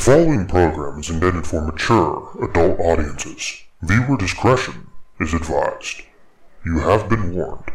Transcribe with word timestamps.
The 0.00 0.06
following 0.16 0.46
program 0.46 0.98
is 0.98 1.10
intended 1.10 1.46
for 1.46 1.60
mature 1.60 2.30
adult 2.42 2.80
audiences. 2.80 3.64
Viewer 3.82 4.16
discretion 4.16 4.86
is 5.20 5.34
advised. 5.34 6.04
You 6.64 6.78
have 6.78 7.06
been 7.10 7.34
warned. 7.34 7.70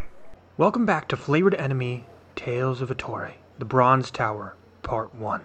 Welcome 0.57 0.87
back 0.87 1.07
to 1.09 1.17
Flavored 1.17 1.53
Enemy 1.53 2.07
Tales 2.35 2.81
of 2.81 2.89
Ettore, 2.89 3.33
The 3.59 3.65
Bronze 3.65 4.09
Tower, 4.09 4.55
Part 4.81 5.13
1. 5.13 5.43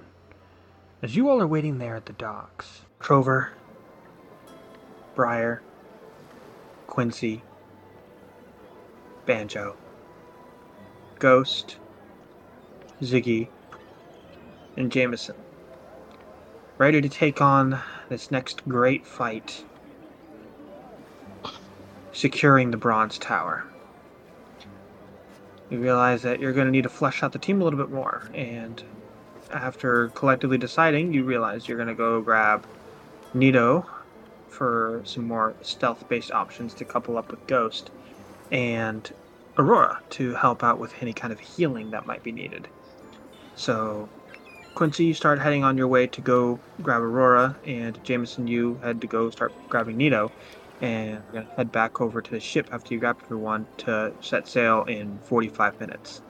As 1.03 1.15
you 1.15 1.29
all 1.29 1.43
are 1.43 1.47
waiting 1.47 1.77
there 1.77 1.97
at 1.97 2.07
the 2.07 2.15
docks, 2.15 2.81
Trover, 2.99 3.51
Briar, 5.15 5.61
Quincy, 6.87 7.43
Banjo, 9.27 9.77
Ghost, 11.19 11.77
Ziggy, 13.03 13.49
and 14.79 14.91
Jameson, 14.91 15.37
ready 16.81 17.03
to 17.03 17.11
take 17.11 17.43
on 17.43 17.79
this 18.09 18.31
next 18.31 18.67
great 18.67 19.07
fight, 19.07 19.63
securing 22.13 22.71
the 22.71 22.77
Bronze 22.79 23.19
Tower. 23.19 23.67
You 25.69 25.79
realize 25.79 26.23
that 26.23 26.41
you're 26.41 26.55
going 26.55 26.65
to 26.65 26.71
need 26.71 26.85
to 26.85 26.89
flesh 26.89 27.23
out 27.23 27.33
the 27.33 27.39
team 27.39 27.61
a 27.61 27.65
little 27.65 27.79
bit 27.79 27.91
more, 27.91 28.31
and 28.33 28.83
after 29.53 30.09
collectively 30.09 30.57
deciding, 30.57 31.13
you 31.13 31.23
realize 31.23 31.69
you're 31.69 31.77
going 31.77 31.89
to 31.91 31.95
go 31.95 32.23
grab 32.23 32.67
Nito 33.35 33.87
for 34.49 35.03
some 35.05 35.25
more 35.25 35.53
stealth 35.61 36.09
based 36.09 36.33
options 36.33 36.73
to 36.73 36.87
couple 36.87 37.19
up 37.19 37.31
with 37.31 37.47
Ghost, 37.47 37.91
and 38.51 39.13
Aurora 39.59 40.01
to 40.11 40.33
help 40.33 40.65
out 40.65 40.79
with 40.79 40.95
any 41.03 41.13
kind 41.13 41.31
of 41.31 41.41
healing 41.41 41.91
that 41.91 42.07
might 42.07 42.23
be 42.23 42.33
needed. 42.33 42.69
So, 43.55 44.09
Quincy, 44.75 45.05
you 45.05 45.15
start 45.15 45.39
heading 45.39 45.65
on 45.65 45.77
your 45.77 45.89
way 45.89 46.07
to 46.07 46.21
go 46.21 46.59
grab 46.83 47.03
Aurora, 47.03 47.57
and 47.67 48.03
Jameson, 48.05 48.47
you 48.47 48.77
head 48.83 49.01
to 49.01 49.07
go 49.07 49.31
start 49.31 49.53
grabbing 49.69 49.97
Nito. 49.97 50.33
And 50.81 51.23
we're 51.27 51.33
going 51.33 51.47
to 51.47 51.53
head 51.55 51.73
back 51.73 52.01
over 52.01 52.23
to 52.23 52.31
the 52.31 52.41
ship 52.41 52.69
after 52.73 52.95
you 52.95 53.01
grab 53.01 53.19
everyone 53.25 53.67
to 53.79 54.13
set 54.21 54.49
sail 54.49 54.85
in 54.85 55.19
45 55.25 55.79
minutes. 55.79 56.23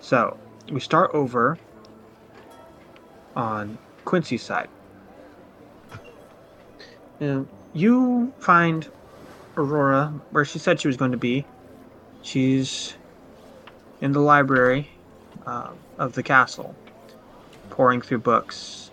So, 0.00 0.36
we 0.70 0.80
start 0.80 1.12
over 1.14 1.58
on 3.34 3.78
Quincy's 4.04 4.42
side. 4.42 4.68
Now, 7.20 7.46
you 7.72 8.32
find 8.38 8.88
Aurora 9.56 10.12
where 10.30 10.44
she 10.44 10.58
said 10.58 10.80
she 10.80 10.88
was 10.88 10.96
going 10.96 11.12
to 11.12 11.18
be. 11.18 11.44
She's 12.22 12.94
in 14.00 14.12
the 14.12 14.20
library 14.20 14.90
uh, 15.46 15.70
of 15.98 16.14
the 16.14 16.22
castle, 16.22 16.74
pouring 17.80 18.02
through 18.02 18.18
books. 18.18 18.90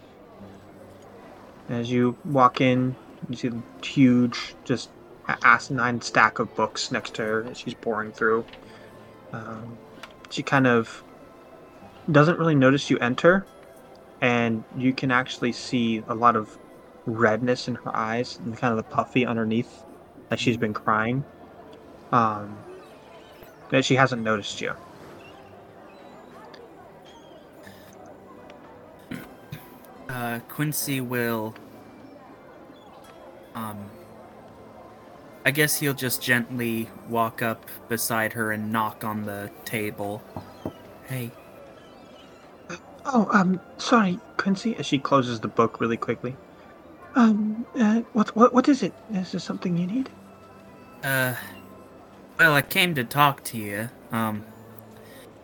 As 1.68 1.92
you 1.92 2.16
walk 2.24 2.62
in, 2.62 2.96
you 3.30 3.36
see 3.36 3.50
the 3.50 3.62
huge, 3.84 4.56
just 4.64 4.90
asinine 5.44 6.00
stack 6.00 6.40
of 6.40 6.56
books 6.56 6.90
next 6.90 7.14
to 7.16 7.22
her 7.22 7.46
as 7.52 7.58
she's 7.58 7.74
pouring 7.74 8.14
through. 8.14 8.46
Um, 9.34 9.78
she 10.30 10.42
kind 10.42 10.66
of 10.66 11.04
doesn't 12.10 12.40
really 12.40 12.56
notice 12.56 12.90
you 12.90 12.98
enter, 13.00 13.46
and 14.22 14.64
you 14.78 14.94
can 14.94 15.12
actually 15.12 15.52
see 15.52 16.02
a 16.08 16.16
lot 16.16 16.38
of 16.38 16.58
redness 17.06 17.68
in 17.68 17.76
her 17.76 17.94
eyes 17.94 18.40
and 18.46 18.56
kind 18.58 18.72
of 18.72 18.78
the 18.78 18.96
puffy 18.96 19.26
underneath, 19.26 19.84
like 20.32 20.40
she's 20.40 20.56
been 20.56 20.74
crying. 20.74 21.26
Um, 22.14 22.58
that 23.70 23.84
she 23.84 23.96
hasn't 23.96 24.22
noticed 24.22 24.62
you. 24.62 24.78
Uh, 30.18 30.40
Quincy 30.50 31.00
will. 31.00 31.54
Um. 33.54 33.78
I 35.46 35.52
guess 35.52 35.80
he'll 35.80 35.94
just 35.94 36.24
gently 36.24 36.90
walk 37.08 37.44
up 37.44 37.64
beside 37.88 38.34
her 38.34 38.52
and 38.52 38.72
knock 38.72 39.04
on 39.04 39.26
the 39.26 39.52
table. 39.64 40.24
Hey. 41.06 41.30
Oh, 43.06 43.30
um, 43.32 43.62
sorry, 43.78 44.20
Quincy. 44.38 44.76
As 44.78 44.88
she 44.88 44.98
closes 44.98 45.40
the 45.40 45.48
book 45.48 45.80
really 45.80 45.98
quickly. 45.98 46.36
Um, 47.14 47.68
uh, 47.80 48.02
what, 48.14 48.36
what, 48.36 48.56
what 48.56 48.68
is 48.68 48.82
it? 48.82 48.94
Is 49.14 49.34
there 49.34 49.40
something 49.40 49.78
you 49.78 49.86
need? 49.86 50.10
Uh. 51.04 51.36
Well, 52.40 52.56
I 52.56 52.64
came 52.64 52.96
to 52.96 53.04
talk 53.04 53.44
to 53.46 53.58
you. 53.58 53.90
Um. 54.12 54.44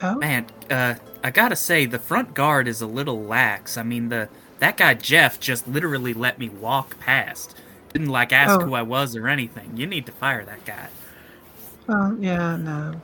Oh, 0.02 0.16
Man, 0.16 0.48
uh, 0.72 0.96
I 1.24 1.30
gotta 1.30 1.56
say, 1.56 1.86
the 1.86 2.00
front 2.00 2.34
guard 2.34 2.68
is 2.68 2.82
a 2.82 2.88
little 2.88 3.24
lax. 3.24 3.78
I 3.78 3.84
mean, 3.84 4.10
the 4.10 4.28
that 4.64 4.78
guy 4.78 4.96
Jeff 4.96 5.40
just 5.40 5.68
literally 5.68 6.14
let 6.14 6.40
me 6.40 6.50
walk 6.50 7.00
past. 7.00 7.56
Didn't 7.94 8.10
like 8.10 8.34
ask 8.34 8.60
Oh. 8.60 8.66
who 8.66 8.74
I 8.74 8.82
was 8.84 9.16
or 9.16 9.28
anything. 9.28 9.78
You 9.78 9.86
need 9.88 10.06
to 10.08 10.12
fire 10.14 10.46
that 10.46 10.66
guy. 10.66 10.90
well, 11.88 12.18
yeah, 12.20 12.56
no. 12.58 13.02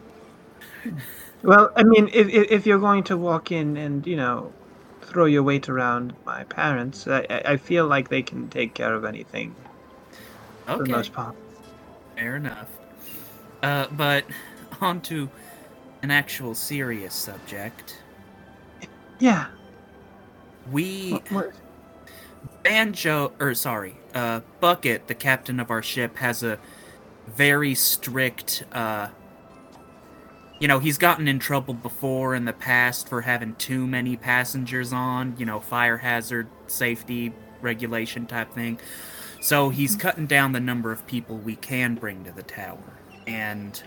Well, 1.43 1.71
I 1.75 1.83
mean, 1.83 2.09
if, 2.13 2.27
if 2.29 2.51
if 2.51 2.67
you're 2.67 2.79
going 2.79 3.03
to 3.05 3.17
walk 3.17 3.51
in 3.51 3.77
and 3.77 4.05
you 4.07 4.15
know 4.17 4.53
throw 5.01 5.25
your 5.25 5.43
weight 5.43 5.69
around 5.69 6.15
my 6.25 6.43
parents, 6.45 7.07
I 7.07 7.25
I 7.29 7.41
I 7.53 7.57
feel 7.57 7.87
like 7.87 8.09
they 8.09 8.23
can 8.23 8.49
take 8.49 8.73
care 8.75 8.93
of 8.95 9.05
anything 9.05 9.55
Okay. 10.69 10.77
for 10.77 10.83
the 10.83 10.89
most 10.89 11.13
part. 11.13 11.35
fair 12.15 12.35
enough. 12.37 12.69
Uh, 13.63 13.87
but 13.91 14.25
on 14.81 15.01
to 15.01 15.29
an 16.03 16.11
actual 16.11 16.55
serious 16.55 17.15
subject. 17.15 18.03
Yeah. 19.19 19.47
We 20.71 21.11
What, 21.29 21.51
Banjo, 22.63 23.33
or 23.39 23.53
sorry, 23.53 23.95
uh, 24.13 24.41
Bucket, 24.59 25.07
the 25.07 25.15
captain 25.15 25.59
of 25.59 25.71
our 25.71 25.81
ship, 25.81 26.17
has 26.17 26.43
a 26.43 26.59
very 27.27 27.75
strict, 27.75 28.63
uh, 28.71 29.09
you 30.59 30.67
know, 30.67 30.79
he's 30.79 30.97
gotten 30.97 31.27
in 31.27 31.39
trouble 31.39 31.73
before 31.73 32.35
in 32.35 32.45
the 32.45 32.53
past 32.53 33.07
for 33.07 33.21
having 33.21 33.55
too 33.55 33.87
many 33.87 34.17
passengers 34.17 34.91
on, 34.91 35.35
you 35.37 35.45
know, 35.45 35.59
fire 35.59 35.97
hazard, 35.97 36.47
safety, 36.67 37.33
regulation 37.61 38.25
type 38.25 38.53
thing. 38.53 38.79
So 39.41 39.69
he's 39.69 39.95
cutting 39.95 40.25
down 40.25 40.51
the 40.51 40.59
number 40.59 40.91
of 40.91 41.07
people 41.07 41.37
we 41.37 41.55
can 41.55 41.95
bring 41.95 42.25
to 42.25 42.31
the 42.31 42.43
tower. 42.43 42.97
And, 43.25 43.81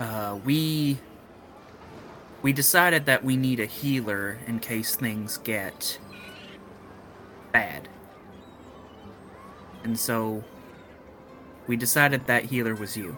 uh, 0.00 0.38
we. 0.44 0.98
We 2.46 2.52
decided 2.52 3.06
that 3.06 3.24
we 3.24 3.36
need 3.36 3.58
a 3.58 3.66
healer 3.66 4.38
in 4.46 4.60
case 4.60 4.94
things 4.94 5.36
get 5.38 5.98
bad. 7.50 7.88
And 9.82 9.98
so 9.98 10.44
we 11.66 11.76
decided 11.76 12.28
that 12.28 12.44
healer 12.44 12.76
was 12.76 12.96
you. 12.96 13.16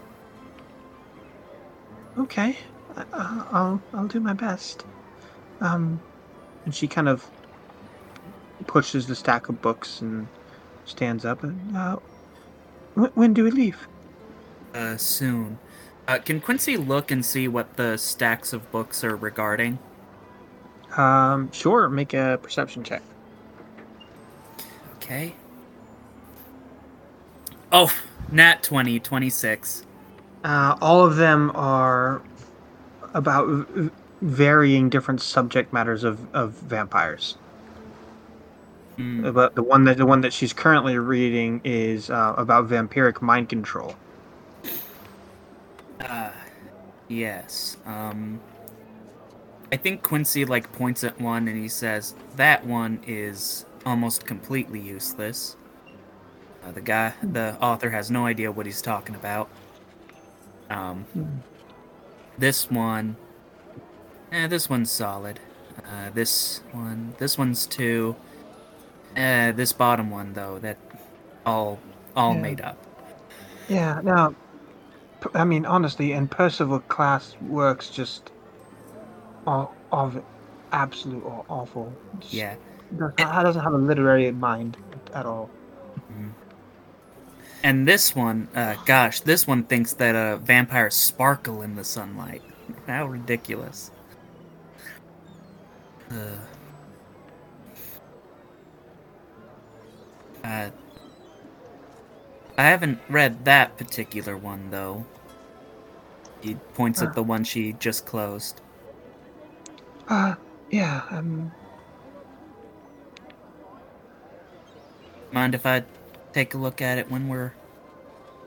okay. 2.17 2.56
I, 2.97 3.05
I- 3.12 3.47
I'll 3.50 3.83
I'll 3.93 4.06
do 4.06 4.19
my 4.19 4.33
best. 4.33 4.87
Um, 5.61 6.00
and 6.65 6.75
she 6.75 6.88
kind 6.88 7.06
of 7.06 7.31
pushes 8.67 9.06
the 9.09 9.15
stack 9.15 9.50
of 9.50 9.61
books 9.61 10.00
and 10.00 10.27
stands 10.87 11.27
up. 11.27 11.43
And 11.43 11.77
uh, 11.77 11.97
when, 12.94 13.11
when 13.11 13.34
do 13.34 13.44
we 13.44 13.50
leave? 13.50 13.88
Uh, 14.72 14.97
soon. 14.97 15.59
Uh, 16.09 16.19
can 16.19 16.41
Quincy 16.41 16.77
look 16.79 17.11
and 17.11 17.25
see 17.25 17.47
what 17.49 17.77
the 17.77 17.99
stacks 17.99 18.55
of 18.55 18.71
books 18.73 19.05
are 19.05 19.15
regarding? 19.17 19.79
Um, 20.97 21.53
sure. 21.53 21.89
Make 21.89 22.15
a 22.15 22.39
perception 22.43 22.83
check. 22.83 23.03
Okay. 24.97 25.35
Oh, 27.71 27.93
nat 28.33 28.63
20, 28.63 28.99
26. 29.01 29.85
Uh, 30.45 30.77
all 30.81 31.05
of 31.05 31.17
them 31.17 31.53
are 31.55 32.23
about 33.15 33.47
v- 33.49 33.91
varying 34.23 34.89
different 34.89 35.21
subject 35.21 35.73
matters 35.73 36.05
of, 36.05 36.35
of 36.35 36.53
vampires. 36.53 37.37
Mm, 38.99 39.35
But 39.35 39.55
the 39.55 39.62
one 39.62 39.85
that 39.85 39.99
the 39.99 40.06
one 40.06 40.23
that 40.23 40.32
she's 40.32 40.53
currently 40.53 40.99
reading 40.99 41.61
is 41.65 42.11
uh, 42.11 42.35
about 42.38 42.69
vampiric 42.69 43.21
mind 43.23 43.49
control. 43.49 43.94
Uh, 46.00 46.31
yes. 47.09 47.77
Um, 47.87 48.41
I 49.71 49.77
think 49.77 50.03
Quincy, 50.03 50.45
like, 50.45 50.73
points 50.73 51.05
at 51.05 51.21
one 51.21 51.49
and 51.49 51.61
he 51.61 51.69
says, 51.69 52.15
that 52.37 52.67
one 52.67 53.00
is 53.06 53.67
almost 53.85 54.27
completely 54.27 54.81
useless. 54.81 55.56
Uh, 56.65 56.73
the 56.73 56.81
guy, 56.81 57.15
the 57.23 57.56
author 57.61 57.91
has 57.91 58.11
no 58.11 58.27
idea 58.27 58.50
what 58.50 58.67
he's 58.67 58.83
talking 58.83 59.15
about. 59.15 59.49
Um, 60.71 61.06
this 62.37 62.71
one, 62.71 63.17
eh, 64.33 64.47
this 64.47 64.69
one's 64.69 64.91
solid. 64.91 65.41
Uh, 65.79 66.11
this 66.12 66.62
one, 66.73 67.15
this 67.19 67.39
one's 67.39 67.67
two. 67.67 68.17
Uh, 69.17 69.53
this 69.53 69.73
bottom 69.73 70.11
one 70.11 70.33
though, 70.35 70.59
that 70.59 70.77
all, 71.47 71.79
all 72.15 72.35
Yeah. 72.35 72.41
made 72.41 72.61
up. 72.61 72.77
Yeah. 73.69 74.01
Now, 74.03 74.35
I 75.35 75.44
mean, 75.44 75.67
honestly, 75.67 76.12
and 76.12 76.31
Percival 76.31 76.81
class 76.81 77.37
works 77.43 77.91
just 77.91 78.31
of 79.47 80.23
absolute 80.73 81.23
or 81.25 81.44
awful. 81.49 81.93
Just- 82.20 82.35
Yeah. 82.35 82.55
does, 82.97 83.12
doesn't 83.17 83.62
have 83.62 83.73
a 83.73 83.79
literary 83.79 84.31
mind 84.32 84.76
at 85.15 85.26
all. 85.26 85.50
And 87.62 87.88
this 87.88 88.15
one, 88.15 88.49
uh, 88.55 88.76
gosh, 88.87 89.20
this 89.20 89.47
one 89.47 89.65
thinks 89.65 89.93
that 89.94 90.15
uh, 90.15 90.37
vampires 90.37 90.94
sparkle 90.94 91.61
in 91.62 91.75
the 91.75 91.85
sunlight. 91.85 92.43
How 92.87 93.06
ridiculous. 93.06 93.91
Uh, 96.11 96.37
uh, 100.44 100.70
I 102.58 102.62
haven't 102.64 102.99
read 103.08 103.44
that 103.44 103.76
particular 103.78 104.37
one, 104.37 104.70
though. 104.70 105.06
He 106.40 106.56
points 106.75 107.00
at 107.00 107.14
the 107.14 107.22
one 107.22 107.44
she 107.44 107.72
just 107.75 108.05
closed. 108.05 108.60
Uh, 110.08 110.34
yeah, 110.70 111.02
um, 111.10 111.52
Mind 115.31 115.55
if 115.55 115.66
I 115.66 115.84
take 116.32 116.55
a 116.55 116.58
look 116.58 116.82
at 116.82 116.99
it 116.99 117.08
when 117.10 117.28
we're 117.28 117.52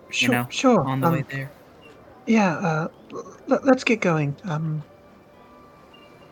sure, 0.09 0.35
know, 0.35 0.47
sure. 0.49 0.85
on 0.85 0.99
the 0.99 1.07
um, 1.07 1.13
way 1.13 1.23
there? 1.29 1.51
Yeah, 2.25 2.55
uh, 2.57 2.87
l- 3.13 3.59
let's 3.63 3.83
get 3.83 4.01
going. 4.01 4.35
Um, 4.43 4.83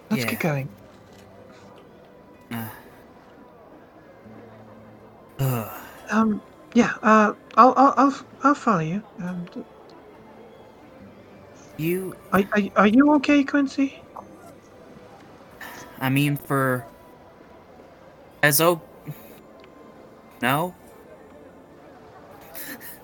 let's 0.10 0.26
Yeah. 0.26 0.32
get 0.32 0.40
going. 0.40 0.70
Uh, 2.52 2.70
ugh. 5.40 5.82
Um, 6.12 6.42
yeah, 6.80 6.94
uh, 7.04 7.34
I'll, 7.58 7.74
I'll, 7.76 7.94
I'll, 7.98 8.16
I'll 8.42 8.56
follow 8.56 8.80
you. 8.80 9.04
Um, 9.22 9.46
you 11.76 12.16
are, 12.32 12.42
are, 12.54 12.62
are 12.78 12.88
you 12.88 13.12
okay, 13.16 13.44
Quincy? 13.44 14.00
I 16.00 16.10
mean, 16.10 16.38
for 16.38 16.86
as 18.42 18.62
oh, 18.62 18.82
no, 20.42 20.74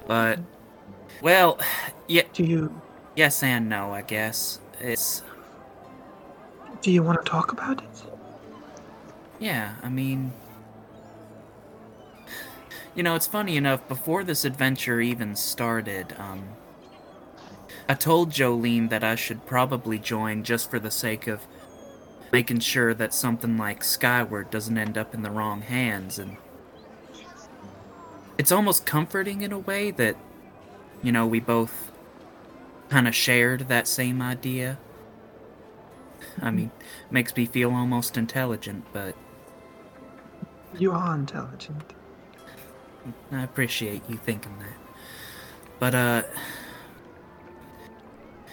but 0.07 0.39
well, 1.21 1.59
yeah, 2.07 2.23
Do 2.31 2.45
you, 2.45 2.81
yes 3.17 3.43
and 3.43 3.67
no. 3.67 3.91
I 3.91 4.03
guess 4.03 4.61
it's 4.79 5.21
do 6.81 6.93
you 6.93 7.03
want 7.03 7.19
to 7.25 7.29
talk 7.29 7.51
about 7.51 7.83
it? 7.83 8.03
yeah. 9.37 9.75
I 9.83 9.89
mean, 9.89 10.31
you 12.95 13.03
know, 13.03 13.15
it's 13.15 13.27
funny 13.27 13.57
enough. 13.57 13.87
Before 13.87 14.23
this 14.23 14.45
adventure 14.45 15.01
even 15.01 15.35
started, 15.35 16.15
um, 16.17 16.43
I 17.87 17.93
told 17.93 18.31
Jolene 18.31 18.89
that 18.89 19.03
I 19.03 19.15
should 19.15 19.45
probably 19.45 19.99
join 19.99 20.43
just 20.43 20.69
for 20.71 20.79
the 20.79 20.91
sake 20.91 21.27
of 21.27 21.41
making 22.31 22.59
sure 22.59 22.93
that 22.93 23.13
something 23.13 23.57
like 23.57 23.83
Skyward 23.83 24.49
doesn't 24.49 24.77
end 24.77 24.97
up 24.97 25.13
in 25.13 25.21
the 25.21 25.29
wrong 25.29 25.61
hands 25.61 26.17
and 26.17 26.37
it's 28.37 28.51
almost 28.51 28.85
comforting 28.85 29.41
in 29.41 29.51
a 29.51 29.59
way 29.59 29.91
that 29.91 30.17
you 31.03 31.11
know 31.11 31.25
we 31.25 31.39
both 31.39 31.91
kind 32.89 33.07
of 33.07 33.15
shared 33.15 33.67
that 33.67 33.87
same 33.87 34.21
idea. 34.21 34.77
I 36.41 36.51
mean, 36.51 36.71
makes 37.09 37.35
me 37.35 37.45
feel 37.45 37.71
almost 37.71 38.17
intelligent, 38.17 38.85
but 38.91 39.15
You 40.77 40.91
are 40.91 41.15
intelligent. 41.15 41.93
I 43.31 43.43
appreciate 43.43 44.01
you 44.09 44.17
thinking 44.17 44.57
that. 44.59 44.77
But 45.79 45.95
uh 45.95 46.23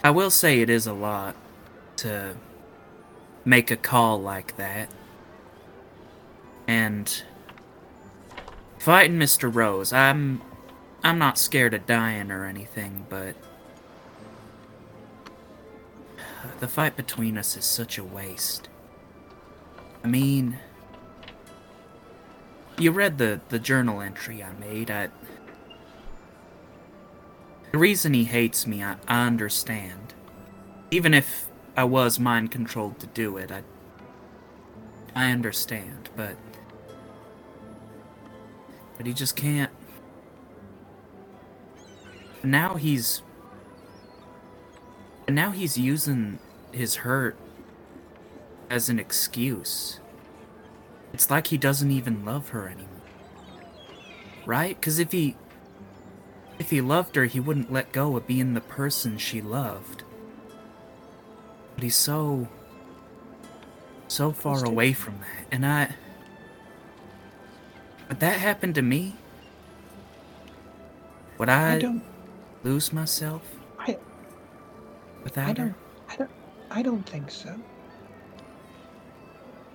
I 0.05 0.11
will 0.11 0.31
say 0.31 0.61
it 0.61 0.69
is 0.69 0.87
a 0.87 0.93
lot 0.93 1.37
to 1.99 2.37
make 3.45 3.71
a 3.71 3.77
call 3.77 4.21
like 4.21 4.57
that. 4.57 4.91
And 6.67 7.23
fighting 8.79 9.19
Mr. 9.19 9.53
Rose, 9.53 9.93
I'm 9.93 10.43
I'm 11.05 11.19
not 11.19 11.39
scared 11.39 11.75
of 11.75 11.87
dying 11.87 12.31
or 12.31 12.45
anything, 12.45 13.07
but 13.09 13.35
the 16.61 16.69
fight 16.69 16.97
between 16.97 17.39
us 17.39 17.57
is 17.57 17.65
such 17.65 17.99
a 17.99 18.05
waste. 18.05 18.69
I 20.05 20.09
mean, 20.09 20.59
you 22.79 22.91
read 22.91 23.19
the 23.19 23.41
the 23.49 23.59
journal 23.59 24.01
entry 24.01 24.43
I 24.43 24.53
made. 24.53 24.91
I 24.91 25.09
the 27.71 27.79
reason 27.79 28.13
he 28.13 28.25
hates 28.25 28.67
me, 28.67 28.83
I, 28.83 28.97
I 29.09 29.27
understand. 29.27 30.15
Even 30.91 31.15
if 31.15 31.49
I 31.77 31.85
was 31.85 32.19
mind 32.19 32.51
controlled 32.51 32.99
to 33.01 33.07
do 33.07 33.37
it, 33.37 33.51
I 33.51 33.63
I 35.15 35.31
understand, 35.31 36.11
but 36.17 36.37
but 38.97 39.07
he 39.07 39.13
just 39.13 39.37
can't. 39.37 39.71
Now 42.43 42.75
he's 42.75 43.23
now 45.29 45.51
he's 45.51 45.79
using 45.79 46.39
his 46.73 46.97
hurt 46.97 47.37
as 48.69 48.89
an 48.89 48.99
excuse. 48.99 50.01
It's 51.13 51.31
like 51.31 51.49
he 51.49 51.59
doesn't 51.59 51.91
even 51.91 52.25
love 52.25 52.51
her 52.51 52.69
anymore. 52.69 52.89
Right? 54.47 54.81
Cuz 54.81 54.99
if 54.99 55.13
he 55.13 55.37
if 56.59 56.71
he 56.71 56.81
loved 56.81 57.17
her, 57.17 57.25
he 57.25 57.41
wouldn't 57.41 57.73
let 57.73 57.93
go 57.93 58.17
of 58.17 58.27
being 58.27 58.55
the 58.55 58.61
person 58.61 59.19
she 59.19 59.41
loved. 59.41 60.05
But 61.75 61.85
he's 61.85 61.97
so 61.97 62.49
so 64.09 64.33
far 64.33 64.65
away 64.65 64.93
from 64.93 65.21
that. 65.21 65.47
And 65.51 65.67
I 65.67 65.95
Would 68.09 68.21
that 68.21 68.39
happen 68.39 68.73
to 68.75 68.83
me? 68.83 69.17
Would 71.39 71.49
I, 71.49 71.75
I 71.75 71.79
don't, 71.79 72.03
lose 72.63 72.93
myself 72.93 73.43
I, 73.79 73.99
without 75.25 75.49
I 75.49 75.53
don't, 75.53 75.75
I 76.09 76.17
don't, 76.17 76.31
I 76.71 76.83
don't 76.83 77.09
think 77.09 77.31
so. 77.31 77.59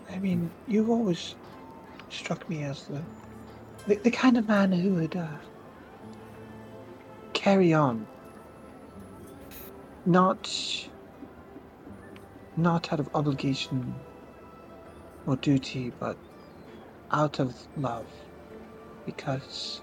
I 0.10 0.20
mean, 0.20 0.50
you've 0.68 0.90
always 0.90 1.36
struck 2.10 2.48
me 2.50 2.64
as 2.64 2.86
the, 2.86 3.02
the, 3.88 3.96
the 3.96 4.12
kind 4.12 4.38
of 4.38 4.48
man 4.48 4.72
who 4.72 4.96
would 4.96 5.16
uh, 5.16 5.28
carry 7.34 7.74
on, 7.74 8.08
not, 10.06 10.50
not 12.56 12.92
out 12.92 13.00
of 13.00 13.10
obligation 13.14 13.94
or 15.26 15.36
duty, 15.36 15.92
but 16.00 16.18
out 17.12 17.40
of 17.40 17.54
love, 17.76 18.08
because 19.06 19.82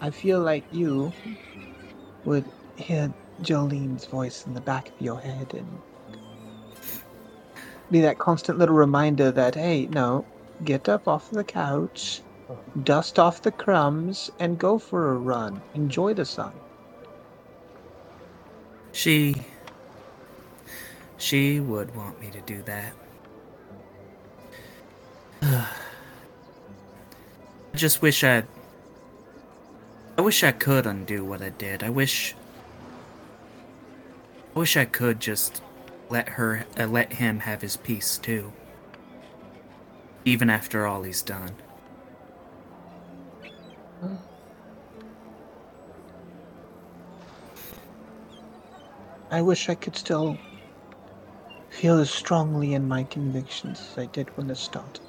I 0.00 0.10
feel 0.10 0.40
like 0.40 0.64
you 0.72 1.12
would 2.24 2.44
hear 2.76 3.12
Jolene's 3.40 4.04
voice 4.04 4.46
in 4.46 4.54
the 4.54 4.60
back 4.60 4.88
of 4.88 5.00
your 5.00 5.20
head 5.20 5.54
and 5.54 5.80
be 7.92 8.00
that 8.00 8.18
constant 8.18 8.58
little 8.58 8.74
reminder 8.74 9.30
that, 9.30 9.54
hey, 9.54 9.86
no, 9.86 10.24
get 10.64 10.88
up 10.88 11.06
off 11.06 11.30
the 11.30 11.44
couch, 11.44 12.22
dust 12.82 13.18
off 13.18 13.42
the 13.42 13.52
crumbs, 13.52 14.30
and 14.40 14.58
go 14.58 14.78
for 14.78 15.12
a 15.12 15.16
run. 15.16 15.60
Enjoy 15.74 16.14
the 16.14 16.24
sun. 16.24 16.52
She. 18.92 19.36
She 21.18 21.60
would 21.60 21.94
want 21.94 22.20
me 22.20 22.30
to 22.30 22.40
do 22.40 22.62
that. 22.62 22.94
I 25.42 25.66
just 27.76 28.02
wish 28.02 28.24
I. 28.24 28.44
I 30.18 30.20
wish 30.20 30.42
I 30.42 30.52
could 30.52 30.86
undo 30.86 31.24
what 31.24 31.42
I 31.42 31.50
did. 31.50 31.82
I 31.82 31.90
wish. 31.90 32.34
I 34.54 34.58
wish 34.58 34.76
I 34.76 34.84
could 34.84 35.20
just 35.20 35.62
let 36.12 36.28
her, 36.28 36.66
uh, 36.78 36.86
let 36.86 37.14
him 37.14 37.40
have 37.40 37.62
his 37.62 37.78
peace 37.78 38.18
too. 38.18 38.52
Even 40.26 40.50
after 40.50 40.86
all 40.86 41.02
he's 41.02 41.22
done. 41.22 41.52
I 49.30 49.40
wish 49.40 49.70
I 49.70 49.74
could 49.74 49.96
still 49.96 50.36
feel 51.70 51.98
as 51.98 52.10
strongly 52.10 52.74
in 52.74 52.86
my 52.86 53.04
convictions 53.04 53.80
as 53.80 53.98
I 53.98 54.06
did 54.06 54.28
when 54.36 54.46
this 54.46 54.60
started. 54.60 55.00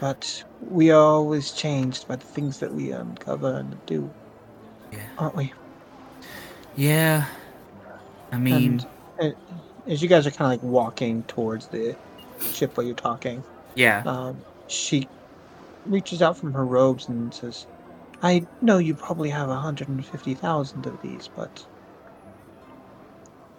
But 0.00 0.44
we 0.70 0.92
are 0.92 1.02
always 1.02 1.50
changed 1.50 2.06
by 2.06 2.14
the 2.14 2.24
things 2.24 2.60
that 2.60 2.72
we 2.72 2.92
uncover 2.92 3.56
and 3.56 3.84
do, 3.86 4.08
Yeah. 4.92 5.00
aren't 5.18 5.34
we? 5.34 5.52
Yeah. 6.76 7.26
I 8.30 8.38
mean, 8.38 8.54
And, 8.54 8.86
as 9.20 10.02
you 10.02 10.08
guys 10.08 10.26
are 10.26 10.30
kind 10.30 10.54
of 10.54 10.62
like 10.62 10.72
walking 10.72 11.22
towards 11.24 11.68
the 11.68 11.96
ship 12.52 12.76
while 12.76 12.86
you're 12.86 12.94
talking, 12.96 13.44
yeah. 13.74 14.02
um, 14.06 14.36
she 14.68 15.08
reaches 15.86 16.22
out 16.22 16.36
from 16.36 16.52
her 16.52 16.64
robes 16.64 17.08
and 17.08 17.32
says, 17.34 17.66
I 18.22 18.46
know 18.62 18.78
you 18.78 18.94
probably 18.94 19.30
have 19.30 19.48
150,000 19.48 20.86
of 20.86 21.02
these, 21.02 21.28
but 21.36 21.66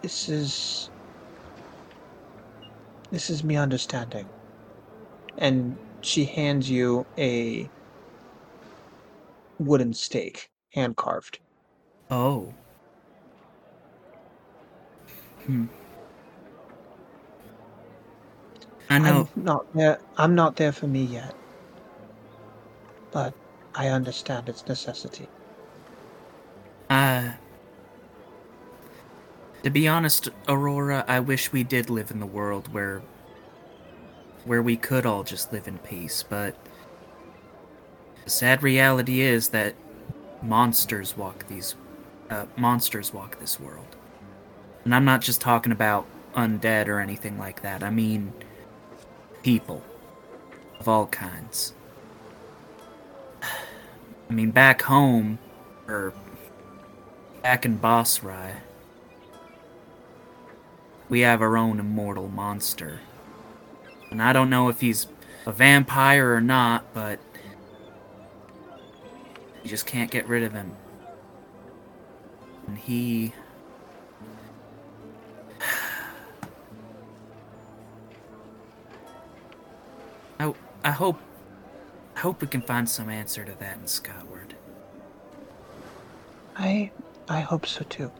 this 0.02 0.28
is. 0.28 0.90
This 3.10 3.30
is 3.30 3.44
me 3.44 3.56
understanding. 3.56 4.26
and 5.38 5.76
she 6.02 6.24
hands 6.24 6.70
you 6.70 7.06
a 7.18 7.68
wooden 9.58 9.92
stake, 9.94 10.50
hand 10.72 10.96
carved. 10.96 11.40
Oh. 12.10 12.54
Hmm. 15.46 15.66
I 18.90 18.98
know. 18.98 19.28
I'm 19.36 19.44
not 19.44 19.74
there. 19.74 19.98
I'm 20.16 20.34
not 20.34 20.56
there 20.56 20.72
for 20.72 20.86
me 20.86 21.04
yet, 21.04 21.34
but 23.10 23.34
I 23.74 23.88
understand 23.88 24.48
its 24.48 24.66
necessity. 24.66 25.28
Uh, 26.88 27.30
to 29.62 29.70
be 29.70 29.88
honest, 29.88 30.28
Aurora, 30.48 31.04
I 31.08 31.20
wish 31.20 31.52
we 31.52 31.64
did 31.64 31.90
live 31.90 32.10
in 32.10 32.20
the 32.20 32.26
world 32.26 32.72
where 32.72 33.02
where 34.44 34.62
we 34.62 34.76
could 34.76 35.04
all 35.04 35.24
just 35.24 35.52
live 35.52 35.66
in 35.66 35.78
peace, 35.78 36.22
but 36.22 36.54
the 38.24 38.30
sad 38.30 38.62
reality 38.62 39.20
is 39.20 39.48
that 39.48 39.74
monsters 40.40 41.16
walk 41.16 41.48
these 41.48 41.74
uh, 42.30 42.46
monsters 42.56 43.12
walk 43.12 43.40
this 43.40 43.58
world. 43.58 43.95
And 44.86 44.94
I'm 44.94 45.04
not 45.04 45.20
just 45.20 45.40
talking 45.40 45.72
about 45.72 46.06
undead 46.36 46.86
or 46.86 47.00
anything 47.00 47.38
like 47.40 47.62
that. 47.62 47.82
I 47.82 47.90
mean 47.90 48.32
people 49.42 49.82
of 50.78 50.86
all 50.86 51.08
kinds. 51.08 51.74
I 53.42 54.32
mean 54.32 54.52
back 54.52 54.82
home 54.82 55.40
or 55.88 56.14
back 57.42 57.66
in 57.66 57.80
Bossrai, 57.80 58.58
we 61.08 61.18
have 61.22 61.42
our 61.42 61.56
own 61.56 61.80
immortal 61.80 62.28
monster. 62.28 63.00
And 64.12 64.22
I 64.22 64.32
don't 64.32 64.50
know 64.50 64.68
if 64.68 64.80
he's 64.80 65.08
a 65.46 65.52
vampire 65.52 66.32
or 66.32 66.40
not, 66.40 66.94
but 66.94 67.18
you 69.64 69.68
just 69.68 69.86
can't 69.86 70.12
get 70.12 70.28
rid 70.28 70.44
of 70.44 70.52
him. 70.52 70.76
And 72.68 72.78
he. 72.78 73.34
I, 80.86 80.88
I 80.88 80.92
hope. 80.92 81.20
I 82.16 82.20
hope 82.20 82.40
we 82.40 82.46
can 82.46 82.62
find 82.62 82.88
some 82.88 83.10
answer 83.10 83.44
to 83.44 83.52
that 83.58 83.78
in 83.78 83.86
Skyward. 83.86 84.54
I 86.56 86.90
I 87.28 87.40
hope 87.40 87.66
so 87.66 87.84
too. 87.84 88.10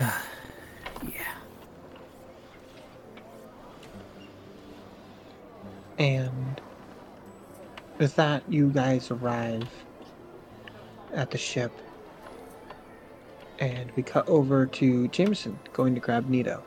Yeah. 1.02 1.34
And 5.98 6.60
with 7.96 8.14
that, 8.16 8.42
you 8.50 8.68
guys 8.68 9.10
arrive 9.10 9.66
at 11.14 11.30
the 11.30 11.38
ship, 11.38 11.72
and 13.60 13.90
we 13.96 14.02
cut 14.02 14.28
over 14.28 14.66
to 14.66 15.08
Jameson 15.08 15.58
going 15.72 15.94
to 15.94 16.00
grab 16.02 16.28
Nito. 16.28 16.62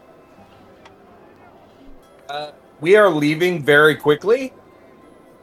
Uh, 2.27 2.51
we 2.81 2.95
are 2.95 3.09
leaving 3.09 3.63
very 3.63 3.95
quickly. 3.95 4.53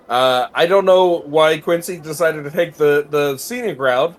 Uh, 0.08 0.48
I 0.54 0.66
don't 0.66 0.84
know 0.84 1.20
why 1.20 1.58
Quincy 1.58 1.98
decided 1.98 2.42
to 2.44 2.50
take 2.50 2.74
the, 2.74 3.06
the 3.08 3.38
scenic 3.38 3.78
route, 3.78 4.18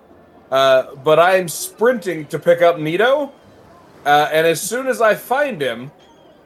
uh, 0.49 0.95
but 1.03 1.19
I 1.19 1.35
am 1.35 1.47
sprinting 1.49 2.25
to 2.27 2.39
pick 2.39 2.61
up 2.61 2.79
Nito. 2.79 3.31
Uh, 4.05 4.29
and 4.31 4.47
as 4.47 4.61
soon 4.61 4.87
as 4.87 5.01
I 5.01 5.15
find 5.15 5.61
him, 5.61 5.91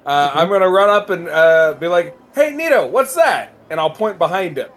uh, 0.06 0.32
I'm 0.34 0.50
going 0.50 0.62
to 0.62 0.70
run 0.70 0.90
up 0.90 1.10
and 1.12 1.30
uh, 1.30 1.76
be 1.80 1.88
like, 1.88 2.18
hey, 2.34 2.52
Nito, 2.52 2.88
what's 2.88 3.14
that? 3.16 3.54
And 3.70 3.80
I'll 3.80 3.90
point 3.92 4.18
behind 4.18 4.58
him. 4.58 4.70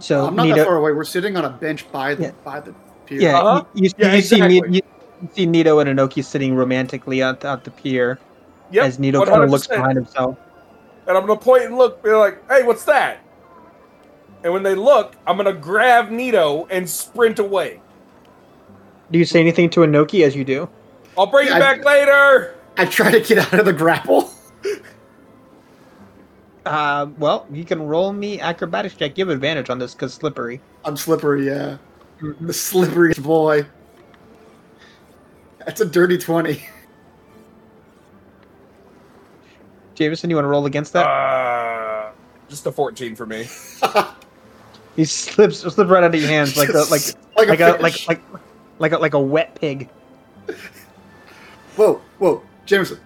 So 0.00 0.26
I'm 0.26 0.34
not 0.34 0.44
Nito, 0.44 0.56
that 0.56 0.66
far 0.66 0.76
away. 0.76 0.92
We're 0.92 1.04
sitting 1.04 1.36
on 1.36 1.44
a 1.44 1.50
bench 1.50 1.90
by 1.92 2.14
the 2.16 2.24
Yeah. 2.24 2.30
by 2.44 2.60
the 2.60 2.74
pier. 3.06 3.20
yeah, 3.20 3.38
Uh-huh. 3.38 3.64
you, 3.74 3.84
you, 3.84 3.90
Yeah, 3.98 4.14
you 4.14 4.22
see 4.22 4.40
Ni- 4.40 4.54
you, 4.56 4.82
you 5.20 5.28
see 5.32 5.46
Nito 5.46 5.78
and 5.78 5.88
Inoki 5.98 6.24
sitting 6.24 6.54
romantically 6.56 7.22
at, 7.22 7.44
at 7.44 7.62
the 7.64 7.70
pier 7.70 8.18
Yep, 8.74 8.84
as 8.86 8.98
Nito 8.98 9.24
kind 9.24 9.42
of 9.44 9.50
looks 9.50 9.66
behind 9.68 9.96
himself. 9.96 10.36
And 11.06 11.16
I'm 11.16 11.26
going 11.26 11.38
to 11.38 11.44
point 11.44 11.64
and 11.64 11.76
look, 11.76 12.02
be 12.02 12.10
like, 12.10 12.46
hey, 12.48 12.62
what's 12.64 12.84
that? 12.86 13.20
And 14.42 14.52
when 14.52 14.62
they 14.62 14.74
look, 14.74 15.14
I'm 15.26 15.36
going 15.36 15.46
to 15.46 15.58
grab 15.60 16.10
Nito 16.10 16.66
and 16.70 16.88
sprint 16.90 17.38
away. 17.38 17.80
Do 19.10 19.18
you 19.18 19.24
say 19.24 19.38
anything 19.40 19.70
to 19.70 19.80
Inoki 19.80 20.24
as 20.24 20.34
you 20.34 20.44
do? 20.44 20.68
I'll 21.16 21.26
bring 21.26 21.46
Yeah, 21.46 21.58
you 21.58 21.62
I- 21.64 21.76
back 21.76 21.84
later. 21.84 22.54
I 22.76 22.86
try 22.86 23.12
to 23.12 23.20
get 23.20 23.38
out 23.38 23.60
of 23.60 23.64
the 23.66 23.72
grapple. 23.72 24.30
Uh, 26.66 27.08
well, 27.18 27.46
you 27.52 27.62
can 27.62 27.82
roll 27.82 28.10
me 28.10 28.40
acrobatics 28.40 28.94
check. 28.94 29.18
You 29.18 29.26
have 29.26 29.34
advantage 29.34 29.68
on 29.68 29.78
this 29.78 29.92
because 29.92 30.14
slippery. 30.14 30.62
I'm 30.86 30.96
slippery, 30.96 31.46
yeah. 31.46 31.76
The 32.20 32.52
slipperiest 32.54 33.22
boy. 33.22 33.66
That's 35.58 35.82
a 35.82 35.84
dirty 35.84 36.16
20. 36.16 36.62
Jameson, 39.94 40.30
you 40.30 40.36
want 40.36 40.44
to 40.44 40.48
roll 40.50 40.66
against 40.66 40.92
that? 40.92 41.06
Uh, 41.06 42.10
just 42.48 42.66
a 42.66 42.72
14 42.72 43.14
for 43.16 43.26
me. 43.26 43.46
he 44.96 45.04
slips 45.04 45.58
slips 45.60 45.78
right 45.78 46.04
out 46.04 46.14
of 46.14 46.20
your 46.20 46.28
hands 46.28 46.56
like 46.56 46.68
a 46.68 46.84
like 46.90 47.02
like, 47.36 47.48
like 47.48 47.60
a, 47.60 47.76
a 47.76 47.80
like 47.80 48.08
like 48.08 48.20
like 48.78 48.92
a 48.92 48.98
like 48.98 49.14
a 49.14 49.20
wet 49.20 49.54
pig. 49.60 49.88
Whoa, 51.76 52.00
whoa, 52.18 52.42
Jameson. 52.66 53.00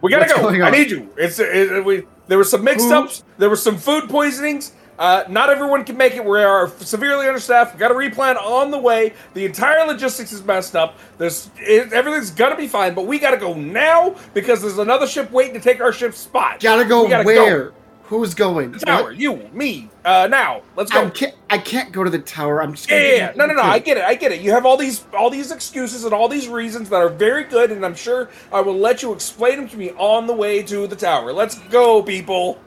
We 0.00 0.10
gotta 0.10 0.24
What's 0.24 0.34
go. 0.34 0.42
going 0.42 0.62
I 0.62 0.70
need 0.70 0.90
you. 0.90 1.10
It's 1.16 1.38
it, 1.38 1.72
it- 1.72 1.84
we. 1.84 2.06
There 2.26 2.38
were 2.38 2.44
some 2.44 2.64
mix-ups. 2.64 3.22
There 3.36 3.50
were 3.50 3.56
some 3.56 3.76
food 3.76 4.08
poisonings. 4.08 4.72
Uh, 4.98 5.24
not 5.28 5.50
everyone 5.50 5.84
can 5.84 5.96
make 5.96 6.14
it. 6.14 6.24
We 6.24 6.42
are 6.42 6.68
severely 6.78 7.26
understaffed. 7.26 7.74
We 7.74 7.78
got 7.78 7.88
to 7.88 7.94
replan 7.94 8.36
on 8.36 8.70
the 8.70 8.78
way. 8.78 9.14
The 9.34 9.44
entire 9.44 9.86
logistics 9.86 10.32
is 10.32 10.44
messed 10.44 10.76
up. 10.76 10.96
There's 11.18 11.50
it, 11.58 11.92
everything's 11.92 12.30
gonna 12.30 12.56
be 12.56 12.68
fine, 12.68 12.94
but 12.94 13.06
we 13.06 13.18
gotta 13.18 13.36
go 13.36 13.54
now 13.54 14.16
because 14.34 14.62
there's 14.62 14.78
another 14.78 15.06
ship 15.06 15.30
waiting 15.30 15.54
to 15.54 15.60
take 15.60 15.80
our 15.80 15.92
ship's 15.92 16.18
spot. 16.18 16.60
Gotta 16.60 16.84
go 16.84 17.08
gotta 17.08 17.24
where? 17.24 17.72
Who's 18.04 18.34
going? 18.34 18.72
The 18.72 18.80
tower. 18.80 19.04
What? 19.04 19.16
You, 19.16 19.36
me. 19.52 19.88
Uh, 20.04 20.28
now 20.30 20.60
let's 20.76 20.92
go. 20.92 21.00
I 21.00 21.04
go. 21.04 21.10
can't. 21.10 21.34
I 21.48 21.56
can't 21.56 21.90
go 21.90 22.04
to 22.04 22.10
the 22.10 22.18
tower. 22.18 22.62
I'm 22.62 22.74
just. 22.74 22.90
Yeah, 22.90 22.98
gonna 22.98 23.08
yeah, 23.08 23.16
yeah. 23.16 23.32
No, 23.34 23.46
no, 23.46 23.54
no. 23.54 23.62
I 23.62 23.78
get 23.78 23.96
it. 23.96 24.04
I 24.04 24.14
get 24.14 24.30
it. 24.30 24.42
You 24.42 24.50
have 24.50 24.66
all 24.66 24.76
these, 24.76 25.04
all 25.14 25.30
these 25.30 25.50
excuses 25.50 26.04
and 26.04 26.12
all 26.12 26.28
these 26.28 26.46
reasons 26.46 26.90
that 26.90 26.96
are 26.96 27.08
very 27.08 27.44
good, 27.44 27.70
and 27.70 27.84
I'm 27.84 27.94
sure 27.94 28.28
I 28.52 28.60
will 28.60 28.76
let 28.76 29.02
you 29.02 29.12
explain 29.14 29.56
them 29.56 29.68
to 29.68 29.76
me 29.78 29.90
on 29.92 30.26
the 30.26 30.34
way 30.34 30.62
to 30.64 30.86
the 30.86 30.96
tower. 30.96 31.32
Let's 31.32 31.58
go, 31.70 32.02
people. 32.02 32.60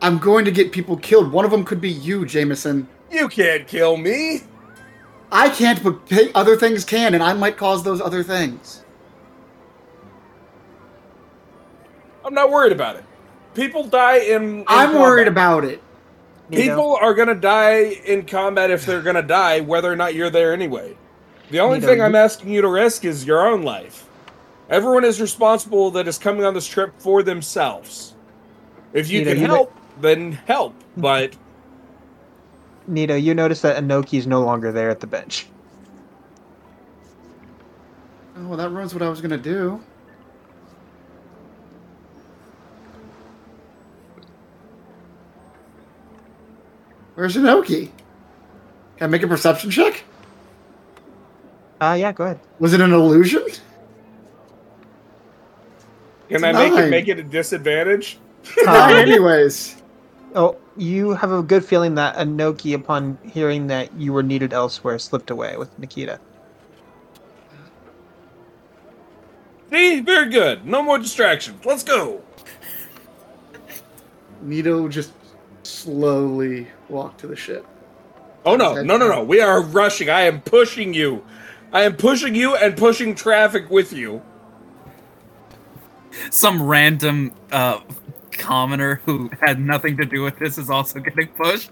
I'm 0.00 0.18
going 0.18 0.44
to 0.44 0.50
get 0.50 0.72
people 0.72 0.96
killed. 0.96 1.32
One 1.32 1.44
of 1.44 1.50
them 1.50 1.64
could 1.64 1.80
be 1.80 1.90
you, 1.90 2.26
Jameson. 2.26 2.88
You 3.10 3.28
can't 3.28 3.66
kill 3.66 3.96
me. 3.96 4.42
I 5.32 5.48
can't, 5.48 5.82
but 5.82 5.98
other 6.34 6.56
things 6.56 6.84
can, 6.84 7.14
and 7.14 7.22
I 7.22 7.32
might 7.32 7.56
cause 7.56 7.82
those 7.82 8.00
other 8.00 8.22
things. 8.22 8.84
I'm 12.24 12.34
not 12.34 12.50
worried 12.50 12.72
about 12.72 12.96
it. 12.96 13.04
People 13.54 13.84
die 13.84 14.18
in. 14.18 14.42
in 14.60 14.64
I'm 14.68 14.88
combat. 14.88 15.00
worried 15.00 15.28
about 15.28 15.64
it. 15.64 15.82
Nito. 16.48 16.62
People 16.62 16.98
are 17.00 17.14
gonna 17.14 17.34
die 17.34 18.00
in 18.04 18.24
combat 18.24 18.70
if 18.70 18.86
they're 18.86 19.02
gonna 19.02 19.22
die, 19.22 19.60
whether 19.60 19.90
or 19.90 19.96
not 19.96 20.14
you're 20.14 20.30
there 20.30 20.52
anyway. 20.52 20.96
The 21.50 21.60
only 21.60 21.78
Nito, 21.78 21.88
thing 21.88 21.98
you- 21.98 22.04
I'm 22.04 22.14
asking 22.14 22.50
you 22.50 22.62
to 22.62 22.68
risk 22.68 23.04
is 23.04 23.24
your 23.24 23.46
own 23.46 23.62
life. 23.62 24.06
Everyone 24.68 25.04
is 25.04 25.20
responsible 25.20 25.90
that 25.92 26.06
is 26.08 26.18
coming 26.18 26.44
on 26.44 26.54
this 26.54 26.66
trip 26.66 26.92
for 26.98 27.22
themselves. 27.22 28.14
If 28.92 29.08
you 29.10 29.20
Nito, 29.20 29.30
can 29.32 29.40
you 29.40 29.46
help, 29.46 29.72
then 30.00 30.32
help. 30.32 30.74
But 30.96 31.36
Nito, 32.86 33.14
you 33.16 33.34
notice 33.34 33.60
that 33.60 33.82
Inoki's 33.82 34.26
no 34.26 34.42
longer 34.42 34.72
there 34.72 34.88
at 34.88 35.00
the 35.00 35.06
bench. 35.06 35.46
Oh, 38.38 38.48
well, 38.48 38.56
that 38.56 38.70
ruins 38.70 38.94
what 38.94 39.02
I 39.02 39.08
was 39.08 39.20
gonna 39.20 39.36
do. 39.36 39.80
Where's 47.14 47.34
Inoki? 47.36 47.90
Can 48.98 49.04
I 49.04 49.06
make 49.06 49.22
a 49.22 49.26
perception 49.26 49.70
check? 49.70 50.04
Uh, 51.80 51.96
yeah, 51.98 52.12
go 52.12 52.24
ahead. 52.24 52.40
Was 52.58 52.72
it 52.72 52.80
an 52.80 52.92
illusion? 52.92 53.42
can 56.28 56.36
It's 56.36 56.44
I 56.44 56.52
make 56.52 56.72
it 56.72 56.90
make 56.90 57.08
it 57.08 57.18
a 57.18 57.22
disadvantage? 57.22 58.18
Nine, 58.64 58.96
anyways. 58.96 59.82
Oh, 60.36 60.56
you 60.76 61.12
have 61.12 61.32
a 61.32 61.42
good 61.42 61.64
feeling 61.64 61.94
that 61.96 62.16
Inoki, 62.16 62.74
upon 62.74 63.18
hearing 63.24 63.66
that 63.68 63.92
you 63.94 64.12
were 64.12 64.22
needed 64.22 64.52
elsewhere, 64.52 64.98
slipped 64.98 65.30
away 65.30 65.56
with 65.56 65.76
Nikita. 65.78 66.20
See, 69.70 70.00
very 70.00 70.30
good. 70.30 70.66
No 70.66 70.82
more 70.82 70.98
distractions. 70.98 71.64
Let's 71.64 71.82
go. 71.82 72.22
Nito 74.42 74.88
just 74.88 75.12
slowly 75.62 76.68
walked 76.88 77.20
to 77.20 77.26
the 77.26 77.36
ship. 77.36 77.66
Oh 78.44 78.56
no, 78.56 78.82
no, 78.82 78.96
no, 78.98 79.08
no. 79.08 79.24
We 79.24 79.40
are 79.40 79.62
rushing. 79.62 80.10
I 80.10 80.22
am 80.22 80.42
pushing 80.42 80.94
you. 80.94 81.24
I 81.72 81.82
am 81.82 81.96
pushing 81.96 82.34
you 82.34 82.54
and 82.56 82.76
pushing 82.76 83.14
traffic 83.14 83.70
with 83.70 83.92
you. 83.92 84.22
some 86.30 86.62
random 86.62 87.32
uh, 87.52 87.80
commoner 88.38 89.00
who 89.04 89.30
had 89.40 89.58
nothing 89.60 89.96
to 89.98 90.04
do 90.04 90.22
with 90.22 90.38
this 90.38 90.58
is 90.58 90.70
also 90.70 91.00
getting 91.00 91.28
pushed. 91.28 91.70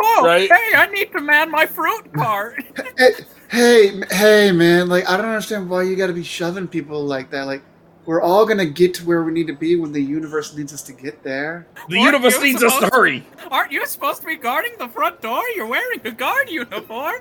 Oh, 0.00 0.22
Right. 0.24 0.50
hey, 0.50 0.74
I 0.76 0.86
need 0.86 1.12
to 1.12 1.20
man 1.20 1.50
my 1.50 1.66
fruit 1.66 2.12
cart. 2.14 2.62
Hey, 2.98 3.12
hey, 3.50 4.02
hey, 4.10 4.52
man! 4.52 4.88
Like, 4.88 5.08
I 5.08 5.16
don't 5.16 5.26
understand 5.26 5.68
why 5.68 5.82
you 5.82 5.94
got 5.96 6.06
to 6.08 6.12
be 6.14 6.22
shoving 6.24 6.66
people 6.66 7.04
like 7.04 7.30
that. 7.30 7.46
Like, 7.46 7.62
we're 8.06 8.22
all 8.22 8.46
gonna 8.46 8.64
get 8.66 8.94
to 8.94 9.04
where 9.04 9.22
we 9.22 9.32
need 9.32 9.46
to 9.48 9.52
be 9.52 9.76
when 9.76 9.92
the 9.92 10.00
universe 10.02 10.56
needs 10.56 10.72
us 10.72 10.82
to 10.84 10.92
get 10.92 11.22
there. 11.22 11.66
The 11.88 11.98
Aren't 11.98 12.06
universe 12.14 12.40
needs 12.42 12.62
us 12.62 12.72
to 12.72 12.76
supposed- 12.86 12.94
hurry. 12.94 13.26
Aren't 13.50 13.70
you 13.72 13.84
supposed 13.86 14.20
to 14.22 14.26
be 14.26 14.36
guarding 14.36 14.72
the 14.78 14.88
front 14.88 15.20
door? 15.20 15.42
You're 15.54 15.66
wearing 15.66 16.00
a 16.04 16.10
guard 16.10 16.48
uniform. 16.50 17.16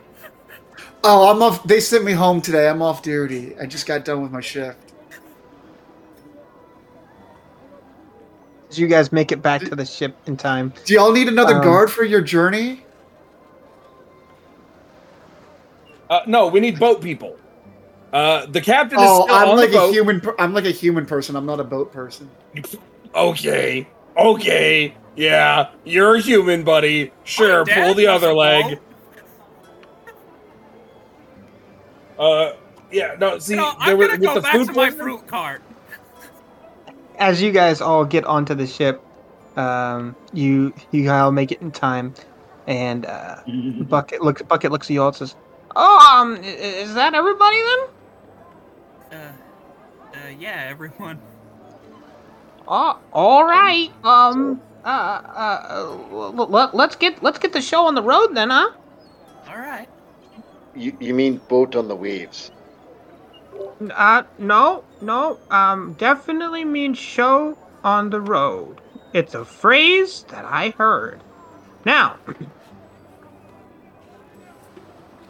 Oh, 1.03 1.29
I'm 1.29 1.41
off. 1.43 1.63
They 1.63 1.79
sent 1.79 2.03
me 2.05 2.13
home 2.13 2.41
today. 2.41 2.67
I'm 2.69 2.81
off 2.81 3.01
duty. 3.03 3.55
I 3.59 3.65
just 3.65 3.85
got 3.85 4.05
done 4.05 4.21
with 4.21 4.31
my 4.31 4.41
shift. 4.41 4.84
You 8.77 8.87
guys 8.87 9.11
make 9.11 9.31
it 9.31 9.41
back 9.41 9.61
to 9.65 9.75
the 9.75 9.85
ship 9.85 10.15
in 10.25 10.37
time. 10.37 10.73
Do 10.85 10.93
y'all 10.93 11.11
need 11.11 11.27
another 11.27 11.55
Um, 11.55 11.63
guard 11.63 11.91
for 11.91 12.03
your 12.03 12.21
journey? 12.21 12.83
Uh, 16.09 16.21
no, 16.27 16.47
we 16.47 16.59
need 16.59 16.79
boat 16.79 17.01
people. 17.01 17.35
Uh, 18.13 18.45
the 18.45 18.61
captain 18.61 18.99
is 18.99 19.05
Oh, 19.09 19.23
still 19.23 19.35
I'm 19.35 19.49
on 19.49 19.57
like 19.57 19.71
the 19.71 19.83
a 19.83 19.91
human. 19.91 20.21
Per- 20.21 20.35
I'm 20.39 20.53
like 20.53 20.65
a 20.65 20.71
human 20.71 21.05
person. 21.05 21.35
I'm 21.35 21.45
not 21.45 21.59
a 21.59 21.63
boat 21.63 21.91
person. 21.91 22.29
Okay, 23.13 23.87
okay, 24.17 24.93
yeah, 25.15 25.69
you're 25.83 26.15
a 26.15 26.21
human, 26.21 26.63
buddy. 26.63 27.11
Sure, 27.23 27.59
My 27.65 27.73
dad 27.73 27.85
pull 27.85 27.93
the 27.95 28.07
other 28.07 28.29
a 28.29 28.33
leg. 28.35 28.79
Uh, 32.17 32.53
yeah, 32.91 33.15
no, 33.19 33.39
see, 33.39 33.53
You 33.53 33.59
know, 33.59 33.73
there 33.85 33.93
I'm 33.93 33.97
was 33.97 34.07
gonna 34.07 34.19
with 34.19 34.27
go 34.27 34.33
the 34.35 34.41
back 34.41 34.53
food 34.55 34.67
to 34.67 34.73
my 34.73 34.89
fruit 34.91 35.27
cart. 35.27 35.61
As 37.17 37.41
you 37.41 37.51
guys 37.51 37.81
all 37.81 38.05
get 38.05 38.25
onto 38.25 38.53
the 38.55 38.67
ship, 38.67 39.01
um, 39.55 40.15
you 40.33 40.73
you 40.91 41.09
all 41.09 41.31
make 41.31 41.51
it 41.51 41.61
in 41.61 41.71
time, 41.71 42.13
and 42.67 43.05
uh, 43.05 43.37
Bucket 43.89 44.21
looks 44.21 44.41
Bucket 44.41 44.71
looks 44.71 44.87
at 44.87 44.93
you 44.93 45.01
all 45.01 45.07
and 45.07 45.15
says, 45.15 45.35
"Oh, 45.75 46.21
um, 46.21 46.37
is 46.43 46.93
that 46.93 47.13
everybody 47.13 47.57
then? 47.61 49.19
Uh, 49.19 49.31
uh, 50.13 50.29
yeah, 50.39 50.67
everyone. 50.67 51.19
Oh, 52.67 52.99
all 53.13 53.45
right. 53.45 53.91
Um, 54.03 54.61
uh, 54.83 54.87
uh, 54.87 55.65
uh 55.69 56.29
let, 56.31 56.73
let's 56.75 56.95
get 56.95 57.21
let's 57.21 57.39
get 57.39 57.53
the 57.53 57.61
show 57.61 57.85
on 57.85 57.95
the 57.95 58.03
road 58.03 58.29
then, 58.33 58.49
huh? 58.49 58.69
All 59.49 59.57
right. 59.57 59.87
You, 60.75 60.95
you 60.99 61.13
mean 61.13 61.39
boat 61.47 61.75
on 61.75 61.87
the 61.87 61.95
waves? 61.95 62.51
Uh, 63.91 64.23
no, 64.37 64.83
no. 65.01 65.39
Um, 65.49 65.93
definitely 65.93 66.65
means 66.65 66.97
show 66.97 67.57
on 67.83 68.09
the 68.09 68.21
road. 68.21 68.81
It's 69.13 69.33
a 69.33 69.45
phrase 69.45 70.25
that 70.29 70.45
I 70.45 70.73
heard. 70.77 71.21
Now, 71.85 72.17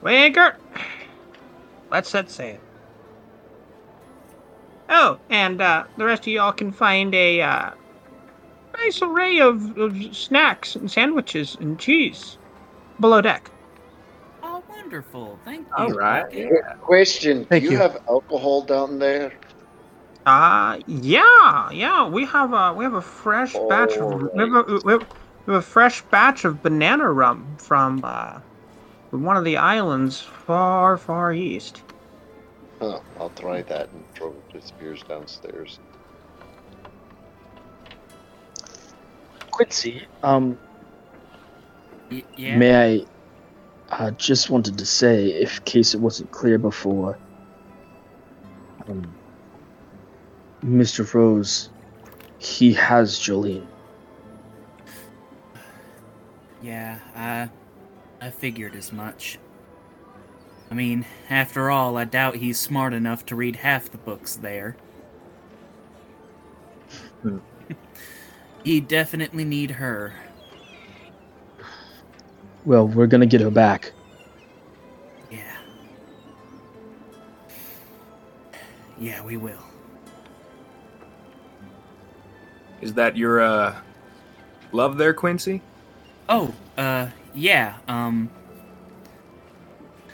weigh 0.01 0.17
anchor. 0.17 0.58
Let's 1.91 2.10
set 2.10 2.29
sail. 2.29 2.60
Oh, 4.89 5.20
and 5.29 5.62
uh, 5.62 5.86
the 5.98 6.05
rest 6.05 6.24
of 6.24 6.27
y'all 6.27 6.51
can 6.51 6.72
find 6.72 7.13
a 7.15 7.41
uh, 7.41 7.72
nice 8.77 9.01
array 9.01 9.39
of, 9.39 9.77
of 9.77 10.15
snacks 10.15 10.75
and 10.75 10.89
sandwiches 10.89 11.58
and 11.60 11.79
cheese 11.79 12.38
below 13.00 13.22
deck. 13.22 13.50
Wonderful. 14.96 15.42
Thank 15.46 15.68
you. 15.78 15.86
All 15.86 15.92
right. 15.94 16.25
Qu- 16.32 16.62
question: 16.82 17.48
Thank 17.50 17.66
Do 17.66 17.66
you, 17.66 17.74
you. 17.75 17.78
have 17.78 17.98
alcohol 18.10 18.66
down 18.66 19.00
there? 19.00 19.34
Uh 20.25 20.80
yeah, 20.88 21.70
yeah. 21.72 22.08
We 22.08 22.25
have 22.28 22.54
a 22.54 22.74
we 22.74 22.86
have 22.86 22.94
a 22.96 23.02
fresh 23.02 23.60
batch 23.60 24.00
of 24.00 24.08
we 24.34 24.44
have 24.44 24.56
a, 24.56 24.82
we 24.86 24.94
have, 24.94 25.08
we 25.48 25.54
have 25.54 25.60
a 25.60 25.62
fresh 25.64 26.04
batch 26.10 26.46
of 26.46 26.62
banana 26.64 27.12
rum 27.12 27.58
from 27.60 28.01
uh 28.05 28.42
one 29.12 29.38
of 29.38 29.46
the 29.46 29.58
islands 29.58 30.22
far 30.22 30.98
far 30.98 31.34
east. 31.34 31.84
Huh, 32.81 33.01
I'll 33.18 33.31
try 33.31 33.64
that 33.64 33.92
and 33.94 34.05
throw 34.16 34.38
it 34.40 34.46
to 34.51 34.62
Spears 34.62 35.03
downstairs. 35.03 35.79
Quincy, 39.51 40.08
um, 40.24 40.60
Y- 42.12 42.24
yeah. 42.38 42.60
may 42.60 42.96
I 43.01 43.05
uh, 44.00 44.12
just 44.12 44.50
wanted 44.50 44.77
to 44.77 44.86
say, 44.86 45.27
if 45.27 45.64
case 45.66 45.94
it 45.94 46.00
wasn't 46.01 46.31
clear 46.31 46.58
before, 46.58 47.18
um, 48.88 49.14
Mr. 50.64 51.12
Rose, 51.14 51.70
he 52.38 52.74
has 52.74 53.18
Jolene. 53.18 53.66
Yeah, 56.62 57.00
I 57.16 57.50
I 58.20 58.31
figured 58.31 58.75
as 58.75 58.92
much. 58.92 59.38
I 60.72 60.74
mean, 60.74 61.05
after 61.29 61.70
all, 61.70 61.96
I 61.96 62.05
doubt 62.05 62.38
he's 62.38 62.60
smart 62.60 62.92
enough 62.94 63.25
to 63.27 63.36
read 63.36 63.58
half 63.58 63.92
the 63.92 64.00
books 64.00 64.36
there. 64.36 64.75
Hmm. 67.22 67.38
he 68.64 68.81
definitely 68.81 69.46
need 69.46 69.72
her. 69.72 70.16
Well, 72.66 72.88
we're 72.88 73.08
gonna 73.08 73.25
get 73.25 73.42
her 73.42 73.51
back. 73.51 73.92
Yeah. 75.30 75.40
Yeah, 79.00 79.22
we 79.24 79.38
will. 79.38 79.60
Is 82.82 82.94
that 82.94 83.16
your 83.16 83.42
uh 83.42 83.75
love 84.72 84.98
there, 84.98 85.14
Quincy? 85.14 85.62
Oh, 86.28 86.54
uh, 86.78 87.08
yeah, 87.36 87.75
um. 87.88 88.30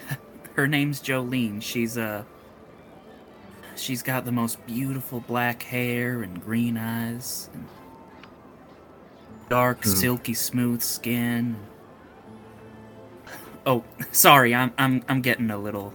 Her 0.55 0.67
name's 0.67 1.01
Jolene. 1.01 1.61
She's, 1.61 1.97
uh. 1.97 2.23
She's 3.77 4.03
got 4.03 4.25
the 4.25 4.31
most 4.31 4.63
beautiful 4.67 5.21
black 5.21 5.63
hair 5.63 6.21
and 6.21 6.43
green 6.43 6.77
eyes, 6.77 7.49
and 7.53 7.65
dark, 9.49 9.83
Hmm. 9.83 9.89
silky 9.89 10.33
smooth 10.33 10.81
skin. 10.81 11.55
Oh, 13.65 13.83
sorry, 14.11 14.55
I'm 14.55 14.73
I'm 14.77 15.03
I'm 15.07 15.21
getting 15.21 15.51
a 15.51 15.57
little. 15.57 15.93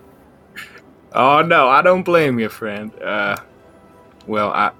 Oh 1.13 1.43
no, 1.43 1.69
I 1.69 1.83
don't 1.83 2.03
blame 2.03 2.39
you, 2.39 2.49
friend. 2.49 2.93
Uh 3.03 3.37
well, 4.27 4.51
I 4.51 4.71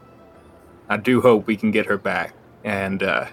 I 0.89 0.97
do 0.97 1.21
hope 1.21 1.47
we 1.47 1.57
can 1.57 1.71
get 1.71 1.87
her 1.87 1.99
back. 1.99 2.35
And 2.65 3.03
uh 3.03 3.27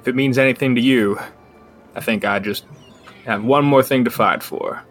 if 0.00 0.08
it 0.08 0.14
means 0.14 0.38
anything 0.38 0.74
to 0.74 0.80
you, 0.80 1.18
I 1.94 2.00
think 2.00 2.24
I 2.24 2.38
just 2.38 2.64
have 3.24 3.42
one 3.42 3.64
more 3.64 3.82
thing 3.82 4.04
to 4.04 4.10
fight 4.10 4.42
for. 4.42 4.82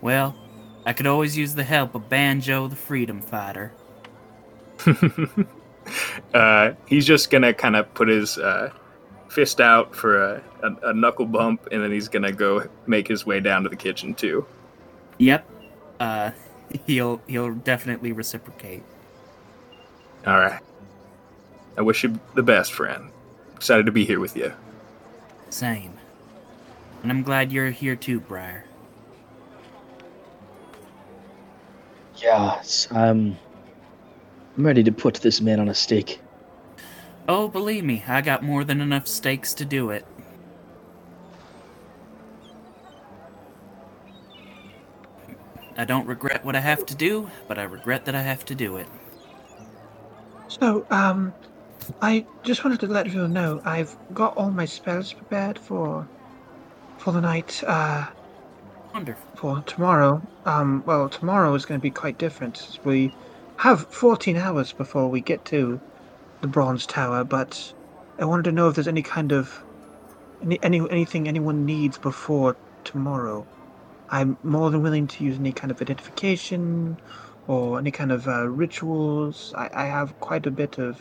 Well, 0.00 0.34
I 0.86 0.92
could 0.92 1.06
always 1.06 1.36
use 1.36 1.54
the 1.54 1.64
help 1.64 1.94
of 1.94 2.08
Banjo 2.08 2.68
the 2.68 2.76
Freedom 2.76 3.20
Fighter. 3.20 3.72
uh, 6.34 6.72
he's 6.86 7.06
just 7.06 7.30
gonna 7.30 7.54
kind 7.54 7.76
of 7.76 7.92
put 7.94 8.08
his 8.08 8.38
uh, 8.38 8.70
fist 9.34 9.60
out 9.60 9.94
for 9.96 10.22
a, 10.22 10.42
a, 10.62 10.90
a 10.90 10.94
knuckle 10.94 11.26
bump, 11.26 11.66
and 11.72 11.82
then 11.82 11.90
he's 11.90 12.08
gonna 12.08 12.32
go 12.32 12.66
make 12.86 13.08
his 13.08 13.26
way 13.26 13.40
down 13.40 13.64
to 13.64 13.68
the 13.68 13.76
kitchen 13.76 14.14
too. 14.14 14.46
Yep. 15.18 15.46
Uh, 15.98 16.30
he'll 16.86 17.20
he'll 17.26 17.52
definitely 17.52 18.12
reciprocate. 18.12 18.84
All 20.26 20.38
right. 20.38 20.60
I 21.76 21.82
wish 21.82 22.04
you 22.04 22.18
the 22.34 22.42
best, 22.42 22.72
friend. 22.72 23.10
Excited 23.56 23.86
to 23.86 23.92
be 23.92 24.04
here 24.04 24.20
with 24.20 24.36
you. 24.36 24.52
Same. 25.50 25.92
And 27.02 27.10
I'm 27.10 27.22
glad 27.22 27.50
you're 27.50 27.70
here 27.70 27.96
too, 27.96 28.20
Briar. 28.20 28.64
Yeah, 32.16 32.60
it's, 32.60 32.90
um, 32.92 33.36
I'm 34.56 34.64
ready 34.64 34.84
to 34.84 34.92
put 34.92 35.16
this 35.16 35.40
man 35.40 35.58
on 35.58 35.68
a 35.68 35.74
stake. 35.74 36.20
Oh, 37.26 37.48
believe 37.48 37.84
me, 37.84 38.04
I 38.06 38.20
got 38.20 38.42
more 38.42 38.64
than 38.64 38.80
enough 38.80 39.06
stakes 39.06 39.54
to 39.54 39.64
do 39.64 39.90
it. 39.90 40.04
I 45.76 45.84
don't 45.84 46.06
regret 46.06 46.44
what 46.44 46.54
I 46.54 46.60
have 46.60 46.86
to 46.86 46.94
do, 46.94 47.30
but 47.48 47.58
I 47.58 47.62
regret 47.64 48.04
that 48.04 48.14
I 48.14 48.22
have 48.22 48.44
to 48.46 48.54
do 48.54 48.76
it. 48.76 48.86
So, 50.48 50.86
um, 50.90 51.32
I 52.00 52.26
just 52.42 52.62
wanted 52.64 52.80
to 52.80 52.86
let 52.86 53.10
you 53.10 53.26
know 53.26 53.60
I've 53.64 53.96
got 54.12 54.36
all 54.36 54.50
my 54.50 54.66
spells 54.66 55.12
prepared 55.12 55.58
for 55.58 56.06
for 56.98 57.12
the 57.12 57.20
night. 57.20 57.62
Uh, 57.66 58.06
Wonderful. 58.92 59.26
for 59.34 59.60
tomorrow. 59.66 60.22
Um, 60.44 60.82
well, 60.86 61.08
tomorrow 61.08 61.54
is 61.54 61.66
going 61.66 61.80
to 61.80 61.82
be 61.82 61.90
quite 61.90 62.18
different. 62.18 62.78
We 62.84 63.12
have 63.56 63.86
14 63.88 64.36
hours 64.36 64.72
before 64.72 65.08
we 65.08 65.20
get 65.20 65.44
to 65.46 65.80
the 66.44 66.48
Bronze 66.48 66.86
Tower, 66.86 67.24
but 67.24 67.72
I 68.18 68.26
wanted 68.26 68.44
to 68.44 68.52
know 68.52 68.68
if 68.68 68.74
there's 68.74 68.86
any 68.86 69.02
kind 69.02 69.32
of 69.32 69.64
any, 70.42 70.62
any 70.62 70.78
anything 70.90 71.26
anyone 71.26 71.64
needs 71.64 71.96
before 71.96 72.58
tomorrow. 72.84 73.46
I'm 74.10 74.36
more 74.42 74.70
than 74.70 74.82
willing 74.82 75.06
to 75.08 75.24
use 75.24 75.38
any 75.38 75.52
kind 75.52 75.70
of 75.70 75.80
identification 75.80 77.00
or 77.46 77.78
any 77.78 77.90
kind 77.90 78.12
of 78.12 78.28
uh, 78.28 78.46
rituals. 78.48 79.54
I, 79.56 79.70
I 79.72 79.86
have 79.86 80.20
quite 80.20 80.44
a 80.46 80.50
bit 80.50 80.78
of 80.78 81.00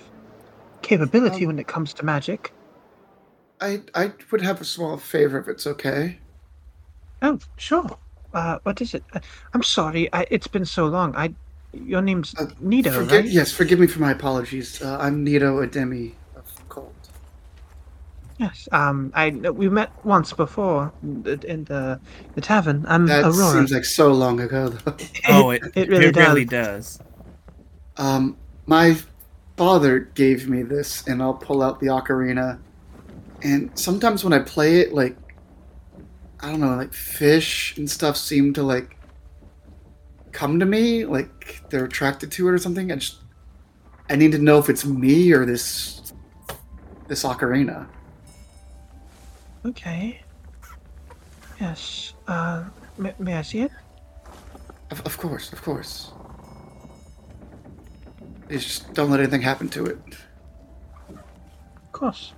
capability 0.81 1.45
Um, 1.45 1.47
when 1.47 1.59
it 1.59 1.67
comes 1.67 1.93
to 1.95 2.05
magic. 2.05 2.53
I 3.59 3.81
I 3.95 4.13
would 4.31 4.41
have 4.41 4.61
a 4.61 4.65
small 4.65 4.97
favor 4.97 5.39
if 5.39 5.47
it's 5.47 5.65
okay. 5.65 6.19
Oh, 7.23 7.39
sure. 7.57 7.97
Uh, 8.33 8.59
what 8.63 8.81
is 8.81 8.93
it? 8.93 9.03
Uh, 9.13 9.19
I'm 9.53 9.63
sorry. 9.63 10.11
I, 10.13 10.25
it's 10.29 10.47
been 10.47 10.65
so 10.65 10.85
long. 10.87 11.15
I, 11.15 11.33
your 11.73 12.01
name's 12.01 12.33
Uh, 12.37 12.47
Nito, 12.59 12.91
Forgive, 12.91 13.11
right? 13.11 13.25
Yes, 13.25 13.51
forgive 13.51 13.79
me 13.79 13.87
for 13.87 13.99
my 13.99 14.11
apologies. 14.11 14.81
Uh, 14.81 14.97
I'm 14.99 15.23
Nito 15.23 15.65
Ademi 15.65 16.13
of 16.35 16.69
Cold. 16.69 16.93
Yes. 18.39 18.67
Um, 18.71 19.11
I 19.15 19.29
we 19.29 19.69
met 19.69 19.91
once 20.03 20.33
before 20.33 20.91
in 21.03 21.23
the 21.65 21.99
the 22.35 22.41
tavern. 22.41 22.85
I'm 22.87 23.05
That 23.07 23.25
Aurora. 23.25 23.53
seems 23.53 23.71
like 23.71 23.85
so 23.85 24.11
long 24.11 24.39
ago, 24.39 24.69
though. 24.69 24.95
Oh, 25.29 25.51
it, 25.51 25.63
it 25.75 25.89
really 25.89 26.05
it 26.07 26.15
really 26.15 26.45
does. 26.45 26.97
does. 26.97 26.99
Um, 27.97 28.37
my 28.65 28.97
father 29.57 29.99
gave 30.15 30.49
me 30.49 30.63
this, 30.63 31.07
and 31.07 31.21
I'll 31.21 31.35
pull 31.35 31.61
out 31.61 31.79
the 31.79 31.87
ocarina. 31.87 32.59
And 33.43 33.77
sometimes 33.77 34.23
when 34.23 34.33
I 34.33 34.39
play 34.39 34.77
it, 34.79 34.93
like 34.93 35.15
I 36.39 36.49
don't 36.49 36.59
know, 36.59 36.75
like 36.75 36.93
fish 36.93 37.77
and 37.77 37.89
stuff 37.89 38.17
seem 38.17 38.53
to 38.53 38.63
like 38.63 38.92
come 40.33 40.59
to 40.59 40.65
me, 40.65 41.05
like 41.05 41.61
they're 41.69 41.85
attracted 41.85 42.31
to 42.33 42.47
it 42.47 42.51
or 42.51 42.57
something. 42.57 42.91
I 42.91 42.95
just 42.95 43.21
I 44.09 44.15
need 44.15 44.31
to 44.33 44.39
know 44.39 44.57
if 44.57 44.69
it's 44.69 44.85
me 44.85 45.31
or 45.31 45.45
this 45.45 46.13
this 47.07 47.23
ocarina. 47.23 47.87
Okay. 49.65 50.21
Yes. 51.61 52.13
Uh, 52.27 52.65
may, 52.97 53.13
may 53.19 53.35
I 53.35 53.41
see 53.41 53.61
it? 53.61 53.71
Of, 54.91 55.01
of 55.05 55.17
course, 55.17 55.53
of 55.53 55.61
course. 55.61 56.11
It's 58.49 58.65
just 58.65 58.93
don't 58.93 59.09
let 59.09 59.21
anything 59.21 59.41
happen 59.41 59.69
to 59.69 59.85
it. 59.85 59.99
Of 61.09 61.91
course. 61.91 62.33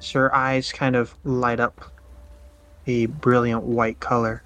So 0.00 0.18
her 0.20 0.34
eyes 0.34 0.72
kind 0.72 0.96
of 0.96 1.14
light 1.24 1.60
up 1.60 1.80
a 2.86 3.06
brilliant 3.06 3.62
white 3.62 4.00
color. 4.00 4.42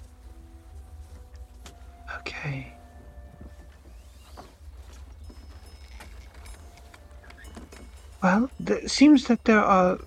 Okay. 2.19 2.73
Well, 8.21 8.49
it 8.67 8.91
seems 8.91 9.27
that 9.27 9.43
there 9.45 9.63
are. 9.63 9.99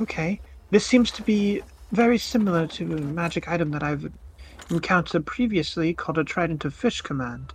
Okay. 0.00 0.40
This 0.70 0.86
seems 0.86 1.10
to 1.12 1.22
be 1.22 1.62
very 1.92 2.18
similar 2.18 2.66
to 2.66 2.96
a 2.96 3.00
magic 3.00 3.48
item 3.48 3.70
that 3.70 3.82
I've 3.82 4.10
encountered 4.70 5.24
previously 5.26 5.94
called 5.94 6.18
a 6.18 6.24
Trident 6.24 6.64
of 6.64 6.74
Fish 6.74 7.00
command. 7.00 7.52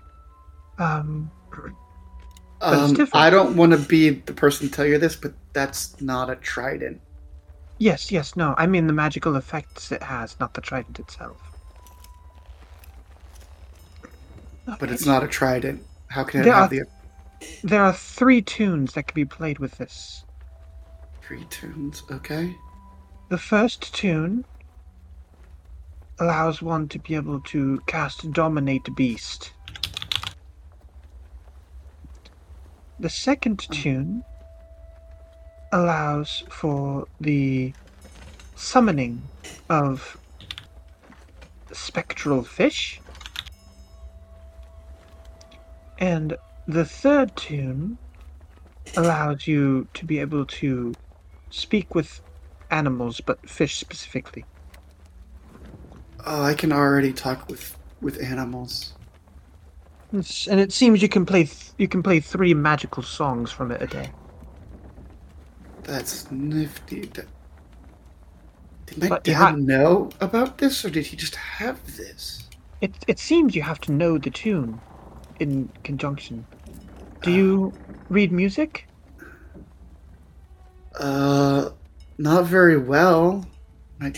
Um, 0.79 1.31
Um. 2.63 3.07
I 3.13 3.29
don't 3.29 3.55
want 3.57 3.73
to 3.73 3.77
be 3.77 4.09
the 4.11 4.33
person 4.33 4.67
to 4.69 4.73
tell 4.73 4.85
you 4.85 4.97
this, 4.97 5.15
but 5.15 5.33
that's 5.53 5.99
not 6.01 6.29
a 6.29 6.35
trident. 6.37 7.01
yes, 7.77 8.11
yes, 8.11 8.35
no. 8.35 8.55
I 8.57 8.65
mean 8.67 8.87
the 8.87 8.93
magical 8.93 9.35
effects 9.35 9.91
it 9.91 10.01
has, 10.03 10.39
not 10.39 10.53
the 10.53 10.61
trident 10.61 10.97
itself. 10.99 11.37
But 14.79 14.91
it's 14.91 15.05
not 15.05 15.23
a 15.23 15.27
trident. 15.27 15.83
How 16.07 16.23
can 16.23 16.41
it 16.41 16.43
There 16.45 16.53
have 16.53 16.71
are- 16.71 16.75
the 16.75 16.83
There 17.63 17.83
are 17.83 17.91
three 17.93 18.41
tunes 18.41 18.93
that 18.93 19.07
can 19.07 19.15
be 19.15 19.25
played 19.25 19.59
with 19.59 19.77
this. 19.77 20.23
three 21.21 21.43
tunes? 21.49 22.03
Okay. 22.11 22.55
The 23.29 23.37
first 23.37 23.93
tune 23.93 24.45
allows 26.19 26.61
one 26.61 26.87
to 26.89 26.99
be 26.99 27.15
able 27.15 27.41
to 27.41 27.81
cast 27.87 28.31
Dominate 28.31 28.87
Beast. 28.95 29.51
The 32.99 33.09
second 33.09 33.59
tune 33.59 34.23
allows 35.71 36.43
for 36.49 37.07
the 37.19 37.73
summoning 38.55 39.23
of 39.69 40.17
spectral 41.71 42.43
fish. 42.43 43.01
And 45.97 46.37
the 46.67 46.85
third 46.85 47.35
tune 47.35 47.97
allows 48.95 49.47
you 49.47 49.87
to 49.95 50.05
be 50.05 50.19
able 50.19 50.45
to 50.45 50.93
speak 51.49 51.95
with 51.95 52.21
animals, 52.69 53.21
but 53.21 53.49
fish 53.49 53.77
specifically. 53.77 54.45
Oh, 56.25 56.43
I 56.43 56.53
can 56.53 56.71
already 56.71 57.11
talk 57.11 57.49
with 57.49 57.77
with 58.01 58.21
animals. 58.21 58.93
It's, 60.13 60.47
and 60.47 60.59
it 60.59 60.73
seems 60.73 61.01
you 61.03 61.09
can 61.09 61.25
play 61.25 61.45
th- 61.45 61.73
you 61.79 61.87
can 61.89 62.03
play 62.03 62.21
three 62.21 62.53
magical 62.55 63.03
songs 63.03 63.51
from 63.51 63.71
it 63.71 63.81
a 63.81 63.87
day. 63.87 64.13
That's 65.83 66.31
nifty. 66.31 67.07
That- 67.07 67.29
Did 68.87 68.99
my 68.99 69.09
But 69.09 69.23
dad 69.23 69.35
ha- 69.37 69.57
know 69.57 70.11
about 70.21 70.57
this, 70.59 70.85
or 70.85 70.89
did 70.91 71.07
he 71.07 71.17
just 71.17 71.35
have 71.35 71.83
this? 71.97 72.49
It 72.81 72.95
it 73.07 73.19
seems 73.19 73.55
you 73.55 73.63
have 73.63 73.79
to 73.81 73.91
know 73.93 74.17
the 74.19 74.31
tune 74.31 74.81
in 75.39 75.71
conjunction. 75.83 76.47
Do 77.23 77.31
you 77.31 77.75
read 78.09 78.31
music? 78.31 78.89
Uh, 80.99 81.71
not 82.19 82.45
very 82.45 82.77
well. 82.77 83.45
My, 83.99 84.13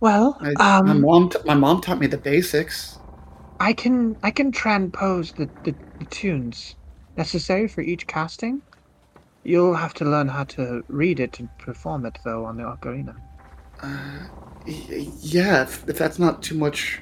Well, 0.00 0.40
my, 0.40 0.56
my 0.84 0.94
um, 0.94 0.94
mom 0.94 1.30
t- 1.30 1.38
my 1.46 1.54
mom 1.54 1.80
taught 1.82 2.00
me 2.00 2.06
the 2.08 2.18
basics. 2.18 3.00
I 3.62 3.72
can 3.74 4.16
I 4.24 4.32
can 4.32 4.50
transpose 4.50 5.32
the, 5.34 5.48
the, 5.64 5.76
the 6.00 6.06
tunes 6.06 6.74
necessary 7.16 7.68
for 7.68 7.80
each 7.82 8.08
casting. 8.08 8.62
You'll 9.44 9.74
have 9.74 9.94
to 9.94 10.04
learn 10.04 10.28
how 10.28 10.44
to 10.56 10.82
read 10.88 11.20
it 11.20 11.38
and 11.38 11.48
perform 11.58 12.04
it 12.06 12.18
though 12.24 12.44
on 12.44 12.56
the 12.56 12.64
ocarina. 12.64 13.14
Uh, 13.80 14.26
y- 14.66 15.06
yeah, 15.20 15.62
if, 15.62 15.88
if 15.88 15.96
that's 15.96 16.18
not 16.18 16.42
too 16.42 16.56
much. 16.56 17.00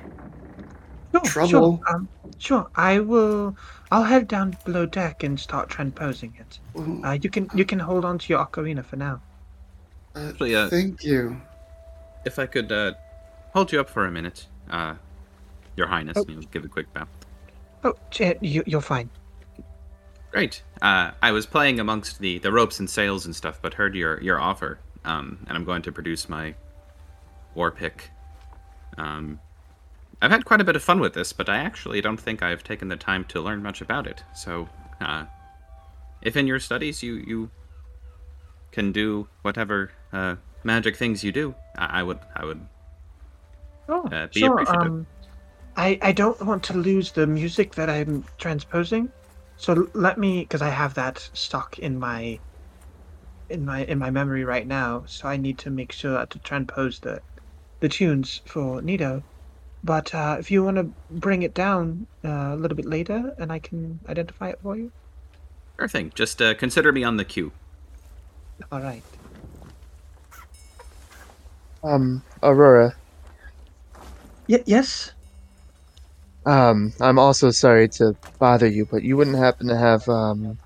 Sure, 1.15 1.23
Trouble. 1.25 1.83
Sure, 1.87 1.95
um, 1.95 2.09
sure. 2.39 2.67
I 2.77 3.01
will. 3.01 3.57
I'll 3.91 4.05
head 4.05 4.29
down 4.29 4.59
below 4.65 4.85
deck 4.87 5.23
and 5.23 5.41
start 5.41 5.71
transposing 5.71 6.37
it. 6.39 6.61
Uh, 6.77 7.09
Uh, 7.09 7.19
you 7.23 7.31
can 7.31 7.49
you 7.55 7.65
can 7.65 7.79
hold 7.79 8.05
on 8.05 8.19
to 8.19 8.33
your 8.33 8.45
ocarina 8.47 8.85
for 8.85 8.97
now. 8.97 9.23
Actually, 10.15 10.55
uh, 10.57 10.69
thank 10.69 11.05
you. 11.05 11.41
if 12.27 12.39
I 12.39 12.47
could 12.47 12.71
uh, 12.71 12.93
hold 13.55 13.73
you 13.73 13.81
up 13.81 13.89
for 13.89 14.05
a 14.05 14.11
minute, 14.11 14.47
uh, 14.71 14.95
Your 15.81 15.89
Highness, 15.89 16.19
Oh. 16.19 16.25
you 16.29 16.43
give 16.53 16.63
a 16.63 16.69
quick 16.69 16.93
bow. 16.93 17.07
Oh, 17.85 17.95
you, 18.43 18.63
you're 18.67 18.83
fine. 18.83 19.09
Great. 20.31 20.63
Uh, 20.83 21.13
I 21.23 21.33
was 21.33 21.47
playing 21.47 21.81
amongst 21.81 22.19
the, 22.19 22.39
the 22.39 22.53
ropes 22.53 22.81
and 22.81 22.89
sails 22.89 23.25
and 23.25 23.35
stuff, 23.35 23.59
but 23.63 23.73
heard 23.73 23.95
your, 23.95 24.21
your 24.21 24.39
offer, 24.39 24.79
um, 25.07 25.39
and 25.49 25.57
I'm 25.57 25.65
going 25.65 25.81
to 25.83 25.91
produce 25.91 26.29
my 26.29 26.55
war 27.55 27.71
pick. 27.71 28.11
Um, 28.99 29.41
I've 30.21 30.31
had 30.31 30.45
quite 30.45 30.61
a 30.61 30.65
bit 30.65 30.77
of 30.77 30.83
fun 30.83 31.01
with 31.01 31.15
this, 31.15 31.33
but 31.33 31.49
I 31.49 31.57
actually 31.57 32.03
don't 32.03 32.21
think 32.21 32.43
I've 32.43 32.63
taken 32.63 32.89
the 32.89 32.97
time 32.97 33.25
to 33.33 33.41
learn 33.41 33.63
much 33.63 33.81
about 33.81 34.07
it. 34.07 34.23
So, 34.37 34.69
uh, 35.01 35.25
if 36.21 36.37
in 36.37 36.47
your 36.47 36.61
studies 36.61 37.03
you, 37.03 37.15
you 37.27 37.51
can 38.71 38.93
do 38.93 39.29
whatever 39.41 39.93
uh, 40.13 40.37
magic 40.63 40.97
things 40.97 41.25
you 41.25 41.33
do, 41.33 41.55
I, 41.79 42.01
I 42.01 42.03
would 42.03 42.19
I 42.37 42.45
would 42.45 42.61
Oh, 43.89 44.07
Uh, 44.13 44.27
be 44.33 44.41
sure. 44.41 44.53
appreciative. 44.53 44.83
Um, 44.87 45.07
I 45.77 45.99
I 46.03 46.13
don't 46.13 46.41
want 46.47 46.65
to 46.65 46.75
lose 46.79 47.13
the 47.13 47.27
music 47.27 47.75
that 47.77 47.91
I'm 47.91 48.27
transposing, 48.39 49.13
so 49.57 49.89
let 49.95 50.19
me 50.19 50.43
because 50.43 50.63
I 50.63 50.71
have 50.71 50.95
that 50.95 51.31
stuck 51.35 51.79
in 51.79 51.99
my 51.99 52.41
in 53.51 53.65
my 53.65 53.85
in 53.85 53.99
my 53.99 54.11
memory 54.11 54.45
right 54.45 54.67
now. 54.67 55.05
So 55.07 55.29
I 55.29 55.37
need 55.39 55.59
to 55.61 55.71
make 55.71 55.93
sure 55.93 56.27
to 56.27 56.39
transpose 56.41 57.01
the 57.01 57.23
the 57.81 57.89
tunes 57.91 58.43
for 58.47 58.83
Nito. 58.83 59.25
But 59.85 60.15
uh, 60.15 60.37
if 60.41 60.51
you 60.51 60.65
want 60.65 60.79
to 60.79 60.93
bring 61.11 61.43
it 61.43 61.55
down 61.55 62.09
uh, 62.25 62.55
a 62.55 62.57
little 62.57 62.77
bit 62.77 62.87
later, 62.87 63.33
and 63.39 63.53
I 63.53 63.61
can 63.61 64.01
identify 64.09 64.51
it 64.51 64.61
for 64.63 64.77
you. 64.77 64.93
sure 65.79 65.89
thing. 65.89 66.13
Just 66.15 66.43
uh, 66.43 66.55
consider 66.55 66.93
me 66.93 67.05
on 67.05 67.17
the 67.19 67.25
queue. 67.27 67.53
All 68.73 68.83
right. 68.83 69.05
Um, 71.85 72.25
Aurora, 72.43 72.97
Y- 74.49 74.65
yes. 74.67 75.13
Um, 76.47 76.93
I'm 77.01 77.19
also 77.19 77.51
sorry 77.51 77.89
to 77.97 78.15
bother 78.39 78.67
you, 78.69 78.87
but 78.91 79.03
you 79.03 79.17
wouldn't 79.17 79.39
happen 79.39 79.69
to 79.69 79.77
have, 79.77 80.09
um, 80.09 80.59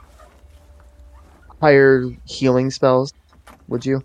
higher 1.61 2.05
healing 2.25 2.71
spells, 2.71 3.13
would 3.69 3.85
you? 3.85 4.03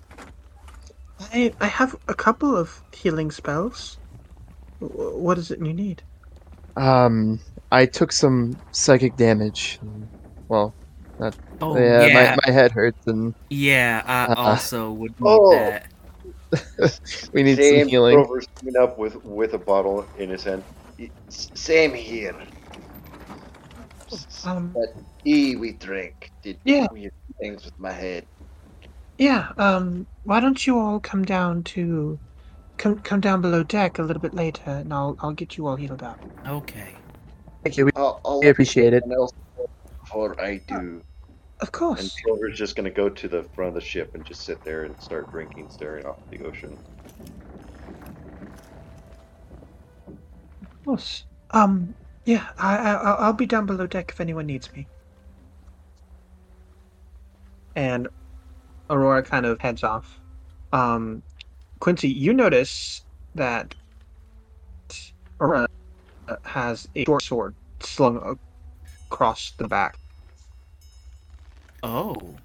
I 1.19 1.53
I 1.61 1.67
have 1.67 1.95
a 2.09 2.13
couple 2.13 2.57
of 2.57 2.83
healing 2.91 3.31
spells. 3.31 3.99
W- 4.81 5.17
What 5.17 5.37
is 5.39 5.51
it 5.51 5.59
you 5.65 5.73
need? 5.73 6.03
Um, 6.75 7.39
I 7.71 7.85
took 7.85 8.11
some 8.11 8.61
psychic 8.71 9.15
damage. 9.15 9.79
Well, 10.47 10.75
That, 11.19 11.35
Oh 11.61 11.77
yeah, 11.77 12.09
yeah, 12.09 12.35
My, 12.35 12.41
my 12.45 12.53
head 12.53 12.71
hurts 12.73 13.05
and 13.07 13.35
yeah. 13.49 14.03
I 14.05 14.27
Uh, 14.27 14.35
also 14.35 14.91
would 14.93 15.15
need 15.19 15.43
Oh. 15.43 15.49
that. 15.49 15.87
we 17.33 17.43
need 17.43 17.63
Same 17.63 17.87
some 17.87 17.89
healing. 17.89 18.25
Grover's 18.25 18.47
coming 18.59 18.75
up 18.81 18.97
with 18.97 19.15
with 19.23 19.53
a 19.53 19.57
bottle 19.57 20.07
in 20.17 20.29
his 20.29 20.43
hand. 20.43 20.63
"E- 20.99 21.09
s- 21.27 21.49
Same 21.55 21.93
here. 21.93 22.35
S- 24.11 24.45
Um, 24.45 24.73
But 24.73 24.89
E 25.25 25.55
we 25.55 25.73
drink. 25.73 26.31
Did 26.43 26.59
Yeah. 26.65 26.87
weird 26.91 27.13
things 27.39 27.65
with 27.65 27.77
my 27.79 27.91
head. 27.91 28.25
Yeah, 29.17 29.51
um, 29.57 30.07
why 30.23 30.39
don't 30.39 30.65
you 30.65 30.77
all 30.79 30.99
come 30.99 31.25
down 31.25 31.63
to 31.75 32.19
come 32.77 32.99
come 33.01 33.19
down 33.19 33.41
below 33.41 33.63
deck 33.63 33.99
a 33.99 34.01
little 34.01 34.21
bit 34.21 34.33
later 34.33 34.71
and 34.71 34.93
I'll 34.93 35.17
I'll 35.19 35.33
get 35.33 35.57
you 35.57 35.67
all 35.67 35.75
healed 35.75 36.03
up. 36.03 36.19
Okay. 36.47 36.95
Thank 37.63 37.77
you. 37.77 37.85
We, 37.85 37.91
I'll, 37.95 38.21
I'll 38.23 38.39
we 38.39 38.47
appreciate 38.47 38.93
it. 38.93 39.03
else 39.11 39.33
before 40.01 40.39
I 40.41 40.61
do. 40.67 41.01
Of 41.61 41.71
course. 41.73 41.99
And 41.99 42.09
course. 42.09 42.21
Grover's 42.23 42.57
just 42.57 42.75
gonna 42.77 42.89
go 42.89 43.09
to 43.09 43.27
the 43.27 43.43
front 43.53 43.69
of 43.69 43.75
the 43.75 43.81
ship 43.81 44.11
and 44.15 44.23
just 44.25 44.45
sit 44.45 44.63
there 44.63 44.85
and 44.85 44.97
start 44.97 45.29
drinking, 45.31 45.69
staring 45.69 46.05
off 46.05 46.19
the 46.31 46.39
ocean. 46.45 46.77
Course. 50.85 51.25
Um, 51.51 51.93
yeah, 52.25 52.47
I, 52.57 52.77
I 52.77 52.93
I'll 52.93 53.15
I'll 53.25 53.33
be 53.33 53.45
down 53.45 53.65
below 53.65 53.87
deck 53.87 54.11
if 54.11 54.21
anyone 54.21 54.45
needs 54.45 54.71
me. 54.73 54.87
And 57.75 58.07
Aurora 58.89 59.23
kind 59.23 59.45
of 59.45 59.59
heads 59.59 59.83
off. 59.83 60.19
Um, 60.73 61.23
Quincy, 61.79 62.09
you 62.09 62.33
notice 62.33 63.03
that 63.35 63.73
Aurora 65.39 65.67
has 66.43 66.87
a 66.95 67.05
short 67.05 67.23
sword 67.23 67.55
slung 67.79 68.37
across 69.07 69.51
the 69.51 69.67
back. 69.67 69.97
Oh. 71.83 72.35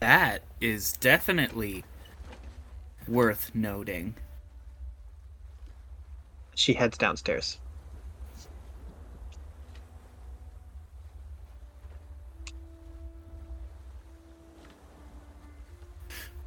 That 0.00 0.42
is 0.60 0.92
definitely 0.94 1.84
worth 3.06 3.54
noting. 3.54 4.14
She 6.54 6.72
heads 6.74 6.96
downstairs. 6.98 7.58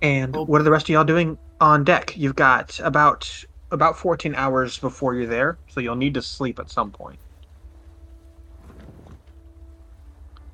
And 0.02 0.36
Oh. 0.36 0.46
what 0.46 0.62
are 0.62 0.64
the 0.64 0.72
rest 0.72 0.86
of 0.86 0.90
y'all 0.90 1.04
doing 1.04 1.38
on 1.60 1.84
deck? 1.84 2.16
You've 2.16 2.36
got 2.36 2.80
about 2.84 3.46
about 3.72 3.98
14 3.98 4.34
hours 4.36 4.78
before 4.78 5.14
you're 5.14 5.26
there, 5.28 5.58
so 5.68 5.82
you'll 5.82 5.96
need 5.98 6.14
to 6.14 6.22
sleep 6.22 6.58
at 6.58 6.70
some 6.70 6.90
point. 6.90 7.20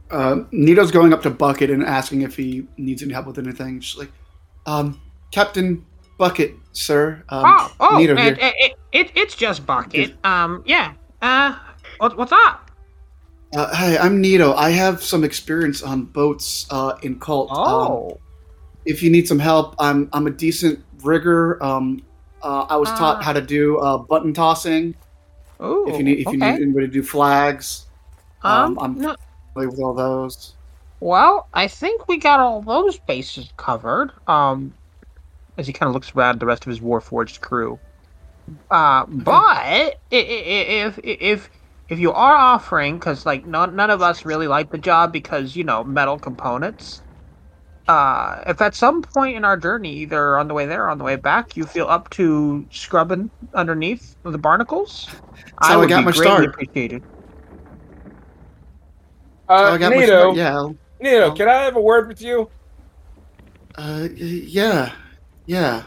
Uh, 0.09 0.43
Nito's 0.51 0.91
going 0.91 1.13
up 1.13 1.21
to 1.23 1.29
Bucket 1.29 1.69
and 1.69 1.83
asking 1.85 2.21
if 2.21 2.35
he 2.35 2.67
needs 2.77 3.03
any 3.03 3.13
help 3.13 3.27
with 3.27 3.37
anything. 3.37 3.79
She's 3.81 3.99
like, 3.99 4.11
um, 4.65 4.99
Captain 5.31 5.85
Bucket, 6.17 6.55
sir. 6.73 7.23
Um, 7.29 7.43
oh, 7.45 7.73
oh, 7.79 7.97
it, 7.99 8.17
here. 8.17 8.37
it, 8.39 8.73
it, 8.91 9.11
it's 9.15 9.35
just 9.35 9.65
Bucket. 9.65 10.13
Um, 10.25 10.63
yeah. 10.65 10.93
Uh, 11.21 11.57
what, 11.97 12.17
what's 12.17 12.31
up? 12.31 12.71
Uh, 13.55 13.73
hi, 13.73 13.97
I'm 13.97 14.19
Nito. 14.21 14.53
I 14.53 14.71
have 14.71 15.01
some 15.03 15.23
experience 15.23 15.83
on 15.83 16.05
boats 16.05 16.65
uh, 16.71 16.97
in 17.03 17.19
Cult. 17.19 17.51
Um, 17.51 17.57
Oh, 17.57 18.19
if 18.85 19.01
you 19.03 19.09
need 19.09 19.27
some 19.27 19.39
help, 19.39 19.75
I'm 19.79 20.09
I'm 20.11 20.27
a 20.27 20.31
decent 20.31 20.83
rigger. 21.03 21.61
Um, 21.63 22.03
uh, 22.41 22.65
I 22.69 22.75
was 22.75 22.89
taught 22.89 23.17
Ah. 23.17 23.21
how 23.23 23.33
to 23.33 23.41
do 23.41 23.77
uh, 23.79 23.97
button 23.97 24.33
tossing. 24.33 24.95
oh. 25.59 25.87
If 25.87 25.97
you 25.97 26.03
need 26.03 26.19
if 26.19 26.25
you 26.27 26.37
need 26.37 26.43
anybody 26.61 26.87
to 26.87 26.91
do 26.93 27.03
flags, 27.03 27.85
um, 28.43 28.77
um, 28.77 28.79
I'm 28.79 28.99
no, 28.99 29.15
familiar 29.53 29.69
with 29.69 29.79
all 29.79 29.93
those. 29.93 30.55
Well, 30.99 31.47
I 31.53 31.67
think 31.67 32.07
we 32.07 32.17
got 32.17 32.39
all 32.39 32.61
those 32.61 32.97
bases 32.99 33.51
covered. 33.57 34.11
Um, 34.27 34.73
as 35.57 35.67
he 35.67 35.73
kind 35.73 35.87
of 35.89 35.93
looks 35.93 36.13
around 36.15 36.39
the 36.39 36.45
rest 36.45 36.65
of 36.65 36.69
his 36.69 36.79
Warforged 36.79 37.41
crew. 37.41 37.79
Uh, 38.69 39.05
but 39.07 39.35
i- 39.37 39.95
i- 40.11 40.17
i- 40.17 40.85
if 40.87 40.99
if 41.03 41.49
if 41.89 41.99
you 41.99 42.11
are 42.13 42.35
offering, 42.35 42.99
because 42.99 43.25
like 43.25 43.45
none 43.45 43.75
none 43.75 43.89
of 43.89 44.01
us 44.01 44.25
really 44.25 44.47
like 44.47 44.71
the 44.71 44.77
job 44.77 45.11
because 45.13 45.55
you 45.55 45.63
know 45.63 45.83
metal 45.83 46.19
components. 46.19 47.03
Uh, 47.87 48.41
if 48.47 48.61
at 48.61 48.75
some 48.75 49.01
point 49.01 49.35
in 49.35 49.43
our 49.45 49.57
journey, 49.57 49.93
either 49.97 50.37
on 50.37 50.47
the 50.47 50.53
way 50.53 50.65
there 50.65 50.85
or 50.85 50.89
on 50.89 50.97
the 50.97 51.03
way 51.03 51.17
back, 51.17 51.57
you 51.57 51.65
feel 51.65 51.87
up 51.87 52.09
to 52.11 52.65
scrubbing 52.71 53.29
underneath 53.53 54.15
the 54.23 54.37
barnacles, 54.37 55.15
how 55.61 55.75
I 55.75 55.75
would 55.77 55.89
got 55.89 56.03
be 56.03 56.05
my 56.05 56.11
greatly 56.11 56.45
start. 56.45 56.45
appreciated. 56.45 57.03
So 59.57 59.65
Uh, 59.65 59.71
I 59.73 59.77
got 59.77 59.93
Nito, 59.93 60.05
start. 60.05 60.33
Yeah. 60.33 60.67
Nito, 60.99 61.31
Oh. 61.31 61.31
can 61.31 61.49
I 61.49 61.63
have 61.63 61.75
a 61.75 61.81
word 61.81 62.07
with 62.07 62.21
you? 62.21 62.51
Uh, 63.75 64.07
yeah. 64.15 64.93
Yeah. 65.45 65.83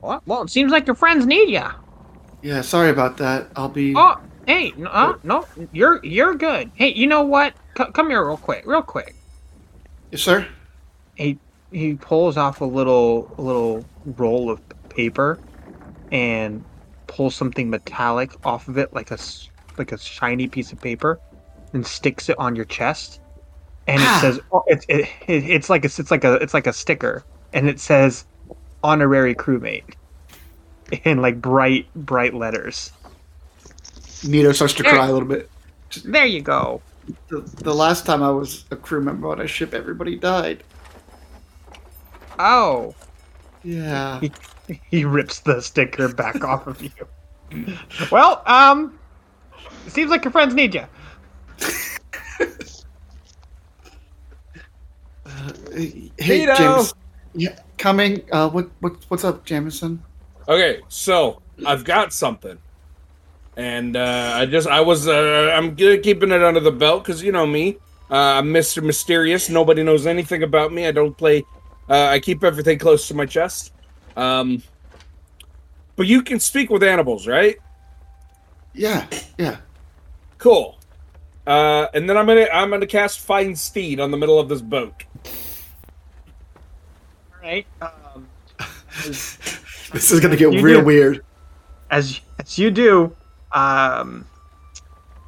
Well, 0.00 0.22
well, 0.26 0.42
it 0.42 0.50
seems 0.50 0.72
like 0.72 0.86
your 0.86 0.96
friends 0.96 1.26
need 1.26 1.48
you. 1.50 1.64
Yeah. 2.42 2.60
Sorry 2.60 2.90
about 2.90 3.16
that. 3.18 3.48
I'll 3.56 3.68
be. 3.68 3.94
Oh, 3.96 4.16
hey, 4.46 4.72
no, 4.76 4.88
uh, 4.90 5.14
no, 5.24 5.46
you're 5.72 6.04
you're 6.04 6.34
good. 6.34 6.70
Hey, 6.74 6.92
you 6.92 7.06
know 7.06 7.22
what? 7.22 7.54
C- 7.76 7.84
come 7.92 8.10
here, 8.10 8.24
real 8.24 8.36
quick, 8.36 8.64
real 8.66 8.82
quick. 8.82 9.14
Yes, 10.10 10.22
sir. 10.22 10.46
He 11.16 11.38
he 11.72 11.94
pulls 11.94 12.36
off 12.36 12.60
a 12.60 12.64
little 12.64 13.32
a 13.38 13.42
little 13.42 13.84
roll 14.04 14.50
of 14.50 14.60
paper, 14.90 15.38
and 16.12 16.64
pulls 17.08 17.34
something 17.34 17.68
metallic 17.70 18.32
off 18.46 18.68
of 18.68 18.78
it, 18.78 18.92
like 18.92 19.10
a 19.10 19.18
like 19.78 19.92
a 19.92 19.98
shiny 19.98 20.46
piece 20.46 20.72
of 20.72 20.80
paper, 20.80 21.18
and 21.72 21.84
sticks 21.86 22.28
it 22.28 22.38
on 22.38 22.54
your 22.54 22.64
chest, 22.66 23.20
and 23.88 24.00
it 24.00 24.06
Ah. 24.06 24.18
says 24.20 24.40
oh, 24.52 24.62
it's 24.68 24.86
it, 24.88 25.08
it, 25.26 25.44
it's 25.50 25.68
like 25.68 25.84
a 25.84 25.86
it's 25.88 26.10
like 26.10 26.22
a 26.24 26.34
it's 26.34 26.54
like 26.54 26.66
a 26.68 26.72
sticker, 26.72 27.24
and 27.52 27.68
it 27.68 27.80
says 27.80 28.24
honorary 28.82 29.34
crewmate, 29.34 29.94
in 31.04 31.20
like 31.20 31.40
bright 31.40 31.86
bright 31.94 32.34
letters. 32.34 32.92
Nito 34.26 34.52
starts 34.52 34.74
to 34.74 34.82
cry 34.82 35.06
a 35.06 35.12
little 35.12 35.28
bit. 35.28 35.50
There 36.04 36.26
you 36.26 36.40
go. 36.40 36.80
The, 37.28 37.40
the 37.40 37.74
last 37.74 38.06
time 38.06 38.22
I 38.22 38.30
was 38.30 38.64
a 38.70 38.76
crew 38.76 39.00
member 39.00 39.28
on 39.28 39.40
a 39.40 39.46
ship, 39.46 39.74
everybody 39.74 40.16
died. 40.16 40.64
Oh. 42.38 42.94
Yeah. 43.62 44.20
he 44.90 45.04
rips 45.04 45.40
the 45.40 45.60
sticker 45.60 46.08
back 46.08 46.42
off 46.44 46.66
of 46.66 46.82
you. 46.82 46.90
Well, 48.10 48.42
um, 48.46 48.98
seems 49.88 50.10
like 50.10 50.24
your 50.24 50.32
friends 50.32 50.54
need 50.54 50.74
you. 50.74 50.84
Uh, 55.26 55.52
hey, 55.72 56.10
Nito! 56.46 56.54
James. 56.54 56.94
Yeah, 57.36 57.58
coming. 57.76 58.22
Uh, 58.32 58.48
what, 58.48 58.70
what, 58.80 58.96
what's 59.08 59.24
up, 59.24 59.44
Jameson? 59.44 60.02
Okay, 60.48 60.80
so 60.88 61.42
I've 61.66 61.84
got 61.84 62.12
something, 62.12 62.56
and 63.56 63.96
uh, 63.96 64.32
I 64.36 64.46
just 64.46 64.68
I 64.68 64.80
was 64.80 65.06
uh, 65.06 65.52
I'm 65.54 65.76
keeping 65.76 66.30
it 66.30 66.42
under 66.42 66.60
the 66.60 66.72
belt 66.72 67.04
because 67.04 67.22
you 67.22 67.32
know 67.32 67.46
me, 67.46 67.76
uh, 68.10 68.14
I'm 68.38 68.50
Mister 68.50 68.80
Mysterious. 68.80 69.50
Nobody 69.50 69.82
knows 69.82 70.06
anything 70.06 70.44
about 70.44 70.72
me. 70.72 70.86
I 70.86 70.92
don't 70.92 71.16
play. 71.16 71.44
Uh, 71.90 72.06
I 72.06 72.20
keep 72.20 72.42
everything 72.42 72.78
close 72.78 73.06
to 73.08 73.14
my 73.14 73.26
chest. 73.26 73.72
Um, 74.16 74.62
but 75.94 76.06
you 76.06 76.22
can 76.22 76.40
speak 76.40 76.70
with 76.70 76.82
animals, 76.82 77.26
right? 77.26 77.56
Yeah, 78.72 79.06
yeah. 79.36 79.58
Cool. 80.38 80.78
Uh, 81.46 81.86
and 81.92 82.08
then 82.08 82.16
I'm 82.16 82.26
gonna 82.26 82.46
I'm 82.52 82.70
gonna 82.70 82.86
cast 82.86 83.20
Find 83.20 83.58
Steed 83.58 84.00
on 84.00 84.10
the 84.10 84.16
middle 84.16 84.38
of 84.38 84.48
this 84.48 84.62
boat. 84.62 85.04
All 87.46 87.52
right. 87.52 87.66
Um, 87.80 88.26
This 89.92 90.10
is 90.10 90.18
gonna 90.18 90.36
get 90.36 90.48
real 90.62 90.80
do. 90.80 90.84
weird. 90.84 91.24
as 91.92 92.20
as 92.40 92.58
you 92.58 92.72
do, 92.72 93.14
um, 93.52 94.26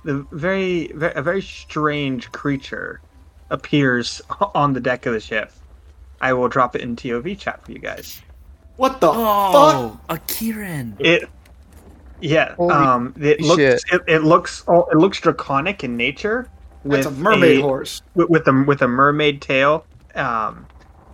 the 0.04 0.26
very, 0.32 0.88
very 0.94 1.14
a 1.14 1.22
very 1.22 1.40
strange 1.42 2.32
creature 2.32 3.00
appears 3.50 4.20
on 4.54 4.72
the 4.72 4.80
deck 4.80 5.06
of 5.06 5.12
the 5.12 5.20
ship. 5.20 5.52
I 6.20 6.32
will 6.32 6.48
drop 6.48 6.74
it 6.74 6.80
in 6.80 6.96
TOV 6.96 7.38
chat 7.38 7.64
for 7.64 7.70
you 7.70 7.78
guys. 7.78 8.20
What 8.76 9.00
the 9.00 9.06
fuck? 9.12 9.16
Oh, 9.16 10.00
a 10.08 10.18
Ki-rin. 10.18 10.96
It, 10.98 11.28
yeah. 12.20 12.54
Holy 12.56 12.74
um, 12.74 13.14
it 13.20 13.40
looks 13.40 13.62
shit. 13.62 13.80
it, 13.92 14.02
it 14.08 14.24
looks 14.24 14.64
oh, 14.66 14.88
it 14.90 14.96
looks 14.96 15.20
draconic 15.20 15.84
in 15.84 15.96
nature. 15.96 16.48
That's 16.84 17.06
a 17.06 17.12
mermaid 17.12 17.60
a- 17.60 17.62
horse. 17.62 18.02
with, 18.16 18.28
with 18.28 18.48
a 18.48 18.64
with 18.66 18.82
a 18.82 18.88
mermaid 18.88 19.40
tail, 19.40 19.86
um, 20.16 20.66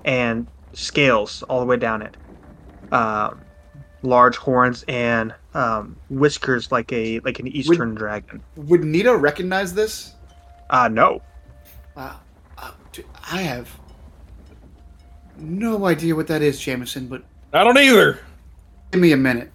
and 0.07 0.47
scales 0.75 1.43
all 1.45 1.61
the 1.61 1.67
way 1.67 1.77
down 1.77 2.03
it. 2.03 2.17
Um, 2.93 3.41
large 4.03 4.37
horns 4.37 4.85
and 4.89 5.35
um, 5.55 5.97
whiskers 6.11 6.71
like 6.71 6.93
a 6.93 7.21
like 7.21 7.39
an 7.39 7.49
eastern 7.49 7.95
dragon. 7.95 8.43
Would 8.57 8.85
Nita 8.85 9.17
recognize 9.17 9.75
this? 9.75 10.15
Uh 10.71 10.89
no. 10.89 11.23
Wow. 11.97 12.21
Uh, 12.59 12.73
dude, 12.93 13.07
I 13.31 13.43
have 13.43 13.69
no 15.37 15.87
idea 15.87 16.15
what 16.15 16.27
that 16.29 16.43
is, 16.43 16.61
Jameson. 16.61 17.07
But 17.07 17.23
I 17.53 17.65
don't 17.65 17.79
either. 17.79 18.19
give 18.93 19.01
me 19.01 19.13
a 19.13 19.17
minute. 19.17 19.51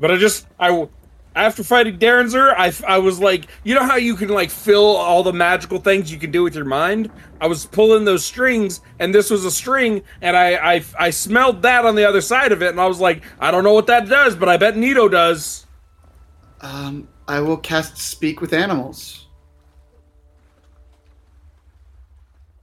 But 0.00 0.10
I 0.10 0.16
just 0.16 0.46
I, 0.60 0.88
after 1.38 1.62
fighting 1.62 1.98
Derringer, 1.98 2.50
I, 2.56 2.72
I 2.86 2.98
was 2.98 3.20
like, 3.20 3.46
you 3.62 3.74
know 3.74 3.84
how 3.84 3.94
you 3.94 4.16
can 4.16 4.28
like 4.28 4.50
fill 4.50 4.96
all 4.96 5.22
the 5.22 5.32
magical 5.32 5.78
things 5.78 6.10
you 6.10 6.18
can 6.18 6.32
do 6.32 6.42
with 6.42 6.54
your 6.54 6.64
mind? 6.64 7.10
I 7.40 7.46
was 7.46 7.64
pulling 7.64 8.04
those 8.04 8.24
strings, 8.24 8.80
and 8.98 9.14
this 9.14 9.30
was 9.30 9.44
a 9.44 9.50
string, 9.50 10.02
and 10.20 10.36
I, 10.36 10.74
I 10.74 10.84
I 10.98 11.10
smelled 11.10 11.62
that 11.62 11.84
on 11.84 11.94
the 11.94 12.06
other 12.06 12.20
side 12.20 12.50
of 12.50 12.60
it, 12.60 12.70
and 12.70 12.80
I 12.80 12.86
was 12.86 12.98
like, 12.98 13.22
I 13.38 13.52
don't 13.52 13.62
know 13.62 13.72
what 13.72 13.86
that 13.86 14.08
does, 14.08 14.34
but 14.34 14.48
I 14.48 14.56
bet 14.56 14.76
Nito 14.76 15.08
does. 15.08 15.66
Um, 16.60 17.06
I 17.28 17.40
will 17.40 17.56
cast 17.56 17.98
Speak 17.98 18.40
with 18.40 18.52
Animals. 18.52 19.26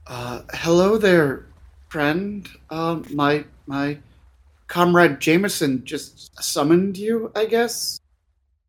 Uh, 0.06 0.42
hello 0.52 0.98
there, 0.98 1.46
friend. 1.88 2.46
Um, 2.68 3.06
my 3.10 3.46
my 3.66 3.98
comrade 4.68 5.18
Jameson 5.18 5.82
just 5.86 6.30
summoned 6.42 6.98
you, 6.98 7.32
I 7.34 7.46
guess. 7.46 8.00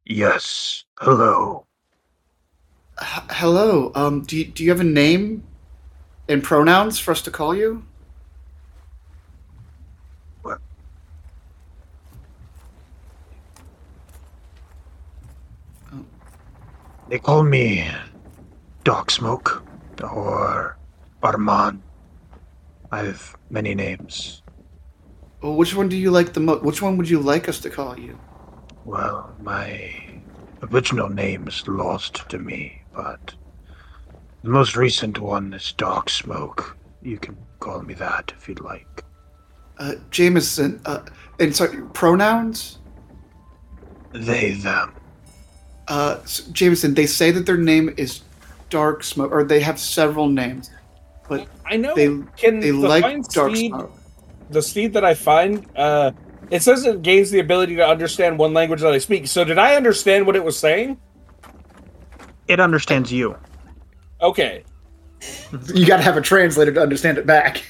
Yes. 0.10 0.86
Hello. 1.00 1.66
H- 3.02 3.24
hello. 3.30 3.92
Um, 3.94 4.22
do 4.22 4.38
you, 4.38 4.46
do 4.46 4.64
you 4.64 4.70
have 4.70 4.80
a 4.80 4.86
name 4.86 5.44
and 6.30 6.42
pronouns 6.42 6.98
for 6.98 7.12
us 7.12 7.22
to 7.24 7.32
call 7.32 7.54
you? 7.54 7.84
What? 10.44 10.60
They 17.10 17.20
call 17.20 17.44
me 17.44 17.90
Dark 18.86 19.12
Smoke 19.12 19.62
or 20.02 20.78
Armand. 21.22 21.82
I 22.94 23.00
have 23.04 23.36
many 23.50 23.76
names. 23.76 24.42
Well, 25.42 25.56
which 25.56 25.76
one 25.76 25.90
do 25.90 25.98
you 25.98 26.12
like 26.12 26.32
the 26.32 26.40
most? 26.40 26.64
Which 26.64 26.82
one 26.82 26.96
would 26.96 27.10
you 27.10 27.20
like 27.20 27.50
us 27.50 27.60
to 27.60 27.70
call 27.70 28.00
you? 28.00 28.18
Well, 28.92 29.36
my 29.42 29.94
original 30.72 31.10
name 31.10 31.46
is 31.50 31.68
lost 31.68 32.28
to 32.30 32.40
me, 32.40 32.82
but 32.96 33.34
the 34.44 34.50
most 34.50 34.78
recent 34.78 35.20
one 35.20 35.54
is 35.54 35.74
Dark 35.74 36.10
Smoke. 36.10 36.78
You 37.02 37.18
can 37.18 37.36
call 37.60 37.82
me 37.82 37.94
that 37.96 38.32
if 38.38 38.48
you'd 38.48 38.62
like. 38.62 39.04
Uh, 39.78 39.96
Jameson. 40.10 40.80
Uh, 40.86 41.02
and 41.38 41.54
sorry, 41.54 41.82
pronouns. 41.94 42.80
They, 44.14 44.52
them. 44.54 44.94
Uh, 45.90 46.20
s- 46.24 46.44
Jameson. 46.54 46.94
They 46.94 47.08
say 47.08 47.30
that 47.32 47.46
their 47.46 47.58
name 47.58 47.94
is 47.98 48.22
Dark 48.70 49.04
Smoke, 49.04 49.34
or 49.34 49.44
they 49.44 49.60
have 49.60 49.80
several 49.80 50.30
names, 50.30 50.72
but 51.28 51.46
I 51.66 51.76
know. 51.76 51.94
they 51.94 52.08
Can 52.38 52.62
they 52.62 52.72
the 52.72 52.78
like 52.78 53.04
Dark 53.34 53.52
steed- 53.54 53.72
Smoke. 53.72 53.92
the 54.50 54.62
steed 54.62 54.94
that 54.94 55.04
I 55.04 55.14
find, 55.14 55.66
uh, 55.76 56.12
it 56.50 56.62
says 56.62 56.86
it 56.86 57.02
gains 57.02 57.32
the 57.32 57.40
ability 57.40 57.76
to 57.76 57.86
understand 57.86 58.38
one 58.38 58.54
language 58.54 58.82
that 58.82 58.94
I 58.94 58.98
speak. 58.98 59.28
So 59.28 59.44
did 59.44 59.58
I 59.58 59.76
understand 59.76 60.26
what 60.26 60.36
it 60.36 60.44
was 60.44 60.58
saying? 60.58 60.98
It 62.48 62.60
understands 62.60 63.12
you. 63.12 63.38
Okay. 64.22 64.64
You 65.74 65.86
got 65.86 65.98
to 65.98 66.04
have 66.04 66.18
a 66.18 66.22
translator 66.22 66.72
to 66.72 66.82
understand 66.82 67.18
it 67.18 67.26
back. 67.26 67.64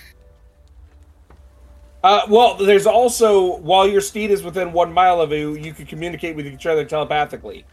Uh, 2.03 2.21
well, 2.29 2.55
there's 2.55 2.85
also 2.85 3.57
while 3.57 3.87
your 3.87 4.01
steed 4.01 4.31
is 4.31 4.43
within 4.43 4.71
one 4.71 4.93
mile 4.93 5.19
of 5.19 5.31
you, 5.31 5.55
you 5.55 5.73
can 5.73 5.85
communicate 5.85 6.35
with 6.35 6.45
each 6.45 6.65
other 6.65 6.85
telepathically. 6.85 7.65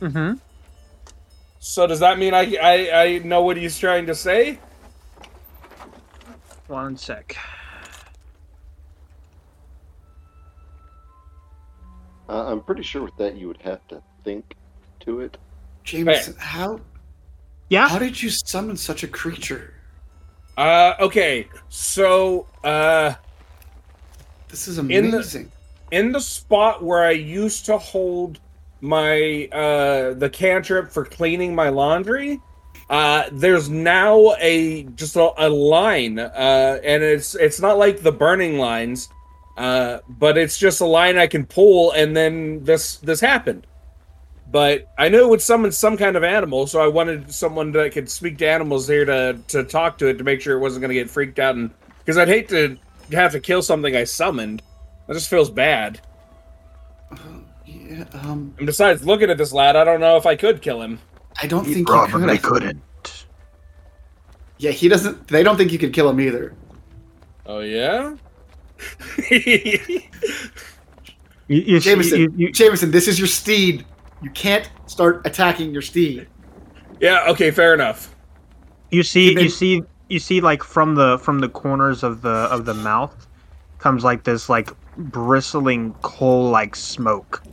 Mm-hmm. 0.00 0.38
So 1.58 1.86
does 1.86 2.00
that 2.00 2.18
mean 2.18 2.34
I 2.34 2.56
I, 2.56 3.02
I 3.02 3.18
know 3.18 3.42
what 3.42 3.56
he's 3.56 3.78
trying 3.78 4.06
to 4.06 4.14
say? 4.14 4.58
One 6.68 6.96
sec. 6.96 7.36
Uh, 12.28 12.46
I'm 12.46 12.60
pretty 12.62 12.82
sure 12.82 13.02
with 13.02 13.16
that 13.18 13.36
you 13.36 13.46
would 13.48 13.62
have 13.62 13.86
to 13.88 14.02
think 14.24 14.56
to 15.00 15.20
it. 15.20 15.36
Jameson, 15.84 16.34
how 16.38 16.80
Yeah. 17.68 17.88
how 17.88 17.98
did 18.00 18.20
you 18.20 18.30
summon 18.30 18.76
such 18.76 19.04
a 19.04 19.08
creature? 19.08 19.74
Uh, 20.56 20.94
okay. 21.00 21.48
So 21.68 22.46
uh, 22.64 23.14
This 24.48 24.66
is 24.68 24.78
In 24.78 24.86
the- 24.88 24.96
amazing. 24.98 25.52
in 25.92 26.12
the 26.12 26.20
spot 26.20 26.82
where 26.82 27.04
I 27.04 27.10
used 27.12 27.66
to 27.66 27.78
hold 27.78 28.40
my 28.80 29.48
uh 29.52 30.14
the 30.14 30.28
cantrip 30.32 30.90
for 30.90 31.04
cleaning 31.04 31.54
my 31.54 31.68
laundry, 31.68 32.40
uh 32.88 33.24
there's 33.32 33.68
now 33.68 34.34
a 34.40 34.84
just 34.94 35.16
a, 35.16 35.32
a 35.38 35.48
line 35.48 36.18
uh 36.18 36.78
and 36.84 37.02
it's 37.02 37.34
it's 37.34 37.60
not 37.60 37.78
like 37.78 38.00
the 38.00 38.12
burning 38.12 38.58
lines 38.58 39.08
uh 39.56 39.98
but 40.08 40.38
it's 40.38 40.56
just 40.56 40.80
a 40.80 40.86
line 40.86 41.18
I 41.18 41.26
can 41.26 41.44
pull 41.46 41.92
and 41.92 42.16
then 42.16 42.62
this 42.64 42.98
this 42.98 43.20
happened. 43.20 43.66
But 44.48 44.92
I 44.96 45.08
knew 45.08 45.24
it 45.24 45.28
would 45.28 45.42
summon 45.42 45.72
some 45.72 45.96
kind 45.96 46.16
of 46.16 46.22
animal, 46.22 46.68
so 46.68 46.80
I 46.80 46.86
wanted 46.86 47.34
someone 47.34 47.72
that 47.72 47.90
could 47.90 48.08
speak 48.08 48.38
to 48.38 48.48
animals 48.48 48.86
here 48.86 49.04
to 49.04 49.38
to 49.48 49.64
talk 49.64 49.98
to 49.98 50.06
it 50.06 50.18
to 50.18 50.24
make 50.24 50.40
sure 50.40 50.56
it 50.56 50.60
wasn't 50.60 50.82
going 50.82 50.90
to 50.90 50.94
get 50.94 51.10
freaked 51.10 51.40
out 51.40 51.56
and 51.56 51.70
because 51.98 52.16
I'd 52.16 52.28
hate 52.28 52.48
to 52.50 52.78
have 53.10 53.32
to 53.32 53.40
kill 53.40 53.62
something 53.62 53.96
I 53.96 54.04
summoned. 54.04 54.62
That 55.06 55.14
just 55.14 55.28
feels 55.28 55.50
bad. 55.50 56.00
Yeah, 57.64 58.04
um, 58.12 58.54
And 58.58 58.66
besides, 58.66 59.04
looking 59.04 59.30
at 59.30 59.38
this 59.38 59.52
lad, 59.52 59.76
I 59.76 59.84
don't 59.84 60.00
know 60.00 60.16
if 60.16 60.26
I 60.26 60.36
could 60.36 60.62
kill 60.62 60.82
him. 60.82 61.00
I 61.42 61.46
don't 61.46 61.66
You 61.66 61.74
think 61.74 61.88
you 61.88 61.94
probably 61.94 62.38
could. 62.38 62.62
couldn't. 62.62 63.26
Yeah, 64.58 64.70
he 64.70 64.88
doesn't. 64.88 65.28
They 65.28 65.42
don't 65.42 65.56
think 65.56 65.70
you 65.72 65.78
could 65.78 65.92
kill 65.92 66.08
him 66.08 66.20
either. 66.20 66.54
Oh 67.46 67.60
yeah. 67.60 68.16
You, 71.48 71.60
you, 71.62 71.78
Jameson, 71.80 72.20
you, 72.20 72.32
you, 72.36 72.52
Jameson, 72.52 72.90
this 72.90 73.06
is 73.06 73.20
your 73.20 73.28
steed. 73.28 73.86
You 74.20 74.30
can't 74.30 74.68
start 74.86 75.24
attacking 75.24 75.72
your 75.72 75.80
steed. 75.82 76.26
yeah. 77.00 77.24
Okay. 77.28 77.52
Fair 77.52 77.72
enough. 77.72 78.16
you 78.90 79.04
see 79.04 79.32
Then- 79.32 79.44
you 79.44 79.50
see 79.50 79.82
you 80.08 80.18
see 80.18 80.40
like 80.40 80.64
from 80.64 80.96
the 80.96 81.18
from 81.18 81.38
the 81.38 81.48
corners 81.48 82.02
of 82.02 82.22
the 82.22 82.48
of 82.50 82.64
the 82.64 82.74
mouth 82.74 83.28
comes 83.78 84.02
like 84.02 84.24
this 84.24 84.48
like 84.48 84.70
bristling 84.96 85.92
coal 86.02 86.50
like 86.50 86.74
smoke. 86.74 87.44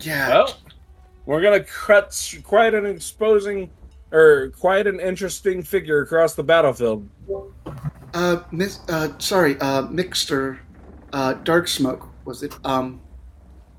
Yeah. 0.00 0.28
Well, 0.28 0.56
we're 1.26 1.42
gonna 1.42 1.60
cut 1.64 2.40
quite 2.44 2.72
an 2.74 2.86
exposing 2.86 3.70
or 4.12 4.50
quite 4.58 4.86
an 4.86 5.00
interesting 5.00 5.62
figure 5.62 6.00
across 6.02 6.34
the 6.34 6.42
battlefield. 6.42 7.08
Uh, 8.14 8.42
Miss, 8.52 8.80
uh, 8.88 9.08
sorry, 9.18 9.56
uh, 9.60 9.82
Mixter, 9.88 10.58
uh, 11.12 11.34
Dark 11.34 11.68
Smoke, 11.68 12.08
was 12.24 12.42
it? 12.42 12.54
Um, 12.64 13.00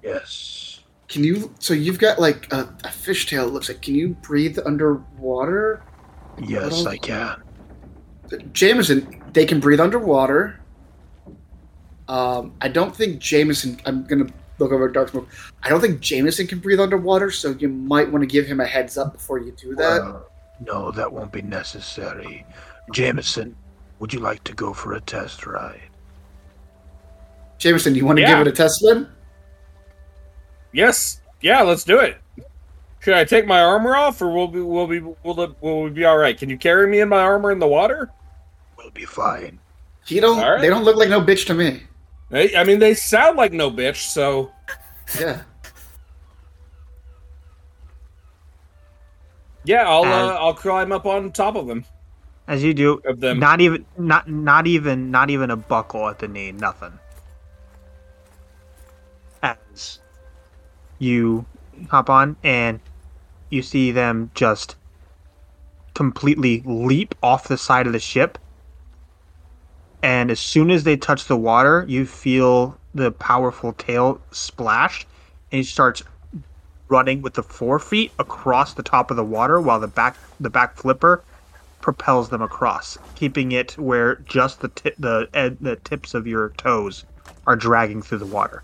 Yes. 0.04 0.82
can 1.08 1.24
you, 1.24 1.54
so 1.60 1.74
you've 1.74 2.00
got 2.00 2.20
like 2.20 2.52
a, 2.54 2.60
a 2.84 2.90
fishtail, 2.90 3.48
it 3.48 3.54
looks 3.54 3.68
like. 3.70 3.82
Can 3.82 3.96
you 3.96 4.10
breathe 4.22 4.58
underwater? 4.66 5.82
Yes, 6.40 6.72
Little- 6.84 6.88
I 6.90 6.98
can. 6.98 7.44
Jameson, 8.54 9.24
they 9.34 9.46
can 9.46 9.60
breathe 9.60 9.80
underwater. 9.80 10.60
Um, 12.10 12.54
I 12.62 12.68
don't 12.68 12.96
think 12.96 13.20
Jameson, 13.20 13.80
I'm 13.86 14.04
gonna 14.06 14.28
look 14.60 14.72
over 14.72 14.88
Dark 14.90 15.10
Smoke. 15.10 15.28
I 15.64 15.70
don't 15.70 15.82
think 15.82 16.00
Jameson 16.00 16.48
can 16.48 16.60
breathe 16.60 16.80
underwater, 16.80 17.32
so 17.32 17.52
you 17.52 17.70
might 17.70 18.12
want 18.12 18.24
to 18.24 18.28
give 18.28 18.46
him 18.46 18.60
a 18.60 18.66
heads 18.66 18.98
up 18.98 19.14
before 19.14 19.40
you 19.40 19.52
do 19.52 19.76
that. 19.76 20.02
Well, 20.02 20.30
no, 20.66 20.92
that 20.92 21.12
won't 21.12 21.32
be 21.32 21.42
necessary. 21.42 22.46
Jameson, 22.92 23.56
would 24.00 24.14
you 24.14 24.20
like 24.20 24.44
to 24.46 24.54
go 24.54 24.74
for 24.74 24.94
a 24.94 25.02
test 25.02 25.46
ride? 25.46 25.82
Jameson, 27.60 27.96
you 27.96 28.06
want 28.06 28.18
to 28.18 28.22
Yeah. 28.22 28.38
give 28.38 28.48
it 28.48 28.48
a 28.48 28.56
test 28.56 28.80
swim? 28.80 29.08
Yes. 30.74 31.22
Yeah. 31.42 31.62
Let's 31.62 31.84
do 31.84 32.00
it. 32.00 32.18
Should 33.00 33.14
I 33.14 33.24
take 33.24 33.46
my 33.48 33.62
armor 33.62 33.96
off, 33.96 34.22
or 34.22 34.30
will 34.30 34.50
we 34.52 34.62
will 34.62 34.88
we 34.88 35.00
will 35.00 35.56
will 35.62 35.84
we 35.84 35.90
be 35.92 36.04
all 36.06 36.18
right? 36.18 36.38
Can 36.38 36.50
you 36.50 36.58
carry 36.58 36.88
me 36.88 37.00
in 37.00 37.10
my 37.10 37.22
armor 37.22 37.52
in 37.52 37.60
the 37.60 37.68
water? 37.68 38.10
We'll 38.78 38.92
be 38.92 39.06
fine. 39.06 39.60
He 40.06 40.20
don't. 40.20 40.40
All 40.40 40.52
right. 40.54 40.62
They 40.62 40.68
don't 40.70 40.84
look 40.84 40.96
like 40.98 41.10
no 41.10 41.22
bitch 41.22 41.46
to 41.48 41.54
me. 41.54 41.84
They, 42.30 42.56
I 42.56 42.64
mean, 42.64 42.80
they 42.80 42.94
sound 42.94 43.38
like 43.38 43.54
no 43.54 43.72
bitch. 43.72 44.08
So 44.08 44.52
Yeah. 45.20 45.42
yeah, 49.64 49.84
I'll 49.88 50.04
Uh, 50.04 50.34
uh, 50.34 50.38
I'll 50.40 50.54
climb 50.54 50.92
up 50.92 51.06
on 51.06 51.32
top 51.32 51.56
of 51.56 51.68
them. 51.68 51.86
As 52.48 52.64
you 52.64 52.74
do, 52.74 53.02
Of 53.06 53.20
them. 53.20 53.40
not 53.40 53.60
even 53.62 53.86
not 53.98 54.30
not 54.30 54.68
even 54.68 55.12
not 55.12 55.30
even 55.30 55.52
a 55.52 55.58
buckle 55.58 56.08
at 56.08 56.20
the 56.20 56.28
knee, 56.28 56.52
nothing. 56.52 56.98
As 59.44 60.00
you 61.00 61.46
hop 61.90 62.10
on 62.10 62.38
and 62.44 62.80
you 63.50 63.62
see 63.62 63.92
them 63.92 64.32
just 64.34 64.76
completely 65.94 66.62
leap 66.66 67.16
off 67.22 67.48
the 67.48 67.58
side 67.58 67.86
of 67.88 67.94
the 67.94 68.00
ship. 68.00 68.38
And 70.04 70.30
as 70.30 70.40
soon 70.40 70.70
as 70.70 70.84
they 70.84 70.96
touch 70.96 71.26
the 71.26 71.38
water, 71.38 71.86
you 71.88 72.06
feel 72.06 72.78
the 72.94 73.12
powerful 73.12 73.74
tail 73.74 74.22
splash, 74.32 75.06
and 75.52 75.58
he 75.58 75.64
starts 75.64 76.04
running 76.88 77.22
with 77.22 77.34
the 77.34 77.44
forefeet 77.44 78.12
across 78.20 78.74
the 78.74 78.84
top 78.84 79.12
of 79.12 79.18
the 79.18 79.24
water, 79.24 79.60
while 79.60 79.80
the 79.80 79.88
back 79.88 80.18
the 80.40 80.50
back 80.50 80.76
flipper 80.76 81.24
propels 81.82 82.30
them 82.30 82.42
across, 82.42 82.98
keeping 83.16 83.52
it 83.52 83.78
where 83.78 84.16
just 84.16 84.62
the 84.62 84.70
ti- 84.70 84.94
the 85.00 85.28
ed- 85.34 85.58
the 85.62 85.76
tips 85.78 86.14
of 86.14 86.28
your 86.28 86.50
toes 86.50 87.06
are 87.46 87.56
dragging 87.56 88.02
through 88.02 88.18
the 88.20 88.26
water. 88.26 88.64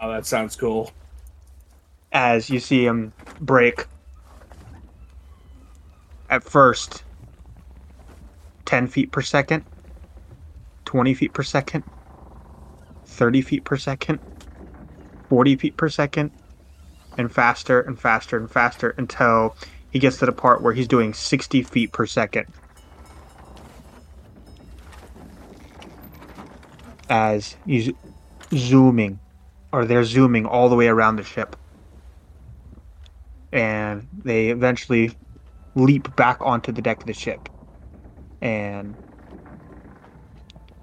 Oh, 0.00 0.10
that 0.10 0.26
sounds 0.26 0.56
cool. 0.56 0.92
As 2.12 2.50
you 2.50 2.60
see 2.60 2.84
him 2.84 3.12
break 3.40 3.86
at 6.28 6.42
first 6.42 7.04
10 8.66 8.86
feet 8.86 9.12
per 9.12 9.22
second, 9.22 9.64
20 10.84 11.14
feet 11.14 11.34
per 11.34 11.42
second, 11.42 11.84
30 13.06 13.42
feet 13.42 13.64
per 13.64 13.76
second, 13.76 14.20
40 15.28 15.56
feet 15.56 15.76
per 15.76 15.88
second, 15.88 16.30
and 17.18 17.32
faster 17.32 17.80
and 17.80 17.98
faster 17.98 18.36
and 18.36 18.50
faster 18.50 18.90
until 18.96 19.56
he 19.90 19.98
gets 19.98 20.18
to 20.18 20.26
the 20.26 20.32
part 20.32 20.62
where 20.62 20.72
he's 20.72 20.88
doing 20.88 21.12
60 21.12 21.62
feet 21.62 21.92
per 21.92 22.06
second. 22.06 22.46
As 27.08 27.56
he's 27.66 27.90
zooming, 28.54 29.20
or 29.72 29.84
they're 29.84 30.04
zooming 30.04 30.46
all 30.46 30.68
the 30.68 30.76
way 30.76 30.88
around 30.88 31.16
the 31.16 31.24
ship. 31.24 31.56
And 33.52 34.08
they 34.12 34.48
eventually 34.48 35.14
leap 35.74 36.14
back 36.16 36.38
onto 36.40 36.72
the 36.72 36.82
deck 36.82 37.00
of 37.00 37.06
the 37.06 37.12
ship. 37.12 37.48
And 38.42 38.94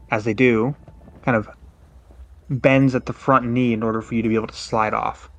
as 0.10 0.24
they 0.24 0.34
do, 0.34 0.76
kind 1.24 1.38
of 1.38 1.48
bends 2.50 2.96
at 2.96 3.06
the 3.06 3.14
front 3.14 3.46
knee 3.46 3.74
in 3.74 3.84
order 3.84 4.02
for 4.02 4.16
you 4.16 4.24
to 4.24 4.30
be 4.30 4.36
able 4.36 4.48
to 4.48 4.56
slide 4.56 4.94
off. 4.94 5.30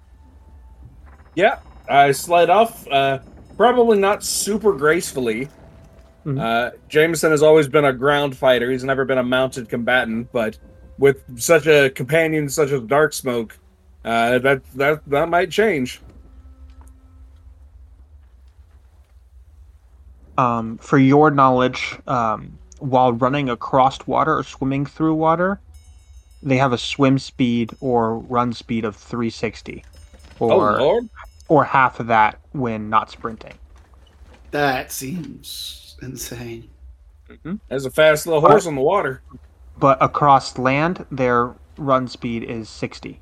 Yeah, 1.34 1.58
I 1.88 2.12
slide 2.12 2.50
off. 2.50 2.86
Uh, 2.86 3.18
probably 3.56 3.98
not 3.98 4.22
super 4.22 4.72
gracefully. 4.72 5.48
Uh, 6.38 6.70
Jameson 6.88 7.30
has 7.30 7.42
always 7.42 7.66
been 7.66 7.86
a 7.86 7.92
ground 7.92 8.36
fighter. 8.36 8.70
He's 8.70 8.84
never 8.84 9.04
been 9.04 9.18
a 9.18 9.22
mounted 9.22 9.68
combatant, 9.68 10.30
but 10.32 10.58
with 10.98 11.24
such 11.40 11.66
a 11.66 11.90
companion 11.90 12.48
such 12.48 12.70
as 12.70 12.82
Dark 12.82 13.14
Smoke, 13.14 13.58
uh, 14.04 14.38
that 14.38 14.62
that 14.74 15.02
that 15.08 15.28
might 15.28 15.50
change. 15.50 16.00
Um, 20.40 20.78
for 20.78 20.96
your 20.96 21.30
knowledge, 21.30 21.98
um, 22.06 22.58
while 22.78 23.12
running 23.12 23.50
across 23.50 24.06
water 24.06 24.38
or 24.38 24.42
swimming 24.42 24.86
through 24.86 25.14
water, 25.14 25.60
they 26.42 26.56
have 26.56 26.72
a 26.72 26.78
swim 26.78 27.18
speed 27.18 27.72
or 27.80 28.18
run 28.18 28.54
speed 28.54 28.86
of 28.86 28.96
360, 28.96 29.84
or 30.38 30.52
oh 30.52 30.82
lord! 30.82 31.08
or 31.48 31.64
half 31.64 32.00
of 32.00 32.06
that 32.06 32.38
when 32.52 32.88
not 32.88 33.10
sprinting. 33.10 33.52
That 34.50 34.90
seems 34.90 35.98
insane. 36.00 36.70
There's 37.68 37.84
a 37.84 37.90
fast 37.90 38.26
little 38.26 38.40
horse 38.40 38.66
on 38.66 38.76
the 38.76 38.80
water. 38.80 39.20
But 39.78 40.02
across 40.02 40.56
land, 40.56 41.04
their 41.10 41.54
run 41.76 42.08
speed 42.08 42.44
is 42.44 42.70
60. 42.70 43.20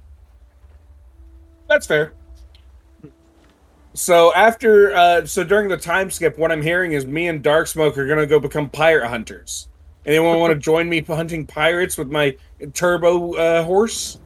That's 1.68 1.86
fair. 1.86 2.12
So 3.98 4.32
after, 4.32 4.94
uh, 4.94 5.26
so 5.26 5.42
during 5.42 5.68
the 5.68 5.76
time 5.76 6.08
skip, 6.12 6.38
what 6.38 6.52
I'm 6.52 6.62
hearing 6.62 6.92
is 6.92 7.04
me 7.04 7.26
and 7.26 7.42
Dark 7.42 7.66
Smoke 7.66 7.98
are 7.98 8.06
gonna 8.06 8.26
go 8.26 8.38
become 8.38 8.70
pirate 8.70 9.08
hunters. 9.08 9.66
Anyone 10.06 10.38
want 10.38 10.52
to 10.52 10.58
join 10.70 10.88
me 10.88 11.00
hunting 11.00 11.44
pirates 11.44 11.98
with 11.98 12.08
my 12.08 12.36
turbo 12.74 13.34
uh, 13.34 13.64
horse? 13.64 14.20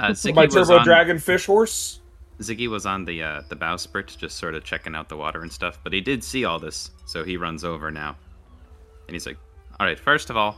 Uh, 0.00 0.14
my 0.34 0.46
was 0.46 0.54
turbo 0.54 0.78
on- 0.78 0.84
dragon 0.86 1.18
fish 1.18 1.44
horse. 1.44 2.00
Ziggy 2.38 2.66
was 2.66 2.86
on 2.86 3.04
the 3.04 3.22
uh, 3.22 3.42
the 3.50 3.56
bowsprit, 3.56 4.16
just 4.16 4.38
sort 4.38 4.54
of 4.54 4.64
checking 4.64 4.94
out 4.94 5.10
the 5.10 5.18
water 5.18 5.42
and 5.42 5.52
stuff. 5.52 5.78
But 5.84 5.92
he 5.92 6.00
did 6.00 6.24
see 6.24 6.46
all 6.46 6.58
this, 6.58 6.92
so 7.04 7.24
he 7.24 7.36
runs 7.36 7.64
over 7.64 7.90
now, 7.90 8.16
and 9.06 9.14
he's 9.14 9.26
like, 9.26 9.36
"All 9.78 9.86
right, 9.86 9.98
first 9.98 10.30
of 10.30 10.38
all, 10.38 10.56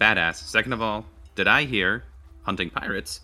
badass. 0.00 0.36
Second 0.36 0.72
of 0.72 0.80
all, 0.80 1.04
did 1.34 1.48
I 1.48 1.64
hear 1.64 2.02
hunting 2.44 2.70
pirates? 2.70 3.20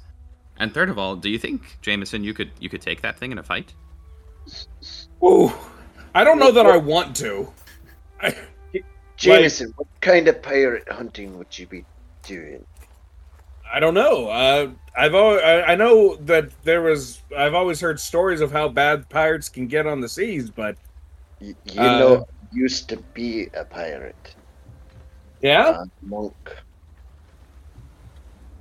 And 0.58 0.74
third 0.74 0.90
of 0.90 0.98
all, 0.98 1.16
do 1.16 1.30
you 1.30 1.38
think 1.38 1.78
Jameson 1.80 2.22
you 2.22 2.34
could 2.34 2.50
you 2.60 2.68
could 2.68 2.82
take 2.82 3.00
that 3.00 3.18
thing 3.18 3.32
in 3.32 3.38
a 3.38 3.42
fight? 3.42 3.72
Ooh, 5.22 5.52
I 6.14 6.24
don't 6.24 6.38
know 6.38 6.52
that 6.52 6.66
I 6.66 6.76
want 6.76 7.16
to. 7.16 7.52
I, 8.20 8.34
Jameson, 9.16 9.72
what 9.76 9.88
kind 10.00 10.28
of 10.28 10.42
pirate 10.42 10.90
hunting 10.90 11.38
would 11.38 11.58
you 11.58 11.66
be 11.66 11.84
doing? 12.22 12.66
I 13.72 13.80
don't 13.80 13.94
know. 13.94 14.28
Uh, 14.28 14.70
I've 14.96 15.14
always, 15.14 15.42
I, 15.42 15.62
I 15.62 15.74
know 15.76 16.16
that 16.16 16.50
there 16.64 16.82
was. 16.82 17.22
I've 17.36 17.54
always 17.54 17.80
heard 17.80 18.00
stories 18.00 18.40
of 18.40 18.52
how 18.52 18.68
bad 18.68 19.08
pirates 19.08 19.48
can 19.48 19.66
get 19.66 19.86
on 19.86 20.00
the 20.00 20.08
seas, 20.08 20.50
but 20.50 20.76
You, 21.40 21.56
you 21.64 21.90
Uh, 21.90 21.90
know, 21.90 22.26
I 22.28 22.46
used 22.52 22.88
to 22.90 22.98
be 23.14 23.48
a 23.54 23.64
pirate. 23.64 24.36
yeah, 25.40 25.76
monk. 26.02 26.36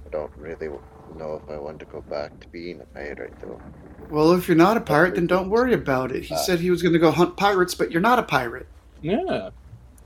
I 0.06 0.10
don't 0.10 0.36
really 0.38 0.70
know 1.18 1.42
if 1.44 1.50
I 1.50 1.58
want 1.58 1.80
to 1.80 1.86
go 1.86 2.02
back 2.02 2.40
to 2.40 2.48
being 2.50 2.82
a 2.82 2.86
pirate, 2.86 3.34
though. 3.42 3.62
Well, 4.10 4.34
if 4.34 4.48
you're 4.48 4.58
not 4.58 4.78
a 4.78 4.82
pirate, 4.82 5.16
then 5.16 5.28
don't 5.28 5.50
worry 5.50 5.74
about 5.74 6.12
it. 6.12 6.24
He 6.24 6.36
ah. 6.36 6.38
said 6.38 6.60
he 6.60 6.70
was 6.72 6.82
going 6.82 6.94
to 6.94 7.00
go 7.00 7.12
hunt 7.12 7.38
pirates, 7.38 7.74
but 7.74 7.92
you're 7.92 8.02
not 8.02 8.20
a 8.20 8.24
pirate. 8.24 8.68
yeah. 9.02 9.50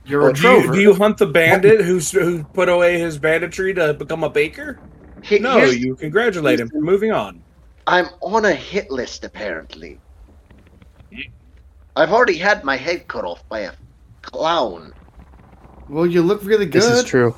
You're 0.06 0.30
a 0.30 0.34
do, 0.34 0.42
you, 0.42 0.72
do 0.72 0.80
you 0.80 0.94
hunt 0.96 1.18
the 1.18 1.28
bandit 1.28 1.82
who's 1.82 2.10
who 2.10 2.44
put 2.44 2.68
away 2.68 3.00
his 3.00 3.20
banditry 3.20 3.74
to 3.76 3.94
become 3.94 4.24
a 4.24 4.30
baker? 4.30 4.80
He- 5.24 5.40
No, 5.40 5.58
you 5.58 5.96
congratulate 5.96 6.60
him. 6.60 6.72
Moving 6.74 7.12
on. 7.12 7.44
I'm 7.86 8.08
on 8.22 8.46
a 8.46 8.54
hit 8.54 8.90
list, 8.90 9.24
apparently. 9.24 10.00
I've 11.96 12.12
already 12.12 12.38
had 12.38 12.64
my 12.64 12.78
head 12.78 13.08
cut 13.08 13.26
off 13.26 13.48
by 13.50 13.62
a 13.62 13.74
clown. 14.22 14.94
Well, 15.90 16.06
you 16.06 16.22
look 16.22 16.44
really 16.44 16.66
good. 16.66 16.82
This 16.82 16.86
is 16.86 17.04
true. 17.04 17.36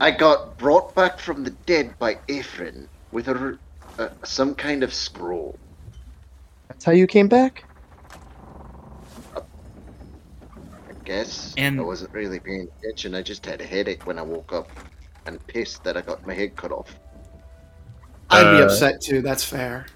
I 0.00 0.10
got 0.12 0.56
brought 0.58 0.94
back 0.94 1.18
from 1.18 1.44
the 1.44 1.50
dead 1.50 1.98
by 1.98 2.14
Ifrin 2.28 2.86
with 3.10 3.28
a, 3.28 3.36
r- 3.36 3.58
uh, 3.98 4.08
some 4.24 4.54
kind 4.54 4.82
of 4.82 4.94
scroll. 4.94 5.58
That's 6.68 6.84
how 6.84 6.92
you 6.92 7.06
came 7.06 7.28
back? 7.28 7.64
I 9.36 9.40
guess. 11.04 11.54
And- 11.56 11.80
I 11.80 11.82
wasn't 11.82 12.12
really 12.12 12.38
paying 12.38 12.68
attention. 12.78 13.14
I 13.14 13.22
just 13.22 13.44
had 13.44 13.60
a 13.60 13.64
headache 13.66 14.06
when 14.06 14.18
I 14.18 14.22
woke 14.22 14.52
up 14.52 14.70
and 15.26 15.44
pissed 15.48 15.82
that 15.84 15.96
I 15.96 16.02
got 16.02 16.26
my 16.26 16.34
head 16.34 16.54
cut 16.56 16.70
off. 16.70 16.94
I'd 18.30 18.56
be 18.56 18.62
Uh, 18.62 18.66
upset 18.66 19.00
too. 19.00 19.20
That's 19.22 19.42
fair. 19.42 19.86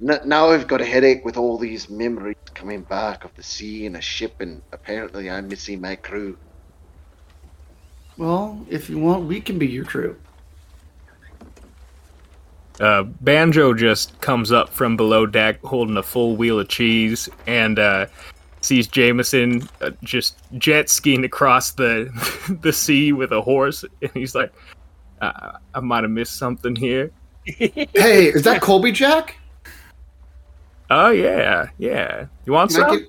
N- 0.00 0.20
now 0.26 0.50
I've 0.50 0.68
got 0.68 0.80
a 0.80 0.84
headache 0.84 1.24
with 1.24 1.36
all 1.36 1.58
these 1.58 1.90
memories 1.90 2.36
coming 2.54 2.82
back 2.82 3.24
of 3.24 3.34
the 3.34 3.42
sea 3.42 3.86
and 3.86 3.96
a 3.96 4.00
ship, 4.00 4.40
and 4.40 4.62
apparently 4.72 5.28
I'm 5.30 5.48
missing 5.48 5.80
my 5.80 5.96
crew. 5.96 6.36
Well, 8.18 8.60
if 8.68 8.90
you 8.90 8.98
want, 8.98 9.24
we 9.26 9.40
can 9.40 9.58
be 9.58 9.66
your 9.66 9.84
crew. 9.84 10.16
Uh, 12.80 13.04
Banjo 13.04 13.74
just 13.74 14.20
comes 14.20 14.52
up 14.52 14.68
from 14.68 14.96
below 14.96 15.26
deck 15.26 15.60
holding 15.62 15.96
a 15.96 16.02
full 16.02 16.36
wheel 16.36 16.60
of 16.60 16.68
cheese 16.68 17.28
and 17.46 17.78
uh, 17.78 18.06
sees 18.60 18.86
Jameson 18.86 19.68
uh, 19.80 19.90
just 20.04 20.38
jet 20.58 20.88
skiing 20.88 21.24
across 21.24 21.72
the 21.72 22.08
the 22.62 22.72
sea 22.72 23.12
with 23.12 23.32
a 23.32 23.40
horse, 23.40 23.84
and 24.02 24.10
he's 24.14 24.34
like, 24.34 24.52
uh, 25.20 25.52
"I 25.74 25.80
might 25.80 26.04
have 26.04 26.10
missed 26.12 26.36
something 26.36 26.76
here." 26.76 27.10
Hey, 27.46 28.26
is 28.26 28.42
that 28.42 28.60
Colby 28.60 28.92
Jack? 28.92 29.36
Oh 30.90 31.10
yeah, 31.10 31.70
yeah. 31.78 32.26
You 32.46 32.52
want 32.52 32.70
Can 32.72 32.82
I 32.82 32.88
some? 32.88 32.98
get- 32.98 33.08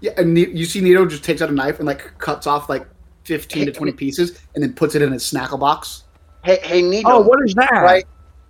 yeah, 0.00 0.12
and 0.16 0.36
you 0.36 0.64
see 0.64 0.80
Nito 0.80 1.06
just 1.06 1.22
takes 1.22 1.40
out 1.40 1.50
a 1.50 1.52
knife 1.52 1.78
and 1.78 1.86
like 1.86 2.18
cuts 2.18 2.46
off 2.46 2.68
like 2.68 2.86
fifteen 3.24 3.66
to 3.66 3.72
twenty 3.72 3.92
pieces, 3.92 4.40
and 4.54 4.62
then 4.62 4.72
puts 4.72 4.94
it 4.94 5.02
in 5.02 5.12
his 5.12 5.24
snackle 5.24 5.58
box. 5.58 6.04
Hey, 6.44 6.58
hey, 6.62 6.82
Nito. 6.82 7.08
Oh, 7.10 7.20
what 7.22 7.42
is 7.44 7.54
that? 7.54 7.68
Try, 7.68 8.04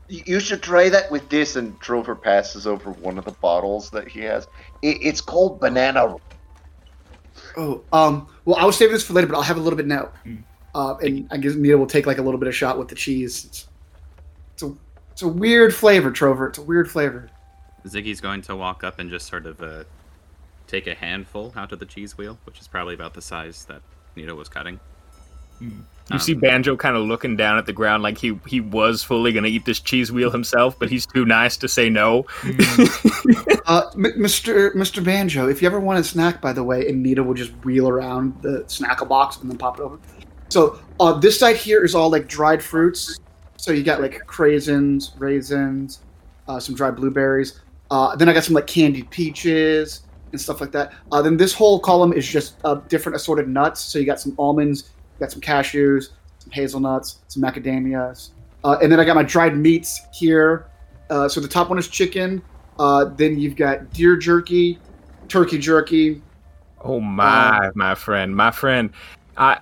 you 0.09 0.41
should 0.41 0.63
try 0.63 0.89
that 0.89 1.11
with 1.11 1.29
this. 1.29 1.57
And 1.57 1.81
Trover 1.81 2.15
passes 2.15 2.67
over 2.67 2.91
one 2.91 3.19
of 3.19 3.25
the 3.25 3.33
bottles 3.33 3.91
that 3.91 4.09
he 4.09 4.21
has. 4.21 4.47
It, 4.83 4.99
it's 5.01 5.21
called 5.21 5.61
banana. 5.61 6.17
Oh, 7.57 7.83
um, 7.93 8.29
well, 8.45 8.57
I 8.57 8.65
was 8.65 8.77
saving 8.77 8.95
this 8.95 9.05
for 9.05 9.13
later, 9.13 9.29
but 9.29 9.37
I'll 9.37 9.43
have 9.43 9.57
a 9.57 9.61
little 9.61 9.77
bit 9.77 9.87
now. 9.87 10.11
Uh, 10.75 10.97
and 10.97 11.29
I 11.31 11.37
guess 11.37 11.55
Nito 11.55 11.77
will 11.77 11.87
take 11.87 12.05
like 12.05 12.19
a 12.19 12.23
little 12.23 12.39
bit 12.39 12.49
of 12.49 12.55
shot 12.55 12.79
with 12.79 12.89
the 12.89 12.97
cheese. 12.97 13.45
It's, 13.45 13.69
it's 14.55 14.63
a 14.65 14.75
it's 15.13 15.23
a 15.23 15.29
weird 15.29 15.73
flavor, 15.73 16.11
Trover. 16.11 16.49
It's 16.49 16.59
a 16.59 16.63
weird 16.63 16.91
flavor. 16.91 17.31
Ziggy's 17.87 18.21
going 18.21 18.43
to 18.43 18.57
walk 18.57 18.83
up 18.83 18.99
and 18.99 19.09
just 19.09 19.29
sort 19.29 19.47
of 19.47 19.63
uh, 19.63 19.85
take 20.67 20.89
a 20.89 20.95
handful 20.95 21.53
out 21.55 21.71
of 21.71 21.79
the 21.79 21.87
cheese 21.87 22.19
wheel, 22.19 22.39
which 22.45 22.59
is 22.59 22.67
probably 22.67 22.95
about 22.95 23.15
the 23.15 23.23
size 23.23 23.65
that 23.67 23.83
Nito 24.17 24.35
was 24.35 24.49
cutting. 24.49 24.81
You 26.11 26.19
see 26.19 26.35
Banjo 26.35 26.77
kind 26.77 26.97
of 26.97 27.05
looking 27.05 27.35
down 27.37 27.57
at 27.57 27.65
the 27.65 27.73
ground 27.73 28.03
like 28.03 28.19
he 28.19 28.39
he 28.47 28.61
was 28.61 29.03
fully 29.03 29.33
gonna 29.33 29.49
eat 29.49 29.65
this 29.65 29.81
cheese 29.81 30.13
wheel 30.13 30.31
himself, 30.31 30.79
but 30.79 30.91
he's 30.91 31.07
too 31.07 31.25
nice 31.25 31.57
to 31.59 31.69
say 31.69 31.89
no. 31.89 32.27
Uh, 33.67 33.91
M- 33.95 34.13
Mr. 34.19 34.75
Mr. 34.75 35.03
Banjo, 35.03 35.49
if 35.49 35.63
you 35.63 35.67
ever 35.67 35.81
want 35.81 35.99
a 35.99 36.05
snack, 36.05 36.43
by 36.43 36.53
the 36.53 36.63
way, 36.63 36.87
and 36.87 37.03
Nito 37.03 37.23
will 37.23 37.33
just 37.33 37.51
wheel 37.65 37.89
around 37.89 38.35
the 38.43 38.63
snackle 38.65 39.09
box 39.09 39.39
and 39.39 39.51
then 39.51 39.57
pop 39.57 39.79
it 39.79 39.83
over. 39.83 39.99
So 40.51 40.79
uh, 41.01 41.15
this 41.15 41.39
side 41.39 41.57
here 41.57 41.83
is 41.83 41.95
all 41.95 42.11
like 42.11 42.29
dried 42.29 42.63
fruits. 42.63 43.19
So 43.57 43.73
you 43.73 43.83
got 43.83 44.03
like 44.03 44.21
craisins, 44.27 45.19
raisins, 45.19 46.01
uh, 46.47 46.61
some 46.61 46.75
dried 46.75 46.97
blueberries. 46.97 47.63
Uh, 47.91 48.15
then 48.17 48.29
I 48.29 48.35
got 48.35 48.45
some 48.45 48.55
like 48.55 48.67
candied 48.67 49.09
peaches, 49.11 50.03
and 50.35 50.41
stuff 50.41 50.61
like 50.61 50.73
that. 50.73 50.93
Uh, 51.13 51.23
then 51.23 51.37
this 51.37 51.55
whole 51.55 51.79
column 51.79 52.13
is 52.13 52.27
just 52.27 52.57
uh, 52.65 52.75
different 52.89 53.17
assorted 53.17 53.49
nuts. 53.49 53.81
So 53.81 53.99
you 53.99 54.05
got 54.05 54.21
some 54.21 54.35
almonds, 54.39 54.91
you 55.15 55.21
got 55.21 55.33
some 55.33 55.41
cashews, 55.41 56.11
some 56.39 56.51
hazelnuts, 56.51 57.21
some 57.29 57.43
macadamias, 57.43 58.31
uh, 58.65 58.79
and 58.83 58.91
then 58.91 59.01
I 59.01 59.05
got 59.05 59.15
my 59.15 59.23
dried 59.23 59.57
meats 59.57 60.03
here. 60.13 60.69
Uh, 61.11 61.29
so 61.29 61.41
the 61.41 61.49
top 61.49 61.69
one 61.69 61.79
is 61.79 61.89
chicken. 61.89 62.43
Uh, 62.79 63.05
then 63.05 63.39
you've 63.39 63.57
got 63.57 63.91
deer 63.93 64.17
jerky, 64.17 64.79
turkey 65.29 65.59
jerky. 65.59 66.21
Oh 66.83 67.01
my, 67.01 67.67
Um, 67.67 67.73
my 67.77 67.95
friend, 67.95 68.35
my 68.35 68.51
friend. 68.51 68.91
I, 69.37 69.61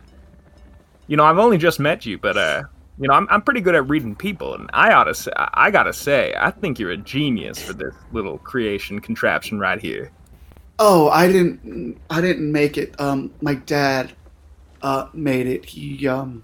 you 1.07 1.17
know, 1.17 1.25
I've 1.25 1.39
only 1.39 1.59
just 1.59 1.79
met 1.79 2.07
you, 2.07 2.19
but 2.19 2.37
uh, 2.37 2.63
you 2.99 3.09
know, 3.09 3.15
I'm 3.15 3.27
I'm 3.31 3.43
pretty 3.43 3.61
good 3.61 3.75
at 3.75 3.89
reading 3.89 4.15
people, 4.15 4.55
and 4.55 4.71
I 4.73 4.93
ought 4.93 5.05
to 5.05 5.15
say, 5.15 5.33
I 5.37 5.71
gotta 5.71 5.93
say, 5.93 6.35
I 6.39 6.51
think 6.51 6.79
you're 6.79 6.93
a 6.93 6.97
genius 6.97 7.61
for 7.61 7.73
this 7.73 7.95
little 8.13 8.39
creation 8.39 9.01
contraption 9.01 9.59
right 9.59 9.81
here. 9.81 10.11
Oh, 10.85 11.09
I 11.11 11.29
didn't. 11.29 11.97
I 12.11 12.21
didn't 12.21 12.51
make 12.51 12.77
it. 12.77 13.01
Um, 13.01 13.33
my 13.41 13.55
dad 13.55 14.15
uh, 14.83 15.07
made 15.13 15.47
it. 15.47 15.65
He 15.65 16.09
um, 16.09 16.43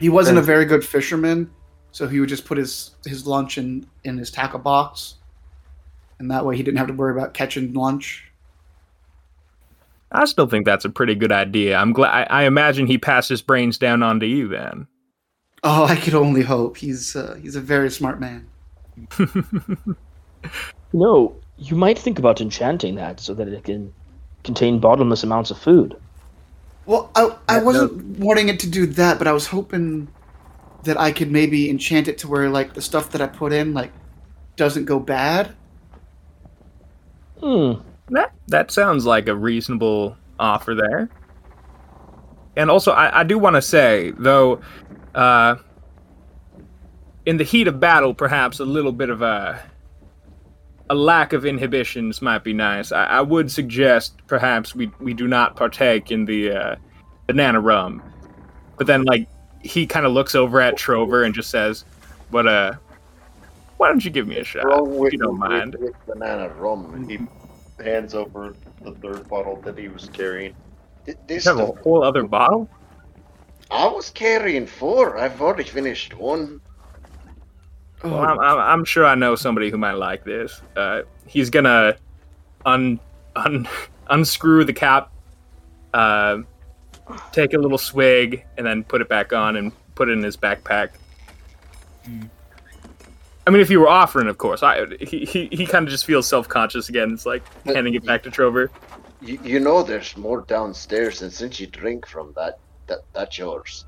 he 0.00 0.08
wasn't 0.08 0.38
a 0.38 0.42
very 0.42 0.64
good 0.64 0.84
fisherman, 0.84 1.48
so 1.92 2.08
he 2.08 2.18
would 2.18 2.28
just 2.28 2.44
put 2.44 2.58
his 2.58 2.96
his 3.06 3.24
lunch 3.24 3.56
in 3.56 3.86
in 4.02 4.18
his 4.18 4.32
tackle 4.32 4.58
box, 4.58 5.14
and 6.18 6.28
that 6.32 6.44
way 6.44 6.56
he 6.56 6.64
didn't 6.64 6.78
have 6.78 6.88
to 6.88 6.92
worry 6.92 7.12
about 7.12 7.34
catching 7.34 7.72
lunch. 7.72 8.24
I 10.10 10.24
still 10.24 10.48
think 10.48 10.66
that's 10.66 10.84
a 10.84 10.90
pretty 10.90 11.14
good 11.14 11.30
idea. 11.30 11.76
I'm 11.76 11.92
glad. 11.92 12.26
I, 12.28 12.42
I 12.42 12.42
imagine 12.46 12.88
he 12.88 12.98
passed 12.98 13.28
his 13.28 13.42
brains 13.42 13.78
down 13.78 14.02
onto 14.02 14.26
you 14.26 14.48
then. 14.48 14.88
Oh, 15.62 15.84
I 15.84 15.94
could 15.94 16.14
only 16.14 16.42
hope. 16.42 16.78
He's 16.78 17.14
uh, 17.14 17.38
he's 17.40 17.54
a 17.54 17.60
very 17.60 17.92
smart 17.92 18.18
man. 18.18 18.48
No, 20.92 21.40
you 21.62 21.76
might 21.76 21.98
think 21.98 22.18
about 22.18 22.40
enchanting 22.40 22.96
that 22.96 23.20
so 23.20 23.34
that 23.34 23.48
it 23.48 23.64
can 23.64 23.92
contain 24.44 24.80
bottomless 24.80 25.22
amounts 25.22 25.50
of 25.50 25.58
food. 25.58 25.96
Well, 26.86 27.10
I 27.14 27.36
I 27.48 27.62
wasn't 27.62 28.18
wanting 28.18 28.48
it 28.48 28.58
to 28.60 28.68
do 28.68 28.86
that, 28.86 29.18
but 29.18 29.28
I 29.28 29.32
was 29.32 29.46
hoping 29.46 30.08
that 30.82 30.98
I 30.98 31.12
could 31.12 31.30
maybe 31.30 31.70
enchant 31.70 32.08
it 32.08 32.18
to 32.18 32.28
where 32.28 32.50
like 32.50 32.74
the 32.74 32.82
stuff 32.82 33.10
that 33.10 33.20
I 33.20 33.28
put 33.28 33.52
in 33.52 33.72
like 33.72 33.92
doesn't 34.56 34.84
go 34.84 34.98
bad. 34.98 35.54
Hmm. 37.40 37.74
That 38.08 38.32
that 38.48 38.70
sounds 38.72 39.06
like 39.06 39.28
a 39.28 39.36
reasonable 39.36 40.16
offer 40.38 40.74
there. 40.74 41.08
And 42.56 42.70
also, 42.70 42.92
I, 42.92 43.20
I 43.20 43.24
do 43.24 43.38
want 43.38 43.56
to 43.56 43.62
say, 43.62 44.12
though, 44.18 44.60
uh, 45.14 45.56
in 47.24 47.38
the 47.38 47.44
heat 47.44 47.68
of 47.68 47.80
battle, 47.80 48.12
perhaps 48.12 48.60
a 48.60 48.64
little 48.64 48.92
bit 48.92 49.08
of 49.08 49.22
a 49.22 49.62
a 50.92 50.94
lack 50.94 51.32
of 51.32 51.46
inhibitions 51.46 52.20
might 52.20 52.44
be 52.44 52.52
nice. 52.52 52.92
I, 52.92 53.06
I 53.06 53.20
would 53.22 53.50
suggest 53.50 54.20
perhaps 54.26 54.74
we 54.74 54.90
we 55.00 55.14
do 55.14 55.26
not 55.26 55.56
partake 55.56 56.10
in 56.12 56.26
the 56.26 56.52
uh, 56.52 56.76
banana 57.26 57.60
rum. 57.60 58.02
But 58.76 58.86
then, 58.86 59.04
like, 59.04 59.26
he 59.62 59.86
kind 59.86 60.04
of 60.04 60.12
looks 60.12 60.34
over 60.34 60.60
at 60.60 60.76
Trover 60.76 61.24
and 61.24 61.34
just 61.34 61.48
says, 61.48 61.86
"What 62.28 62.46
uh, 62.46 62.74
why 63.78 63.88
don't 63.88 64.04
you 64.04 64.10
give 64.10 64.26
me 64.28 64.36
a 64.36 64.44
shot 64.44 64.86
with, 64.86 65.14
you 65.14 65.18
don't 65.18 65.38
mind?" 65.38 65.76
with 65.80 65.94
banana 66.06 66.50
rum. 66.50 67.08
He 67.08 67.18
hands 67.82 68.14
over 68.14 68.54
the 68.82 68.92
third 68.92 69.26
bottle 69.30 69.62
that 69.62 69.78
he 69.78 69.88
was 69.88 70.10
carrying. 70.12 70.54
Th- 71.06 71.16
This 71.26 71.46
You 71.46 71.56
have 71.56 71.70
a 71.70 71.72
whole 71.80 72.04
other 72.04 72.24
bottle. 72.24 72.68
I 73.70 73.86
was 73.86 74.10
carrying 74.10 74.66
four. 74.66 75.16
I've 75.16 75.40
already 75.40 75.64
finished 75.64 76.12
one. 76.18 76.60
Well, 78.02 78.18
I'm, 78.18 78.38
I'm, 78.40 78.58
I'm 78.58 78.84
sure 78.84 79.04
I 79.04 79.14
know 79.14 79.34
somebody 79.34 79.70
who 79.70 79.78
might 79.78 79.92
like 79.92 80.24
this. 80.24 80.60
Uh, 80.76 81.02
he's 81.26 81.50
gonna 81.50 81.96
un, 82.64 82.98
un, 83.36 83.68
unscrew 84.10 84.64
the 84.64 84.72
cap, 84.72 85.12
uh, 85.94 86.38
take 87.32 87.54
a 87.54 87.58
little 87.58 87.78
swig, 87.78 88.44
and 88.56 88.66
then 88.66 88.84
put 88.84 89.00
it 89.00 89.08
back 89.08 89.32
on 89.32 89.56
and 89.56 89.72
put 89.94 90.08
it 90.08 90.12
in 90.12 90.22
his 90.22 90.36
backpack. 90.36 90.90
I 93.46 93.50
mean, 93.50 93.60
if 93.60 93.70
you 93.70 93.80
were 93.80 93.88
offering, 93.88 94.28
of 94.28 94.38
course. 94.38 94.62
I 94.62 94.86
he 95.00 95.24
he, 95.24 95.48
he 95.52 95.66
kind 95.66 95.86
of 95.86 95.90
just 95.90 96.04
feels 96.04 96.26
self 96.26 96.48
conscious 96.48 96.88
again. 96.88 97.12
It's 97.12 97.26
like 97.26 97.42
handing 97.64 97.94
it 97.94 98.04
back 98.04 98.22
to 98.24 98.30
Trover. 98.30 98.70
You, 99.20 99.38
you 99.42 99.60
know 99.60 99.82
there's 99.82 100.16
more 100.16 100.42
downstairs, 100.42 101.22
and 101.22 101.32
since 101.32 101.60
you 101.60 101.66
drink 101.66 102.06
from 102.06 102.32
that, 102.36 102.58
that 102.86 103.00
that's 103.12 103.38
yours. 103.38 103.84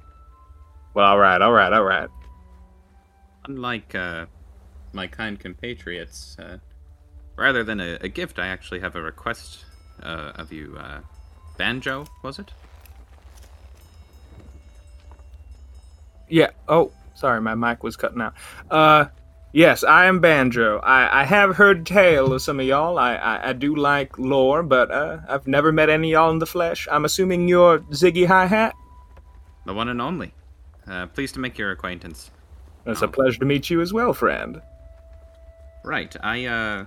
Well, 0.95 1.07
all 1.07 1.19
right, 1.19 1.41
all 1.41 1.53
right, 1.53 1.73
all 1.73 1.83
right. 1.83 2.09
Unlike 3.47 3.95
uh, 3.95 4.27
my 4.93 5.07
kind 5.07 5.39
compatriots, 5.39 6.37
uh, 6.39 6.59
rather 7.37 7.63
than 7.63 7.81
a, 7.81 7.99
a 8.01 8.09
gift, 8.09 8.39
I 8.39 8.49
actually 8.49 8.81
have 8.81 8.97
a 8.97 9.03
request 9.03 9.65
uh, 10.03 10.33
of 10.35 10.53
you. 10.53 10.77
Uh, 10.79 11.01
Banjo, 11.57 12.07
was 12.23 12.39
it? 12.39 12.53
Yeah. 16.29 16.51
Oh, 16.69 16.93
sorry, 17.15 17.41
my 17.41 17.55
mic 17.55 17.83
was 17.83 17.97
cutting 17.97 18.21
out. 18.21 18.35
Uh, 18.71 19.07
yes, 19.53 19.85
I 19.85 20.07
am 20.07 20.21
Banjo. 20.21 20.79
I, 20.79 21.21
I 21.21 21.25
have 21.25 21.57
heard 21.57 21.87
tale 21.87 22.33
of 22.33 22.43
some 22.43 22.61
of 22.61 22.67
y'all. 22.67 22.99
I, 22.99 23.15
I, 23.15 23.51
I 23.51 23.53
do 23.53 23.77
like 23.77 24.19
lore, 24.19 24.63
but 24.63 24.91
uh, 24.91 25.19
I've 25.29 25.47
never 25.47 25.71
met 25.71 25.91
any 25.91 26.09
of 26.09 26.13
y'all 26.13 26.31
in 26.31 26.39
the 26.39 26.47
flesh. 26.47 26.89
I'm 26.91 27.05
assuming 27.05 27.47
you're 27.47 27.81
Ziggy 27.81 28.27
Hi 28.27 28.47
Hat. 28.47 28.75
The 29.67 29.75
one 29.75 29.89
and 29.89 30.01
only. 30.01 30.33
Uh, 30.87 31.07
pleased 31.07 31.35
to 31.35 31.41
make 31.41 31.57
your 31.57 31.71
acquaintance. 31.71 32.31
It's 32.87 33.03
a 33.03 33.09
pleasure 33.09 33.39
to 33.41 33.47
meet 33.47 33.70
you 33.70 33.80
as 33.80 33.93
well, 33.93 34.12
friend. 34.12 34.61
Right. 35.85 36.14
I 36.22 36.47
uh, 36.47 36.85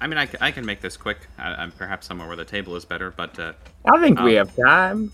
I 0.00 0.06
mean, 0.06 0.18
I 0.18 0.50
can 0.50 0.66
make 0.66 0.80
this 0.80 0.96
quick. 0.96 1.26
I, 1.38 1.54
I'm 1.54 1.72
perhaps 1.72 2.06
somewhere 2.06 2.28
where 2.28 2.36
the 2.36 2.44
table 2.44 2.76
is 2.76 2.84
better, 2.84 3.10
but 3.10 3.38
uh, 3.38 3.52
I 3.86 4.00
think 4.00 4.20
we 4.20 4.36
um, 4.38 4.46
have 4.46 4.56
time. 4.56 5.12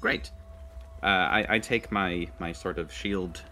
Great. 0.00 0.30
Uh, 1.02 1.06
I, 1.06 1.46
I 1.48 1.58
take 1.58 1.90
my 1.90 2.28
my 2.38 2.52
sort 2.52 2.78
of 2.78 2.92
shield 2.92 3.42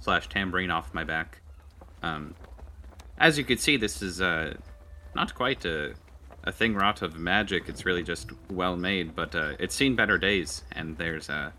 slash 0.00 0.28
tambourine 0.28 0.70
off 0.70 0.92
my 0.94 1.04
back. 1.04 1.40
Um, 2.02 2.34
as 3.18 3.38
you 3.38 3.44
can 3.44 3.58
see, 3.58 3.76
this 3.76 4.02
is 4.02 4.20
uh, 4.20 4.54
not 5.14 5.34
quite 5.34 5.64
a 5.64 5.94
a 6.44 6.52
thing 6.52 6.74
wrought 6.74 7.02
of 7.02 7.18
magic. 7.18 7.68
It's 7.68 7.84
really 7.84 8.02
just 8.02 8.30
well 8.50 8.76
made, 8.76 9.14
but 9.14 9.34
uh, 9.34 9.52
it's 9.60 9.74
seen 9.74 9.94
better 9.94 10.18
days, 10.18 10.62
and 10.72 10.96
there's 10.98 11.30
uh, 11.30 11.50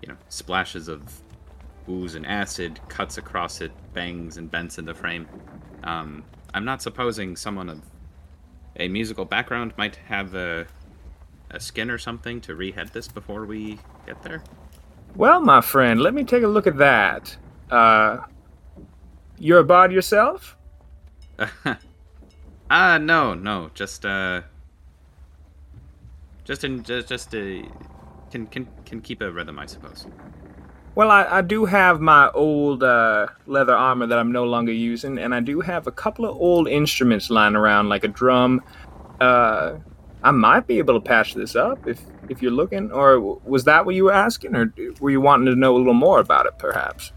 you 0.00 0.08
know 0.08 0.16
splashes 0.28 0.86
of 0.86 1.02
ooze 1.88 2.14
and 2.14 2.26
acid, 2.26 2.80
cuts 2.88 3.18
across 3.18 3.60
it, 3.60 3.72
bangs 3.92 4.36
and 4.36 4.50
bends 4.50 4.78
in 4.78 4.84
the 4.84 4.94
frame. 4.94 5.28
Um, 5.82 6.24
I'm 6.52 6.64
not 6.64 6.82
supposing 6.82 7.36
someone 7.36 7.68
of 7.68 7.82
a 8.76 8.88
musical 8.88 9.24
background 9.24 9.72
might 9.76 9.96
have 9.96 10.34
a 10.34 10.66
a 11.54 11.60
skin 11.60 11.90
or 11.90 11.98
something 11.98 12.40
to 12.42 12.54
rehead 12.54 12.92
this 12.92 13.08
before 13.08 13.44
we 13.46 13.78
get 14.06 14.22
there? 14.22 14.42
Well, 15.14 15.40
my 15.40 15.60
friend, 15.60 16.00
let 16.00 16.12
me 16.12 16.24
take 16.24 16.42
a 16.42 16.48
look 16.48 16.66
at 16.66 16.76
that. 16.78 17.36
Uh, 17.70 18.18
you're 19.38 19.60
a 19.60 19.64
bard 19.64 19.92
yourself? 19.92 20.56
Ah, 22.70 22.98
no, 22.98 23.34
no, 23.34 23.70
just 23.74 24.06
uh, 24.06 24.40
just 26.44 26.64
in 26.64 26.82
just 26.82 27.08
just 27.08 27.34
uh, 27.34 27.62
can 28.30 28.46
can 28.46 28.66
can 28.86 29.02
keep 29.02 29.20
a 29.20 29.30
rhythm, 29.30 29.58
I 29.58 29.66
suppose. 29.66 30.06
Well, 30.94 31.10
I, 31.10 31.24
I 31.24 31.40
do 31.42 31.64
have 31.64 32.00
my 32.00 32.30
old 32.30 32.84
uh, 32.84 33.26
leather 33.46 33.74
armor 33.74 34.06
that 34.06 34.16
I'm 34.18 34.30
no 34.30 34.44
longer 34.44 34.72
using, 34.72 35.18
and 35.18 35.34
I 35.34 35.40
do 35.40 35.60
have 35.60 35.88
a 35.88 35.90
couple 35.92 36.24
of 36.24 36.36
old 36.36 36.68
instruments 36.68 37.30
lying 37.30 37.56
around, 37.56 37.88
like 37.88 38.04
a 38.04 38.08
drum. 38.08 38.62
Uh, 39.20 39.74
I 40.22 40.30
might 40.30 40.66
be 40.68 40.78
able 40.78 40.94
to 40.94 41.00
patch 41.04 41.34
this 41.34 41.56
up 41.56 41.86
if 41.88 42.00
if 42.28 42.40
you're 42.40 42.52
looking. 42.52 42.92
Or 42.92 43.18
was 43.44 43.64
that 43.64 43.84
what 43.84 43.96
you 43.96 44.04
were 44.04 44.12
asking, 44.12 44.54
or 44.54 44.72
were 45.00 45.10
you 45.10 45.20
wanting 45.20 45.46
to 45.46 45.56
know 45.56 45.76
a 45.76 45.78
little 45.78 45.94
more 45.94 46.20
about 46.20 46.46
it, 46.46 46.58
perhaps? 46.58 47.12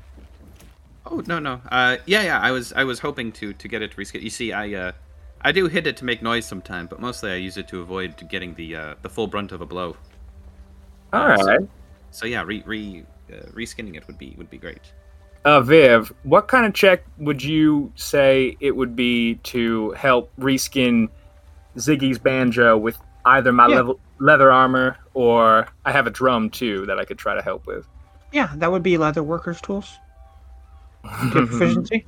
Oh 1.05 1.21
no 1.27 1.37
no, 1.39 1.61
uh, 1.71 1.97
yeah 2.05 2.23
yeah, 2.23 2.39
I 2.41 2.51
was 2.51 2.73
I 2.73 2.83
was 2.83 2.99
hoping 2.99 3.31
to 3.33 3.53
to 3.53 3.67
get 3.67 3.81
it 3.83 3.91
to 3.91 3.97
reskinned. 3.97 4.23
You 4.23 4.29
see, 4.31 4.51
I 4.53 4.73
uh, 4.73 4.91
I 5.41 5.51
do 5.51 5.67
hit 5.67 5.85
it 5.85 5.95
to 5.97 6.05
make 6.05 6.21
noise 6.23 6.45
sometimes, 6.47 6.89
but 6.89 6.99
mostly 6.99 7.31
I 7.31 7.35
use 7.35 7.57
it 7.57 7.67
to 7.69 7.79
avoid 7.81 8.27
getting 8.27 8.55
the 8.55 8.75
uh, 8.75 8.95
the 9.03 9.09
full 9.09 9.27
brunt 9.27 9.51
of 9.51 9.61
a 9.61 9.65
blow. 9.67 9.95
All 11.13 11.21
Uh, 11.31 11.37
so- 11.37 11.67
So, 12.09 12.25
yeah, 12.25 12.41
re 12.43 12.63
re 12.65 13.05
uh, 13.31 13.45
reskinning 13.53 13.95
it 13.95 14.05
would 14.07 14.17
be 14.17 14.33
would 14.37 14.49
be 14.49 14.57
great. 14.57 14.91
Uh, 15.45 15.61
Viv, 15.61 16.11
what 16.23 16.47
kind 16.47 16.65
of 16.65 16.73
check 16.73 17.03
would 17.19 17.41
you 17.43 17.91
say 17.95 18.57
it 18.59 18.75
would 18.75 18.95
be 18.95 19.35
to 19.43 19.91
help 19.91 20.31
reskin 20.39 21.07
Ziggy's 21.77 22.19
banjo 22.19 22.77
with 22.77 22.97
either 23.25 23.51
my 23.53 23.67
Yeah. 23.67 23.75
level, 23.77 23.99
leather 24.19 24.51
armor 24.51 24.97
or 25.13 25.67
I 25.85 25.91
have 25.91 26.05
a 26.07 26.09
drum 26.09 26.49
too 26.49 26.85
that 26.87 26.99
I 26.99 27.05
could 27.05 27.17
try 27.17 27.33
to 27.35 27.41
help 27.41 27.65
with? 27.67 27.87
Yeah, 28.33 28.49
that 28.55 28.71
would 28.71 28.83
be 28.83 28.97
leather 28.97 29.23
workers' 29.23 29.61
tools. 29.61 29.97
Good 31.31 31.47
proficiency. 31.49 32.05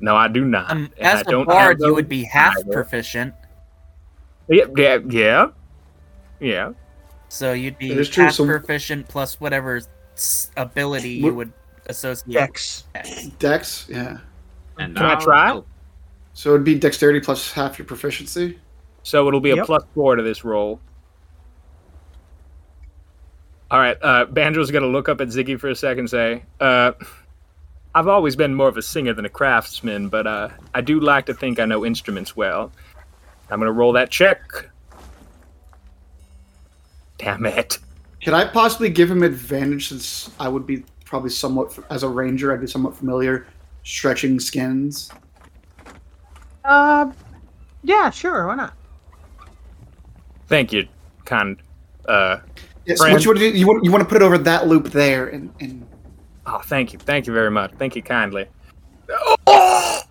No, 0.00 0.14
I 0.14 0.28
do 0.28 0.44
not. 0.44 0.70
Um, 0.70 0.90
And 0.98 1.06
as 1.06 1.18
I 1.18 1.20
a 1.22 1.24
don't 1.24 1.46
bard, 1.46 1.78
you 1.80 1.94
would 1.94 2.08
be 2.08 2.24
half 2.24 2.54
either. 2.58 2.72
proficient, 2.72 3.34
Yeah, 4.48 4.66
yeah, 4.76 4.98
yeah, 5.08 5.46
yeah. 6.40 6.72
So 7.28 7.52
you'd 7.52 7.78
be 7.78 7.88
That 7.90 7.98
is 7.98 8.08
true, 8.08 8.24
half 8.24 8.34
so- 8.34 8.46
proficient 8.46 9.08
plus 9.08 9.40
whatever 9.40 9.80
ability 10.56 11.10
you 11.10 11.34
would 11.34 11.52
associate. 11.86 12.32
Dex. 12.34 12.84
Dex, 13.38 13.86
yeah. 13.88 14.18
And 14.78 14.96
Can 14.96 15.04
I 15.06 15.14
I'll 15.14 15.20
try? 15.20 15.62
So 16.34 16.50
it'd 16.50 16.64
be 16.64 16.74
dexterity 16.78 17.20
plus 17.20 17.50
half 17.52 17.78
your 17.78 17.86
proficiency. 17.86 18.58
So 19.02 19.26
it'll 19.28 19.40
be 19.40 19.50
a 19.50 19.64
plus 19.64 19.84
four 19.94 20.16
to 20.16 20.22
this 20.22 20.44
roll. 20.44 20.80
All 23.70 23.78
right, 23.80 23.96
uh, 24.00 24.26
Banjo's 24.26 24.70
gonna 24.70 24.86
look 24.86 25.08
up 25.08 25.20
at 25.20 25.28
Ziggy 25.28 25.58
for 25.58 25.68
a 25.68 25.74
second. 25.74 26.00
and 26.00 26.10
Say, 26.10 26.42
uh, 26.60 26.92
"I've 27.94 28.06
always 28.06 28.36
been 28.36 28.54
more 28.54 28.68
of 28.68 28.76
a 28.76 28.82
singer 28.82 29.12
than 29.12 29.24
a 29.24 29.28
craftsman, 29.28 30.08
but 30.08 30.26
uh, 30.26 30.50
I 30.74 30.80
do 30.82 31.00
like 31.00 31.26
to 31.26 31.34
think 31.34 31.58
I 31.58 31.64
know 31.64 31.84
instruments 31.84 32.36
well. 32.36 32.70
I'm 33.50 33.58
gonna 33.58 33.72
roll 33.72 33.92
that 33.94 34.10
check. 34.10 34.40
Damn 37.18 37.46
it! 37.46 37.78
Could 38.22 38.34
I 38.34 38.46
possibly 38.46 38.88
give 38.90 39.10
him 39.10 39.22
advantage 39.22 39.88
since 39.88 40.30
I 40.38 40.48
would 40.48 40.66
be 40.66 40.84
probably 41.04 41.30
somewhat 41.30 41.78
as 41.90 42.02
a 42.02 42.08
ranger, 42.08 42.52
I'd 42.52 42.60
be 42.60 42.66
somewhat 42.66 42.96
familiar 42.96 43.46
stretching 43.84 44.40
skins. 44.40 45.10
Uh, 46.64 47.12
yeah, 47.84 48.10
sure. 48.10 48.46
Why 48.48 48.56
not? 48.56 48.74
Thank 50.48 50.72
you, 50.72 50.86
kind. 51.24 51.56
Uh, 52.06 52.38
Yeah, 52.84 52.96
so 52.96 53.04
friend. 53.04 53.14
what 53.14 53.24
you 53.24 53.30
want 53.30 53.38
to 53.38 53.52
do? 53.52 53.58
You 53.58 53.66
want 53.66 53.84
you 53.84 53.90
want 53.92 54.02
to 54.02 54.08
put 54.08 54.16
it 54.16 54.22
over 54.22 54.38
that 54.38 54.66
loop 54.66 54.90
there, 54.90 55.28
and, 55.28 55.52
and 55.60 55.86
Oh, 56.46 56.60
thank 56.64 56.92
you, 56.92 56.98
thank 56.98 57.26
you 57.26 57.32
very 57.32 57.50
much, 57.50 57.72
thank 57.78 57.96
you 57.96 58.02
kindly. 58.02 58.46
Oh! 59.46 60.02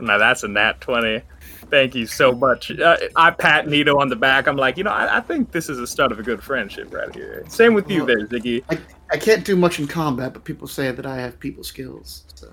Now 0.00 0.18
that's 0.18 0.42
a 0.42 0.48
nat 0.48 0.80
twenty. 0.80 1.22
Thank 1.70 1.94
you 1.94 2.06
so 2.06 2.32
much. 2.32 2.70
Uh, 2.70 2.96
I 3.16 3.30
pat 3.30 3.66
Nito 3.68 3.98
on 4.00 4.08
the 4.08 4.16
back. 4.16 4.46
I'm 4.46 4.56
like, 4.56 4.76
you 4.78 4.84
know, 4.84 4.90
I, 4.90 5.18
I 5.18 5.20
think 5.20 5.52
this 5.52 5.68
is 5.68 5.76
the 5.78 5.86
start 5.86 6.12
of 6.12 6.18
a 6.18 6.22
good 6.22 6.42
friendship 6.42 6.92
right 6.94 7.14
here. 7.14 7.44
Same 7.48 7.74
with 7.74 7.90
you 7.90 8.04
Well- 8.04 8.06
there, 8.06 8.26
Ziggy. 8.26 8.64
I, 8.70 8.78
I 9.10 9.16
can't 9.18 9.44
do 9.44 9.56
much 9.56 9.78
in 9.78 9.86
combat, 9.86 10.32
but 10.32 10.44
people 10.44 10.66
say 10.68 10.90
that 10.92 11.04
I 11.06 11.16
have 11.16 11.38
people 11.40 11.64
skills. 11.64 12.24
So 12.34 12.50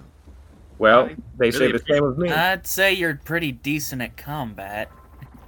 Well, 0.78 1.10
they 1.38 1.52
say 1.52 1.72
the 1.72 1.82
same 1.90 2.04
of 2.04 2.18
me. 2.18 2.30
I'd 2.30 2.66
say 2.68 2.94
you're 2.94 3.16
pretty 3.24 3.52
decent 3.52 4.02
at 4.02 4.16
combat. 4.18 4.90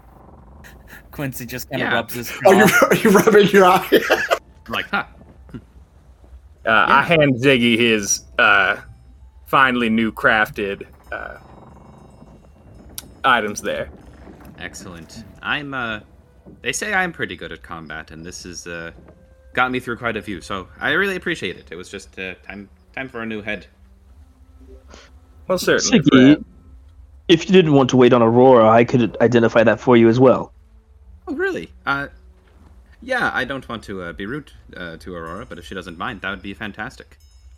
Quincy 1.11 1.45
just 1.45 1.69
kind 1.69 1.81
of 1.81 1.89
Yeah. 1.89 1.95
rubs 1.95 2.13
his 2.13 2.31
are 2.45 2.53
you 2.55 2.67
jaw. 2.67 2.85
are 2.89 2.95
you 2.95 3.09
rubbing 3.11 3.47
your 3.49 3.65
eye? 3.65 3.87
I'm 4.67 4.73
like, 4.73 4.85
huh. 4.87 5.05
Uh, 5.53 6.85
I 6.89 7.03
hand 7.03 7.35
Ziggy 7.35 7.77
his 7.77 8.25
uh, 8.37 8.77
finely 9.45 9.89
new 9.89 10.11
crafted 10.11 10.85
uh, 11.13 11.37
items 13.23 13.61
there. 13.61 13.89
Excellent. 14.59 15.23
I'm 15.41 15.73
uh 15.73 15.99
they 16.61 16.73
say 16.73 16.93
I'm 16.93 17.11
pretty 17.11 17.35
good 17.35 17.51
at 17.51 17.61
combat 17.61 18.11
and 18.11 18.25
this 18.25 18.43
has 18.43 18.67
uh 18.67 18.91
got 19.53 19.71
me 19.71 19.79
through 19.79 19.97
quite 19.97 20.17
a 20.17 20.21
few. 20.21 20.41
So 20.41 20.67
I 20.79 20.91
really 20.91 21.15
appreciate 21.15 21.57
it. 21.57 21.67
It 21.71 21.75
was 21.75 21.89
just 21.89 22.17
uh, 22.19 22.35
time 22.45 22.69
time 22.95 23.09
for 23.09 23.21
a 23.21 23.25
new 23.25 23.41
head. 23.41 23.67
Well, 25.47 25.57
certainly. 25.57 25.99
Ziggy, 25.99 26.43
if 27.27 27.47
you 27.47 27.53
didn't 27.53 27.73
want 27.73 27.89
to 27.91 27.97
wait 27.97 28.13
on 28.13 28.21
Aurora, 28.21 28.69
I 28.69 28.83
could 28.83 29.17
identify 29.21 29.63
that 29.63 29.79
for 29.79 29.95
you 29.95 30.09
as 30.09 30.19
well. 30.19 30.53
Oh, 31.27 31.33
really? 31.35 31.71
Uh 31.85 32.07
yeah, 33.01 33.29
I 33.33 33.45
don't 33.45 33.67
want 33.69 33.83
to 33.83 34.01
uh, 34.01 34.13
be 34.13 34.25
rude 34.25 34.51
uh, 34.75 34.97
to 34.97 35.15
Aurora, 35.15 35.45
but 35.45 35.59
if 35.59 35.65
she 35.65 35.75
doesn't 35.75 35.97
mind, 35.97 36.21
that 36.21 36.31
would 36.31 36.41
be 36.41 36.53
fantastic. 36.53 37.17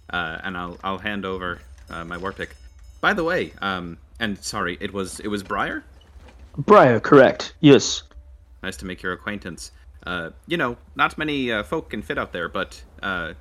Uh, 0.10 0.40
and 0.44 0.58
I'll 0.58 0.78
I'll 0.84 0.98
hand 0.98 1.26
over 1.26 1.60
uh, 1.90 2.04
my 2.04 2.18
war 2.18 2.34
pick. 2.34 2.56
By 3.00 3.14
the 3.14 3.24
way, 3.24 3.54
um, 3.62 3.98
and 4.20 4.38
sorry, 4.44 4.78
it 4.80 4.94
was 4.94 5.20
it 5.20 5.28
was 5.28 5.44
Briar. 5.44 5.84
Briar, 6.58 7.00
correct. 7.00 7.54
Yes. 7.60 8.04
Nice 8.64 8.78
to 8.78 8.86
make 8.86 9.02
your 9.02 9.14
acquaintance. 9.14 9.72
Uh, 10.06 10.32
you 10.48 10.58
know, 10.58 10.78
not 10.96 11.18
many 11.18 11.52
uh, 11.52 11.64
folk 11.64 11.90
can 11.90 12.02
fit 12.02 12.18
out 12.18 12.34
there, 12.34 12.50
but 12.50 12.82
uh, 13.02 13.34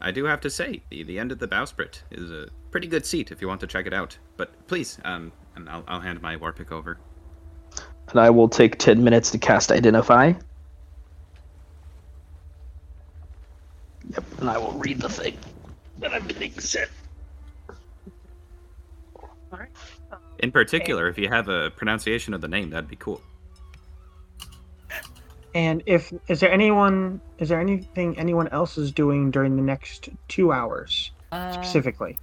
I 0.00 0.10
do 0.10 0.24
have 0.24 0.40
to 0.42 0.50
say, 0.50 0.82
the, 0.90 1.02
the 1.02 1.18
end 1.18 1.32
of 1.32 1.38
the 1.38 1.48
bowsprit 1.48 2.00
is 2.10 2.30
a 2.30 2.48
pretty 2.70 2.86
good 2.86 3.06
seat 3.06 3.30
if 3.30 3.40
you 3.40 3.48
want 3.48 3.60
to 3.60 3.66
check 3.66 3.86
it 3.86 3.92
out. 3.92 4.16
But 4.36 4.50
please, 4.66 4.98
um, 5.04 5.32
and 5.54 5.68
I'll, 5.68 5.84
I'll 5.86 6.00
hand 6.00 6.20
my 6.22 6.36
war 6.36 6.52
pick 6.52 6.72
over. 6.72 6.98
And 8.08 8.20
I 8.20 8.30
will 8.30 8.48
take 8.48 8.78
10 8.78 9.02
minutes 9.02 9.30
to 9.30 9.38
cast 9.38 9.72
Identify. 9.72 10.34
Yep, 14.10 14.24
and 14.40 14.50
I 14.50 14.58
will 14.58 14.72
read 14.72 15.00
the 15.00 15.08
thing 15.08 15.38
that 15.98 16.12
I'm 16.12 16.26
getting 16.26 16.52
sent. 16.60 16.90
In 20.40 20.50
particular, 20.52 21.08
if 21.08 21.18
you 21.18 21.28
have 21.28 21.48
a 21.48 21.70
pronunciation 21.70 22.34
of 22.34 22.40
the 22.40 22.48
name, 22.48 22.70
that'd 22.70 22.88
be 22.88 22.96
cool. 22.96 23.20
And 25.54 25.82
if 25.86 26.12
is 26.28 26.40
there 26.40 26.50
anyone 26.50 27.20
is 27.38 27.48
there 27.48 27.60
anything 27.60 28.18
anyone 28.18 28.48
else 28.48 28.76
is 28.76 28.90
doing 28.90 29.30
during 29.30 29.54
the 29.56 29.62
next 29.62 30.08
two 30.28 30.52
hours 30.52 31.12
Uh, 31.30 31.52
specifically? 31.52 32.18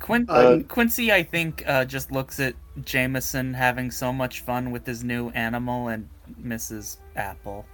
Quin- 0.00 0.26
Uh, 0.28 0.58
Quincy, 0.68 1.10
I 1.10 1.22
think, 1.22 1.64
uh, 1.66 1.86
just 1.86 2.12
looks 2.12 2.38
at 2.40 2.54
Jameson 2.84 3.54
having 3.54 3.90
so 3.90 4.12
much 4.12 4.40
fun 4.40 4.70
with 4.70 4.84
his 4.84 5.02
new 5.02 5.30
animal 5.30 5.88
and 5.88 6.10
Mrs. 6.42 6.98
Apple. 7.16 7.64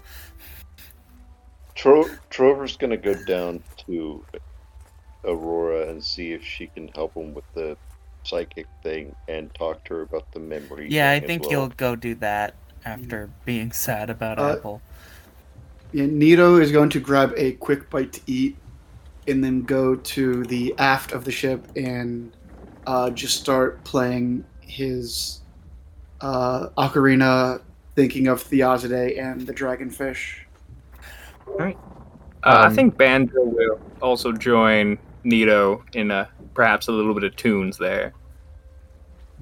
Tro- 1.75 2.09
Trover's 2.31 2.77
gonna 2.77 2.97
go 2.97 3.15
down 3.25 3.65
to 3.87 4.25
Aurora 5.25 5.89
and 5.89 6.05
see 6.05 6.33
if 6.33 6.45
she 6.45 6.69
can 6.69 6.87
help 6.89 7.15
him 7.15 7.35
with 7.35 7.45
the 7.55 7.77
psychic 8.25 8.67
thing 8.83 9.15
and 9.29 9.53
talk 9.55 9.85
to 9.85 9.95
her 9.95 10.03
about 10.03 10.31
the 10.33 10.41
memory. 10.41 10.89
Yeah, 10.91 11.11
I 11.11 11.15
thing 11.15 11.25
as 11.25 11.29
think 11.29 11.43
well. 11.43 11.51
he'll 11.51 11.69
go 11.69 11.97
do 11.97 12.15
that 12.17 12.55
after 12.85 13.31
being 13.45 13.73
sad 13.73 14.11
about 14.11 14.39
Uh, 14.39 14.53
Apple. 14.53 14.83
Yeah, 15.93 16.07
Nito 16.07 16.57
is 16.57 16.71
going 16.73 16.91
to 16.91 17.01
grab 17.01 17.33
a 17.37 17.53
quick 17.53 17.91
bite 17.91 18.13
to 18.15 18.21
eat, 18.27 18.57
and 19.27 19.43
then 19.43 19.63
go 19.63 19.97
to 19.97 20.45
the 20.45 20.75
aft 20.79 21.13
of 21.13 21.25
the 21.25 21.33
ship 21.33 21.67
and 21.77 22.33
uh, 22.87 23.11
just 23.11 23.41
start 23.41 23.83
playing 23.85 24.45
his 24.61 25.41
uh, 26.21 26.69
ocarina, 26.79 27.61
thinking 27.97 28.29
of 28.29 28.43
Theozide 28.43 29.19
and 29.19 29.41
the 29.47 29.53
dragonfish. 29.53 30.41
Uh, 31.59 31.73
I 32.43 32.67
Um, 32.67 32.75
think 32.75 32.97
Banjo 32.97 33.43
will 33.45 33.81
also 34.01 34.33
join 34.33 34.99
Nito 35.25 35.85
in 35.95 36.11
uh, 36.11 36.27
perhaps 36.55 36.89
a 36.89 36.93
little 36.93 37.15
bit 37.15 37.25
of 37.25 37.37
tunes 37.37 37.77
there. 37.79 38.13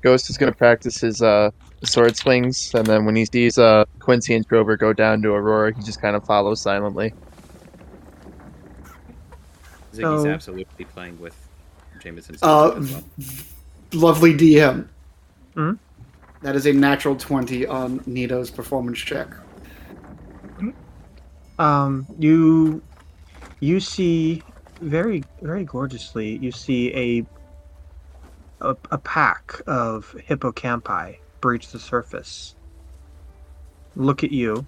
Ghost 0.01 0.31
is 0.31 0.39
going 0.39 0.53
to 0.53 0.57
practice 0.57 1.01
his 1.01 1.23
uh, 1.23 1.51
sword 1.85 2.17
swings, 2.17 2.73
and 2.75 2.87
then 2.87 3.05
when 3.05 3.17
he 3.17 3.25
sees 3.25 3.59
uh, 3.59 3.85
Quincy 3.99 4.35
and 4.35 4.47
Trover 4.49 4.77
go 4.77 4.93
down 4.93 5.23
to 5.23 5.33
Aurora, 5.33 5.75
he 5.75 5.83
just 5.83 6.01
kind 6.01 6.15
of 6.15 6.25
follows 6.25 6.61
silently. 6.61 7.13
Ziggy's 9.93 10.23
So- 10.23 10.29
absolutely 10.31 10.85
playing 10.85 11.19
with 11.21 11.35
Jameson's 12.01 12.39
Uh, 12.43 12.73
as 12.77 12.93
well. 12.93 13.05
lovely 13.93 14.35
DM. 14.35 14.87
Hmm? 15.55 15.73
That 16.43 16.55
is 16.55 16.67
a 16.67 16.73
natural 16.73 17.17
20 17.17 17.67
on 17.67 18.01
Nito's 18.07 18.51
performance 18.51 18.99
check. 18.99 19.29
Um, 21.59 22.07
you 22.21 22.81
you 23.59 23.81
see 23.81 24.45
very 24.81 25.25
very 25.43 25.65
gorgeously. 25.65 26.37
You 26.37 26.53
see 26.53 26.95
a 26.95 27.27
a, 28.61 28.77
a 28.91 28.99
pack 28.99 29.61
of 29.67 30.15
hippocampi 30.29 31.19
breach 31.41 31.69
the 31.69 31.79
surface. 31.79 32.55
Look 33.97 34.25
at 34.25 34.33
you. 34.33 34.67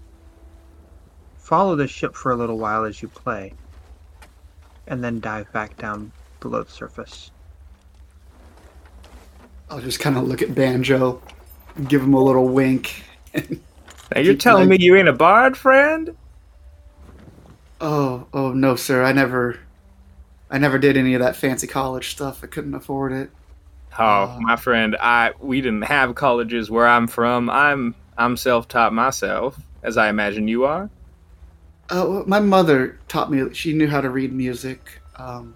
Follow 1.38 1.74
the 1.76 1.88
ship 1.88 2.14
for 2.14 2.32
a 2.32 2.36
little 2.36 2.58
while 2.58 2.84
as 2.84 3.02
you 3.02 3.08
play, 3.08 3.52
and 4.86 5.02
then 5.02 5.20
dive 5.20 5.52
back 5.52 5.76
down 5.76 6.12
below 6.40 6.62
the 6.62 6.70
surface. 6.70 7.30
I'll 9.68 9.80
just 9.80 10.00
kind 10.00 10.16
of 10.16 10.26
look 10.26 10.42
at 10.42 10.54
Banjo, 10.54 11.22
give 11.88 12.02
him 12.02 12.14
a 12.14 12.22
little 12.22 12.48
wink. 12.48 13.04
Now 14.12 14.22
you're 14.22 14.34
telling 14.34 14.68
me 14.68 14.76
you 14.80 14.96
ain't 14.96 15.06
a 15.06 15.12
bard, 15.12 15.56
friend? 15.56 16.16
Oh, 17.80 18.26
oh 18.34 18.52
no, 18.52 18.74
sir. 18.74 19.04
I 19.04 19.12
never, 19.12 19.60
I 20.50 20.58
never 20.58 20.78
did 20.78 20.96
any 20.96 21.14
of 21.14 21.20
that 21.20 21.36
fancy 21.36 21.66
college 21.66 22.10
stuff. 22.10 22.40
I 22.42 22.48
couldn't 22.48 22.74
afford 22.74 23.12
it. 23.12 23.30
Oh, 23.98 24.36
my 24.40 24.56
friend, 24.56 24.96
I 25.00 25.32
we 25.40 25.60
didn't 25.60 25.82
have 25.82 26.14
colleges 26.14 26.70
where 26.70 26.86
I'm 26.86 27.06
from. 27.06 27.48
I'm 27.50 27.94
I'm 28.18 28.36
self-taught 28.36 28.92
myself, 28.92 29.60
as 29.82 29.96
I 29.96 30.08
imagine 30.08 30.48
you 30.48 30.64
are. 30.64 30.90
Uh, 31.88 32.06
well, 32.08 32.24
my 32.26 32.40
mother 32.40 32.98
taught 33.08 33.30
me. 33.30 33.52
She 33.52 33.72
knew 33.72 33.88
how 33.88 34.00
to 34.00 34.10
read 34.10 34.32
music. 34.32 35.00
Um, 35.16 35.54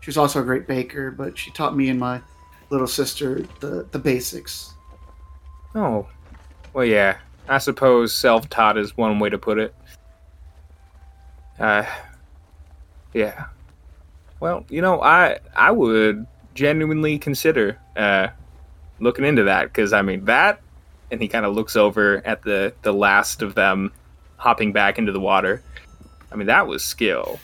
she 0.00 0.08
was 0.08 0.18
also 0.18 0.40
a 0.40 0.44
great 0.44 0.66
baker, 0.66 1.10
but 1.10 1.38
she 1.38 1.50
taught 1.52 1.76
me 1.76 1.88
and 1.88 1.98
my 1.98 2.20
little 2.70 2.86
sister 2.86 3.46
the 3.60 3.86
the 3.90 3.98
basics. 3.98 4.74
Oh, 5.74 6.06
well, 6.72 6.84
yeah. 6.84 7.16
I 7.48 7.58
suppose 7.58 8.14
self-taught 8.14 8.78
is 8.78 8.96
one 8.96 9.18
way 9.18 9.28
to 9.28 9.38
put 9.38 9.58
it. 9.58 9.74
Uh, 11.58 11.84
yeah. 13.12 13.46
Well, 14.42 14.66
you 14.68 14.82
know, 14.82 15.00
I 15.00 15.38
I 15.54 15.70
would 15.70 16.26
genuinely 16.52 17.16
consider 17.16 17.78
uh 17.96 18.26
looking 18.98 19.24
into 19.24 19.44
that 19.44 19.66
because 19.66 19.92
I 19.92 20.02
mean 20.02 20.24
that, 20.24 20.60
and 21.12 21.22
he 21.22 21.28
kind 21.28 21.46
of 21.46 21.54
looks 21.54 21.76
over 21.76 22.20
at 22.26 22.42
the 22.42 22.74
the 22.82 22.92
last 22.92 23.40
of 23.42 23.54
them 23.54 23.92
hopping 24.38 24.72
back 24.72 24.98
into 24.98 25.12
the 25.12 25.20
water. 25.20 25.62
I 26.32 26.34
mean, 26.34 26.48
that 26.48 26.66
was 26.66 26.84
skill. 26.84 27.38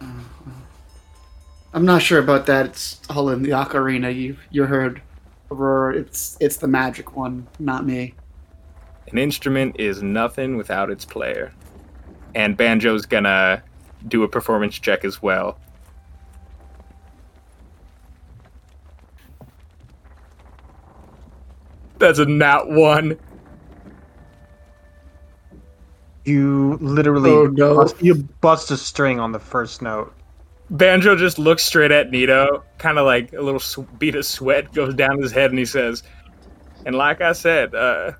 I'm 0.00 1.84
not 1.84 2.00
sure 2.00 2.20
about 2.20 2.46
that. 2.46 2.66
It's 2.66 3.00
all 3.10 3.28
in 3.30 3.42
the 3.42 3.50
ocarina. 3.50 4.14
You 4.14 4.36
you 4.52 4.66
heard 4.66 5.02
Aurora, 5.50 5.96
it's 5.96 6.36
it's 6.38 6.58
the 6.58 6.68
magic 6.68 7.16
one, 7.16 7.48
not 7.58 7.84
me. 7.84 8.14
An 9.08 9.18
instrument 9.18 9.80
is 9.80 10.00
nothing 10.00 10.56
without 10.56 10.90
its 10.90 11.04
player. 11.04 11.52
And 12.36 12.56
Banjo's 12.56 13.04
gonna 13.04 13.64
do 14.08 14.22
a 14.22 14.28
performance 14.28 14.78
check 14.78 15.04
as 15.04 15.22
well. 15.22 15.58
That's 21.98 22.18
a 22.18 22.26
nat 22.26 22.68
one. 22.68 23.18
You 26.24 26.76
literally 26.80 27.30
Oh, 27.30 27.46
no. 27.46 27.76
bust, 27.76 28.02
you 28.02 28.14
bust 28.40 28.70
a 28.70 28.76
string 28.76 29.20
on 29.20 29.32
the 29.32 29.38
first 29.38 29.80
note. 29.80 30.12
Banjo 30.70 31.14
just 31.14 31.38
looks 31.38 31.64
straight 31.64 31.92
at 31.92 32.10
Nito, 32.10 32.64
kind 32.78 32.98
of 32.98 33.06
like 33.06 33.32
a 33.32 33.40
little 33.40 33.62
bead 33.98 34.16
of 34.16 34.26
sweat 34.26 34.72
goes 34.72 34.94
down 34.94 35.22
his 35.22 35.30
head, 35.30 35.50
and 35.50 35.58
he 35.58 35.64
says, 35.64 36.02
"And 36.84 36.96
like 36.96 37.20
I 37.20 37.32
said, 37.32 37.72
uh, 37.72 38.12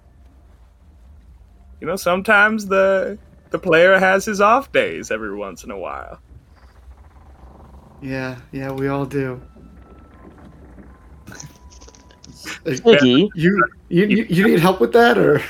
you 1.81 1.89
know, 1.89 1.97
sometimes 1.97 2.67
the 2.67 3.19
the 3.51 3.59
player 3.59 3.99
has 3.99 4.25
his 4.25 4.41
off 4.41 4.73
days 4.73 5.11
every 5.11 5.35
once 5.35 5.65
in 5.65 5.71
a 5.71 5.79
while." 5.79 6.21
Yeah, 8.01 8.39
yeah, 8.53 8.71
we 8.73 8.89
all 8.89 9.07
do. 9.07 9.41
Ziggy, 12.67 13.31
You 13.35 13.65
you 13.89 14.05
you, 14.07 14.27
you 14.29 14.45
need 14.45 14.61
help 14.61 14.81
with 14.81 14.93
that, 14.93 15.19
or 15.19 15.43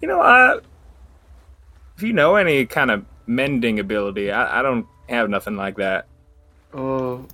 You 0.00 0.08
know, 0.08 0.20
I 0.20 0.58
if 1.96 2.02
you 2.02 2.12
know 2.12 2.36
any 2.36 2.66
kind 2.66 2.90
of 2.90 3.04
mending 3.26 3.78
ability, 3.78 4.30
I, 4.32 4.60
I 4.60 4.62
don't 4.62 4.86
have 5.08 5.28
nothing 5.30 5.56
like 5.56 5.76
that. 5.76 6.08
oh, 6.72 7.26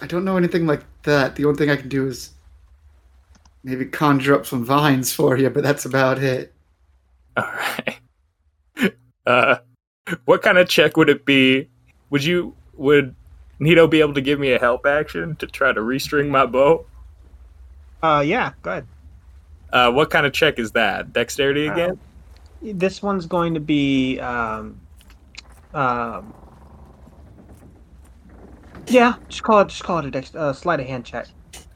I 0.00 0.06
don't 0.06 0.24
know 0.24 0.36
anything 0.36 0.66
like 0.66 0.84
that. 1.04 1.36
The 1.36 1.44
only 1.44 1.58
thing 1.58 1.70
I 1.70 1.76
can 1.76 1.88
do 1.88 2.06
is 2.06 2.32
maybe 3.62 3.84
conjure 3.86 4.34
up 4.34 4.46
some 4.46 4.64
vines 4.64 5.12
for 5.12 5.36
you, 5.36 5.50
but 5.50 5.62
that's 5.62 5.84
about 5.84 6.18
it. 6.18 6.52
All 7.40 7.52
right. 7.52 7.96
Uh, 9.26 9.56
what 10.24 10.40
kind 10.42 10.56
of 10.58 10.66
check 10.68 10.96
would 10.96 11.08
it 11.10 11.24
be? 11.26 11.68
Would 12.08 12.24
you 12.24 12.54
would 12.74 13.14
Nito 13.60 13.86
be 13.86 14.00
able 14.00 14.14
to 14.14 14.20
give 14.22 14.40
me 14.40 14.52
a 14.52 14.58
help 14.58 14.86
action 14.86 15.36
to 15.36 15.46
try 15.46 15.72
to 15.72 15.80
restring 15.80 16.30
my 16.30 16.46
bow? 16.46 16.86
Uh, 18.02 18.24
yeah, 18.26 18.52
go 18.62 18.70
ahead. 18.70 18.86
Uh, 19.72 19.92
what 19.92 20.10
kind 20.10 20.24
of 20.26 20.32
check 20.32 20.58
is 20.58 20.72
that? 20.72 21.12
Dexterity 21.12 21.68
Uh, 21.68 21.72
again? 21.74 22.00
This 22.62 23.02
one's 23.02 23.26
going 23.26 23.54
to 23.54 23.60
be, 23.60 24.18
um, 24.20 24.80
um, 25.74 26.32
yeah, 28.88 29.14
just 29.28 29.42
call 29.42 29.60
it, 29.60 29.68
just 29.68 29.84
call 29.84 29.98
it 29.98 30.06
a 30.06 30.10
dex, 30.10 30.34
uh, 30.34 30.52
sleight 30.54 30.80
of 30.80 30.86
hand 30.86 31.04
check. 31.04 31.26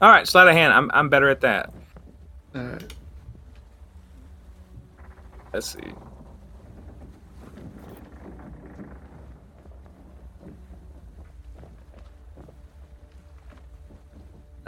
All 0.01 0.09
right, 0.09 0.27
sleight 0.27 0.47
of 0.47 0.53
hand. 0.53 0.73
I'm 0.73 0.91
I'm 0.93 1.09
better 1.09 1.29
at 1.29 1.41
that. 1.41 1.71
Uh, 2.53 2.79
Let's 5.55 5.71
see. 5.71 5.79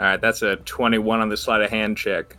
All 0.00 0.06
right, 0.06 0.18
that's 0.18 0.40
a 0.40 0.56
21 0.56 1.20
on 1.20 1.28
the 1.28 1.36
sleight 1.36 1.60
of 1.60 1.68
hand 1.68 1.98
check. 1.98 2.38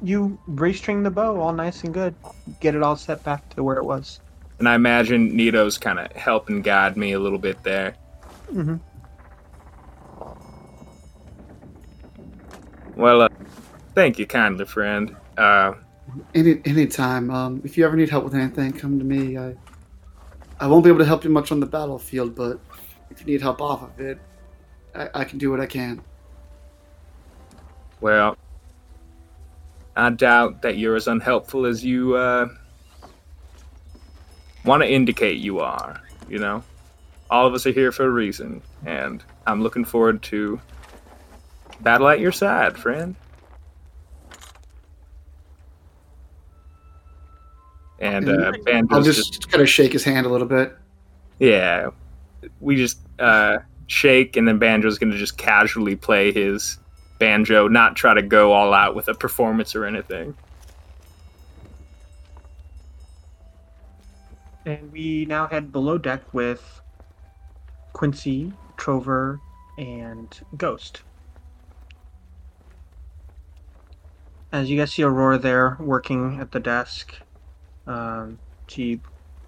You 0.00 0.38
restring 0.48 1.02
the 1.02 1.10
bow, 1.10 1.38
all 1.38 1.52
nice 1.52 1.84
and 1.84 1.92
good. 1.92 2.14
Get 2.60 2.74
it 2.74 2.82
all 2.82 2.96
set 2.96 3.22
back 3.24 3.54
to 3.56 3.62
where 3.62 3.76
it 3.76 3.84
was. 3.84 4.20
And 4.58 4.66
I 4.66 4.74
imagine 4.74 5.36
Nito's 5.36 5.76
kind 5.76 5.98
of 5.98 6.10
helping 6.12 6.62
guide 6.62 6.96
me 6.96 7.12
a 7.12 7.20
little 7.20 7.38
bit 7.38 7.62
there. 7.62 7.94
Mm-hmm. 8.50 8.76
Well, 12.96 13.22
uh, 13.22 13.28
thank 13.94 14.18
you 14.18 14.26
kindly, 14.26 14.64
friend. 14.64 15.16
Uh, 15.36 15.74
any 16.34 16.60
anytime. 16.64 17.30
Um, 17.30 17.62
if 17.64 17.78
you 17.78 17.84
ever 17.84 17.96
need 17.96 18.10
help 18.10 18.24
with 18.24 18.34
anything, 18.34 18.72
come 18.72 18.98
to 18.98 19.04
me. 19.04 19.38
I 19.38 19.54
I 20.60 20.66
won't 20.66 20.84
be 20.84 20.90
able 20.90 21.00
to 21.00 21.04
help 21.04 21.24
you 21.24 21.30
much 21.30 21.50
on 21.52 21.60
the 21.60 21.66
battlefield, 21.66 22.34
but 22.34 22.60
if 23.10 23.20
you 23.20 23.26
need 23.26 23.42
help 23.42 23.60
off 23.60 23.82
of 23.82 24.00
it, 24.00 24.18
I, 24.94 25.08
I 25.14 25.24
can 25.24 25.38
do 25.38 25.50
what 25.50 25.60
I 25.60 25.66
can. 25.66 26.02
well, 28.00 28.36
I 29.96 30.10
doubt 30.10 30.62
that 30.62 30.76
you're 30.76 30.96
as 30.96 31.08
unhelpful 31.08 31.64
as 31.66 31.84
you 31.84 32.16
uh, 32.16 32.48
want 34.64 34.82
to 34.82 34.90
indicate 34.90 35.38
you 35.38 35.60
are. 35.60 36.02
You 36.28 36.38
know, 36.38 36.62
all 37.30 37.46
of 37.46 37.54
us 37.54 37.66
are 37.66 37.72
here 37.72 37.92
for 37.92 38.04
a 38.04 38.10
reason, 38.10 38.60
and 38.84 39.22
I'm 39.46 39.62
looking 39.62 39.84
forward 39.84 40.22
to 40.24 40.60
battle 41.80 42.08
at 42.08 42.20
your 42.20 42.32
side, 42.32 42.76
friend. 42.76 43.16
And 48.00 48.28
uh, 48.28 48.52
Banjo's 48.64 48.92
I'll 48.92 49.02
just, 49.02 49.50
kind 49.50 49.62
of 49.62 49.68
shake 49.68 49.92
his 49.92 50.04
hand 50.04 50.26
a 50.26 50.28
little 50.28 50.46
bit. 50.46 50.76
Yeah, 51.38 51.90
we 52.60 52.76
just 52.76 52.98
uh, 53.18 53.58
shake, 53.86 54.36
and 54.36 54.46
then 54.46 54.58
Banjo's 54.58 54.98
gonna 54.98 55.16
just 55.16 55.38
casually 55.38 55.96
play 55.96 56.32
his 56.32 56.78
banjo, 57.18 57.68
not 57.68 57.96
try 57.96 58.14
to 58.14 58.22
go 58.22 58.52
all 58.52 58.74
out 58.74 58.94
with 58.94 59.08
a 59.08 59.14
performance 59.14 59.74
or 59.74 59.84
anything. 59.84 60.34
And 64.66 64.90
we 64.92 65.26
now 65.26 65.46
head 65.46 65.72
below 65.72 65.98
deck 65.98 66.22
with 66.32 66.80
Quincy, 67.92 68.52
Trover, 68.76 69.40
and 69.78 70.38
Ghost. 70.56 71.02
As 74.52 74.70
you 74.70 74.78
guys 74.78 74.92
see 74.92 75.02
Aurora 75.02 75.38
there 75.38 75.76
working 75.80 76.40
at 76.40 76.52
the 76.52 76.60
desk, 76.60 77.14
um, 77.86 78.38
she 78.68 79.00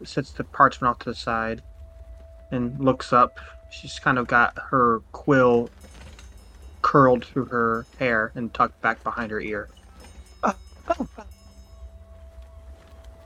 sets 0.05 0.33
the 0.33 0.45
parchment 0.45 0.91
off 0.91 0.99
to 1.01 1.11
the 1.11 1.15
side 1.15 1.63
and 2.51 2.79
looks 2.79 3.13
up. 3.13 3.39
She's 3.71 3.99
kind 3.99 4.19
of 4.19 4.27
got 4.27 4.57
her 4.71 5.01
quill 5.13 5.71
curled 6.83 7.25
through 7.25 7.47
her 7.47 7.87
hair 7.99 8.31
and 8.35 8.53
tucked 8.55 8.81
back 8.81 9.03
behind 9.03 9.31
her 9.31 9.41
ear. 9.41 9.69
Uh, 10.43 10.53
oh, 10.89 11.09
uh, 11.19 11.23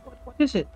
what, 0.04 0.16
what 0.24 0.36
is 0.38 0.54
it? 0.54 0.66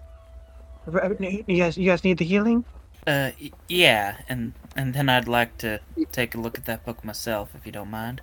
You 0.87 1.57
guys, 1.57 1.78
you 1.78 1.87
guys 1.87 2.05
need 2.05 2.18
the 2.18 2.26
healing? 2.26 2.64
Uh, 3.07 3.30
yeah, 3.68 4.16
and 4.28 4.53
and 4.76 4.95
then 4.95 5.09
I'd 5.09 5.28
like 5.28 5.57
to 5.59 5.80
take 6.12 6.35
a 6.35 6.39
look 6.39 6.59
at 6.59 6.64
that 6.66 6.85
book 6.85 7.05
myself, 7.05 7.55
if 7.55 7.64
you 7.64 7.72
don't 7.72 7.91
mind. 7.91 8.20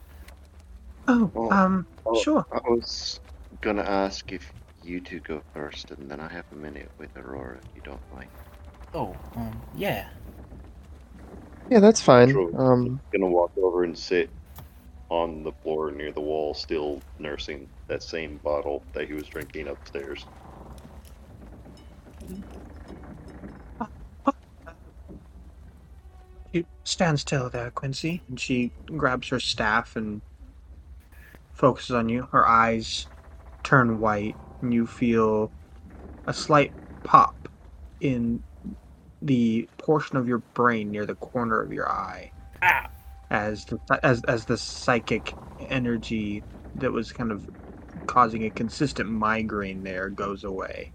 Oh, 1.07 1.31
Well, 1.33 1.53
um, 1.53 1.87
oh, 2.05 2.19
sure. 2.21 2.45
I 2.51 2.59
was 2.69 3.19
gonna 3.61 3.83
ask 3.83 4.31
if 4.31 4.51
you 4.83 5.01
two 5.01 5.21
go 5.21 5.43
first, 5.53 5.91
and 5.91 6.09
then 6.11 6.19
I 6.21 6.29
have 6.29 6.45
a 6.51 6.55
minute 6.55 6.91
with 6.99 7.11
Aurora, 7.17 7.57
if 7.57 7.65
you 7.75 7.81
don't 7.83 8.01
mind. 8.11 8.31
Oh, 8.93 9.21
um, 9.35 9.65
yeah. 9.73 10.07
Yeah, 11.69 11.79
that's 11.81 12.01
fine. 12.01 12.39
True. 12.39 12.57
Um, 12.57 13.01
Gonna 13.13 13.27
walk 13.31 13.51
over 13.57 13.83
and 13.83 13.97
sit 13.97 14.35
on 15.09 15.43
the 15.43 15.53
floor 15.63 15.91
near 15.91 16.13
the 16.13 16.21
wall, 16.21 16.53
still 16.55 17.03
nursing 17.19 17.69
that 17.89 18.03
same 18.03 18.39
bottle 18.39 18.85
that 18.93 19.07
he 19.07 19.13
was 19.15 19.27
drinking 19.29 19.67
upstairs. 19.69 20.27
She 26.53 26.67
stands 26.85 27.21
still 27.21 27.49
there, 27.49 27.71
Quincy. 27.71 28.23
And 28.29 28.39
she 28.39 28.73
grabs 28.97 29.29
her 29.29 29.39
staff 29.39 29.95
and 29.95 30.23
focuses 31.53 31.95
on 31.95 32.09
you. 32.09 32.29
Her 32.31 32.47
eyes 32.47 33.07
turn 33.63 33.99
white, 33.99 34.37
and 34.61 34.73
you 34.73 34.85
feel 34.87 35.51
a 36.27 36.33
slight 36.33 36.71
pop 37.03 37.35
in 37.99 38.41
the 39.21 39.67
portion 39.77 40.17
of 40.17 40.27
your 40.27 40.39
brain 40.39 40.91
near 40.91 41.05
the 41.05 41.15
corner 41.15 41.61
of 41.61 41.71
your 41.71 41.89
eye. 41.89 42.31
Ah. 42.61 42.89
As 43.29 43.65
the 43.65 43.79
as 44.03 44.21
as 44.25 44.45
the 44.45 44.57
psychic 44.57 45.33
energy 45.69 46.43
that 46.75 46.91
was 46.91 47.11
kind 47.11 47.31
of 47.31 47.49
causing 48.07 48.45
a 48.45 48.49
consistent 48.49 49.09
migraine 49.09 49.83
there 49.83 50.09
goes 50.09 50.43
away, 50.43 50.91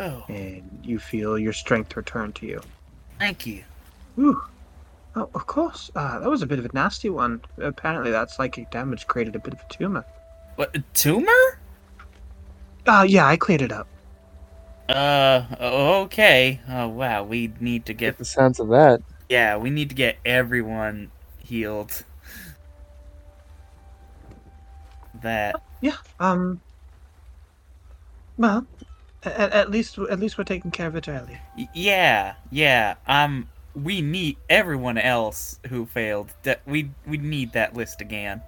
Oh, 0.00 0.24
and 0.28 0.80
you 0.82 0.98
feel 0.98 1.38
your 1.38 1.52
strength 1.52 1.96
return 1.96 2.32
to 2.34 2.46
you. 2.46 2.60
thank 3.18 3.46
you. 3.46 3.62
Ooh. 4.18 4.40
Oh, 5.16 5.28
of 5.34 5.46
course. 5.46 5.90
Uh, 5.94 6.18
that 6.18 6.28
was 6.28 6.42
a 6.42 6.46
bit 6.46 6.58
of 6.58 6.64
a 6.64 6.70
nasty 6.72 7.08
one. 7.10 7.40
Apparently, 7.58 8.10
that 8.10 8.30
psychic 8.30 8.70
damage 8.70 9.06
created 9.06 9.36
a 9.36 9.38
bit 9.38 9.52
of 9.54 9.60
a 9.60 9.72
tumor. 9.72 10.04
What, 10.56 10.74
a 10.74 10.82
tumor? 10.94 11.58
Uh, 12.86 13.06
yeah, 13.08 13.26
I 13.26 13.36
cleared 13.36 13.62
it 13.62 13.72
up. 13.72 13.88
Uh, 14.88 15.44
okay. 15.60 16.60
Oh, 16.68 16.88
wow, 16.88 17.24
we 17.24 17.52
need 17.60 17.86
to 17.86 17.94
get 17.94 18.16
get. 18.16 18.18
the 18.18 18.24
sense 18.24 18.58
of 18.58 18.68
that. 18.68 19.02
Yeah, 19.28 19.56
we 19.56 19.70
need 19.70 19.88
to 19.88 19.94
get 19.94 20.18
everyone 20.24 21.10
healed. 21.38 22.04
That. 25.22 25.56
Yeah. 25.80 25.96
Um. 26.20 26.60
Well, 28.36 28.66
at, 29.22 29.52
at 29.52 29.70
least 29.70 29.98
at 29.98 30.20
least 30.20 30.36
we're 30.36 30.44
taking 30.44 30.70
care 30.70 30.88
of 30.88 30.96
it 30.96 31.08
early. 31.08 31.38
Yeah, 31.74 32.34
yeah. 32.50 32.94
I'm 33.06 33.48
we 33.74 34.02
need 34.02 34.36
everyone 34.50 34.98
else 34.98 35.58
who 35.68 35.86
failed. 35.86 36.34
That 36.42 36.60
we 36.66 36.90
we 37.06 37.16
need 37.16 37.52
that 37.52 37.74
list 37.74 38.00
again. 38.00 38.42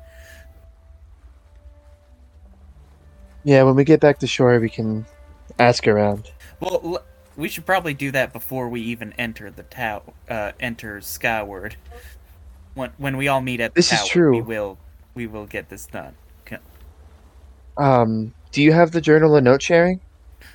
Yeah, 3.47 3.63
when 3.63 3.77
we 3.77 3.85
get 3.85 4.01
back 4.01 4.19
to 4.19 4.27
shore, 4.27 4.59
we 4.59 4.69
can 4.69 5.07
ask 5.61 5.87
around. 5.87 6.33
Well, 6.59 6.81
l- 6.83 7.03
we 7.37 7.49
should 7.49 7.65
probably 7.65 7.95
do 7.95 8.11
that 8.11 8.33
before 8.33 8.69
we 8.69 8.81
even 8.81 9.13
enter 9.13 9.53
the 9.53 9.63
tower. 9.63 10.03
Uh, 10.29 10.51
enter 10.59 11.01
Skyward. 11.01 11.77
When 12.75 12.91
when 12.99 13.17
we 13.17 13.29
all 13.29 13.41
meet 13.41 13.61
at 13.61 13.73
the 13.73 13.79
This 13.79 13.93
is 13.93 14.05
true. 14.09 14.33
we 14.33 14.43
will 14.43 14.79
we 15.15 15.29
will 15.29 15.47
get 15.47 15.69
this 15.69 15.87
done. 15.87 16.17
Okay. 16.45 16.59
Um, 17.77 18.35
do 18.51 18.61
you 18.65 18.73
have 18.73 18.91
the 18.91 19.01
journal 19.01 19.37
of 19.37 19.45
note 19.45 19.63
sharing? 19.63 20.01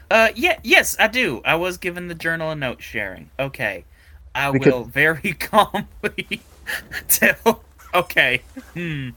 Uh, 0.10 0.28
yeah, 0.36 0.60
yes, 0.62 0.98
I 1.00 1.08
do. 1.08 1.42
I 1.46 1.56
was 1.56 1.78
given 1.78 2.10
the 2.10 2.16
journal 2.16 2.52
of 2.52 2.58
note 2.58 2.82
sharing. 2.82 3.30
Okay, 3.40 3.86
I 4.36 4.52
We 4.52 4.60
could- 4.60 4.74
will 4.74 4.84
very 5.02 5.32
calmly 5.32 6.42
tell. 7.08 7.64
Okay. 7.94 8.42
Hmm. 8.74 9.12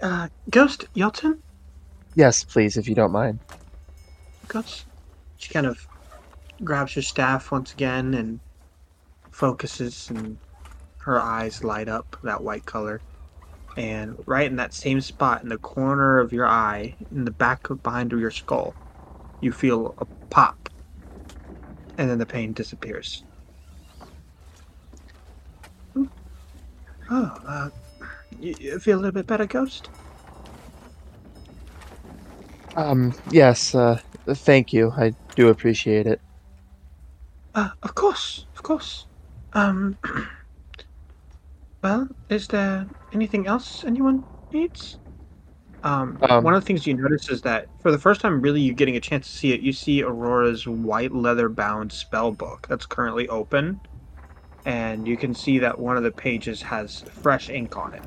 Uh, 0.00 0.28
Ghost 0.48 0.84
Yelton? 0.94 1.38
Yes, 2.14 2.44
please, 2.44 2.76
if 2.76 2.88
you 2.88 2.94
don't 2.94 3.12
mind. 3.12 3.40
Ghost? 4.46 4.84
She 5.36 5.52
kind 5.52 5.66
of 5.66 5.86
grabs 6.62 6.94
her 6.94 7.02
staff 7.02 7.50
once 7.50 7.72
again 7.72 8.14
and 8.14 8.40
focuses, 9.30 10.10
and 10.10 10.38
her 10.98 11.20
eyes 11.20 11.64
light 11.64 11.88
up 11.88 12.16
that 12.22 12.42
white 12.42 12.66
color. 12.66 13.00
And 13.76 14.16
right 14.26 14.50
in 14.50 14.56
that 14.56 14.74
same 14.74 15.00
spot, 15.00 15.42
in 15.42 15.48
the 15.48 15.58
corner 15.58 16.18
of 16.18 16.32
your 16.32 16.46
eye, 16.46 16.96
in 17.10 17.24
the 17.24 17.30
back 17.30 17.70
of 17.70 17.82
behind 17.82 18.12
your 18.12 18.30
skull, 18.30 18.74
you 19.40 19.52
feel 19.52 19.94
a 19.98 20.06
pop. 20.28 20.68
And 21.96 22.10
then 22.10 22.18
the 22.18 22.26
pain 22.26 22.52
disappears. 22.52 23.24
Oh, 25.96 26.08
uh, 27.46 27.70
you, 28.38 28.78
feel 28.80 28.98
a 28.98 29.00
little 29.00 29.12
bit 29.12 29.26
better, 29.26 29.46
Ghost? 29.46 29.90
Um, 32.76 33.14
yes, 33.30 33.74
uh, 33.74 34.00
thank 34.28 34.72
you. 34.72 34.92
I 34.96 35.14
do 35.36 35.48
appreciate 35.48 36.06
it. 36.06 36.20
Uh, 37.54 37.70
of 37.82 37.94
course, 37.94 38.46
of 38.56 38.62
course. 38.62 39.06
Um, 39.52 39.98
well, 41.82 42.08
is 42.28 42.48
there 42.48 42.88
anything 43.12 43.46
else 43.46 43.84
anyone 43.86 44.26
needs? 44.52 44.98
Um, 45.82 46.22
Um, 46.22 46.44
one 46.44 46.54
of 46.54 46.62
the 46.62 46.66
things 46.66 46.86
you 46.86 46.94
notice 46.94 47.30
is 47.30 47.42
that 47.42 47.68
for 47.80 47.90
the 47.92 47.98
first 47.98 48.20
time, 48.20 48.40
really, 48.42 48.60
you're 48.62 48.74
getting 48.74 48.96
a 48.96 49.00
chance 49.00 49.26
to 49.28 49.34
see 49.34 49.52
it, 49.52 49.60
you 49.62 49.72
see 49.72 50.02
Aurora's 50.02 50.66
white 50.68 51.12
leather-bound 51.12 51.92
spell 51.92 52.32
book 52.32 52.66
that's 52.68 52.86
currently 52.86 53.28
open, 53.28 53.80
and 54.64 55.08
you 55.08 55.16
can 55.18 55.34
see 55.34 55.58
that 55.60 55.78
one 55.80 55.96
of 55.96 56.02
the 56.04 56.12
pages 56.12 56.62
has 56.64 57.04
fresh 57.12 57.50
ink 57.50 57.76
on 57.76 57.94
it. 57.94 58.04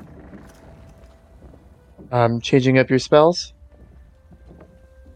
Um, 2.14 2.40
changing 2.40 2.78
up 2.78 2.90
your 2.90 3.00
spells? 3.00 3.52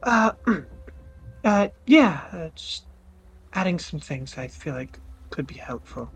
Uh, 0.02 0.32
uh, 1.44 1.68
yeah, 1.86 2.22
uh, 2.32 2.48
just 2.56 2.86
adding 3.54 3.78
some 3.78 4.00
things 4.00 4.36
I 4.36 4.48
feel 4.48 4.74
like 4.74 4.98
could 5.30 5.46
be 5.46 5.54
helpful. 5.54 6.10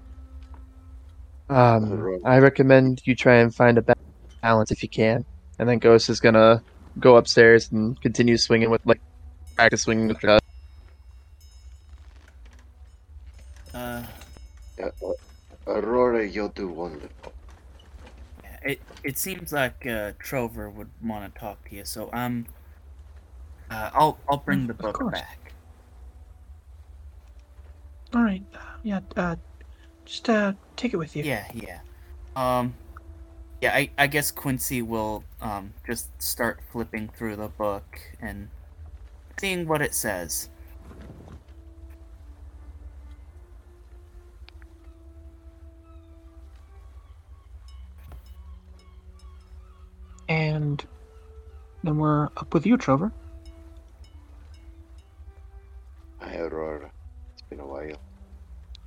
Um, 1.49 2.19
I 2.25 2.39
recommend 2.39 3.01
you 3.05 3.15
try 3.15 3.37
and 3.37 3.55
find 3.55 3.79
a 3.79 3.83
ba- 3.83 3.95
balance 4.43 4.73
if 4.73 4.83
you 4.83 4.89
can. 4.89 5.25
And 5.61 5.69
then 5.69 5.79
Ghost 5.79 6.11
is 6.11 6.19
gonna 6.19 6.65
go 6.99 7.15
upstairs 7.15 7.71
and 7.71 8.01
continue 8.01 8.37
swinging 8.37 8.71
with, 8.71 8.81
like, 8.85 9.01
practice 9.55 9.83
swinging 9.83 10.09
with 10.09 10.25
uh, 10.25 10.41
Uh, 13.73 14.03
Uh, 14.83 14.89
uh, 15.07 15.13
Aurora, 15.69 16.27
you'll 16.27 16.49
do 16.49 16.69
wonderful. 16.69 17.33
It 18.65 18.81
it 19.05 19.19
seems 19.19 19.53
like 19.53 19.87
uh, 19.87 20.13
Trover 20.19 20.71
would 20.71 20.91
want 21.03 21.33
to 21.33 21.41
talk 21.41 21.69
to 21.69 21.77
you, 21.77 21.85
so 21.85 22.11
um, 22.13 22.47
uh, 23.71 23.91
I'll 23.95 24.19
I'll 24.29 24.39
bring 24.39 24.67
the 24.67 24.75
book 24.75 25.11
back. 25.11 25.53
All 28.15 28.23
right, 28.23 28.43
uh, 28.55 28.59
yeah, 28.83 29.01
uh, 29.17 29.37
just 30.05 30.29
uh, 30.29 30.53
take 30.77 30.93
it 30.93 30.97
with 30.97 31.17
you. 31.17 31.25
Yeah, 31.25 31.47
yeah. 31.55 31.81
Um, 32.37 32.75
yeah, 33.61 33.75
I, 33.75 33.91
I 33.97 34.07
guess 34.07 34.31
Quincy 34.31 34.83
will 34.83 35.25
um 35.41 35.73
just 35.87 36.11
start 36.21 36.61
flipping 36.71 37.09
through 37.09 37.37
the 37.37 37.49
book 37.49 38.01
and 38.21 38.49
seeing 39.39 39.67
what 39.67 39.83
it 39.83 39.95
says. 39.95 40.49
And 50.29 50.85
then 51.83 51.97
we're 51.97 52.27
up 52.37 52.55
with 52.55 52.67
you, 52.67 52.77
Trover. 52.77 53.13
Hi, 56.21 56.37
Aurora. 56.37 56.91
It's 57.35 57.43
been 57.51 57.61
a 57.61 57.67
while. 57.67 58.01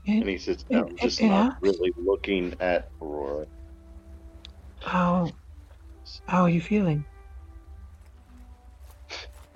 It- 0.06 0.20
And 0.22 0.30
he 0.30 0.38
sits 0.38 0.64
down, 0.64 0.88
it- 0.90 0.98
just 0.98 1.20
it 1.22 1.28
not 1.28 1.58
really 1.62 1.94
looking 1.98 2.54
at 2.60 2.90
Aurora. 3.02 3.48
How 4.82 5.32
how 6.28 6.44
are 6.44 6.50
you 6.50 6.62
feeling? 6.62 7.04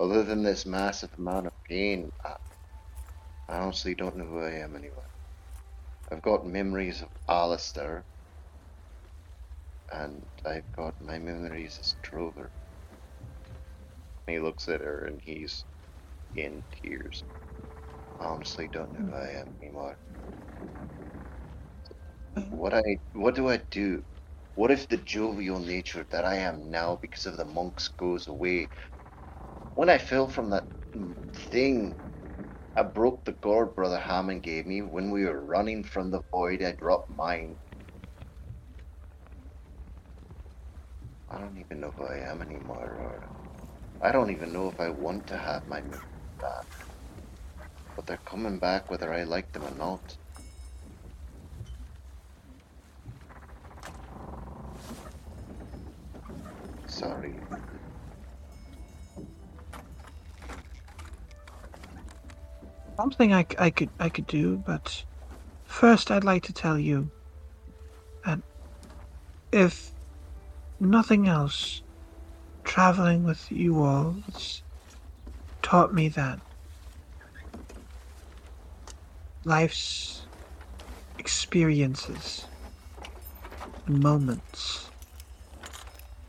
Other 0.00 0.24
than 0.24 0.42
this 0.42 0.66
massive 0.66 1.10
amount 1.18 1.46
of 1.46 1.52
pain, 1.68 2.10
I, 2.24 2.34
I 3.48 3.58
honestly 3.58 3.94
don't 3.94 4.16
know 4.16 4.24
who 4.24 4.40
I 4.40 4.52
am 4.52 4.74
anymore. 4.74 5.08
I've 6.10 6.22
got 6.22 6.46
memories 6.46 7.02
of 7.02 7.08
Alistair, 7.28 8.04
and 9.90 10.26
I've 10.44 10.70
got 10.76 10.94
my 11.00 11.18
memories 11.18 11.78
as 11.80 11.96
Trover. 12.02 12.50
He 14.26 14.38
looks 14.38 14.68
at 14.68 14.80
her 14.80 15.04
and 15.06 15.20
he's 15.22 15.64
in 16.34 16.64
tears. 16.72 17.24
I 18.20 18.26
honestly 18.26 18.68
don't 18.68 18.92
know 18.94 19.00
who 19.10 19.14
I 19.16 19.30
am 19.40 19.54
anymore. 19.62 19.98
What 22.50 22.74
I 22.74 22.82
what 23.12 23.34
do 23.34 23.48
I 23.48 23.58
do? 23.70 24.04
What 24.54 24.70
if 24.70 24.88
the 24.88 24.98
jovial 24.98 25.58
nature 25.58 26.04
that 26.10 26.24
I 26.24 26.36
am 26.36 26.70
now 26.70 26.96
because 26.96 27.26
of 27.26 27.36
the 27.36 27.44
monks 27.44 27.88
goes 27.88 28.28
away? 28.28 28.70
When 29.74 29.90
I 29.90 29.98
fell 29.98 30.28
from 30.28 30.50
that 30.50 30.66
thing, 31.34 31.98
I 32.76 32.82
broke 32.84 33.24
the 33.24 33.32
gourd 33.32 33.74
Brother 33.74 33.98
Hammond 34.00 34.42
gave 34.42 34.66
me. 34.66 34.82
When 34.82 35.10
we 35.10 35.24
were 35.24 35.44
running 35.44 35.84
from 35.84 36.10
the 36.10 36.22
void, 36.32 36.62
I 36.62 36.72
dropped 36.72 37.10
mine. 37.10 37.58
I 41.30 41.38
don't 41.38 41.58
even 41.58 41.80
know 41.80 41.92
who 41.96 42.04
I 42.06 42.18
am 42.30 42.42
anymore, 42.42 42.98
or 43.00 43.30
I 44.02 44.12
don't 44.12 44.30
even 44.30 44.52
know 44.52 44.68
if 44.68 44.80
I 44.80 44.90
want 44.90 45.26
to 45.28 45.38
have 45.38 45.66
my 45.68 45.80
memories 45.80 46.02
back. 46.40 46.66
But 47.96 48.06
they're 48.06 48.20
coming 48.26 48.58
back 48.58 48.90
whether 48.90 49.12
I 49.12 49.24
like 49.24 49.52
them 49.52 49.64
or 49.64 49.72
not. 49.76 50.16
Sorry. 56.86 57.42
Something 63.00 63.32
I, 63.34 63.46
I 63.58 63.70
could 63.70 63.90
I 64.00 64.10
could 64.10 64.26
do, 64.26 64.58
but 64.58 65.04
first 65.64 66.10
I'd 66.10 66.24
like 66.24 66.44
to 66.44 66.52
tell 66.52 66.78
you 66.78 67.10
that 68.24 68.40
if 69.52 69.92
nothing 70.80 71.28
else, 71.28 71.82
traveling 72.64 73.24
with 73.24 73.50
you 73.50 73.80
all 73.82 74.22
has 74.26 74.62
taught 75.62 75.94
me 75.94 76.08
that 76.08 76.40
life's 79.44 80.28
experiences 81.18 82.50
and 83.86 84.00
moments 84.02 84.92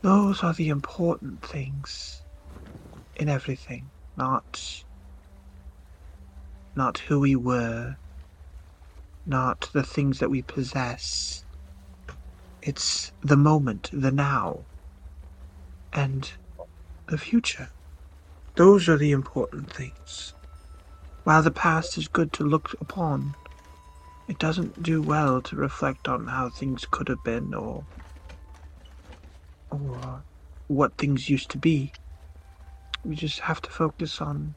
those 0.02 0.42
are 0.42 0.54
the 0.54 0.68
important 0.68 1.44
things 1.44 2.22
in 3.16 3.28
everything, 3.28 3.90
not 4.16 4.60
not 6.76 6.98
who 6.98 7.20
we 7.20 7.36
were, 7.36 7.96
not 9.26 9.68
the 9.74 9.82
things 9.84 10.18
that 10.20 10.30
we 10.30 10.42
possess. 10.42 11.41
It's 12.62 13.12
the 13.22 13.38
moment, 13.38 13.90
the 13.92 14.12
now, 14.12 14.66
and 15.92 16.32
the 17.08 17.18
future. 17.18 17.70
Those 18.56 18.88
are 18.88 18.98
the 18.98 19.12
important 19.12 19.72
things. 19.72 20.34
While 21.24 21.42
the 21.42 21.52
past 21.52 21.98
is 21.98 22.08
good 22.08 22.32
to 22.34 22.44
look 22.44 22.74
upon, 22.80 23.36
it 24.28 24.38
doesn't 24.38 24.82
do 24.82 25.02
well 25.02 25.42
to 25.42 25.56
reflect 25.56 26.08
on 26.08 26.28
how 26.28 26.50
things 26.50 26.86
could 26.90 27.08
have 27.08 27.22
been 27.24 27.54
or 27.54 27.86
or 29.70 30.24
what 30.68 30.98
things 30.98 31.28
used 31.30 31.50
to 31.52 31.58
be. 31.58 31.92
We 33.04 33.16
just 33.16 33.40
have 33.42 33.62
to 33.62 33.70
focus 33.70 34.20
on 34.20 34.56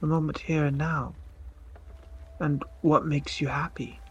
the 0.00 0.06
moment 0.08 0.40
here 0.40 0.66
and 0.66 0.78
now. 0.78 1.16
And 2.40 2.62
what 2.82 3.06
makes 3.06 3.40
you 3.40 3.48
happy? 3.48 4.02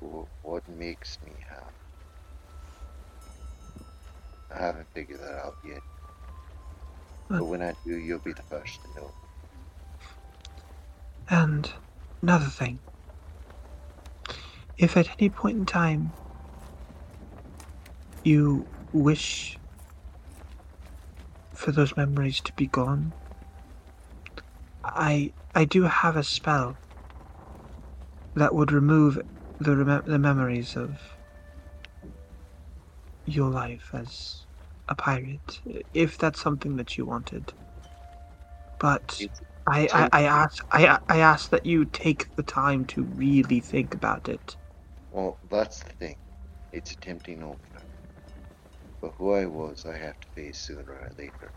Wh- 0.00 0.28
What 0.42 0.61
makes 0.72 1.18
me 1.22 1.42
happy? 1.48 1.74
I 4.50 4.58
haven't 4.60 4.88
figured 4.94 5.20
that 5.20 5.38
out 5.44 5.58
yet. 5.62 5.82
But 7.28 7.46
when 7.46 7.62
I 7.62 7.74
do, 7.84 7.96
you'll 7.98 8.20
be 8.20 8.32
the 8.34 8.44
first 8.44 8.82
to 8.82 8.90
know. 8.94 9.14
And 11.28 11.72
another 12.22 12.46
thing. 12.46 12.80
If 14.76 14.96
at 14.96 15.10
any 15.18 15.30
point 15.30 15.58
in 15.58 15.66
time 15.66 16.14
you 18.24 18.68
wish 18.92 19.58
for 21.54 21.72
those 21.72 21.96
memories 21.96 22.40
to 22.42 22.52
be 22.54 22.66
gone, 22.66 23.14
I 24.84 25.34
I 25.54 25.64
do 25.64 25.82
have 25.84 26.16
a 26.16 26.24
spell 26.24 26.78
that 28.34 28.54
would 28.54 28.72
remove 28.72 29.20
the 29.62 29.72
remem- 29.72 30.06
the 30.06 30.18
memories 30.20 30.76
of 30.76 31.18
your 33.26 33.50
life 33.50 33.90
as 33.94 34.46
a 34.88 34.94
pirate, 34.96 35.60
if 35.94 36.18
that's 36.18 36.40
something 36.40 36.76
that 36.76 36.98
you 36.98 37.06
wanted. 37.06 37.54
But 38.80 39.26
I, 39.68 39.88
I, 39.92 40.08
I 40.12 40.22
ask 40.24 40.64
I, 40.72 40.98
I 41.08 41.18
ask 41.18 41.50
that 41.50 41.66
you 41.66 41.86
take 41.86 42.28
the 42.36 42.44
time 42.44 42.86
to 42.86 43.04
really 43.04 43.60
think 43.60 43.94
about 43.94 44.28
it. 44.28 44.56
Well, 45.10 45.40
that's 45.50 45.82
the 45.82 45.90
thing. 46.00 46.16
It's 46.72 46.92
a 46.92 46.96
tempting 46.98 47.42
offer. 47.44 47.82
But 49.02 49.14
who 49.18 49.32
I 49.32 49.46
was, 49.46 49.86
I 49.86 49.98
have 49.98 50.18
to 50.20 50.28
face 50.36 50.60
sooner 50.60 50.92
or 50.92 51.10
later. 51.18 51.52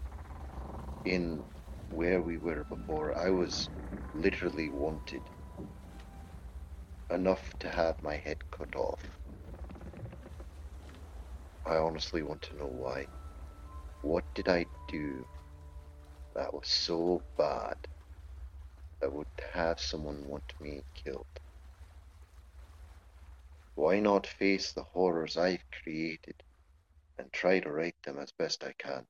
In 1.06 1.46
where 1.90 2.22
we 2.22 2.38
were 2.38 2.66
before, 2.70 3.18
I 3.18 3.32
was 3.32 3.70
literally 4.14 4.70
wanted. 4.70 5.24
Enough 7.10 7.54
to 7.60 7.70
have 7.70 8.02
my 8.02 8.18
head 8.18 8.38
cut 8.52 8.76
off. 8.76 9.00
I 11.66 11.78
honestly 11.78 12.24
want 12.24 12.42
to 12.44 12.58
know 12.58 12.68
why. 12.68 13.08
What 14.02 14.24
did 14.34 14.50
I 14.50 14.66
do 14.88 15.24
that 16.36 16.54
was 16.54 16.68
so 16.68 17.22
bad 17.38 17.76
that 19.02 19.14
would 19.14 19.28
have 19.54 19.80
someone 19.80 20.28
want 20.28 20.54
me 20.60 20.82
killed? 20.96 21.26
Why 23.76 24.00
not 24.00 24.26
face 24.28 24.72
the 24.74 24.84
horrors 24.84 25.38
I've 25.38 25.64
created 25.84 26.36
and 27.20 27.32
try 27.32 27.60
to 27.60 27.72
right 27.72 27.96
them 28.04 28.20
as 28.20 28.32
best 28.32 28.64
I 28.64 28.74
can? 28.80 29.06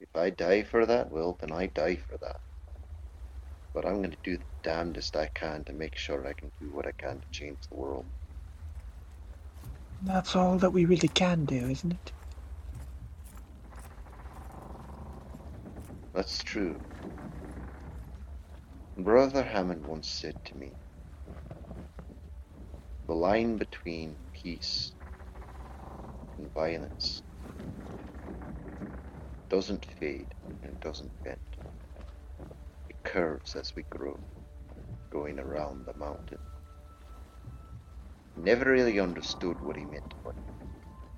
If 0.00 0.08
I 0.16 0.30
die 0.30 0.64
for 0.64 0.84
that, 0.86 1.10
well, 1.12 1.36
then 1.40 1.52
I 1.52 1.66
die 1.66 1.96
for 1.96 2.18
that. 2.22 2.40
But 3.74 3.86
I'm 3.86 3.98
going 3.98 4.12
to 4.12 4.18
do 4.24 4.38
the 4.38 4.46
damnedest 4.64 5.16
I 5.16 5.28
can 5.34 5.64
to 5.66 5.72
make 5.74 5.96
sure 5.96 6.26
I 6.26 6.34
can 6.34 6.52
do 6.60 6.72
what 6.72 6.86
I 6.86 6.92
can 6.98 7.20
to 7.20 7.26
change 7.32 7.58
the 7.70 7.76
world. 7.76 8.06
That's 10.02 10.36
all 10.36 10.58
that 10.58 10.72
we 10.72 10.84
really 10.86 11.08
can 11.08 11.46
do, 11.46 11.68
isn't 11.68 11.92
it? 11.94 12.12
That's 16.14 16.42
true. 16.42 16.82
Brother 18.98 19.42
Hammond 19.44 19.84
once 19.84 20.08
said 20.08 20.36
to 20.46 20.56
me, 20.58 20.76
the 23.08 23.14
line 23.14 23.58
between 23.58 24.18
peace 24.34 24.92
and 26.38 26.52
violence 26.54 27.22
doesn't 29.50 29.86
fade 30.00 30.34
and 30.62 30.72
it 30.72 30.80
doesn't 30.80 31.12
bend. 31.24 31.51
Curves 33.04 33.56
as 33.56 33.72
we 33.76 33.84
grow, 33.90 34.18
going 35.10 35.38
around 35.38 35.86
the 35.86 35.94
mountain. 35.98 36.38
Never 38.36 38.70
really 38.70 38.98
understood 38.98 39.60
what 39.60 39.76
he 39.76 39.84
meant, 39.84 40.14
but 40.24 40.34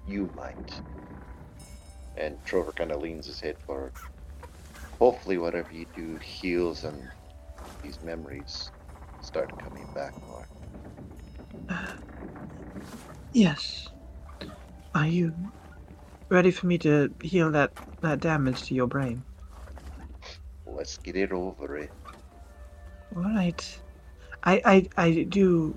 you 0.07 0.31
might. 0.35 0.83
And 2.17 2.39
Trover 2.45 2.73
kind 2.73 2.93
of 2.93 3.01
leans 3.01 3.27
his 3.27 3.41
head 3.41 3.57
forward. 3.67 3.93
Hopefully, 5.01 5.39
whatever 5.39 5.73
you 5.73 5.87
do 5.95 6.19
heals 6.19 6.85
and 6.85 7.09
these 7.83 8.03
memories 8.03 8.71
start 9.21 9.51
coming 9.59 9.87
back 9.95 10.15
more. 10.27 10.49
Uh, 11.69 11.95
yes. 13.33 13.89
Are 14.95 15.07
you 15.07 15.35
ready 16.31 16.51
for 16.51 16.67
me 16.67 16.79
to 16.79 17.15
heal 17.23 17.51
that, 17.53 17.73
that 18.03 18.21
damage 18.21 18.65
to 18.69 18.75
your 18.75 18.87
brain? 18.87 19.25
Let's 20.75 20.99
get 20.99 21.17
it 21.17 21.33
over 21.33 21.77
it. 21.79 21.91
Alright. 23.17 23.81
I, 24.43 24.61
I 24.65 25.03
I 25.07 25.23
do 25.29 25.77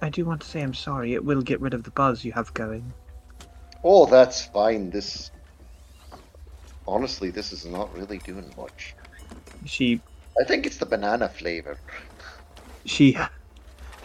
I 0.00 0.08
do 0.08 0.24
want 0.24 0.40
to 0.40 0.46
say 0.46 0.62
I'm 0.62 0.74
sorry. 0.74 1.14
It 1.14 1.24
will 1.24 1.42
get 1.42 1.60
rid 1.60 1.74
of 1.74 1.84
the 1.84 1.90
buzz 1.90 2.24
you 2.24 2.32
have 2.32 2.52
going. 2.54 2.92
Oh, 3.84 4.06
that's 4.06 4.44
fine. 4.46 4.90
This. 4.90 5.30
Honestly, 6.86 7.30
this 7.30 7.52
is 7.52 7.66
not 7.66 7.94
really 7.94 8.18
doing 8.18 8.52
much. 8.56 8.94
She 9.66 10.00
I 10.40 10.44
think 10.44 10.66
it's 10.66 10.78
the 10.78 10.86
banana 10.86 11.28
flavor. 11.28 11.78
she 12.84 13.16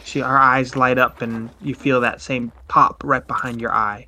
she 0.04 0.20
her 0.20 0.38
eyes 0.38 0.76
light 0.76 0.98
up 0.98 1.22
and 1.22 1.50
you 1.62 1.74
feel 1.74 2.02
that 2.02 2.22
same 2.22 2.52
pop 2.68 3.02
right 3.04 3.26
behind 3.26 3.62
your 3.62 3.74
eye. 3.74 4.08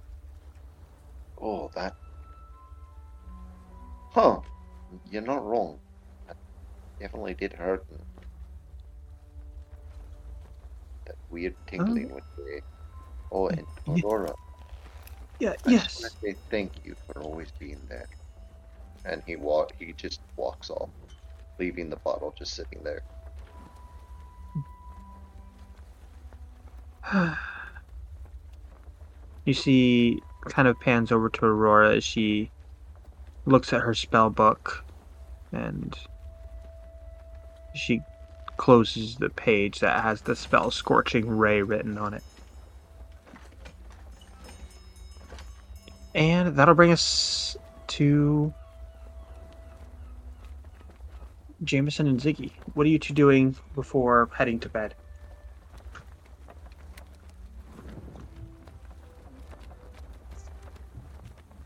Oh, 1.41 1.71
that. 1.75 1.95
Huh. 4.11 4.39
You're 5.09 5.21
not 5.21 5.45
wrong. 5.45 5.79
Definitely 6.99 7.33
did 7.35 7.53
hurt. 7.53 7.85
and 7.89 7.99
That 11.05 11.15
weird 11.29 11.55
tingling 11.67 12.09
oh. 12.11 12.13
went 12.15 12.25
away. 12.39 12.61
Oh, 13.31 13.47
and 13.47 13.67
Aurora, 14.03 14.33
Yeah, 15.39 15.53
I 15.65 15.71
yes. 15.71 15.83
just 15.83 16.01
want 16.01 16.13
to 16.13 16.19
say 16.27 16.35
thank 16.49 16.71
you 16.85 16.95
for 17.05 17.21
always 17.21 17.51
being 17.59 17.81
there. 17.89 18.07
And 19.05 19.21
he 19.25 19.35
walk. 19.35 19.73
He 19.77 19.93
just 19.93 20.21
walks 20.35 20.69
off, 20.69 20.89
leaving 21.59 21.89
the 21.89 21.97
bottle 21.97 22.33
just 22.37 22.55
sitting 22.55 22.83
there. 22.83 23.01
you 29.45 29.53
see 29.53 30.21
kind 30.45 30.67
of 30.67 30.79
pans 30.79 31.11
over 31.11 31.29
to 31.29 31.45
Aurora 31.45 31.95
as 31.97 32.03
she 32.03 32.51
looks 33.45 33.73
at 33.73 33.81
her 33.81 33.93
spell 33.93 34.29
book 34.29 34.83
and 35.51 35.95
she 37.75 38.01
closes 38.57 39.17
the 39.17 39.29
page 39.29 39.79
that 39.79 40.01
has 40.01 40.21
the 40.21 40.35
spell 40.35 40.71
scorching 40.71 41.27
ray 41.27 41.61
written 41.61 41.97
on 41.97 42.13
it. 42.13 42.23
And 46.13 46.55
that'll 46.55 46.75
bring 46.75 46.91
us 46.91 47.57
to 47.87 48.53
Jameson 51.63 52.07
and 52.07 52.19
Ziggy. 52.19 52.51
What 52.73 52.85
are 52.85 52.89
you 52.89 52.99
two 52.99 53.13
doing 53.13 53.55
before 53.73 54.29
heading 54.33 54.59
to 54.61 54.69
bed? 54.69 54.95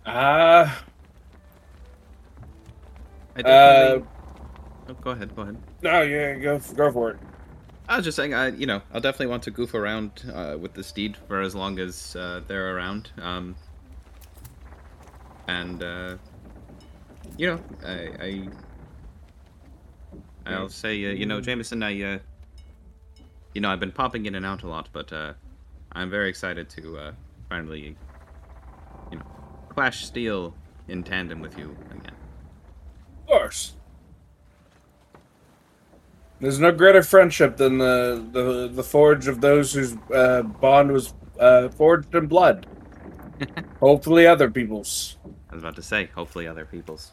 Uh, 0.05 0.68
I 3.36 3.41
uh, 3.41 3.99
oh, 4.89 4.93
go 5.01 5.12
ahead. 5.12 5.36
Go 5.36 5.43
ahead. 5.43 5.57
No, 5.82 6.01
yeah, 6.01 6.36
go 6.36 6.59
go 6.75 6.91
for 6.91 7.11
it. 7.11 7.17
I 7.88 7.95
was 7.95 8.05
just 8.05 8.15
saying, 8.15 8.34
I 8.34 8.49
you 8.49 8.65
know, 8.65 8.82
I'll 8.93 9.01
definitely 9.01 9.27
want 9.27 9.43
to 9.43 9.51
goof 9.51 9.73
around 9.73 10.23
uh, 10.34 10.57
with 10.59 10.73
the 10.73 10.84
steed 10.84 11.17
for 11.27 11.41
as 11.41 11.55
long 11.55 11.80
as 11.80 12.15
uh, 12.15 12.41
they're 12.47 12.75
around. 12.75 13.11
Um, 13.19 13.55
and 15.47 15.82
uh, 15.82 16.17
you 17.38 17.47
know, 17.47 17.59
I, 17.86 18.11
I 18.21 18.49
I'll 20.45 20.69
say, 20.69 21.05
uh, 21.05 21.09
you 21.09 21.25
know, 21.25 21.41
Jameson, 21.41 21.82
I 21.82 22.01
uh, 22.01 22.19
you 23.53 23.61
know, 23.61 23.71
I've 23.71 23.80
been 23.80 23.91
popping 23.91 24.25
in 24.25 24.36
and 24.36 24.45
out 24.45 24.63
a 24.63 24.67
lot, 24.67 24.89
but 24.93 25.11
uh, 25.11 25.34
I'm 25.93 26.09
very 26.09 26.30
excited 26.30 26.69
to 26.71 26.97
uh, 26.97 27.11
finally, 27.49 27.95
you 29.11 29.17
know, 29.17 29.25
clash 29.69 30.05
steel 30.05 30.53
in 30.88 31.03
tandem 31.03 31.41
with 31.41 31.57
you 31.57 31.75
again. 31.91 32.15
Of 33.21 33.27
course. 33.27 33.73
There's 36.39 36.59
no 36.59 36.71
greater 36.71 37.03
friendship 37.03 37.57
than 37.57 37.77
the 37.77 38.25
the, 38.31 38.69
the 38.71 38.83
forge 38.83 39.27
of 39.27 39.41
those 39.41 39.73
whose 39.73 39.97
uh, 40.13 40.43
bond 40.43 40.91
was 40.91 41.13
uh, 41.39 41.69
forged 41.69 42.15
in 42.15 42.27
blood. 42.27 42.65
Hopefully, 43.79 44.25
other 44.25 44.49
people's. 44.49 45.17
I 45.49 45.55
was 45.55 45.63
about 45.63 45.75
to 45.75 45.81
say, 45.81 46.05
hopefully 46.13 46.47
other 46.47 46.65
people's. 46.65 47.11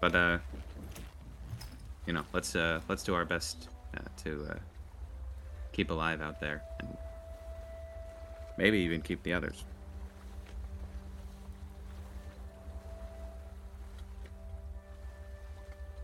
But 0.00 0.14
uh 0.14 0.38
you 2.06 2.12
know, 2.12 2.24
let's 2.32 2.54
uh 2.56 2.80
let's 2.88 3.04
do 3.04 3.14
our 3.14 3.24
best 3.24 3.68
uh, 3.96 4.00
to 4.24 4.48
uh 4.50 4.58
keep 5.72 5.90
alive 5.90 6.20
out 6.20 6.40
there 6.40 6.62
and 6.80 6.96
maybe 8.58 8.78
even 8.78 9.00
keep 9.00 9.22
the 9.22 9.32
others. 9.32 9.64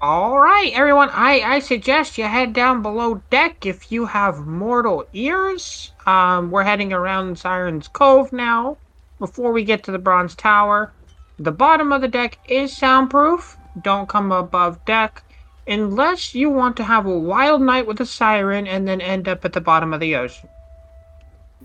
All 0.01 0.39
right, 0.39 0.71
everyone. 0.75 1.09
I, 1.11 1.41
I 1.41 1.59
suggest 1.59 2.19
you 2.19 2.25
head 2.25 2.53
down 2.53 2.83
below 2.83 3.21
deck 3.31 3.67
if 3.67 3.91
you 3.91 4.07
have 4.07 4.47
mortal 4.47 5.05
ears. 5.13 5.91
Um, 6.07 6.53
we're 6.53 6.63
heading 6.63 6.93
around 6.93 7.37
Siren's 7.37 7.89
Cove 7.89 8.33
now. 8.33 8.77
Before 9.19 9.51
we 9.51 9.65
get 9.65 9.83
to 9.85 9.91
the 9.91 9.99
Bronze 9.99 10.37
Tower, 10.37 10.93
the 11.41 11.51
bottom 11.51 11.93
of 11.93 12.01
the 12.01 12.07
deck 12.07 12.39
is 12.49 12.77
soundproof. 12.77 13.57
Don't 13.83 14.09
come 14.09 14.31
above 14.31 14.85
deck 14.85 15.25
unless 15.67 16.33
you 16.33 16.49
want 16.49 16.77
to 16.77 16.85
have 16.85 17.05
a 17.05 17.19
wild 17.19 17.61
night 17.61 17.89
with 17.89 18.01
a 18.01 18.07
siren 18.07 18.69
and 18.69 18.87
then 18.87 19.01
end 19.01 19.27
up 19.27 19.45
at 19.45 19.53
the 19.53 19.61
bottom 19.61 19.93
of 19.93 19.99
the 19.99 20.15
ocean. 20.15 20.49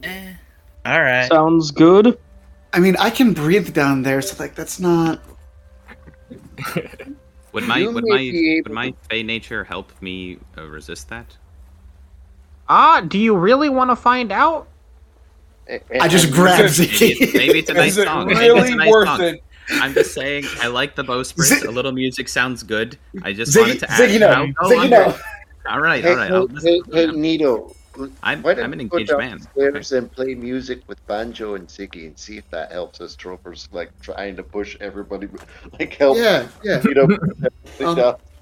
Eh. 0.02 0.34
All 0.88 1.02
right. 1.02 1.30
Sounds 1.30 1.70
good. 1.70 2.18
I 2.74 2.80
mean, 2.80 2.96
I 2.98 3.12
can 3.12 3.34
breathe 3.34 3.74
down 3.74 4.02
there, 4.02 4.24
so 4.24 4.36
like 4.42 4.56
that's 4.56 4.80
not. 4.80 5.22
Would 7.54 7.64
my 7.66 7.78
You 7.78 7.92
would 7.92 8.04
my 8.08 8.62
would 8.66 8.74
my 8.74 8.94
fey 9.10 9.24
nature 9.24 9.64
help 9.64 9.92
me 10.02 10.40
uh, 10.58 10.64
resist 10.68 11.10
that? 11.10 11.38
Ah, 12.68 13.02
do 13.02 13.18
you 13.20 13.36
really 13.36 13.70
want 13.70 13.92
to 13.92 13.96
find 13.96 14.32
out? 14.32 14.68
I 16.02 16.08
just 16.08 16.32
grabbed 16.32 16.78
Maybe 16.80 17.32
maybe 17.34 17.60
it's 17.60 17.70
a 17.70 17.74
nice 17.84 17.92
Is 17.92 18.00
it 18.00 18.06
song. 18.08 18.28
Maybe 18.28 18.40
it's 18.40 18.50
a 18.50 18.54
really 18.56 18.76
nice 18.76 18.90
worth 18.90 19.08
song. 19.08 19.22
it? 19.22 19.44
I'm 19.72 19.94
just 19.94 20.14
saying, 20.14 20.44
I 20.60 20.68
like 20.68 20.96
the 20.96 21.04
bowsprit. 21.04 21.44
Zig- 21.60 21.66
a 21.66 21.72
little 21.72 21.92
music 21.94 22.28
sounds 22.28 22.64
good. 22.64 22.98
I 23.24 23.32
just 23.32 23.56
Ziggy- 23.56 23.62
wanted 23.62 23.80
to 23.80 23.92
add. 23.92 24.00
Ziggy, 24.10 24.20
no. 24.20 24.28
I'll 24.30 24.52
go 24.52 24.76
Ziggy, 24.76 24.90
no. 24.90 25.18
All 25.70 25.80
right, 25.80 26.04
Hey, 26.04 26.10
all 26.12 26.18
right. 26.18 26.32
I'll 26.32 26.48
hey, 26.48 26.82
hey, 26.92 27.06
hey, 27.06 27.12
Nito. 27.12 27.74
I'm, 28.24 28.44
I'm 28.46 28.74
an 28.74 28.82
engaged 28.82 29.12
man. 29.18 29.38
downstairs 29.38 29.92
and 29.92 30.12
play 30.12 30.34
music 30.36 30.82
with 30.88 31.06
banjo 31.08 31.56
and 31.56 31.68
Ziggy 31.68 32.08
and 32.08 32.18
see 32.18 32.38
if 32.38 32.50
that 32.50 32.72
helps 32.72 33.02
us 33.02 33.16
troopers 33.16 33.68
like 33.72 33.92
trying 34.02 34.36
to 34.38 34.44
push 34.44 34.76
everybody 34.80 35.28
like 35.80 35.94
help 35.96 36.18
Yeah, 36.18 36.48
yeah. 36.64 36.82
Nito 36.84 37.08
push 37.08 37.20
everybody 37.78 37.86
Um, 37.86 37.96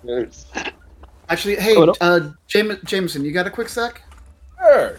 downstairs. 0.04 0.45
Actually, 1.30 1.56
hey, 1.58 1.76
uh, 1.76 2.32
Jame- 2.49 2.84
Jameson, 2.84 3.24
you 3.26 3.32
got 3.32 3.47
a 3.47 3.52
quick 3.52 3.70
sec? 3.70 4.02
Sure. 4.60 4.97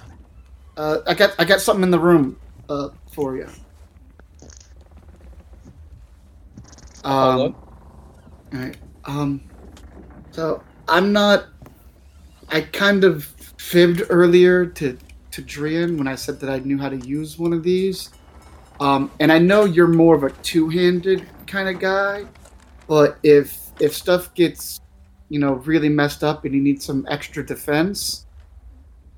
Uh, 0.76 0.98
I 1.07 1.14
got 1.14 1.34
I 1.38 1.44
got 1.44 1.61
something 1.61 1.82
in 1.82 1.90
the 1.90 1.98
room 1.98 2.38
uh, 2.68 2.88
for 3.12 3.36
you. 3.36 3.46
Hello? 7.05 7.46
Um, 7.46 7.57
all 8.55 8.61
right. 8.61 8.76
Um, 9.05 9.42
so 10.30 10.62
I'm 10.88 11.12
not. 11.12 11.46
I 12.48 12.61
kind 12.62 13.05
of 13.05 13.34
fibbed 13.62 14.02
earlier 14.10 14.66
to 14.66 14.98
to 15.30 15.40
Drian 15.42 15.96
when 15.96 16.06
I 16.06 16.14
said 16.14 16.40
that 16.40 16.50
I 16.50 16.58
knew 16.58 16.76
how 16.76 16.90
to 16.90 16.98
use 16.98 17.38
one 17.38 17.52
of 17.54 17.62
these. 17.62 18.10
Um, 18.80 19.10
and 19.20 19.32
I 19.32 19.38
know 19.38 19.64
you're 19.64 19.86
more 19.86 20.14
of 20.14 20.24
a 20.24 20.30
two-handed 20.42 21.26
kind 21.46 21.68
of 21.68 21.78
guy, 21.78 22.26
but 22.88 23.18
if 23.22 23.70
if 23.80 23.94
stuff 23.94 24.34
gets 24.34 24.80
you 25.28 25.38
know 25.38 25.54
really 25.70 25.88
messed 25.88 26.22
up 26.24 26.44
and 26.44 26.54
you 26.54 26.60
need 26.60 26.82
some 26.82 27.06
extra 27.08 27.46
defense, 27.46 28.26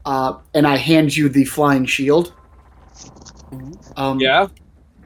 uh, 0.04 0.34
and 0.52 0.66
I 0.66 0.76
hand 0.76 1.16
you 1.16 1.28
the 1.28 1.44
flying 1.46 1.86
shield. 1.86 2.34
Um, 3.96 4.20
Yeah. 4.20 4.48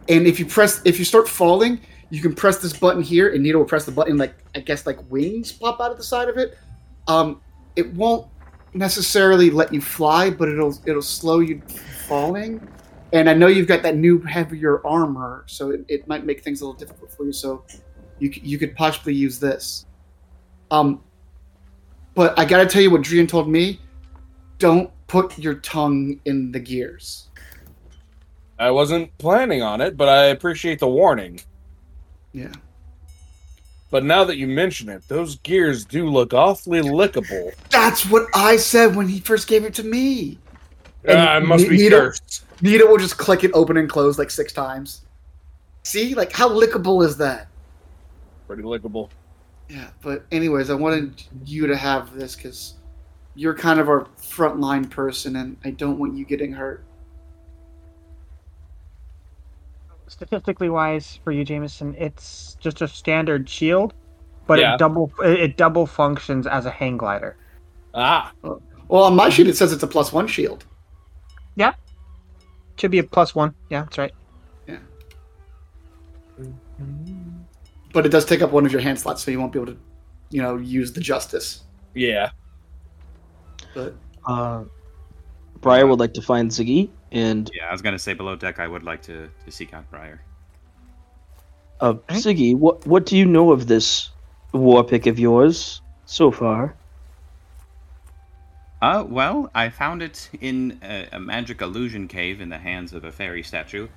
and 0.09 0.27
if 0.27 0.39
you 0.41 0.47
press, 0.47 0.83
if 0.85 0.99
you 0.99 1.05
start 1.05 1.29
falling, 1.29 1.81
you 2.11 2.21
can 2.21 2.35
press 2.35 2.59
this 2.59 2.77
button 2.77 3.03
here, 3.03 3.33
and 3.33 3.43
Nito 3.43 3.59
will 3.59 3.65
press 3.65 3.85
the 3.87 3.93
button. 3.93 4.17
Like 4.19 4.35
I 4.55 4.61
guess 4.61 4.85
like 4.85 4.99
wings 5.11 5.53
pop 5.53 5.81
out 5.81 5.93
of 5.93 5.97
the 5.97 6.05
side 6.05 6.29
of 6.29 6.37
it. 6.37 6.59
Um, 7.07 7.41
it 7.77 7.95
won't 7.95 8.27
necessarily 8.75 9.51
let 9.51 9.73
you 9.73 9.81
fly, 9.81 10.31
but 10.31 10.49
it'll 10.49 10.79
it'll 10.87 11.03
slow 11.03 11.41
you 11.41 11.61
falling. 12.07 12.67
And 13.13 13.31
I 13.31 13.35
know 13.35 13.47
you've 13.47 13.69
got 13.69 13.83
that 13.83 13.97
new 13.97 14.21
heavier 14.21 14.87
armor, 14.87 15.45
so 15.47 15.71
it, 15.71 15.85
it 15.89 16.09
might 16.09 16.27
make 16.27 16.43
things 16.43 16.61
a 16.61 16.67
little 16.67 16.79
difficult 16.79 17.11
for 17.13 17.25
you. 17.25 17.33
So 17.33 17.65
you 18.19 18.31
you 18.43 18.59
could 18.59 18.77
possibly 18.77 19.15
use 19.15 19.39
this. 19.39 19.87
Um, 20.71 21.03
but 22.15 22.39
I 22.39 22.45
gotta 22.45 22.67
tell 22.67 22.83
you 22.83 22.91
what 22.91 23.03
Drian 23.03 23.29
told 23.29 23.49
me: 23.49 23.81
don't 24.59 24.91
put 25.07 25.39
your 25.39 25.55
tongue 25.55 26.21
in 26.25 26.53
the 26.53 26.61
gears. 26.61 27.29
I 28.59 28.71
wasn't 28.71 29.17
planning 29.19 29.63
on 29.63 29.81
it, 29.81 29.97
but 29.97 30.09
I 30.09 30.27
appreciate 30.27 30.81
the 30.81 30.89
warning. 30.89 31.41
Yeah. 32.33 32.53
But 33.91 34.05
now 34.05 34.25
that 34.25 34.37
you 34.37 34.47
mention 34.47 34.89
it, 34.89 35.07
those 35.09 35.37
gears 35.37 35.85
do 35.85 36.09
look 36.09 36.35
awfully 36.35 36.83
lickable. 36.83 37.53
That's 37.71 38.05
what 38.07 38.27
I 38.35 38.57
said 38.57 38.95
when 38.95 39.09
he 39.09 39.21
first 39.21 39.49
gave 39.49 39.65
it 39.65 39.75
to 39.75 39.83
me. 39.83 40.39
Ah, 41.09 41.39
it 41.39 41.45
must 41.45 41.69
be 41.69 41.77
Nito- 41.77 41.99
cursed. 41.99 42.45
Nito 42.61 42.87
will 42.87 42.99
just 42.99 43.17
click 43.17 43.45
it 43.45 43.51
open 43.55 43.77
and 43.77 43.89
close 43.89 44.19
like 44.19 44.31
six 44.31 44.53
times. 44.53 45.03
See, 45.85 46.15
like 46.15 46.33
how 46.33 46.49
lickable 46.49 47.05
is 47.05 47.17
that? 47.17 47.49
Pretty 48.47 48.63
lickable. 48.63 49.09
Yeah, 49.71 49.89
but 50.03 50.27
anyways, 50.33 50.71
I 50.71 50.75
wanted 50.75 51.23
you 51.45 51.67
to 51.67 51.77
have 51.77 52.15
this 52.15 52.35
because 52.37 52.75
you're 53.35 53.55
kind 53.55 53.79
of 53.81 53.89
our 53.89 54.07
frontline 54.21 54.89
person, 54.91 55.37
and 55.37 55.57
I 55.65 55.71
don't 55.71 55.99
want 55.99 56.17
you 56.17 56.25
getting 56.25 56.53
hurt. 56.53 56.85
Statistically 60.09 60.69
wise, 60.71 61.21
for 61.23 61.33
you, 61.33 61.45
Jameson, 61.45 61.95
it's 61.99 62.57
just 62.61 62.81
a 62.83 62.89
standard 62.89 63.49
shield, 63.49 63.95
but 64.47 64.59
Yeah. 64.59 64.75
it 64.75 64.79
double 64.79 65.13
it 65.23 65.41
it 65.41 65.57
double 65.57 65.87
functions 65.87 66.47
as 66.47 66.67
a 66.67 66.71
hang 66.71 66.97
glider. 66.97 67.37
Ah, 67.95 68.33
Well, 68.43 69.05
on 69.05 69.15
my 69.15 69.29
sheet 69.29 69.47
it 69.49 69.57
says 69.57 69.73
it's 69.73 69.83
a 69.83 69.87
plus 69.87 70.13
one 70.13 70.27
shield. 70.27 70.65
Yeah. 71.57 71.75
Should 72.77 72.91
be 72.91 72.99
a 73.01 73.05
plus 73.05 73.35
one. 73.35 73.55
Yeah, 73.69 73.83
that's 73.83 73.99
right. 73.99 74.15
Yeah. 74.67 74.79
But 77.93 78.07
it 78.07 78.11
does 78.11 78.25
take 78.25 78.41
up 78.43 78.51
one 78.53 78.65
of 78.65 78.73
your 78.73 78.81
hand 78.81 78.99
slots, 78.99 79.23
so 79.23 79.31
you 79.31 79.39
won't 79.41 79.53
be 79.53 79.59
able 79.59 79.73
to, 79.73 79.79
you 80.31 80.41
know, 80.43 80.57
use 80.57 80.93
the 80.93 81.01
justice. 81.01 81.65
yeah. 81.95 82.31
But 83.75 83.95
Uh, 84.27 84.65
Briar 85.61 85.87
would 85.87 85.99
like 85.99 86.15
to 86.15 86.23
find 86.23 86.51
Ziggy, 86.51 86.91
and 87.13 87.51
Yeah, 87.55 87.69
I 87.69 87.73
was 87.73 87.83
gonna 87.83 87.99
say 87.99 88.15
below 88.15 88.37
deck. 88.37 88.59
I 88.61 88.69
would 88.69 88.83
like 88.85 89.03
to, 89.03 89.29
to 89.45 89.51
seek 89.51 89.75
out 89.75 89.91
Briar. 89.91 90.21
uh, 91.81 91.95
Ziggy, 92.11 92.55
what 92.57 92.87
what 92.87 93.07
do 93.07 93.17
you 93.17 93.25
know 93.25 93.53
of 93.53 93.67
this 93.67 94.11
war 94.53 94.85
pick 94.85 95.07
of 95.07 95.19
yours 95.19 95.81
so 96.07 96.31
far? 96.31 96.75
Uh, 98.81 99.05
well, 99.09 99.51
I 99.55 99.71
found 99.71 100.03
it 100.03 100.31
in 100.41 100.79
a, 100.83 101.09
a 101.13 101.19
magic 101.19 101.61
illusion 101.63 102.07
cave 102.07 102.41
in 102.41 102.49
the 102.49 102.59
hands 102.59 102.93
of 102.93 103.05
a 103.05 103.11
fairy 103.11 103.43
statue, 103.43 103.89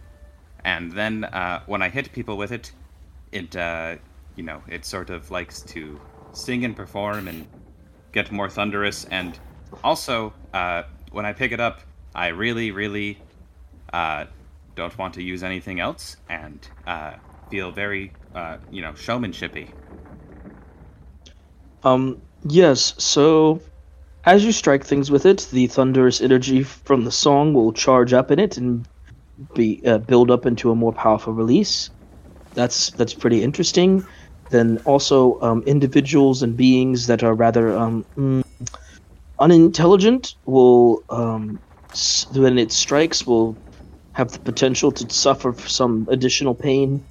and 0.65 0.91
then 0.91 1.23
uh, 1.25 1.61
when 1.67 1.81
I 1.83 1.89
hit 1.89 2.11
people 2.11 2.35
with 2.37 2.51
it, 2.51 2.71
it 3.31 3.55
uh, 3.55 3.97
you 4.35 4.43
know 4.43 4.63
it 4.67 4.85
sort 4.85 5.09
of 5.11 5.29
likes 5.29 5.61
to 5.73 5.99
sing 6.33 6.65
and 6.65 6.75
perform 6.75 7.27
and 7.27 7.45
get 8.11 8.31
more 8.31 8.49
thunderous, 8.49 9.05
and 9.05 9.37
also 9.83 10.33
uh, 10.53 10.83
when 11.11 11.25
I 11.25 11.33
pick 11.33 11.51
it 11.51 11.59
up, 11.59 11.81
I 12.15 12.27
really, 12.27 12.71
really 12.71 13.23
uh, 13.93 14.25
don't 14.75 14.97
want 14.97 15.13
to 15.15 15.23
use 15.23 15.43
anything 15.43 15.79
else, 15.79 16.17
and 16.29 16.67
uh, 16.87 17.13
feel 17.49 17.71
very 17.71 18.13
uh, 18.33 18.57
you 18.69 18.81
know 18.81 18.93
showmanshipy. 18.93 19.69
Um, 21.83 22.21
yes. 22.43 22.93
So, 22.97 23.61
as 24.25 24.43
you 24.45 24.51
strike 24.51 24.85
things 24.85 25.11
with 25.11 25.25
it, 25.25 25.47
the 25.51 25.67
thunderous 25.67 26.21
energy 26.21 26.63
from 26.63 27.03
the 27.03 27.11
song 27.11 27.53
will 27.53 27.73
charge 27.73 28.13
up 28.13 28.31
in 28.31 28.39
it 28.39 28.57
and 28.57 28.87
be 29.55 29.81
uh, 29.85 29.97
build 29.99 30.31
up 30.31 30.45
into 30.45 30.71
a 30.71 30.75
more 30.75 30.93
powerful 30.93 31.33
release. 31.33 31.89
That's 32.53 32.91
that's 32.91 33.13
pretty 33.13 33.43
interesting. 33.43 34.05
Then 34.49 34.79
also, 34.85 35.39
um, 35.41 35.63
individuals 35.65 36.43
and 36.43 36.57
beings 36.57 37.07
that 37.07 37.23
are 37.23 37.33
rather 37.33 37.75
um, 37.77 38.05
mm, 38.17 38.43
unintelligent 39.41 40.35
will, 40.45 41.03
um, 41.09 41.59
when 42.33 42.57
it 42.57 42.71
strikes, 42.71 43.25
will 43.25 43.57
have 44.13 44.31
the 44.31 44.39
potential 44.39 44.91
to 44.91 45.09
suffer 45.13 45.53
some 45.67 46.07
additional 46.09 46.55
pain. 46.55 47.05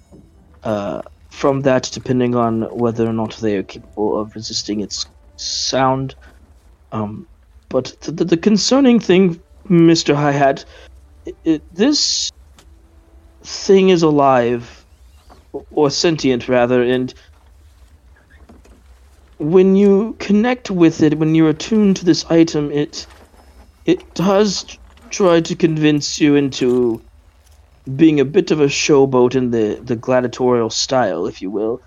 Uh, 0.63 1.03
from 1.31 1.61
that, 1.63 1.89
depending 1.93 2.35
on 2.35 2.63
whether 2.77 3.07
or 3.07 3.13
not 3.13 3.37
they 3.39 3.57
are 3.57 3.63
capable 3.63 4.21
of 4.21 4.35
resisting 4.35 4.81
its 4.81 5.07
sound. 5.37 6.15
Um, 6.93 7.29
but 7.69 7.97
the, 8.03 8.25
the, 8.25 8.37
concerning 8.37 9.01
thing, 9.01 9.41
Mr. 9.69 10.15
Hi 10.15 10.33
Hat, 10.33 10.65
i 11.27 11.33
i 11.47 11.61
this 11.73 12.31
thing 13.45 13.89
is 13.91 14.03
alive, 14.03 14.85
or 15.53 15.91
sentient 15.91 16.49
rather, 16.49 16.83
and 16.83 17.15
when 19.41 19.75
you 19.75 20.15
connect 20.19 20.71
with 20.71 21.03
it, 21.03 21.19
when 21.19 21.35
you're 21.35 21.49
attuned 21.49 21.97
to 21.97 22.05
this 22.05 22.25
item, 22.27 22.71
it 22.71 23.07
it 23.87 24.15
does 24.15 24.79
try 25.09 25.41
to 25.41 25.57
convince 25.57 26.21
you 26.21 26.37
into 26.37 27.03
being 27.97 28.21
a 28.21 28.25
bit 28.25 28.51
of 28.51 28.61
a 28.61 28.67
showboat 28.67 29.35
in 29.35 29.51
the, 29.51 29.81
the 29.83 29.97
gladiatorial 29.97 30.69
style, 30.69 31.27
if 31.27 31.41
you 31.41 31.51
will. 31.51 31.81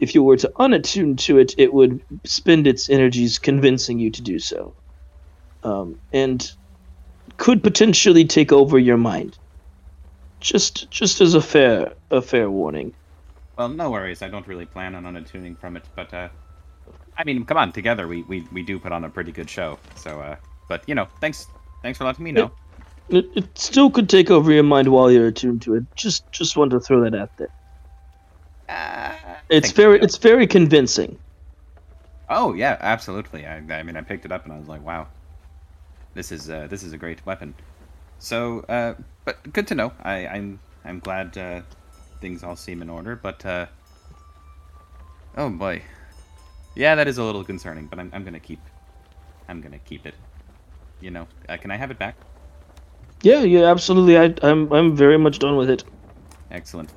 If 0.00 0.14
you 0.14 0.22
were 0.24 0.36
to 0.38 0.52
unattune 0.58 1.16
to 1.18 1.38
it, 1.38 1.54
it 1.56 1.72
would 1.72 2.02
spend 2.24 2.66
its 2.66 2.90
energies 2.90 3.38
convincing 3.38 4.00
you 4.00 4.10
to 4.10 4.20
do 4.20 4.40
so. 4.40 4.74
Um, 5.62 5.98
and 6.12 6.50
could 7.36 7.62
potentially 7.62 8.24
take 8.24 8.52
over 8.52 8.78
your 8.78 8.96
mind. 8.96 9.38
Just 10.40 10.90
just 10.90 11.20
as 11.20 11.34
a 11.34 11.40
fair 11.40 11.92
a 12.10 12.20
fair 12.20 12.50
warning. 12.50 12.92
Well, 13.56 13.68
no 13.68 13.90
worries. 13.90 14.20
I 14.20 14.28
don't 14.28 14.46
really 14.48 14.66
plan 14.66 14.96
on 14.96 15.04
unattuning 15.04 15.56
from 15.56 15.76
it, 15.76 15.84
but 15.96 16.12
uh, 16.14 16.28
I 17.18 17.24
mean, 17.24 17.44
come 17.44 17.56
on, 17.56 17.72
together 17.72 18.06
we, 18.06 18.22
we, 18.22 18.46
we 18.52 18.62
do 18.62 18.78
put 18.78 18.92
on 18.92 19.04
a 19.04 19.10
pretty 19.10 19.32
good 19.32 19.50
show. 19.50 19.78
So, 19.96 20.20
uh, 20.20 20.36
but 20.68 20.88
you 20.88 20.94
know, 20.94 21.08
thanks 21.20 21.48
thanks 21.82 21.98
for 21.98 22.04
letting 22.04 22.24
me 22.24 22.32
know. 22.32 22.52
It, 23.08 23.26
it 23.34 23.58
still 23.58 23.90
could 23.90 24.08
take 24.08 24.30
over 24.30 24.52
your 24.52 24.62
mind 24.62 24.88
while 24.88 25.10
you're 25.10 25.26
attuned 25.26 25.62
to 25.62 25.74
it. 25.74 25.84
Just 25.96 26.30
just 26.30 26.56
wanted 26.56 26.72
to 26.72 26.80
throw 26.80 27.02
that 27.02 27.14
out 27.14 27.36
there. 27.36 27.50
it's 29.48 29.68
thank 29.68 29.76
very 29.76 30.00
it's 30.00 30.16
very 30.16 30.46
convincing. 30.46 31.18
Oh 32.30 32.54
yeah, 32.54 32.76
absolutely. 32.80 33.46
I, 33.46 33.56
I 33.56 33.82
mean, 33.82 33.96
I 33.96 34.02
picked 34.02 34.24
it 34.24 34.32
up 34.32 34.44
and 34.44 34.52
I 34.52 34.58
was 34.58 34.68
like, 34.68 34.84
wow, 34.84 35.08
this 36.14 36.30
is 36.30 36.48
uh, 36.50 36.66
this 36.68 36.82
is 36.82 36.92
a 36.92 36.98
great 36.98 37.24
weapon. 37.26 37.54
So, 38.18 38.60
uh, 38.68 38.94
but 39.24 39.52
good 39.52 39.66
to 39.68 39.74
know. 39.74 39.92
I, 40.02 40.26
I'm 40.26 40.60
I'm 40.84 40.98
glad 41.00 41.36
uh, 41.38 41.62
things 42.20 42.44
all 42.44 42.56
seem 42.56 42.82
in 42.82 42.90
order. 42.90 43.16
But 43.16 43.44
uh, 43.46 43.66
oh 45.36 45.48
boy, 45.50 45.82
yeah, 46.78 46.94
that 46.94 47.08
is 47.08 47.18
a 47.18 47.24
little 47.24 47.44
concerning. 47.44 47.86
But 47.86 47.98
I'm 47.98 48.10
I'm 48.14 48.24
gonna 48.24 48.40
keep 48.40 48.60
I'm 49.48 49.60
gonna 49.60 49.80
keep 49.80 50.06
it. 50.06 50.14
You 51.00 51.10
know, 51.10 51.26
uh, 51.48 51.56
can 51.56 51.70
I 51.70 51.76
have 51.76 51.90
it 51.90 51.98
back? 51.98 52.16
Yeah, 53.22 53.40
yeah, 53.40 53.64
absolutely. 53.64 54.16
I, 54.16 54.34
I'm 54.42 54.72
I'm 54.72 54.96
very 54.96 55.18
much 55.18 55.40
done 55.40 55.56
with 55.56 55.70
it. 55.70 55.84
Excellent. 56.50 56.90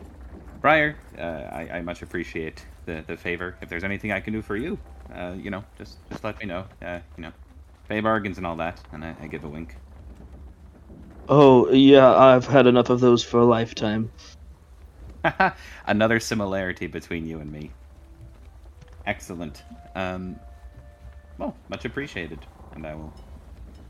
Briar, 0.61 0.95
uh, 1.17 1.21
I, 1.21 1.69
I 1.73 1.81
much 1.81 2.03
appreciate 2.03 2.63
the, 2.85 3.03
the 3.07 3.17
favor. 3.17 3.57
If 3.61 3.69
there's 3.69 3.83
anything 3.83 4.11
I 4.11 4.19
can 4.19 4.31
do 4.31 4.43
for 4.43 4.55
you, 4.55 4.77
uh, 5.15 5.33
you 5.35 5.49
know, 5.49 5.63
just 5.77 5.97
just 6.09 6.23
let 6.23 6.39
me 6.39 6.45
know. 6.45 6.65
Uh, 6.81 6.99
you 7.17 7.23
know, 7.23 7.31
pay 7.89 7.99
bargains 7.99 8.37
and 8.37 8.45
all 8.45 8.55
that. 8.57 8.79
And 8.93 9.03
I, 9.03 9.15
I 9.19 9.27
give 9.27 9.43
a 9.43 9.49
wink. 9.49 9.75
Oh 11.27 11.71
yeah, 11.71 12.15
I've 12.15 12.45
had 12.45 12.67
enough 12.67 12.91
of 12.91 12.99
those 12.99 13.23
for 13.23 13.39
a 13.39 13.45
lifetime. 13.45 14.11
Another 15.87 16.19
similarity 16.19 16.85
between 16.85 17.25
you 17.25 17.39
and 17.39 17.51
me. 17.51 17.71
Excellent. 19.05 19.63
Um, 19.95 20.39
well, 21.37 21.55
much 21.69 21.85
appreciated. 21.85 22.45
And 22.73 22.85
I 22.85 22.95
will 22.95 23.13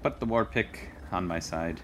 put 0.01 0.19
the 0.19 0.25
war 0.25 0.45
pick 0.45 0.89
on 1.11 1.27
my 1.27 1.39
side. 1.39 1.79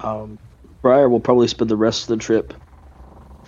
Um, 0.00 0.38
Briar 0.82 1.08
will 1.08 1.20
probably 1.20 1.48
spend 1.48 1.70
the 1.70 1.76
rest 1.76 2.02
of 2.02 2.08
the 2.08 2.16
trip, 2.24 2.54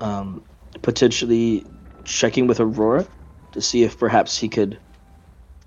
um, 0.00 0.44
potentially 0.82 1.66
checking 2.04 2.46
with 2.46 2.60
Aurora 2.60 3.06
to 3.52 3.60
see 3.60 3.82
if 3.82 3.98
perhaps 3.98 4.38
he 4.38 4.48
could, 4.48 4.78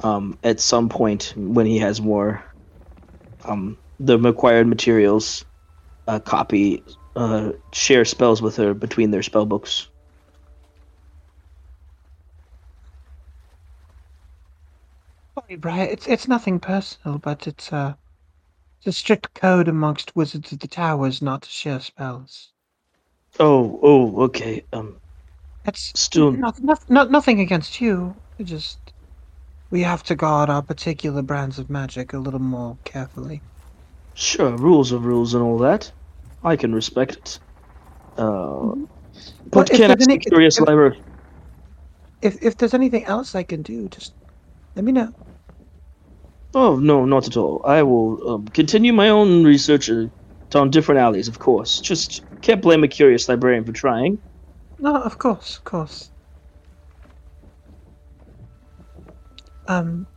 um, 0.02 0.38
at 0.44 0.60
some 0.61 0.88
point 0.88 1.34
when 1.36 1.65
he 1.65 1.78
has 1.80 1.99
more, 1.99 2.44
um, 3.45 3.78
the 3.99 4.18
required 4.18 4.68
materials, 4.68 5.44
uh, 6.07 6.19
copy, 6.19 6.84
uh, 7.18 7.52
share 7.73 8.06
spells 8.06 8.41
with 8.41 8.56
her 8.57 8.73
between 8.73 9.11
their 9.11 9.23
spell 9.23 9.45
books. 9.45 9.89
Sorry, 15.38 15.57
Briar. 15.57 15.85
It's 15.85 16.07
it's 16.07 16.27
nothing 16.27 16.60
personal, 16.60 17.18
but 17.18 17.48
it's 17.48 17.73
uh, 17.73 17.95
it's 18.80 18.88
a 18.88 18.91
strict 18.91 19.34
code 19.34 19.68
amongst 19.68 20.15
wizards 20.15 20.52
of 20.52 20.60
the 20.60 20.68
towers 20.68 21.22
not 21.22 21.41
to 21.41 21.49
share 21.49 21.80
spells. 21.80 22.53
Oh, 23.39 23.80
oh, 23.81 24.23
okay. 24.26 24.65
Um, 24.73 24.99
It's 25.65 25.91
still 25.99 26.31
not, 26.31 26.61
not, 26.61 26.89
not 26.89 27.11
nothing 27.11 27.39
against 27.39 27.81
you. 27.81 28.15
It 28.38 28.45
just 28.45 28.94
we 29.72 29.81
have 29.81 30.03
to 30.03 30.15
guard 30.15 30.49
our 30.49 30.61
particular 30.61 31.22
brands 31.22 31.60
of 31.60 31.69
magic 31.69 32.14
a 32.14 32.19
little 32.19 32.39
more 32.39 32.77
carefully. 32.85 33.41
Sure, 34.14 34.56
rules 34.56 34.94
are 34.94 34.99
rules 34.99 35.34
and 35.34 35.44
all 35.44 35.57
that. 35.60 35.91
I 36.43 36.55
can 36.57 36.73
respect 36.76 37.18
it. 37.18 37.39
Uh, 38.18 38.73
but 39.51 39.68
But 39.68 39.72
can 39.72 39.91
I 39.91 39.95
any- 40.01 40.19
curious, 40.19 40.59
if-? 40.59 40.68
If 42.22 42.43
if 42.43 42.57
there's 42.57 42.73
anything 42.76 43.05
else 43.05 43.35
I 43.35 43.43
can 43.43 43.64
do, 43.64 43.89
just 43.89 44.15
let 44.76 44.85
me 44.85 44.91
know. 44.93 45.14
Oh 46.53 46.77
no, 46.77 47.05
not 47.05 47.27
at 47.27 47.38
all. 47.38 47.61
I 47.65 47.84
will 47.84 48.30
um, 48.30 48.45
continue 48.47 48.93
my 48.93 49.09
own 49.09 49.43
research 49.45 49.89
down 50.51 50.72
different 50.72 50.99
alleys, 51.01 51.27
of 51.30 51.39
course. 51.39 51.81
Just 51.81 52.23
can't 52.41 52.61
blame 52.61 52.84
a 52.84 52.88
curious 52.89 53.30
librarian 53.30 53.65
for 53.65 53.73
trying. 53.73 54.19
No, 54.80 54.95
of 55.01 55.18
course, 55.18 55.57
of 55.57 55.64
course. 55.65 56.11
Um, 59.68 60.07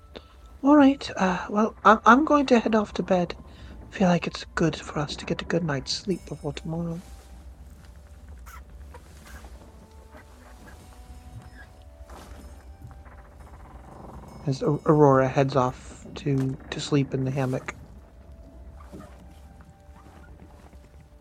all 0.63 0.77
right. 0.77 1.11
Uh, 1.17 1.47
well, 1.51 1.77
I'm 1.85 2.01
I'm 2.07 2.25
going 2.27 2.47
to 2.47 2.61
head 2.61 2.75
off 2.77 2.93
to 2.95 3.03
bed. 3.05 3.37
Feel 3.91 4.09
like 4.09 4.27
it's 4.27 4.45
good 4.55 4.77
for 4.77 4.99
us 4.99 5.17
to 5.17 5.27
get 5.27 5.43
a 5.43 5.45
good 5.45 5.65
night's 5.65 5.93
sleep 5.93 6.25
before 6.27 6.53
tomorrow. 6.53 7.01
As 14.47 14.63
Aurora 14.63 15.29
heads 15.29 15.55
off 15.55 16.07
to 16.17 16.57
to 16.71 16.81
sleep 16.81 17.15
in 17.15 17.25
the 17.25 17.31
hammock. 17.31 17.75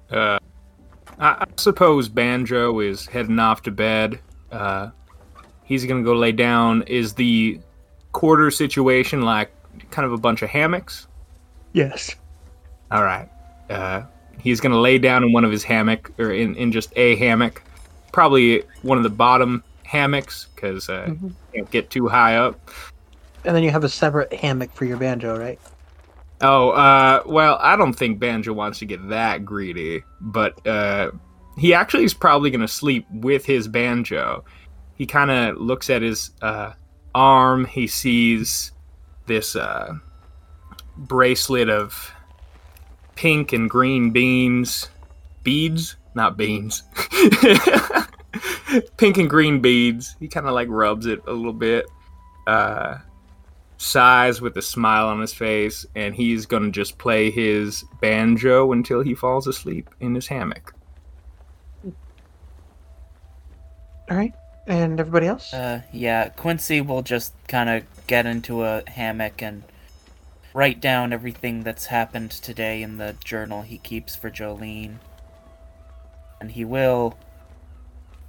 Uh, 0.09 0.39
I, 1.19 1.27
I 1.29 1.45
suppose 1.57 2.09
Banjo 2.09 2.79
is 2.79 3.05
heading 3.05 3.37
off 3.39 3.61
to 3.63 3.71
bed. 3.71 4.19
Uh, 4.51 4.89
he's 5.63 5.85
gonna 5.85 6.03
go 6.03 6.13
lay 6.13 6.31
down. 6.31 6.83
Is 6.83 7.13
the 7.13 7.59
quarter 8.13 8.49
situation 8.51 9.21
like 9.21 9.51
kind 9.91 10.05
of 10.05 10.13
a 10.13 10.17
bunch 10.17 10.41
of 10.41 10.49
hammocks? 10.49 11.07
Yes. 11.73 12.15
All 12.91 13.03
right. 13.03 13.30
Uh, 13.70 14.03
he's 14.40 14.60
gonna 14.60 14.80
lay 14.80 14.98
down 14.98 15.24
in 15.24 15.32
one 15.34 15.45
of 15.45 15.52
his 15.52 15.64
hammock 15.64 16.11
or 16.20 16.32
in, 16.32 16.56
in 16.56 16.72
just 16.72 16.91
a 16.95 17.16
hammock, 17.18 17.61
probably 18.11 18.64
one 18.82 18.98
of 18.98 19.03
the 19.03 19.10
bottom 19.10 19.64
hammocks 19.84 20.48
because 20.56 20.90
uh, 20.90 21.07
Mhm. 21.10 21.34
can't 21.53 21.72
get 21.72 21.90
too 21.90 22.07
high 22.07 22.36
up. 22.38 22.70
And 23.45 23.56
then 23.56 23.64
you 23.64 23.72
have 23.72 23.84
a 23.84 23.90
separate 23.90 24.34
hammock 24.34 24.74
for 24.74 24.86
your 24.86 24.98
banjo, 24.98 25.38
right? 25.38 25.60
Oh, 26.41 26.70
uh, 26.70 27.24
well, 27.26 27.57
I 27.61 27.76
don't 27.76 27.94
think 27.94 28.18
Banjo 28.20 28.53
wants 28.53 28.80
to 28.80 28.86
get 28.86 29.10
that 29.10 29.44
greedy, 29.44 30.03
but 30.22 30.66
uh, 30.66 31.11
he 31.57 31.74
actually 31.74 32.06
is 32.06 32.14
probably 32.14 32.49
going 32.49 32.61
to 32.61 32.68
sleep 32.68 33.06
with 33.11 33.45
his 33.45 33.68
banjo. 33.68 34.45
He 34.95 35.06
kind 35.06 35.32
of 35.32 35.57
looks 35.57 35.90
at 35.90 36.02
his 36.02 36.32
uh, 36.41 36.72
arm. 37.14 37.66
He 37.66 37.88
sees 37.88 38.72
this 39.26 39.56
uh, 39.57 39.94
bracelet 40.98 41.70
of 41.70 42.11
pink 43.19 43.51
and 43.51 43.69
green 43.69 44.11
beans, 44.11 44.89
beads, 45.43 45.97
not 46.15 46.37
beans. 46.37 46.83
pink 48.95 49.17
and 49.17 49.29
green 49.29 49.59
beads. 49.59 50.15
He 50.21 50.29
kind 50.29 50.47
of 50.47 50.53
like 50.53 50.69
rubs 50.69 51.05
it 51.05 51.21
a 51.27 51.33
little 51.33 51.51
bit. 51.51 51.85
Uh, 52.47 52.99
sighs 53.75 54.39
with 54.39 54.55
a 54.55 54.61
smile 54.61 55.07
on 55.07 55.19
his 55.19 55.33
face, 55.33 55.85
and 55.97 56.15
he's 56.15 56.45
gonna 56.45 56.71
just 56.71 56.97
play 56.97 57.29
his 57.29 57.83
banjo 57.99 58.71
until 58.71 59.01
he 59.01 59.13
falls 59.13 59.47
asleep 59.47 59.89
in 59.99 60.15
his 60.15 60.27
hammock. 60.27 60.73
All 64.09 64.15
right. 64.15 64.33
And 64.65 64.97
everybody 64.97 65.27
else? 65.27 65.53
Uh, 65.53 65.81
yeah, 65.91 66.29
Quincy 66.29 66.79
will 66.79 67.01
just 67.01 67.33
kind 67.49 67.69
of 67.69 67.83
get 68.07 68.25
into 68.25 68.63
a 68.63 68.81
hammock 68.87 69.41
and 69.41 69.63
write 70.60 70.81
down 70.81 71.14
everything 71.14 71.64
that's 71.64 71.86
happened 71.86 72.30
today 72.30 72.81
in 72.81 72.98
the 72.98 73.15
journal 73.23 73.61
he 73.61 73.77
keeps 73.77 74.14
for 74.14 74.30
Jolene. 74.30 74.98
And 76.41 76.52
he 76.52 76.65
will, 76.65 77.18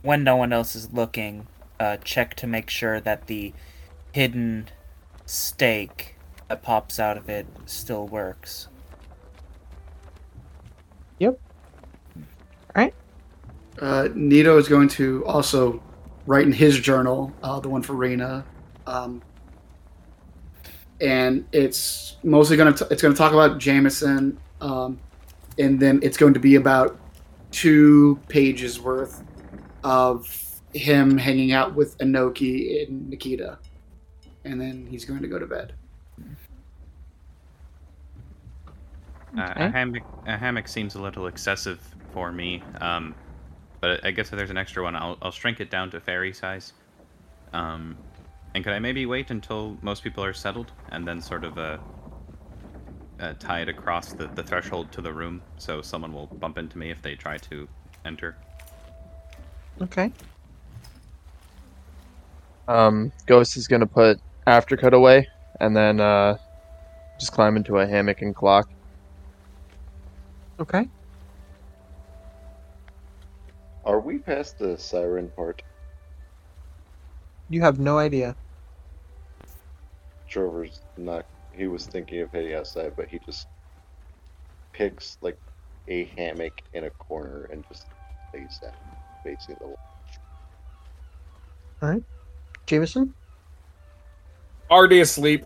when 0.02 0.22
no 0.22 0.36
one 0.36 0.52
else 0.52 0.76
is 0.76 0.92
looking, 0.92 1.48
uh, 1.80 1.96
check 2.04 2.36
to 2.36 2.46
make 2.46 2.70
sure 2.70 3.00
that 3.00 3.26
the 3.26 3.52
hidden 4.12 4.68
stake 5.26 6.14
that 6.46 6.62
pops 6.62 7.00
out 7.00 7.16
of 7.16 7.28
it 7.28 7.48
still 7.66 8.06
works. 8.06 8.68
Yep. 11.18 11.36
Right. 12.76 12.94
Uh, 13.80 14.06
Nito 14.14 14.56
is 14.56 14.68
going 14.68 14.86
to 14.90 15.26
also 15.26 15.82
write 16.26 16.46
in 16.46 16.52
his 16.52 16.78
journal, 16.78 17.32
uh, 17.42 17.58
the 17.58 17.68
one 17.68 17.82
for 17.82 17.94
Rena, 17.94 18.44
um, 18.86 19.20
and 21.00 21.46
it's 21.52 22.16
mostly 22.22 22.56
going 22.56 22.72
to 22.74 22.86
it's 22.90 23.02
going 23.02 23.14
to 23.14 23.18
talk 23.18 23.32
about 23.32 23.58
Jameson, 23.58 24.38
um, 24.60 24.98
and 25.58 25.80
then 25.80 26.00
it's 26.02 26.16
going 26.16 26.34
to 26.34 26.40
be 26.40 26.56
about 26.56 26.98
two 27.50 28.18
pages 28.28 28.80
worth 28.80 29.24
of 29.82 30.60
him 30.74 31.18
hanging 31.18 31.52
out 31.52 31.74
with 31.74 31.96
Inoki 31.98 32.86
and 32.86 33.08
Nikita, 33.08 33.58
and 34.44 34.60
then 34.60 34.86
he's 34.86 35.04
going 35.04 35.22
to 35.22 35.28
go 35.28 35.38
to 35.38 35.46
bed. 35.46 35.72
Uh, 39.38 39.52
a 39.56 39.70
hammock, 39.70 40.02
a 40.26 40.36
hammock 40.36 40.66
seems 40.66 40.96
a 40.96 41.00
little 41.00 41.26
excessive 41.28 41.80
for 42.12 42.32
me. 42.32 42.62
Um, 42.80 43.14
but 43.80 44.04
I 44.04 44.10
guess 44.10 44.32
if 44.32 44.36
there's 44.36 44.50
an 44.50 44.58
extra 44.58 44.82
one, 44.82 44.96
I'll 44.96 45.16
I'll 45.22 45.30
shrink 45.30 45.60
it 45.60 45.70
down 45.70 45.90
to 45.92 46.00
fairy 46.00 46.32
size. 46.32 46.72
Um, 47.52 47.96
and 48.54 48.64
could 48.64 48.72
I 48.72 48.78
maybe 48.78 49.06
wait 49.06 49.30
until 49.30 49.76
most 49.82 50.02
people 50.02 50.24
are 50.24 50.32
settled 50.32 50.72
and 50.90 51.06
then 51.06 51.20
sort 51.20 51.44
of 51.44 51.58
uh, 51.58 51.78
uh 53.20 53.34
tie 53.38 53.60
it 53.60 53.68
across 53.68 54.12
the, 54.12 54.30
the 54.34 54.42
threshold 54.42 54.90
to 54.92 55.00
the 55.00 55.12
room 55.12 55.42
so 55.58 55.82
someone 55.82 56.12
will 56.12 56.30
bump 56.40 56.58
into 56.58 56.78
me 56.78 56.90
if 56.90 57.02
they 57.02 57.14
try 57.14 57.36
to 57.38 57.68
enter. 58.04 58.36
Okay. 59.82 60.12
Um, 62.68 63.12
Ghost 63.26 63.56
is 63.56 63.66
gonna 63.66 63.86
put 63.86 64.20
aftercut 64.46 64.92
away 64.92 65.26
and 65.60 65.76
then 65.76 66.00
uh, 66.00 66.36
just 67.18 67.32
climb 67.32 67.56
into 67.56 67.78
a 67.78 67.86
hammock 67.86 68.22
and 68.22 68.34
clock. 68.34 68.68
Okay. 70.58 70.88
Are 73.84 74.00
we 74.00 74.18
past 74.18 74.58
the 74.58 74.76
siren 74.76 75.30
part? 75.30 75.62
You 77.50 77.60
have 77.62 77.78
no 77.80 77.98
idea. 77.98 78.36
Trover's 80.28 80.80
not. 80.96 81.26
He 81.52 81.66
was 81.66 81.84
thinking 81.84 82.20
of 82.20 82.30
heading 82.30 82.54
outside, 82.54 82.92
but 82.96 83.08
he 83.08 83.18
just 83.26 83.48
picks 84.72 85.18
like 85.20 85.36
a 85.88 86.04
hammock 86.16 86.62
in 86.72 86.84
a 86.84 86.90
corner 86.90 87.48
and 87.52 87.64
just 87.68 87.86
lays 88.32 88.58
down, 88.62 88.72
facing 89.24 89.56
the 89.60 89.66
wall. 89.66 89.78
All 91.82 91.88
right. 91.88 92.02
Jameson? 92.66 93.12
Already 94.70 95.00
asleep. 95.00 95.44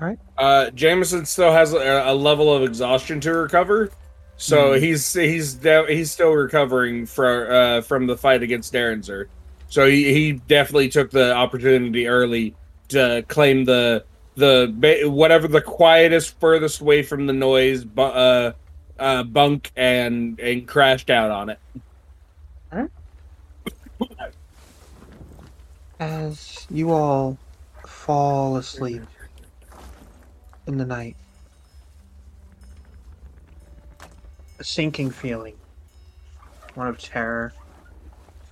Alright. 0.00 0.18
Uh, 0.38 0.70
Jameson 0.70 1.26
still 1.26 1.52
has 1.52 1.74
a, 1.74 2.04
a 2.06 2.14
level 2.14 2.54
of 2.54 2.62
exhaustion 2.62 3.20
to 3.20 3.34
recover, 3.34 3.90
so 4.40 4.70
Mhm. 4.72 4.80
he's 4.80 5.12
he's 5.12 5.54
de- 5.54 5.86
he's 5.94 6.10
still 6.10 6.32
recovering 6.32 7.04
from 7.06 7.46
uh, 7.50 7.80
from 7.82 8.06
the 8.06 8.16
fight 8.16 8.42
against 8.42 8.72
Derrenzer. 8.72 9.26
So 9.68 9.86
he, 9.86 10.12
he 10.12 10.32
definitely 10.32 10.88
took 10.88 11.10
the 11.10 11.32
opportunity 11.34 12.08
early 12.08 12.54
to 12.88 13.22
claim 13.28 13.64
the 13.66 14.04
the 14.36 14.72
whatever 15.04 15.46
the 15.46 15.60
quietest, 15.60 16.40
furthest 16.40 16.80
away 16.80 17.02
from 17.02 17.26
the 17.26 17.32
noise 17.34 17.84
bu- 17.84 18.02
uh, 18.02 18.52
uh, 18.98 19.22
bunk 19.24 19.70
and 19.76 20.40
and 20.40 20.66
crashed 20.66 21.10
out 21.10 21.30
on 21.30 21.50
it. 21.50 21.58
As 26.00 26.66
you 26.70 26.90
all 26.92 27.36
fall 27.86 28.56
asleep 28.56 29.02
in 30.66 30.78
the 30.78 30.86
night, 30.86 31.16
a 34.60 34.64
sinking 34.64 35.10
feeling, 35.10 35.56
one 36.74 36.86
of 36.86 36.98
terror, 36.98 37.50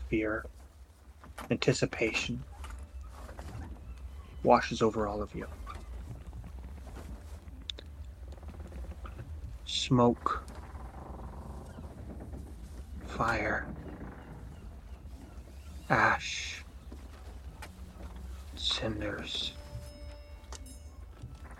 fear, 0.09 0.47
anticipation, 1.51 2.43
washes 4.43 4.81
over 4.81 5.07
all 5.07 5.21
of 5.21 5.35
you. 5.35 5.47
Smoke, 9.67 10.45
fire, 13.07 13.67
ash, 15.91 16.65
cinders. 18.57 19.53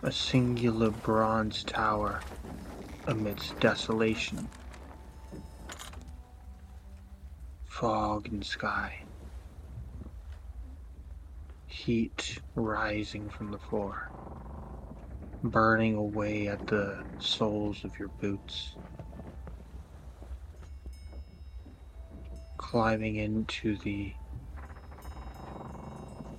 A 0.01 0.11
singular 0.11 0.89
bronze 0.89 1.63
tower 1.63 2.21
amidst 3.07 3.59
desolation. 3.59 4.47
Fog 7.65 8.27
and 8.27 8.45
sky. 8.45 8.93
Heat 11.67 12.39
rising 12.55 13.29
from 13.29 13.51
the 13.51 13.57
floor. 13.57 14.11
Burning 15.43 15.95
away 15.95 16.47
at 16.47 16.65
the 16.67 16.97
soles 17.19 17.83
of 17.83 17.97
your 17.97 18.09
boots. 18.19 18.75
Climbing 22.57 23.15
into 23.15 23.77
the 23.77 24.13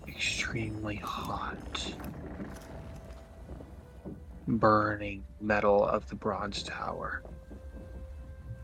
extremely 0.07 0.97
hot, 0.97 1.95
burning 4.47 5.25
metal 5.41 5.85
of 5.87 6.09
the 6.09 6.17
bronze 6.17 6.63
tower. 6.63 7.23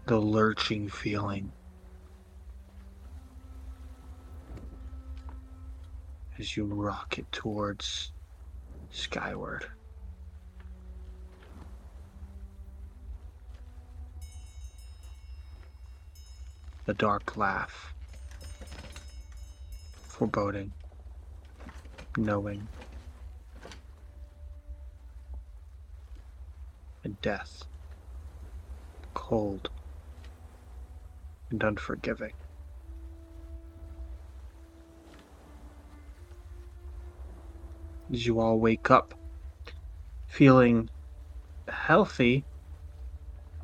The 0.06 0.18
lurching 0.18 0.88
feeling 0.88 1.52
as 6.38 6.56
you 6.56 6.64
rocket 6.66 7.30
towards 7.32 8.12
skyward. 8.90 9.66
The 16.86 16.94
dark 16.94 17.36
laugh. 17.36 17.94
Foreboding 20.08 20.72
knowing, 22.16 22.68
and 27.06 27.22
death, 27.22 27.62
cold 29.14 29.70
and 31.52 31.62
unforgiving. 31.62 32.32
As 38.12 38.26
you 38.26 38.40
all 38.40 38.58
wake 38.58 38.90
up, 38.90 39.14
feeling 40.26 40.90
healthy 41.68 42.44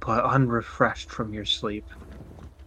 but 0.00 0.24
unrefreshed 0.24 1.10
from 1.10 1.34
your 1.34 1.44
sleep. 1.44 1.84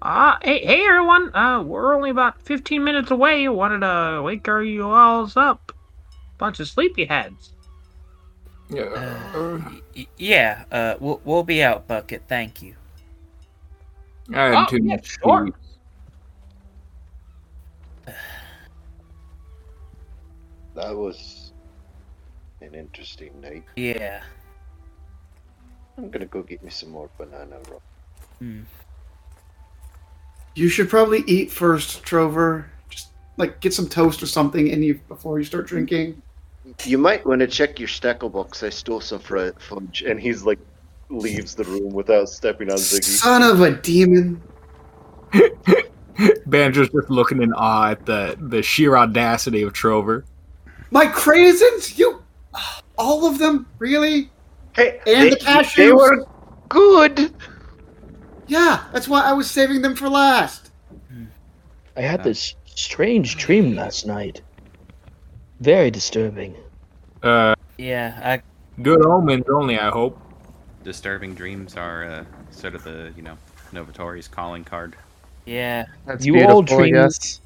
Ah, 0.01 0.37
hey, 0.41 0.59
hey 0.59 0.85
everyone! 0.85 1.33
Uh, 1.33 1.63
we're 1.63 1.95
only 1.95 2.09
about 2.09 2.41
15 2.41 2.83
minutes 2.83 3.11
away. 3.11 3.47
Wanted 3.47 3.79
to 3.79 4.21
wake 4.23 4.45
you 4.45 4.83
all 4.83 5.31
up. 5.37 5.71
Bunch 6.37 6.59
of 6.59 6.67
sleepyheads. 6.67 7.54
Uh, 8.73 9.59
y- 9.95 10.07
yeah, 10.17 10.65
uh, 10.71 10.95
we'll, 10.99 11.21
we'll 11.23 11.43
be 11.43 11.61
out, 11.63 11.87
Bucket. 11.87 12.23
Thank 12.27 12.61
you. 12.61 12.73
I 14.33 14.45
had 14.45 14.55
Oh, 14.55 14.65
too 14.69 14.77
yeah, 14.77 14.95
much 14.95 15.17
sure. 15.21 15.49
That 20.75 20.95
was 20.95 21.51
an 22.61 22.73
interesting 22.73 23.39
night. 23.41 23.63
Yeah. 23.75 24.21
I'm 25.97 26.09
gonna 26.09 26.25
go 26.25 26.41
get 26.41 26.61
me 26.63 26.69
some 26.69 26.89
more 26.89 27.09
banana 27.17 27.57
roll. 27.69 27.81
Hmm. 28.39 28.61
You 30.55 30.67
should 30.69 30.89
probably 30.89 31.23
eat 31.27 31.51
first, 31.51 32.03
Trover. 32.03 32.65
Just 32.89 33.09
like 33.37 33.61
get 33.61 33.73
some 33.73 33.87
toast 33.87 34.21
or 34.21 34.25
something 34.27 34.67
in 34.67 34.83
you 34.83 34.99
before 35.07 35.37
you 35.39 35.45
start 35.45 35.67
drinking. 35.67 36.21
You 36.83 36.97
might 36.97 37.25
want 37.25 37.41
to 37.41 37.47
check 37.47 37.79
your 37.79 37.87
stackle 37.87 38.29
box. 38.31 38.63
I 38.63 38.69
stole 38.69 39.01
some 39.01 39.19
fr- 39.19 39.49
fudge, 39.59 40.01
and 40.03 40.19
he's 40.19 40.43
like 40.43 40.59
leaves 41.09 41.55
the 41.55 41.63
room 41.65 41.93
without 41.93 42.29
stepping 42.29 42.71
on 42.71 42.77
Ziggy. 42.77 43.03
Son 43.03 43.43
of 43.43 43.61
a 43.61 43.71
demon. 43.71 44.41
Banjo's 46.47 46.89
just 46.89 47.09
looking 47.09 47.41
in 47.41 47.53
awe 47.53 47.91
at 47.91 48.05
the, 48.05 48.37
the 48.39 48.63
sheer 48.63 48.95
audacity 48.97 49.61
of 49.61 49.73
Trover. 49.73 50.25
My 50.91 51.05
craisins? 51.05 51.97
You 51.97 52.23
all 52.97 53.25
of 53.27 53.37
them? 53.37 53.67
Really? 53.79 54.31
Hey, 54.73 54.99
And 55.05 55.23
they, 55.23 55.29
the 55.31 55.35
cashews? 55.37 55.75
they 55.75 55.91
were 55.91 56.25
good. 56.69 57.33
Yeah, 58.47 58.83
that's 58.93 59.07
why 59.07 59.21
I 59.21 59.33
was 59.33 59.49
saving 59.49 59.81
them 59.81 59.95
for 59.95 60.09
last. 60.09 60.71
I 61.97 62.01
had 62.01 62.23
this 62.23 62.55
strange 62.65 63.37
dream 63.37 63.75
last 63.75 64.05
night. 64.05 64.41
Very 65.59 65.91
disturbing. 65.91 66.55
Uh, 67.23 67.55
Yeah, 67.77 68.19
I 68.23 68.81
good 68.81 69.05
omens 69.05 69.45
only, 69.49 69.79
I 69.79 69.89
hope. 69.89 70.19
Disturbing 70.83 71.33
dreams 71.33 71.75
are 71.75 72.03
uh, 72.05 72.23
sort 72.51 72.75
of 72.75 72.83
the 72.83 73.11
you 73.15 73.21
know 73.23 73.37
Novatori's 73.73 74.27
calling 74.27 74.63
card. 74.63 74.95
yeah. 75.45 75.85
That's 76.05 76.25
You 76.25 76.33
beautiful, 76.33 76.57
all 76.57 76.63
I 76.63 76.65
dream- 76.77 76.93
guess. 76.93 77.41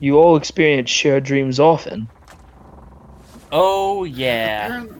You 0.00 0.18
all 0.18 0.36
experience 0.36 0.90
shared 0.90 1.24
dreams 1.24 1.58
often. 1.60 2.08
Oh 3.52 4.04
yeah. 4.04 4.66
Apparently, 4.66 4.96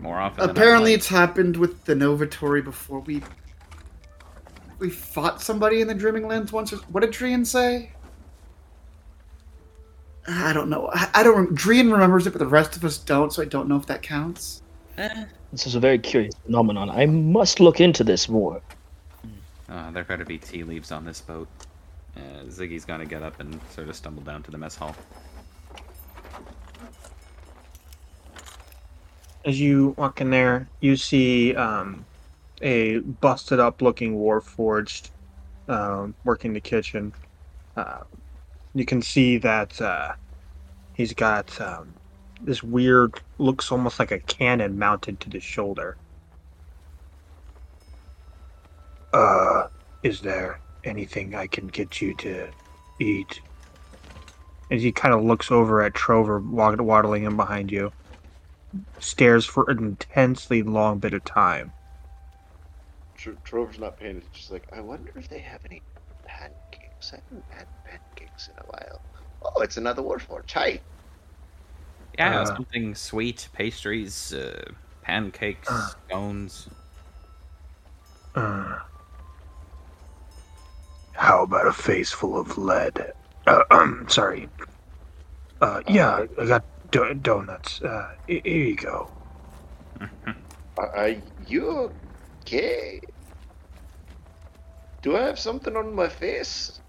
More 0.00 0.18
often. 0.20 0.48
apparently 0.48 0.90
like. 0.92 0.98
it's 0.98 1.08
happened 1.08 1.56
with 1.56 1.84
the 1.84 1.94
Novatory 1.94 2.62
before 2.64 3.00
we 3.00 3.22
we 4.78 4.88
fought 4.90 5.42
somebody 5.42 5.80
in 5.80 5.88
the 5.88 5.94
Dreaming 5.94 6.26
Lands 6.26 6.52
once. 6.52 6.70
What 6.70 7.00
did 7.00 7.10
Drian 7.10 7.46
say? 7.46 7.90
I 10.28 10.52
don't 10.52 10.68
know. 10.68 10.88
I, 10.92 11.08
I 11.14 11.22
don't. 11.22 11.54
Drian 11.54 11.92
remembers 11.92 12.26
it, 12.26 12.30
but 12.30 12.38
the 12.38 12.46
rest 12.46 12.76
of 12.76 12.84
us 12.84 12.98
don't. 12.98 13.32
So 13.32 13.42
I 13.42 13.44
don't 13.46 13.68
know 13.68 13.76
if 13.76 13.86
that 13.86 14.02
counts. 14.02 14.62
Eh, 14.98 15.24
This 15.50 15.66
is 15.66 15.74
a 15.74 15.80
very 15.80 15.98
curious 15.98 16.34
phenomenon. 16.44 16.90
I 16.90 17.06
must 17.06 17.60
look 17.60 17.80
into 17.80 18.04
this 18.04 18.28
more. 18.28 18.60
Uh, 19.68 19.90
there 19.90 20.04
better 20.04 20.24
be 20.24 20.38
tea 20.38 20.62
leaves 20.64 20.92
on 20.92 21.04
this 21.04 21.20
boat. 21.20 21.48
Uh, 22.16 22.44
Ziggy's 22.48 22.84
gonna 22.84 23.06
get 23.06 23.22
up 23.22 23.40
and 23.40 23.58
sort 23.70 23.88
of 23.88 23.96
stumble 23.96 24.22
down 24.22 24.42
to 24.44 24.50
the 24.50 24.58
mess 24.58 24.76
hall. 24.76 24.94
As 29.44 29.58
you 29.60 29.94
walk 29.96 30.20
in 30.20 30.30
there, 30.30 30.68
you 30.80 30.94
see 30.96 31.54
um, 31.56 32.04
a 32.60 32.98
busted 32.98 33.58
up 33.58 33.82
looking 33.82 34.14
Warforged 34.16 35.10
um, 35.68 36.14
working 36.24 36.52
the 36.52 36.60
kitchen. 36.60 37.12
Uh, 37.76 38.02
you 38.74 38.84
can 38.84 39.02
see 39.02 39.38
that 39.38 39.80
uh, 39.80 40.14
he's 40.94 41.14
got 41.14 41.60
um, 41.60 41.96
this 42.40 42.62
weird, 42.62 43.14
looks 43.38 43.72
almost 43.72 43.98
like 43.98 44.12
a 44.12 44.20
cannon 44.20 44.78
mounted 44.78 45.20
to 45.20 45.30
the 45.30 45.40
shoulder. 45.40 45.98
Uh, 49.12 49.68
is 50.02 50.20
there 50.22 50.62
anything 50.84 51.34
I 51.34 51.46
can 51.48 51.68
get 51.68 52.00
you 52.00 52.14
to 52.16 52.52
eat? 53.00 53.42
And 54.70 54.80
he 54.80 54.92
kind 54.92 55.14
of 55.14 55.22
looks 55.22 55.50
over 55.50 55.82
at 55.82 55.94
Trover 55.94 56.40
waddling 56.40 57.24
in 57.24 57.36
behind 57.36 57.70
you, 57.70 57.92
stares 58.98 59.46
for 59.46 59.70
an 59.70 59.78
intensely 59.78 60.62
long 60.62 60.98
bit 60.98 61.14
of 61.14 61.24
time. 61.24 61.74
Tro- 63.14 63.36
Trover's 63.44 63.78
not 63.78 63.96
paying 63.98 64.18
attention. 64.18 64.30
Just 64.34 64.50
like, 64.50 64.68
I 64.72 64.80
wonder 64.80 65.12
if 65.16 65.28
they 65.28 65.40
have 65.40 65.60
any. 65.64 65.82
I 67.10 67.16
haven't 67.16 67.44
had 67.50 67.66
pancakes 67.84 68.48
in 68.48 68.54
a 68.58 68.66
while. 68.66 69.00
Oh, 69.42 69.62
it's 69.62 69.76
another 69.76 70.02
Warforged. 70.02 70.52
Hi. 70.52 70.80
Yeah, 72.18 72.40
Uh, 72.40 72.44
something 72.44 72.94
sweet, 72.94 73.48
pastries, 73.54 74.32
uh, 74.32 74.70
pancakes, 75.02 75.68
Uh. 75.68 75.88
scones. 75.88 76.68
Uh, 78.34 78.78
how 81.14 81.42
about 81.42 81.66
a 81.66 81.72
face 81.72 82.12
full 82.12 82.38
of 82.38 82.56
lead? 82.58 83.12
Uh, 83.46 83.62
um, 83.70 84.06
sorry. 84.08 84.48
Uh, 85.60 85.82
yeah, 85.88 86.24
I 86.38 86.46
got 86.46 86.64
do- 86.90 87.14
donuts. 87.14 87.80
Uh, 87.82 88.14
h- 88.28 88.42
here 88.44 88.66
you 88.68 88.76
go. 88.76 89.10
Are, 90.76 90.90
are 90.96 91.14
you 91.46 91.92
okay? 92.42 93.00
Do 95.02 95.16
I 95.16 95.22
have 95.22 95.38
something 95.38 95.76
on 95.76 95.94
my 95.94 96.08
face? 96.08 96.81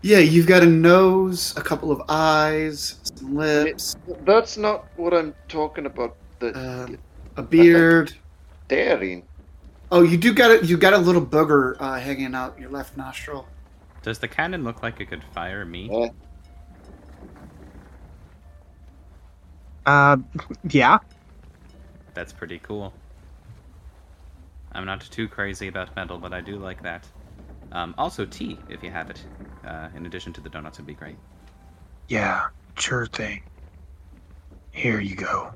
Yeah, 0.00 0.18
you've 0.18 0.46
got 0.46 0.62
a 0.62 0.66
nose, 0.66 1.54
a 1.56 1.62
couple 1.62 1.92
of 1.92 2.02
eyes, 2.08 2.98
some 3.02 3.36
lips, 3.36 3.94
That's 4.24 4.56
not 4.56 4.86
what 4.96 5.12
I'm 5.14 5.34
talking 5.48 5.86
about. 5.86 6.16
The 6.38 6.48
uh, 6.56 6.86
a 7.36 7.42
beard. 7.42 8.14
staring. 8.66 9.22
Oh, 9.90 10.02
you 10.02 10.16
do 10.16 10.32
got 10.32 10.50
a 10.50 10.66
you 10.66 10.76
got 10.76 10.94
a 10.94 10.98
little 10.98 11.24
booger 11.24 11.76
uh, 11.78 11.98
hanging 12.00 12.34
out 12.34 12.58
your 12.58 12.70
left 12.70 12.96
nostril. 12.96 13.46
Does 14.02 14.18
the 14.18 14.26
cannon 14.26 14.64
look 14.64 14.82
like 14.82 15.00
it 15.00 15.06
could 15.08 15.22
fire 15.34 15.64
me? 15.64 15.90
Eh, 15.92 16.08
Uh, 19.84 20.16
yeah. 20.68 20.98
That's 22.14 22.32
pretty 22.32 22.58
cool. 22.60 22.92
I'm 24.72 24.86
not 24.86 25.00
too 25.00 25.28
crazy 25.28 25.68
about 25.68 25.94
metal, 25.96 26.18
but 26.18 26.32
I 26.32 26.40
do 26.40 26.56
like 26.56 26.82
that. 26.82 27.06
Um, 27.72 27.94
also, 27.98 28.24
tea, 28.24 28.58
if 28.68 28.82
you 28.82 28.90
have 28.90 29.10
it, 29.10 29.24
uh, 29.66 29.88
in 29.94 30.06
addition 30.06 30.32
to 30.34 30.40
the 30.40 30.48
donuts, 30.48 30.78
would 30.78 30.86
be 30.86 30.94
great. 30.94 31.16
Yeah, 32.08 32.46
sure 32.78 33.06
thing. 33.06 33.42
Here 34.70 35.00
you 35.00 35.14
go. 35.16 35.52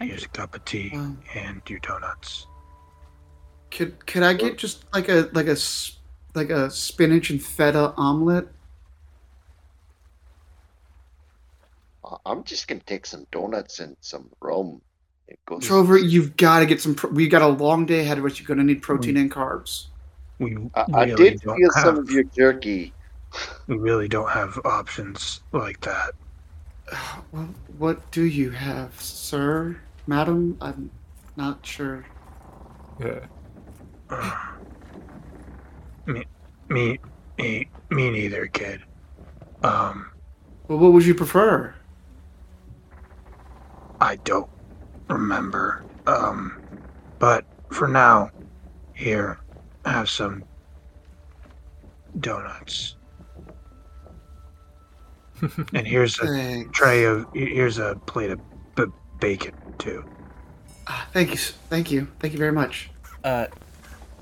Here's 0.00 0.24
a 0.24 0.28
cup 0.28 0.54
of 0.54 0.64
tea 0.64 0.90
Wow. 0.92 1.14
and 1.34 1.62
your 1.68 1.78
donuts. 1.78 2.46
Could 3.70 4.04
could 4.06 4.22
I 4.22 4.32
get 4.34 4.58
just 4.58 4.84
like 4.92 5.08
a 5.08 5.30
like 5.32 5.46
a 5.46 5.52
s- 5.52 5.98
like 6.34 6.50
a 6.50 6.70
spinach 6.70 7.30
and 7.30 7.42
feta 7.42 7.94
omelet? 7.96 8.48
I- 12.04 12.16
I'm 12.26 12.44
just 12.44 12.68
gonna 12.68 12.80
take 12.84 13.06
some 13.06 13.26
donuts 13.30 13.78
and 13.80 13.96
some 14.00 14.28
rum. 14.40 14.80
It 15.28 15.38
goes. 15.46 15.64
Trover, 15.66 15.96
you've 15.96 16.36
got 16.36 16.58
to 16.58 16.66
get 16.66 16.80
some. 16.80 16.94
Pro- 16.94 17.10
we 17.10 17.28
got 17.28 17.40
a 17.42 17.46
long 17.46 17.86
day 17.86 18.00
ahead 18.00 18.18
of 18.18 18.24
us. 18.26 18.38
You're 18.38 18.46
going 18.46 18.58
to 18.58 18.64
need 18.64 18.82
protein 18.82 19.16
and 19.16 19.30
carbs. 19.30 19.86
We 20.42 20.58
I, 20.74 20.84
I 20.92 21.04
did 21.06 21.40
don't 21.40 21.56
feel 21.56 21.72
have, 21.72 21.84
some 21.84 21.98
of 21.98 22.10
your 22.10 22.24
jerky. 22.24 22.92
We 23.68 23.76
really 23.76 24.08
don't 24.08 24.28
have 24.28 24.58
options 24.64 25.40
like 25.52 25.80
that. 25.82 26.14
Well, 27.32 27.48
what 27.78 28.10
do 28.10 28.24
you 28.24 28.50
have, 28.50 29.00
sir, 29.00 29.78
madam? 30.06 30.58
I'm 30.60 30.90
not 31.36 31.64
sure. 31.64 32.04
Yeah. 33.00 33.24
me, 36.06 36.24
me, 36.68 36.98
me, 37.38 37.68
me 37.90 38.10
neither, 38.10 38.48
kid. 38.48 38.82
Um, 39.62 40.10
Well, 40.66 40.78
what 40.78 40.92
would 40.92 41.06
you 41.06 41.14
prefer? 41.14 41.72
I 44.00 44.16
don't 44.16 44.50
remember. 45.08 45.84
Um, 46.06 46.60
but 47.20 47.44
for 47.70 47.86
now, 47.86 48.30
here, 48.92 49.38
have 49.84 50.08
some 50.08 50.44
donuts. 52.20 52.96
and 55.74 55.86
here's 55.86 56.18
a 56.20 56.26
Thanks. 56.26 56.70
tray 56.78 57.04
of 57.04 57.26
here's 57.34 57.78
a 57.78 57.96
plate 58.06 58.30
of 58.30 58.40
b- 58.76 58.84
bacon 59.20 59.54
too. 59.78 60.04
Ah, 60.86 61.08
thank 61.12 61.30
you, 61.30 61.36
thank 61.68 61.90
you, 61.90 62.06
thank 62.20 62.32
you 62.32 62.38
very 62.38 62.52
much. 62.52 62.90
Uh, 63.24 63.46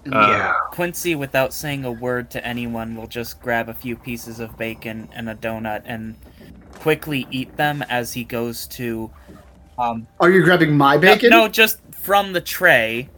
Uh, 0.07 0.29
yeah. 0.31 0.55
Quincy, 0.71 1.15
without 1.15 1.53
saying 1.53 1.85
a 1.85 1.93
word 1.93 2.31
to 2.31 2.43
anyone, 2.47 2.97
will 2.97 3.07
just 3.07 3.39
grab 3.43 3.69
a 3.69 3.75
few 3.75 3.97
pieces 3.97 4.41
of 4.41 4.57
bacon 4.57 5.11
and 5.15 5.29
a 5.29 5.35
donut 5.35 5.83
and 5.85 6.17
quickly 6.73 7.27
eat 7.31 7.55
them 7.59 7.83
as 7.83 8.15
he 8.15 8.25
goes 8.25 8.67
to. 8.69 9.11
Um, 9.79 10.07
Are 10.19 10.31
you 10.31 10.43
grabbing 10.43 10.75
my 10.75 10.95
no- 10.95 11.01
bacon? 11.03 11.29
No, 11.29 11.49
just 11.49 11.81
from 11.93 12.33
the 12.33 12.41
tray. 12.41 13.11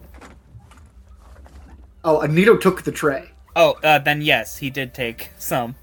Oh, 2.05 2.19
Anito 2.21 2.61
took 2.61 2.83
the 2.83 2.93
tray. 2.93 3.31
Oh, 3.55 3.73
uh, 3.85 3.99
then 3.99 4.23
yes, 4.23 4.57
he 4.59 4.71
did 4.71 4.95
take 4.95 5.31
some. 5.39 5.75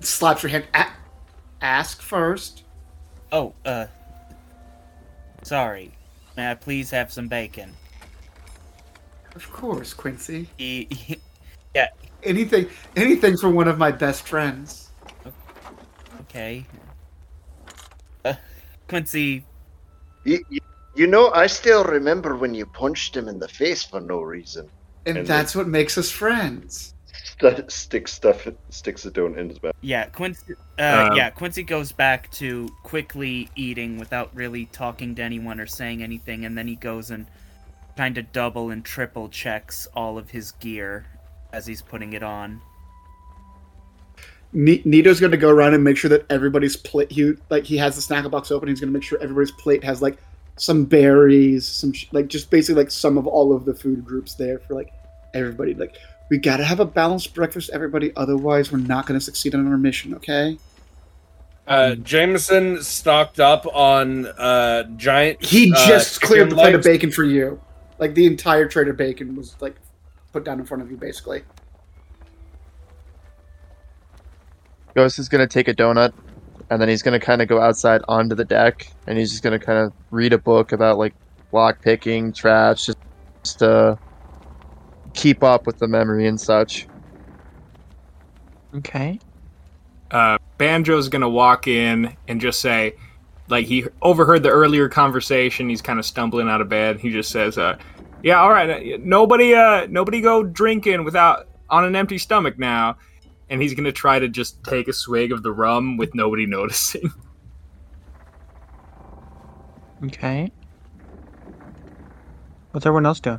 Slaps 0.00 0.42
your 0.42 0.50
hand. 0.50 0.64
A- 0.74 0.86
ask 1.62 2.00
first. 2.02 2.62
Oh, 3.32 3.54
uh. 3.64 3.86
Sorry. 5.42 5.92
May 6.36 6.50
I 6.50 6.54
please 6.54 6.90
have 6.90 7.12
some 7.12 7.28
bacon? 7.28 7.74
Of 9.36 9.50
course, 9.52 9.92
Quincy. 9.94 10.48
He, 10.58 10.86
he- 10.90 11.20
yeah, 11.74 11.88
Anything, 12.22 12.68
anything 12.96 13.36
for 13.36 13.50
one 13.50 13.68
of 13.68 13.76
my 13.78 13.90
best 13.90 14.26
friends. 14.26 14.90
okay. 16.22 16.64
Uh, 18.24 18.34
Quincy, 18.88 19.44
You, 20.24 20.42
you, 20.48 20.60
you 20.94 21.06
know, 21.06 21.30
I 21.32 21.46
still 21.46 21.84
remember 21.84 22.36
when 22.36 22.54
you 22.54 22.66
punched 22.66 23.16
him 23.16 23.28
in 23.28 23.38
the 23.38 23.48
face 23.48 23.82
for 23.84 24.00
no 24.00 24.20
reason. 24.20 24.68
And, 25.06 25.18
And 25.18 25.26
that's 25.26 25.54
what 25.54 25.68
makes 25.68 25.98
us 25.98 26.10
friends. 26.10 26.94
St- 27.40 27.70
stick 27.70 28.06
stuff, 28.08 28.46
sticks 28.70 29.04
it 29.04 29.14
down 29.14 29.36
in 29.38 29.48
his 29.48 29.62
mouth. 29.62 29.74
yeah, 29.80 30.06
Quincy, 30.06 30.54
uh, 30.78 31.08
Um, 31.10 31.16
yeah, 31.16 31.30
Quincy 31.30 31.62
goes 31.62 31.90
back 31.92 32.30
to 32.32 32.68
quickly 32.84 33.50
eating 33.56 33.98
without 33.98 34.30
really 34.34 34.66
talking 34.66 35.14
to 35.16 35.22
anyone 35.22 35.58
or 35.60 35.66
saying 35.66 36.02
anything, 36.02 36.44
and 36.44 36.56
then 36.56 36.68
he 36.68 36.76
goes 36.76 37.10
and 37.10 37.26
kind 37.96 38.18
of 38.18 38.32
double 38.32 38.70
and 38.70 38.84
triple 38.84 39.28
checks 39.28 39.86
all 39.94 40.16
of 40.16 40.30
his 40.30 40.52
gear 40.52 41.06
as 41.52 41.66
he's 41.66 41.82
putting 41.82 42.12
it 42.12 42.22
on. 42.22 42.60
Ni- 44.52 44.82
Nito's 44.84 45.18
going 45.20 45.32
to 45.32 45.36
go 45.36 45.50
around 45.50 45.74
and 45.74 45.82
make 45.82 45.96
sure 45.96 46.08
that 46.10 46.24
everybody's 46.30 46.76
plate. 46.76 47.10
He 47.10 47.34
like 47.50 47.64
he 47.64 47.76
has 47.78 47.96
the 47.96 48.02
snack 48.02 48.28
box 48.30 48.50
open. 48.52 48.68
He's 48.68 48.80
going 48.80 48.92
to 48.92 48.96
make 48.96 49.02
sure 49.02 49.18
everybody's 49.20 49.50
plate 49.52 49.82
has 49.82 50.00
like 50.00 50.18
some 50.56 50.84
berries, 50.84 51.66
some 51.66 51.92
sh- 51.92 52.06
like 52.12 52.28
just 52.28 52.50
basically 52.50 52.82
like 52.82 52.90
some 52.90 53.18
of 53.18 53.26
all 53.26 53.54
of 53.54 53.64
the 53.64 53.74
food 53.74 54.04
groups 54.04 54.34
there 54.34 54.58
for 54.60 54.74
like 54.74 54.92
everybody. 55.34 55.74
Like 55.74 55.96
we 56.30 56.38
got 56.38 56.58
to 56.58 56.64
have 56.64 56.80
a 56.80 56.84
balanced 56.84 57.34
breakfast, 57.34 57.70
everybody. 57.72 58.12
Otherwise, 58.16 58.72
we're 58.72 58.78
not 58.78 59.06
going 59.06 59.18
to 59.18 59.24
succeed 59.24 59.54
on 59.54 59.66
our 59.66 59.78
mission. 59.78 60.14
Okay? 60.14 60.58
Uh, 61.66 61.94
Jameson 61.96 62.82
stocked 62.82 63.40
up 63.40 63.66
on 63.66 64.26
uh, 64.26 64.84
giant. 64.96 65.42
He 65.42 65.72
uh, 65.72 65.86
just 65.86 66.20
cleared 66.20 66.50
the 66.50 66.56
chicken 66.56 66.58
plate 66.58 66.74
of 66.74 66.82
bacon 66.82 67.10
for 67.10 67.24
you. 67.24 67.60
Like 67.98 68.14
the 68.14 68.26
entire 68.26 68.68
tray 68.68 68.88
of 68.88 68.96
bacon 68.96 69.34
was 69.34 69.56
like 69.60 69.76
put 70.32 70.44
down 70.44 70.60
in 70.60 70.66
front 70.66 70.82
of 70.82 70.90
you, 70.90 70.96
basically. 70.96 71.42
Ghost 74.94 75.18
is 75.18 75.28
gonna 75.28 75.46
take 75.46 75.68
a 75.68 75.74
donut, 75.74 76.12
and 76.70 76.80
then 76.80 76.88
he's 76.88 77.02
gonna 77.02 77.20
kind 77.20 77.42
of 77.42 77.48
go 77.48 77.60
outside 77.60 78.02
onto 78.08 78.34
the 78.34 78.44
deck, 78.44 78.86
and 79.06 79.18
he's 79.18 79.30
just 79.30 79.42
gonna 79.42 79.58
kind 79.58 79.78
of 79.78 79.92
read 80.10 80.32
a 80.32 80.38
book 80.38 80.72
about 80.72 80.98
like 80.98 81.14
lock 81.52 81.80
picking, 81.82 82.32
traps, 82.32 82.86
just, 82.86 82.98
just 83.44 83.58
to 83.60 83.98
keep 85.14 85.42
up 85.42 85.66
with 85.66 85.78
the 85.78 85.88
memory 85.88 86.26
and 86.26 86.40
such. 86.40 86.88
Okay. 88.76 89.20
uh, 90.10 90.38
Banjo's 90.58 91.08
gonna 91.08 91.28
walk 91.28 91.66
in 91.66 92.16
and 92.28 92.40
just 92.40 92.60
say, 92.60 92.94
like 93.48 93.66
he 93.66 93.86
overheard 94.02 94.42
the 94.42 94.50
earlier 94.50 94.88
conversation. 94.88 95.68
He's 95.68 95.82
kind 95.82 95.98
of 95.98 96.06
stumbling 96.06 96.48
out 96.48 96.60
of 96.60 96.68
bed. 96.68 97.00
He 97.00 97.10
just 97.10 97.30
says, 97.30 97.58
uh, 97.58 97.76
"Yeah, 98.22 98.40
all 98.40 98.50
right, 98.50 98.70
uh, 98.94 98.98
nobody, 99.00 99.54
uh, 99.54 99.86
nobody 99.90 100.20
go 100.20 100.42
drinking 100.44 101.04
without 101.04 101.48
on 101.70 101.84
an 101.84 101.96
empty 101.96 102.18
stomach 102.18 102.58
now." 102.58 102.96
And 103.48 103.60
he's 103.60 103.74
gonna 103.74 103.92
try 103.92 104.18
to 104.18 104.28
just 104.28 104.62
take 104.64 104.88
a 104.88 104.92
swig 104.92 105.32
of 105.32 105.42
the 105.42 105.52
rum 105.52 105.96
with 105.96 106.14
nobody 106.14 106.46
noticing. 106.46 107.12
Okay. 110.04 110.50
What's 112.72 112.86
everyone 112.86 113.06
else 113.06 113.20
doing? 113.20 113.38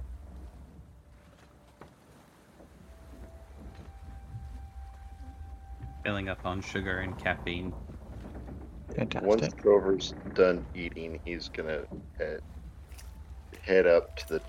filling 6.05 6.29
up 6.29 6.45
on 6.45 6.61
sugar 6.61 6.99
and 6.99 7.17
caffeine. 7.17 7.73
Fantastic. 8.95 9.27
Once 9.27 9.53
Trover's 9.55 10.13
done 10.35 10.63
eating, 10.75 11.19
he's 11.25 11.49
gonna 11.49 11.81
head, 12.17 12.41
head 13.63 13.87
up 13.87 14.15
to 14.17 14.29
the 14.29 14.41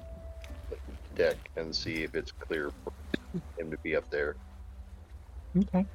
deck 1.14 1.36
and 1.56 1.74
see 1.74 2.04
if 2.04 2.14
it's 2.14 2.30
clear 2.30 2.70
for 2.84 2.92
him 3.58 3.70
to 3.70 3.78
be 3.78 3.96
up 3.96 4.08
there. 4.10 4.36
Okay. 5.56 5.86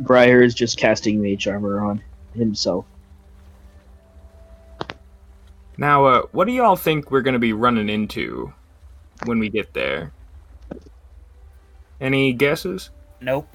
Briar 0.00 0.42
is 0.42 0.54
just 0.54 0.78
casting 0.78 1.20
mage 1.20 1.46
armor 1.46 1.80
on 1.80 2.02
himself. 2.34 2.86
Now, 5.76 6.04
uh, 6.04 6.22
what 6.32 6.46
do 6.46 6.52
y'all 6.52 6.76
think 6.76 7.10
we're 7.10 7.22
gonna 7.22 7.38
be 7.38 7.52
running 7.52 7.88
into 7.88 8.52
when 9.24 9.38
we 9.38 9.48
get 9.48 9.72
there? 9.74 10.12
Any 12.00 12.32
guesses? 12.32 12.90
Nope. 13.20 13.48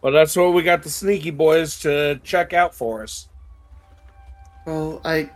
Well, 0.00 0.12
that's 0.12 0.34
what 0.36 0.52
we 0.52 0.62
got 0.62 0.82
the 0.82 0.90
sneaky 0.90 1.30
boys 1.30 1.78
to 1.80 2.20
check 2.24 2.52
out 2.52 2.74
for 2.74 3.02
us. 3.02 3.28
Well, 4.66 5.00
I 5.04 5.30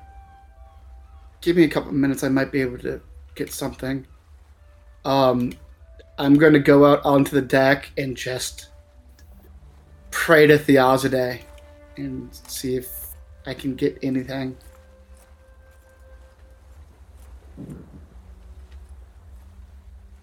give 1.41 1.57
me 1.57 1.65
a 1.65 1.69
couple 1.69 1.91
of 1.91 1.97
minutes. 1.97 2.25
I 2.25 2.29
might 2.29 2.51
be 2.51 2.61
able 2.61 2.79
to 2.79 3.01
get 3.35 3.53
something. 3.53 4.07
Um, 5.07 5.53
I'm 6.19 6.35
going 6.35 6.55
to 6.55 6.59
go 6.59 6.85
out 6.85 7.05
onto 7.05 7.31
the 7.31 7.41
deck 7.41 7.93
and 7.97 8.17
just 8.17 8.71
pray 10.11 10.49
to 10.49 10.59
Theozide 10.59 11.43
and 11.97 12.29
see 12.49 12.75
if 12.75 12.89
I 13.47 13.55
can 13.55 13.77
get 13.77 13.97
anything. 14.03 14.57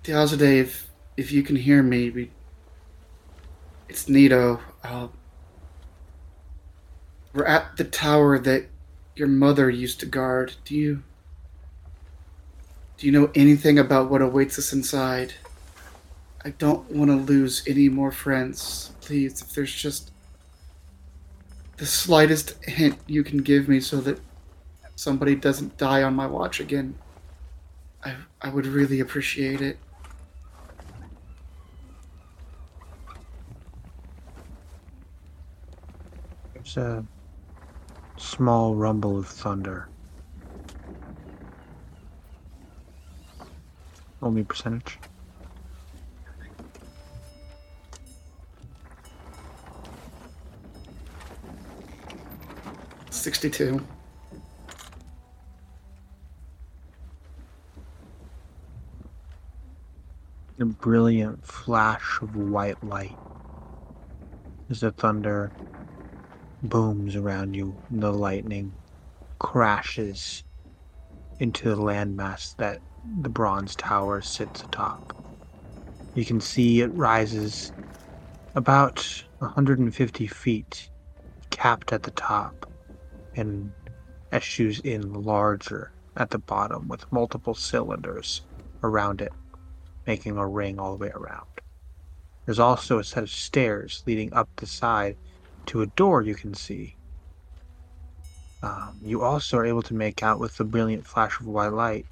Theozide, 0.04 0.42
if 0.42 0.92
if 1.16 1.32
you 1.32 1.44
can 1.44 1.56
hear 1.56 1.82
me, 1.82 2.10
we, 2.10 2.32
it's 3.88 4.10
Nito. 4.10 4.60
Uh, 4.84 5.08
we're 7.32 7.46
at 7.46 7.78
the 7.78 7.86
tower 7.86 8.38
that 8.38 8.66
your 9.16 9.30
mother 9.30 9.70
used 9.70 10.02
to 10.02 10.06
guard. 10.06 10.56
Do 10.66 10.76
you 10.76 11.04
do 13.04 13.08
you 13.08 13.20
know 13.20 13.30
anything 13.36 13.78
about 13.80 14.10
what 14.10 14.22
awaits 14.22 14.58
us 14.58 14.72
inside? 14.72 15.34
I 16.46 16.52
don't 16.52 16.90
want 16.90 17.12
to 17.12 17.18
lose 17.18 17.62
any 17.68 17.90
more 17.90 18.14
friends. 18.14 18.94
Please, 19.02 19.42
if 19.42 19.52
there's 19.52 19.76
just 19.76 20.14
the 21.76 21.86
slightest 21.86 22.64
hint 22.64 22.98
you 23.06 23.22
can 23.22 23.40
give 23.40 23.68
me 23.68 23.82
so 23.82 24.00
that 24.00 24.22
somebody 24.96 25.36
doesn't 25.36 25.78
die 25.78 26.02
on 26.02 26.16
my 26.16 26.26
watch 26.26 26.62
again, 26.62 26.96
I 28.06 28.16
I 28.42 28.50
would 28.50 28.66
really 28.66 29.02
appreciate 29.02 29.60
it. 29.60 29.78
There's 36.54 36.78
a 36.78 37.06
small 38.16 38.76
rumble 38.76 39.20
of 39.20 39.28
thunder. 39.28 39.90
Only 44.24 44.46
percentage. 44.46 44.98
Sixty-two. 53.10 53.86
A 60.60 60.66
brilliant 60.66 61.46
flash 61.46 62.20
of 62.22 62.34
white 62.34 62.82
light 62.82 63.18
as 64.70 64.80
the 64.80 64.92
thunder 64.92 65.52
booms 66.62 67.18
around 67.18 67.56
you 67.56 67.78
and 67.90 68.02
the 68.02 68.14
lightning 68.14 68.74
crashes 69.38 70.46
into 71.40 71.68
the 71.68 71.76
landmass 71.76 72.56
that 72.56 72.80
the 73.22 73.30
bronze 73.30 73.76
tower 73.76 74.22
sits 74.22 74.62
atop. 74.64 75.16
You 76.16 76.26
can 76.26 76.40
see 76.40 76.82
it 76.82 76.94
rises 76.94 77.72
about 78.56 79.24
150 79.40 80.28
feet, 80.28 80.90
capped 81.50 81.92
at 81.92 82.04
the 82.04 82.12
top, 82.12 82.70
and 83.36 83.72
eschews 84.32 84.80
in 84.80 85.14
larger 85.14 85.92
at 86.18 86.30
the 86.30 86.38
bottom 86.38 86.88
with 86.88 87.12
multiple 87.12 87.56
cylinders 87.56 88.42
around 88.84 89.22
it, 89.22 89.34
making 90.06 90.38
a 90.38 90.48
ring 90.48 90.80
all 90.80 90.96
the 90.96 91.04
way 91.06 91.12
around. 91.14 91.48
There's 92.46 92.60
also 92.60 93.00
a 93.00 93.04
set 93.04 93.24
of 93.24 93.30
stairs 93.30 94.04
leading 94.06 94.34
up 94.34 94.50
the 94.58 94.68
side 94.68 95.18
to 95.68 95.82
a 95.82 95.88
door 95.88 96.22
you 96.22 96.36
can 96.36 96.54
see. 96.54 96.96
Um, 98.62 99.00
you 99.02 99.22
also 99.22 99.58
are 99.58 99.66
able 99.66 99.82
to 99.84 99.94
make 99.94 100.24
out 100.24 100.40
with 100.40 100.58
the 100.58 100.64
brilliant 100.64 101.06
flash 101.06 101.40
of 101.40 101.48
white 101.48 101.74
light 101.74 102.06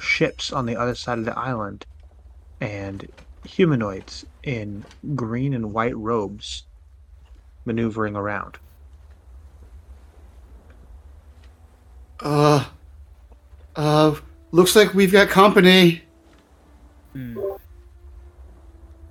ships 0.00 0.52
on 0.52 0.66
the 0.66 0.76
other 0.76 0.94
side 0.94 1.18
of 1.18 1.24
the 1.24 1.38
island 1.38 1.86
and 2.60 3.10
humanoids 3.44 4.24
in 4.42 4.84
green 5.14 5.54
and 5.54 5.72
white 5.72 5.96
robes 5.96 6.64
maneuvering 7.64 8.16
around. 8.16 8.58
Uh, 12.20 12.64
uh, 13.76 14.14
looks 14.52 14.76
like 14.76 14.92
we've 14.94 15.12
got 15.12 15.28
company. 15.28 16.02
Hmm. 17.12 17.38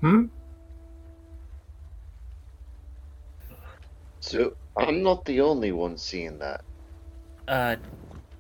Hmm? 0.02 0.26
So 4.20 4.56
I'm 4.78 5.02
not 5.02 5.26
the 5.26 5.42
only 5.42 5.72
one 5.72 5.98
seeing 5.98 6.38
that. 6.40 6.62
Uh, 7.48 7.78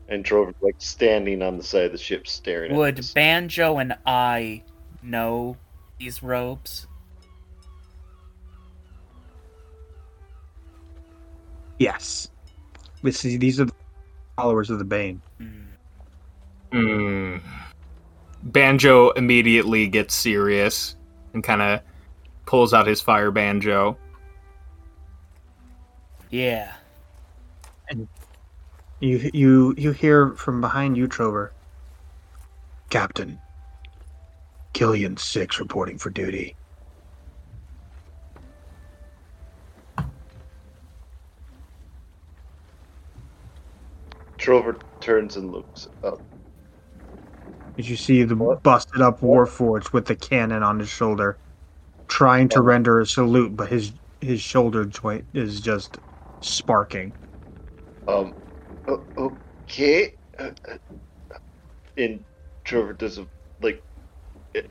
And 0.10 0.26
Trover's 0.26 0.56
like 0.62 0.76
standing 0.80 1.42
on 1.42 1.58
the 1.58 1.64
side 1.64 1.86
of 1.86 1.92
the 1.92 1.98
ship 1.98 2.28
staring 2.28 2.72
at 2.72 2.78
would. 2.78 3.06
Banjo 3.14 3.78
and 3.78 3.96
I 4.06 4.64
know 5.04 5.56
these 6.00 6.24
robes? 6.24 6.88
Yes. 11.78 12.30
This 13.04 13.24
is, 13.24 13.40
these 13.40 13.60
are 13.60 13.66
the 13.66 13.74
followers 14.36 14.70
of 14.70 14.80
the 14.80 14.86
Bane. 14.86 15.22
Hmm. 16.72 17.38
Banjo 18.44 19.12
immediately 19.12 19.88
gets 19.88 20.14
serious 20.16 20.96
and 21.34 21.44
kind 21.44 21.62
of 21.62 21.82
pulls 22.46 22.74
out 22.74 22.88
his 22.88 23.02
fire 23.02 23.32
banjo. 23.32 23.98
Yeah. 26.30 26.74
You 29.00 29.30
you 29.34 29.76
you 29.78 29.92
hear 29.92 30.34
from 30.36 30.62
behind 30.62 30.98
you, 30.98 31.08
Trover. 31.08 31.54
Captain. 32.90 33.42
Killian 34.74 35.18
six 35.18 35.60
reporting 35.60 35.98
for 35.98 36.10
duty. 36.10 36.58
Trover 44.38 44.82
turns 45.02 45.38
and 45.38 45.52
looks 45.52 45.88
up. 46.04 46.24
As 47.78 47.90
you 47.90 47.96
see 47.96 48.24
the 48.24 48.36
busted 48.64 49.02
up 49.02 49.22
Warforged 49.22 49.94
with 49.94 50.06
the 50.06 50.16
cannon 50.16 50.64
on 50.64 50.80
his 50.80 50.90
shoulder, 50.90 51.40
trying 52.10 52.50
to 52.50 52.62
render 52.62 53.00
a 53.00 53.06
salute, 53.06 53.56
but 53.56 53.70
his 53.70 53.94
his 54.22 54.42
shoulder 54.42 54.86
joint 54.86 55.28
is 55.34 55.62
just 55.62 55.98
sparking. 56.42 57.16
Um, 58.08 58.34
okay. 58.88 60.12
And 61.98 62.26
Trover 62.66 62.94
does 62.94 63.18
a, 63.20 63.28
like 63.62 63.84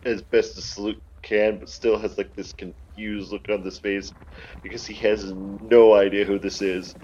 as 0.05 0.23
best 0.23 0.59
as 0.59 0.65
salute 0.67 1.03
can, 1.23 1.59
but 1.59 1.69
still 1.69 1.99
has 1.99 2.17
like 2.19 2.35
this 2.35 2.53
confused 2.53 3.33
look 3.33 3.49
on 3.51 3.63
his 3.65 3.79
face 3.79 4.13
because 4.63 4.87
he 4.87 4.95
has 4.95 5.33
no 5.35 5.95
idea 5.95 6.25
who 6.25 6.39
this 6.39 6.63
is. 6.63 6.95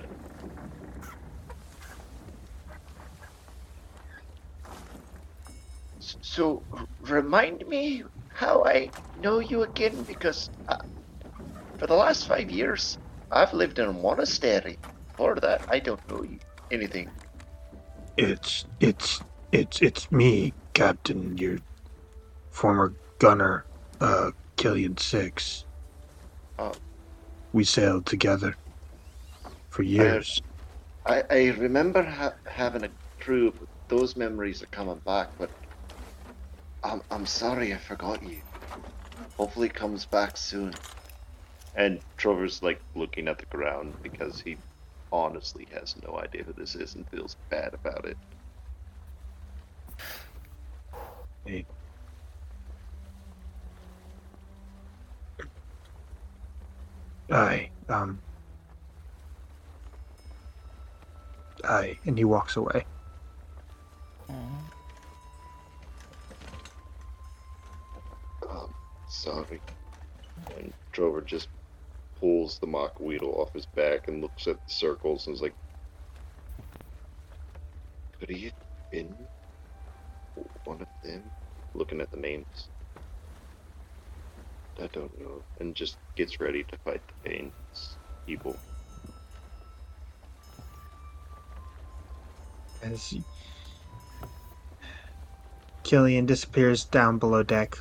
So, 6.22 6.66
remind 7.00 7.66
me 7.66 8.04
how 8.28 8.64
I 8.64 8.92
know 9.14 9.38
you 9.40 9.62
again 9.62 10.04
because 10.04 10.50
uh, 10.68 10.76
for 11.78 11.86
the 11.86 11.94
last 11.94 12.26
five 12.26 12.50
years 12.50 12.98
I've 13.30 13.52
lived 13.54 13.78
in 13.78 13.88
a 13.88 13.92
monastery. 13.92 14.78
For 15.16 15.36
that, 15.36 15.62
I 15.68 15.80
don't 15.80 16.06
know 16.08 16.22
you 16.22 16.40
anything. 16.70 17.10
It's 18.16 18.64
it's 18.80 19.22
it's 19.52 19.82
it's 19.82 20.10
me, 20.12 20.52
Captain, 20.72 21.36
your 21.36 21.58
former 22.50 22.94
gunner, 23.18 23.64
uh, 24.00 24.30
Killian 24.56 24.96
Six. 24.96 25.64
Oh. 26.58 26.72
We 27.52 27.64
sailed 27.64 28.06
together 28.06 28.56
for 29.70 29.82
years. 29.82 30.40
I, 31.06 31.22
I 31.30 31.46
remember 31.58 32.02
ha- 32.02 32.34
having 32.46 32.84
a 32.84 32.90
crew, 33.20 33.52
but 33.58 33.68
those 33.88 34.16
memories 34.16 34.62
are 34.62 34.66
coming 34.66 35.00
back, 35.04 35.28
but 35.38 35.50
I'm, 36.82 37.02
I'm 37.10 37.26
sorry 37.26 37.74
I 37.74 37.76
forgot 37.76 38.22
you. 38.22 38.38
Hopefully, 39.36 39.68
it 39.68 39.74
comes 39.74 40.04
back 40.04 40.36
soon. 40.36 40.74
And 41.76 42.00
Trover's 42.16 42.62
like 42.62 42.80
looking 42.94 43.28
at 43.28 43.38
the 43.38 43.46
ground 43.46 43.94
because 44.02 44.40
he 44.40 44.56
honestly 45.14 45.66
has 45.72 45.94
no 46.06 46.18
idea 46.18 46.42
who 46.42 46.52
this 46.52 46.74
is 46.74 46.96
and 46.96 47.08
feels 47.08 47.36
bad 47.48 47.72
about 47.72 48.04
it. 48.04 48.16
Hey. 51.46 51.64
Aye, 57.30 57.70
um. 57.88 58.20
Aye, 61.64 61.98
and 62.04 62.18
he 62.18 62.24
walks 62.24 62.56
away. 62.56 62.84
Um, 68.50 68.74
sorry. 69.08 69.60
And 70.56 70.72
Trover 70.92 71.22
just 71.22 71.48
pulls 72.24 72.58
the 72.60 72.68
mock 72.68 73.00
weedle 73.00 73.34
off 73.40 73.50
his 73.54 73.66
back 73.76 74.08
and 74.08 74.22
looks 74.22 74.48
at 74.48 74.56
the 74.56 74.72
circles 74.74 75.26
and 75.28 75.36
is 75.36 75.42
like, 75.42 75.54
Could 78.20 78.30
he 78.30 78.44
have 78.46 78.52
been 78.92 79.16
one 80.64 80.82
of 80.82 80.88
them? 81.02 81.30
Looking 81.74 82.00
at 82.02 82.10
the 82.10 82.18
names. 82.18 82.70
I 84.80 84.88
don't 84.92 85.18
know. 85.20 85.44
And 85.60 85.76
just 85.76 85.98
gets 86.16 86.40
ready 86.40 86.64
to 86.64 86.78
fight 86.84 87.02
the 87.08 87.30
pain. 87.30 87.52
It's 87.72 87.98
evil. 88.26 88.60
As 92.82 93.12
y- 93.14 93.24
Killian 95.84 96.26
disappears 96.26 96.84
down 96.86 97.18
below 97.18 97.42
deck, 97.44 97.76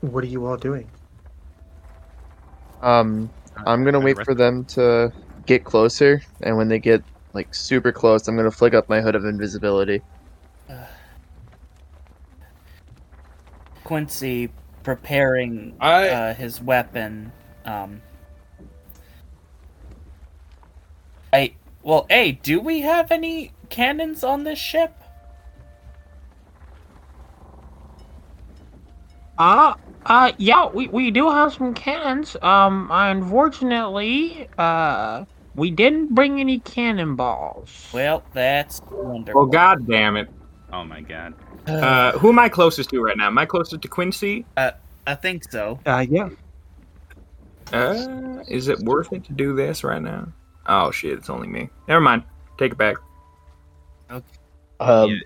what 0.00 0.24
are 0.24 0.28
you 0.28 0.46
all 0.46 0.58
doing? 0.58 0.92
Um, 2.80 3.32
I'm 3.66 3.84
gonna 3.84 4.00
wait 4.00 4.16
for 4.24 4.34
them 4.34 4.64
to 4.66 5.12
get 5.46 5.64
closer, 5.64 6.22
and 6.42 6.56
when 6.56 6.68
they 6.68 6.78
get 6.78 7.02
like 7.32 7.54
super 7.54 7.92
close, 7.92 8.28
I'm 8.28 8.36
gonna 8.36 8.50
flick 8.50 8.74
up 8.74 8.88
my 8.88 9.00
hood 9.00 9.14
of 9.14 9.24
invisibility. 9.24 10.02
Quincy 13.84 14.50
preparing 14.82 15.76
I- 15.80 16.08
uh, 16.08 16.34
his 16.34 16.60
weapon. 16.60 17.32
Um, 17.64 18.02
I 21.32 21.54
well, 21.82 22.06
hey, 22.08 22.32
do 22.32 22.60
we 22.60 22.80
have 22.80 23.10
any 23.10 23.52
cannons 23.68 24.22
on 24.22 24.44
this 24.44 24.58
ship? 24.58 25.01
Uh, 29.38 29.74
uh, 30.06 30.32
yeah, 30.38 30.68
we, 30.68 30.88
we 30.88 31.10
do 31.10 31.30
have 31.30 31.52
some 31.52 31.74
cannons. 31.74 32.36
Um, 32.42 32.88
unfortunately, 32.90 34.48
uh, 34.58 35.24
we 35.54 35.70
didn't 35.70 36.14
bring 36.14 36.40
any 36.40 36.58
cannonballs. 36.60 37.90
Well, 37.92 38.22
that's 38.32 38.80
wonderful. 38.90 39.42
Well, 39.42 39.50
god 39.50 39.86
damn 39.86 40.16
it. 40.16 40.28
Oh 40.72 40.84
my 40.84 41.00
god. 41.00 41.34
Uh, 41.64 42.10
who 42.18 42.30
am 42.30 42.40
I 42.40 42.48
closest 42.48 42.90
to 42.90 43.00
right 43.00 43.16
now? 43.16 43.28
Am 43.28 43.38
I 43.38 43.46
closest 43.46 43.82
to 43.82 43.88
Quincy? 43.88 44.44
Uh, 44.56 44.72
I 45.06 45.14
think 45.14 45.48
so. 45.48 45.78
Uh, 45.86 46.04
yeah. 46.10 46.28
Uh, 47.72 48.42
is 48.48 48.66
it 48.66 48.80
worth 48.80 49.12
it 49.12 49.22
to 49.26 49.32
do 49.32 49.54
this 49.54 49.84
right 49.84 50.02
now? 50.02 50.26
Oh 50.66 50.90
shit, 50.90 51.12
it's 51.12 51.30
only 51.30 51.46
me. 51.46 51.70
Never 51.86 52.00
mind. 52.00 52.24
Take 52.58 52.72
it 52.72 52.78
back. 52.78 52.96
Um, 54.10 54.22
Yeah, 54.80 55.16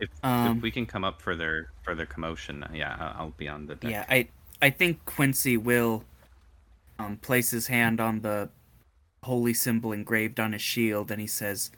if, 0.00 0.10
Um, 0.22 0.56
if 0.56 0.62
we 0.62 0.70
can 0.70 0.86
come 0.86 1.04
up 1.04 1.20
for 1.20 1.36
their 1.86 1.94
for 1.94 1.96
their 1.96 2.06
commotion, 2.06 2.62
uh, 2.62 2.70
yeah, 2.72 2.96
I- 2.98 3.20
I'll 3.20 3.30
be 3.30 3.48
on 3.48 3.66
the 3.66 3.76
deck. 3.76 3.90
Yeah, 3.90 4.04
I 4.08 4.28
I 4.60 4.70
think 4.70 5.04
Quincy 5.04 5.56
will 5.56 6.04
um 6.98 7.16
place 7.18 7.50
his 7.50 7.66
hand 7.66 8.00
on 8.00 8.20
the 8.20 8.48
holy 9.22 9.54
symbol 9.54 9.92
engraved 9.92 10.40
on 10.40 10.52
his 10.52 10.62
shield, 10.62 11.10
and 11.10 11.20
he 11.20 11.26
says, 11.26 11.70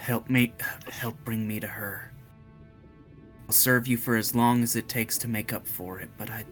"Help 0.00 0.28
me, 0.28 0.52
help 0.90 1.22
bring 1.24 1.46
me 1.46 1.60
to 1.60 1.66
her. 1.66 2.12
I'll 3.46 3.52
serve 3.52 3.86
you 3.86 3.96
for 3.96 4.16
as 4.16 4.34
long 4.34 4.62
as 4.62 4.76
it 4.76 4.88
takes 4.88 5.16
to 5.18 5.28
make 5.28 5.52
up 5.52 5.66
for 5.66 6.00
it, 6.00 6.10
but 6.18 6.30
I 6.30 6.44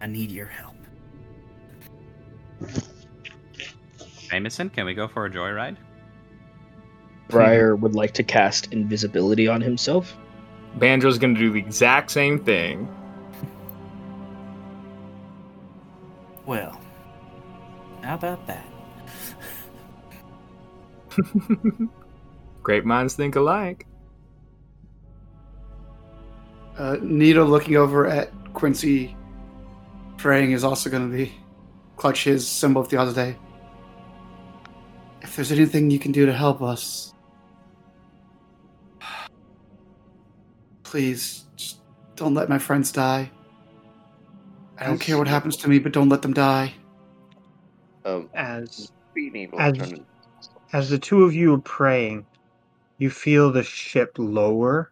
I 0.00 0.06
need 0.06 0.30
your 0.30 0.46
help." 0.46 0.74
Jameson, 4.30 4.68
can 4.70 4.84
we 4.84 4.94
go 4.94 5.08
for 5.08 5.26
a 5.26 5.30
joyride? 5.30 5.76
Briar 7.28 7.76
would 7.76 7.94
like 7.94 8.12
to 8.14 8.22
cast 8.22 8.72
invisibility 8.72 9.48
on 9.48 9.60
himself. 9.60 10.16
Banjo's 10.76 11.18
gonna 11.18 11.34
do 11.34 11.50
the 11.50 11.58
exact 11.58 12.10
same 12.10 12.38
thing. 12.38 12.88
Well, 16.46 16.80
how 18.02 18.14
about 18.14 18.46
that? 18.46 18.66
Great 22.62 22.84
minds 22.84 23.14
think 23.14 23.36
alike. 23.36 23.86
Uh, 26.78 26.96
Nito 27.02 27.44
looking 27.44 27.76
over 27.76 28.06
at 28.06 28.30
Quincy 28.54 29.16
praying 30.16 30.52
is 30.52 30.64
also 30.64 30.88
going 30.88 31.10
to 31.10 31.16
be 31.16 31.32
clutch 31.96 32.24
his 32.24 32.46
symbol 32.46 32.80
of 32.80 32.88
the 32.88 32.96
other 32.96 33.12
day. 33.12 33.36
If 35.22 35.36
there's 35.36 35.50
anything 35.50 35.90
you 35.90 35.98
can 35.98 36.12
do 36.12 36.26
to 36.26 36.32
help 36.32 36.62
us, 36.62 37.12
please 40.88 41.44
just 41.56 41.80
don't 42.16 42.32
let 42.32 42.48
my 42.48 42.58
friends 42.58 42.90
die. 42.90 43.30
I 44.78 44.86
don't 44.86 44.98
care 44.98 45.18
what 45.18 45.28
happens 45.28 45.56
to 45.58 45.68
me, 45.68 45.78
but 45.78 45.92
don't 45.92 46.08
let 46.08 46.22
them 46.22 46.32
die. 46.32 46.72
Um, 48.06 48.30
As 48.32 48.90
as- 49.58 49.72
to 49.76 50.04
as 50.72 50.88
the 50.90 50.98
two 50.98 51.24
of 51.24 51.34
you 51.34 51.54
are 51.54 51.58
praying, 51.58 52.24
you 52.98 53.10
feel 53.10 53.52
the 53.52 53.62
ship 53.62 54.14
lower, 54.18 54.90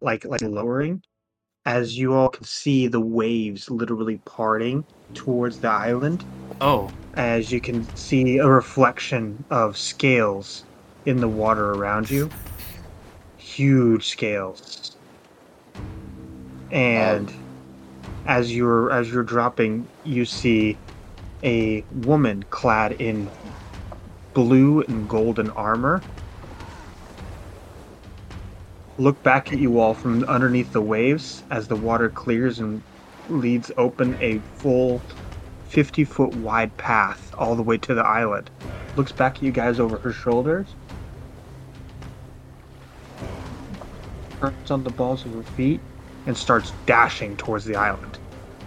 like 0.00 0.24
like 0.24 0.42
lowering, 0.42 1.02
as 1.66 1.96
you 1.96 2.14
all 2.14 2.28
can 2.28 2.44
see 2.44 2.88
the 2.88 3.00
waves 3.00 3.70
literally 3.70 4.18
parting 4.24 4.84
towards 5.12 5.58
the 5.60 5.68
island. 5.68 6.24
Oh, 6.60 6.90
As 7.14 7.52
you 7.52 7.60
can 7.60 7.84
see 7.96 8.38
a 8.38 8.48
reflection 8.48 9.44
of 9.50 9.76
scales 9.76 10.64
in 11.06 11.18
the 11.18 11.28
water 11.28 11.72
around 11.72 12.10
you, 12.10 12.28
huge 13.54 14.08
scales, 14.08 14.96
and 16.72 17.32
as 18.26 18.54
you're 18.54 18.90
as 18.90 19.12
you're 19.12 19.22
dropping, 19.22 19.86
you 20.04 20.24
see 20.24 20.76
a 21.44 21.84
woman 22.02 22.44
clad 22.50 22.92
in 23.00 23.30
blue 24.32 24.82
and 24.82 25.08
golden 25.08 25.50
armor. 25.50 26.02
Look 28.98 29.22
back 29.22 29.52
at 29.52 29.58
you 29.58 29.78
all 29.78 29.94
from 29.94 30.24
underneath 30.24 30.72
the 30.72 30.80
waves 30.80 31.42
as 31.50 31.68
the 31.68 31.76
water 31.76 32.08
clears 32.08 32.58
and 32.58 32.82
leads 33.28 33.70
open 33.76 34.16
a 34.20 34.38
full 34.56 35.00
50 35.68 36.04
foot 36.04 36.34
wide 36.36 36.76
path 36.76 37.34
all 37.36 37.56
the 37.56 37.62
way 37.62 37.78
to 37.78 37.94
the 37.94 38.04
island. 38.04 38.50
Looks 38.96 39.12
back 39.12 39.36
at 39.36 39.42
you 39.42 39.50
guys 39.50 39.80
over 39.80 39.98
her 39.98 40.12
shoulders 40.12 40.66
turns 44.50 44.70
on 44.70 44.84
the 44.84 44.90
balls 44.90 45.24
of 45.24 45.32
her 45.34 45.42
feet 45.54 45.80
and 46.26 46.36
starts 46.36 46.72
dashing 46.86 47.36
towards 47.36 47.64
the 47.64 47.76
island 47.76 48.18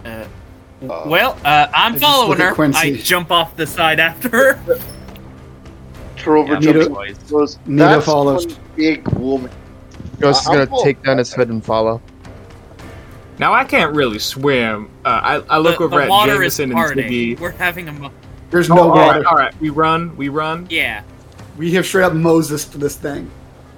uh, 0.04 0.24
well, 0.80 1.36
uh, 1.44 1.66
I'm 1.74 1.94
just 1.94 2.04
following 2.04 2.38
her. 2.38 2.54
Quincy. 2.54 2.78
I 2.78 2.96
jump 2.96 3.30
off 3.32 3.56
the 3.56 3.66
side 3.66 3.98
after 3.98 4.28
her. 4.28 4.78
Trover 6.16 6.54
Yeah, 6.54 6.60
jumps 6.60 6.78
Nito- 6.78 6.88
boys. 6.94 7.18
goes, 7.30 7.58
Nito 7.66 8.00
follows. 8.00 8.46
one 8.46 8.56
big 8.76 9.08
woman. 9.18 9.50
Ghost 10.20 10.42
is 10.42 10.48
Uh, 10.48 10.52
gonna 10.64 10.76
I'm 10.76 10.82
take 10.84 11.02
down 11.02 11.18
his 11.18 11.32
hood 11.32 11.48
and 11.48 11.64
follow. 11.64 12.00
Now 13.38 13.52
I 13.54 13.64
can't 13.64 13.94
really 13.94 14.18
swim. 14.20 14.88
Uh, 15.04 15.08
I 15.08 15.56
I 15.56 15.58
look 15.58 15.78
the, 15.78 15.84
over 15.84 15.96
the 15.96 16.02
at 16.04 16.08
water 16.08 16.42
is 16.42 16.56
Jameson 16.56 16.64
and 16.70 16.72
parting. 16.74 17.06
Ziggy. 17.10 17.40
We're 17.40 17.50
having 17.50 17.88
a 17.88 17.92
mo- 17.92 18.10
There's 18.50 18.70
Oh, 18.70 18.74
no 18.74 18.82
all 18.82 18.88
water. 18.90 19.18
right, 19.18 19.26
all 19.26 19.36
right. 19.36 19.60
We 19.60 19.70
run. 19.70 20.16
We 20.16 20.28
run. 20.28 20.66
yeah. 20.70 21.02
We 21.56 21.72
have 21.74 21.84
straight 21.86 22.04
up 22.04 22.12
Moses 22.14 22.64
to 22.66 22.78
this 22.78 22.94
thing. 22.96 23.30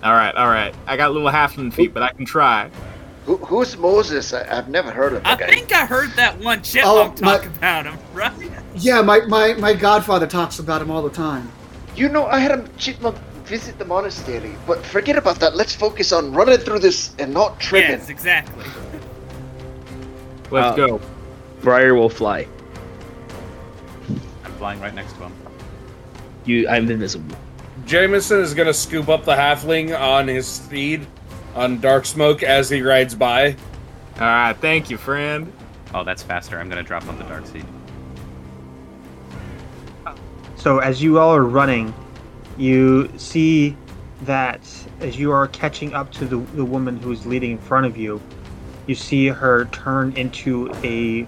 All 0.03 0.13
right, 0.13 0.35
all 0.35 0.49
right. 0.49 0.75
I 0.87 0.97
got 0.97 1.11
a 1.11 1.13
little 1.13 1.29
halfling 1.31 1.73
feet, 1.73 1.93
but 1.93 2.03
I 2.03 2.11
can 2.13 2.25
try. 2.25 2.71
Who, 3.27 3.37
who's 3.37 3.77
Moses? 3.77 4.33
I, 4.33 4.47
I've 4.59 4.69
never 4.69 4.91
heard 4.91 5.13
of 5.13 5.23
the 5.23 5.29
I 5.29 5.37
guy. 5.37 5.47
think 5.51 5.73
I 5.73 5.85
heard 5.85 6.11
that 6.13 6.39
one 6.41 6.59
Oh, 6.59 6.63
chipmunk 6.63 7.21
my- 7.21 7.37
talk 7.37 7.47
about 7.47 7.87
him, 7.87 7.99
right? 8.15 8.33
Yeah, 8.75 9.03
my, 9.03 9.21
my, 9.27 9.53
my 9.55 9.75
godfather 9.75 10.27
talks 10.27 10.59
about 10.59 10.81
him 10.81 10.91
all 10.91 11.03
the 11.03 11.11
time. 11.11 11.51
You 11.97 12.09
know, 12.09 12.27
I 12.27 12.39
had 12.39 12.53
a 12.53 12.67
chipmunk 12.79 13.17
visit 13.45 13.79
the 13.79 13.85
monastery, 13.85 14.55
but 14.67 14.85
forget 14.87 15.19
about 15.19 15.39
that. 15.41 15.55
Let's 15.55 15.75
focus 15.75 16.13
on 16.13 16.33
running 16.33 16.59
through 16.59 16.79
this 16.79 17.15
and 17.19 17.35
not 17.35 17.61
tripping. 17.61 17.91
Yes, 17.91 18.09
exactly. 18.09 18.65
Let's 20.51 20.73
Uh, 20.79 20.87
go. 20.87 21.01
Briar 21.61 21.95
will 21.95 22.09
fly. 22.09 22.47
I'm 24.45 24.53
flying 24.53 24.81
right 24.81 24.95
next 24.95 25.13
to 25.15 25.25
him. 25.25 25.33
You, 26.47 26.69
I'm 26.69 26.91
invisible. 26.91 27.37
Jameson 27.91 28.39
is 28.39 28.55
gonna 28.55 28.73
scoop 28.73 29.09
up 29.09 29.25
the 29.25 29.35
halfling 29.35 29.99
on 29.99 30.29
his 30.29 30.47
steed 30.47 31.05
on 31.57 31.81
dark 31.81 32.07
smoke 32.07 32.45
as 32.45 32.71
he 32.71 32.83
rides 32.83 33.17
by. 33.17 33.57
All 34.15 34.21
right, 34.21 34.57
thank 34.61 34.91
you, 34.91 34.97
friend. 34.97 35.53
Oh, 35.93 36.05
that's 36.05 36.23
faster. 36.23 36.61
I'm 36.61 36.69
gonna 36.69 36.85
drop 36.85 37.09
on 37.09 37.19
the 37.19 37.25
dark 37.25 37.47
seed. 37.47 37.65
So 40.55 40.79
as 40.79 41.03
you 41.03 41.19
all 41.19 41.35
are 41.35 41.43
running, 41.43 41.93
you 42.57 43.11
see 43.19 43.77
that 44.23 44.61
as 45.01 45.19
you 45.19 45.33
are 45.33 45.49
catching 45.49 45.93
up 45.93 46.13
to 46.13 46.27
the, 46.27 46.37
the 46.55 46.65
woman 46.65 46.97
who 46.97 47.11
is 47.11 47.27
leading 47.27 47.51
in 47.51 47.59
front 47.59 47.87
of 47.87 47.97
you, 47.97 48.23
you 48.87 48.95
see 48.95 49.27
her 49.27 49.65
turn 49.65 50.13
into 50.13 50.73
a 50.85 51.27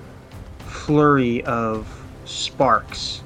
flurry 0.68 1.42
of 1.42 1.88
sparks 2.24 3.24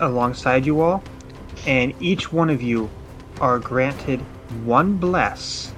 alongside 0.00 0.66
you 0.66 0.80
all, 0.80 1.00
and 1.66 1.94
each 2.00 2.32
one 2.32 2.50
of 2.50 2.62
you 2.62 2.90
are 3.40 3.58
granted 3.58 4.20
one 4.64 4.96
bless 4.96 5.72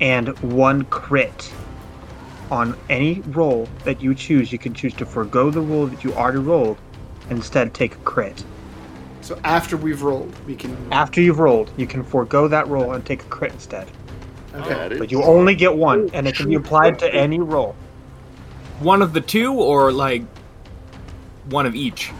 and 0.00 0.36
one 0.40 0.84
crit 0.86 1.52
on 2.50 2.76
any 2.88 3.20
roll 3.28 3.68
that 3.84 4.00
you 4.00 4.14
choose. 4.14 4.52
You 4.52 4.58
can 4.58 4.74
choose 4.74 4.94
to 4.94 5.06
forego 5.06 5.50
the 5.50 5.60
roll 5.60 5.86
that 5.86 6.04
you 6.04 6.12
already 6.14 6.38
rolled, 6.38 6.78
and 7.28 7.38
instead 7.38 7.74
take 7.74 7.94
a 7.94 7.98
crit. 7.98 8.44
So 9.22 9.38
after 9.42 9.76
we've 9.76 10.02
rolled, 10.02 10.32
we 10.46 10.54
can. 10.54 10.76
After 10.92 11.20
you've 11.20 11.38
rolled, 11.38 11.72
you 11.76 11.86
can 11.86 12.04
forego 12.04 12.46
that 12.48 12.68
roll 12.68 12.92
and 12.92 13.04
take 13.04 13.22
a 13.22 13.26
crit 13.26 13.52
instead. 13.52 13.88
Okay. 14.54 14.96
But 14.98 15.10
you 15.10 15.22
only 15.22 15.54
get 15.54 15.74
one, 15.74 16.10
and 16.12 16.28
it 16.28 16.36
can 16.36 16.48
be 16.48 16.54
applied 16.54 16.98
to 17.00 17.12
any 17.12 17.40
roll. 17.40 17.74
One 18.78 19.02
of 19.02 19.12
the 19.12 19.20
two, 19.20 19.54
or 19.54 19.90
like 19.90 20.22
one 21.46 21.66
of 21.66 21.74
each. 21.74 22.12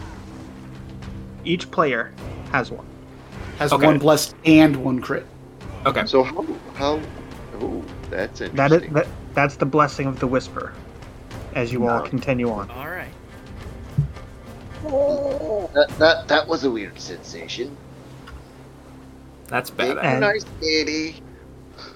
Each 1.45 1.69
player 1.71 2.11
has 2.51 2.71
one. 2.71 2.85
Has 3.59 3.73
Okay. 3.73 3.85
one 3.85 3.97
blessed 3.97 4.35
and 4.45 4.75
one 4.77 4.99
crit. 5.01 5.25
Okay. 5.85 6.05
So 6.05 6.23
how 6.23 6.45
how? 6.75 6.99
Oh, 7.59 7.83
that's 8.09 8.41
interesting. 8.41 8.55
That 8.55 8.71
is 8.71 8.93
that, 8.93 9.07
that's 9.33 9.55
the 9.55 9.65
blessing 9.65 10.07
of 10.07 10.19
the 10.19 10.27
whisper. 10.27 10.73
As 11.55 11.71
you 11.71 11.87
all 11.87 12.01
continue 12.01 12.51
on. 12.51 12.69
All 12.69 12.87
right. 12.87 13.09
That, 14.83 15.87
that 15.97 16.27
that 16.27 16.47
was 16.47 16.63
a 16.63 16.71
weird 16.71 16.99
sensation. 16.99 17.75
That's 19.47 19.69
bad. 19.69 19.89
you, 19.89 20.19
nice 20.19 20.45
lady. 20.61 21.15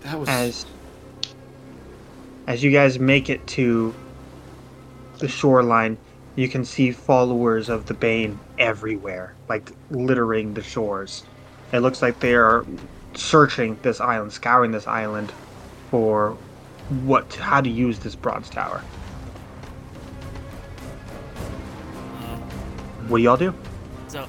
That 0.03 0.19
was. 0.19 0.29
As 0.29 0.65
as 2.47 2.63
you 2.63 2.71
guys 2.71 2.97
make 2.99 3.29
it 3.29 3.45
to 3.47 3.93
the 5.19 5.27
shoreline, 5.27 5.97
you 6.35 6.47
can 6.49 6.65
see 6.65 6.91
followers 6.91 7.69
of 7.69 7.85
the 7.85 7.93
Bane 7.93 8.39
everywhere, 8.61 9.33
like 9.49 9.71
littering 9.89 10.53
the 10.53 10.61
shores. 10.63 11.23
It 11.73 11.79
looks 11.79 12.01
like 12.01 12.19
they 12.19 12.35
are 12.35 12.65
searching 13.15 13.77
this 13.81 13.99
island, 13.99 14.31
scouring 14.31 14.71
this 14.71 14.87
island 14.87 15.33
for 15.89 16.37
what 17.03 17.33
how 17.35 17.59
to 17.61 17.69
use 17.69 17.99
this 17.99 18.15
bronze 18.15 18.49
tower. 18.49 18.83
What 23.07 23.17
do 23.17 23.23
y'all 23.23 23.37
do? 23.37 23.53
so 24.07 24.27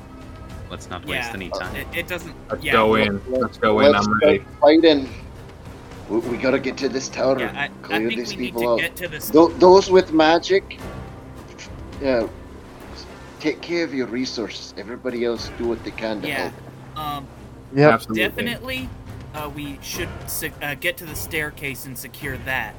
Let's 0.70 0.88
not 0.88 1.06
yeah, 1.06 1.18
waste 1.18 1.34
any 1.34 1.50
time. 1.50 1.76
it, 1.76 1.86
it 1.94 2.08
doesn't. 2.08 2.34
Let's 2.50 2.64
yeah, 2.64 2.72
go 2.72 2.92
well, 2.92 3.02
in. 3.02 3.20
Let's 3.28 3.58
go 3.58 3.80
in. 3.80 3.92
Let's 3.92 3.98
I'm 3.98 4.16
start 4.16 4.22
ready. 4.22 4.44
Fighting. 4.60 5.08
We, 6.08 6.18
we 6.20 6.36
gotta 6.38 6.58
get 6.58 6.78
to 6.78 6.88
this 6.88 7.08
tower 7.10 7.38
Yeah, 7.38 7.48
and 7.50 7.58
I, 7.58 7.64
I 7.64 7.68
clear 7.82 8.08
think 8.08 8.18
these 8.20 8.30
we 8.30 8.36
need 8.36 8.54
people 8.54 8.62
to 8.62 8.68
out. 8.70 8.78
get 8.80 8.96
to 8.96 9.08
this. 9.08 9.28
Tho- 9.28 9.48
those 9.48 9.90
with 9.90 10.12
magic, 10.12 10.80
yeah, 12.00 12.26
take 13.42 13.60
care 13.60 13.84
of 13.84 13.92
your 13.92 14.06
resources. 14.06 14.72
Everybody 14.78 15.24
else 15.24 15.50
do 15.58 15.66
what 15.66 15.82
they 15.84 15.90
can 15.90 16.22
to 16.22 16.28
Yeah. 16.28 16.34
help. 16.94 16.98
Um, 16.98 17.26
Yep. 17.74 17.92
Absolutely. 17.92 18.22
definitely, 18.28 18.88
uh, 19.34 19.50
we 19.54 19.78
should 19.82 20.08
se- 20.26 20.52
uh, 20.62 20.74
get 20.78 20.96
to 20.98 21.04
the 21.04 21.16
staircase 21.16 21.84
and 21.86 21.98
secure 21.98 22.36
that. 22.44 22.74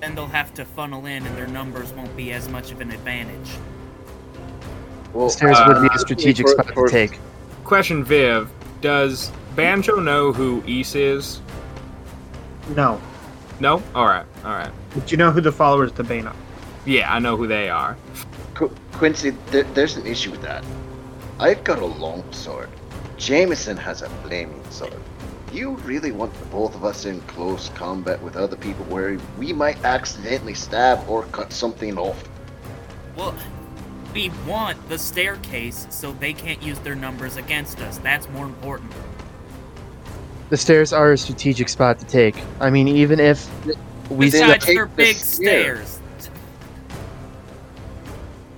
Then 0.00 0.14
they'll 0.14 0.26
have 0.26 0.52
to 0.54 0.64
funnel 0.66 1.06
in, 1.06 1.24
and 1.26 1.36
their 1.38 1.46
numbers 1.46 1.92
won't 1.92 2.14
be 2.16 2.32
as 2.32 2.48
much 2.48 2.70
of 2.72 2.80
an 2.80 2.90
advantage. 2.90 3.50
Well, 5.14 5.30
Stairs 5.30 5.58
Uh, 5.58 5.64
would 5.68 5.82
be 5.88 5.94
a 5.94 5.98
strategic 5.98 6.46
for- 6.46 6.52
spot 6.62 6.74
to 6.74 6.88
take. 6.90 7.18
Question, 7.64 8.04
Viv. 8.04 8.50
Does 8.80 9.30
Banjo 9.56 10.00
know 10.00 10.32
who 10.32 10.62
East 10.66 10.96
is? 10.96 11.40
No. 12.76 13.00
No. 13.60 13.80
All 13.94 14.06
right. 14.06 14.24
All 14.44 14.50
right. 14.52 14.70
But 14.94 15.10
you 15.12 15.16
know 15.16 15.30
who 15.30 15.40
the 15.40 15.52
followers 15.52 15.90
of 15.92 15.96
the 15.96 16.04
Bane 16.04 16.26
are. 16.26 16.34
Yeah, 16.84 17.12
I 17.14 17.20
know 17.20 17.36
who 17.36 17.46
they 17.46 17.70
are. 17.70 17.96
Qu- 18.54 18.74
Quincy, 18.92 19.34
th- 19.50 19.66
there's 19.74 19.96
an 19.96 20.06
issue 20.06 20.30
with 20.30 20.42
that. 20.42 20.64
I've 21.38 21.64
got 21.64 21.78
a 21.78 21.86
long 21.86 22.30
sword. 22.32 22.68
Jameson 23.16 23.76
has 23.76 24.02
a 24.02 24.08
flaming 24.08 24.62
sword. 24.70 25.00
You 25.52 25.76
really 25.78 26.12
want 26.12 26.32
the 26.34 26.44
both 26.46 26.74
of 26.74 26.84
us 26.84 27.04
in 27.04 27.20
close 27.22 27.68
combat 27.70 28.22
with 28.22 28.36
other 28.36 28.56
people 28.56 28.84
where 28.86 29.18
we 29.38 29.52
might 29.52 29.82
accidentally 29.84 30.54
stab 30.54 31.06
or 31.08 31.24
cut 31.24 31.52
something 31.52 31.98
off? 31.98 32.22
Well, 33.16 33.34
we 34.14 34.30
want 34.46 34.88
the 34.88 34.98
staircase 34.98 35.86
so 35.90 36.12
they 36.12 36.32
can't 36.32 36.62
use 36.62 36.78
their 36.80 36.94
numbers 36.94 37.36
against 37.36 37.80
us. 37.80 37.98
That's 37.98 38.28
more 38.30 38.46
important. 38.46 38.92
The 40.50 40.56
stairs 40.56 40.92
are 40.92 41.12
a 41.12 41.18
strategic 41.18 41.68
spot 41.68 41.98
to 41.98 42.06
take. 42.06 42.36
I 42.60 42.68
mean, 42.68 42.88
even 42.88 43.20
if 43.20 43.48
we 44.10 44.28
Then 44.28 44.42
Besides, 44.42 44.66
take 44.66 44.76
they're 44.76 44.86
the 44.86 44.92
big 44.92 45.16
stairs. 45.16 46.01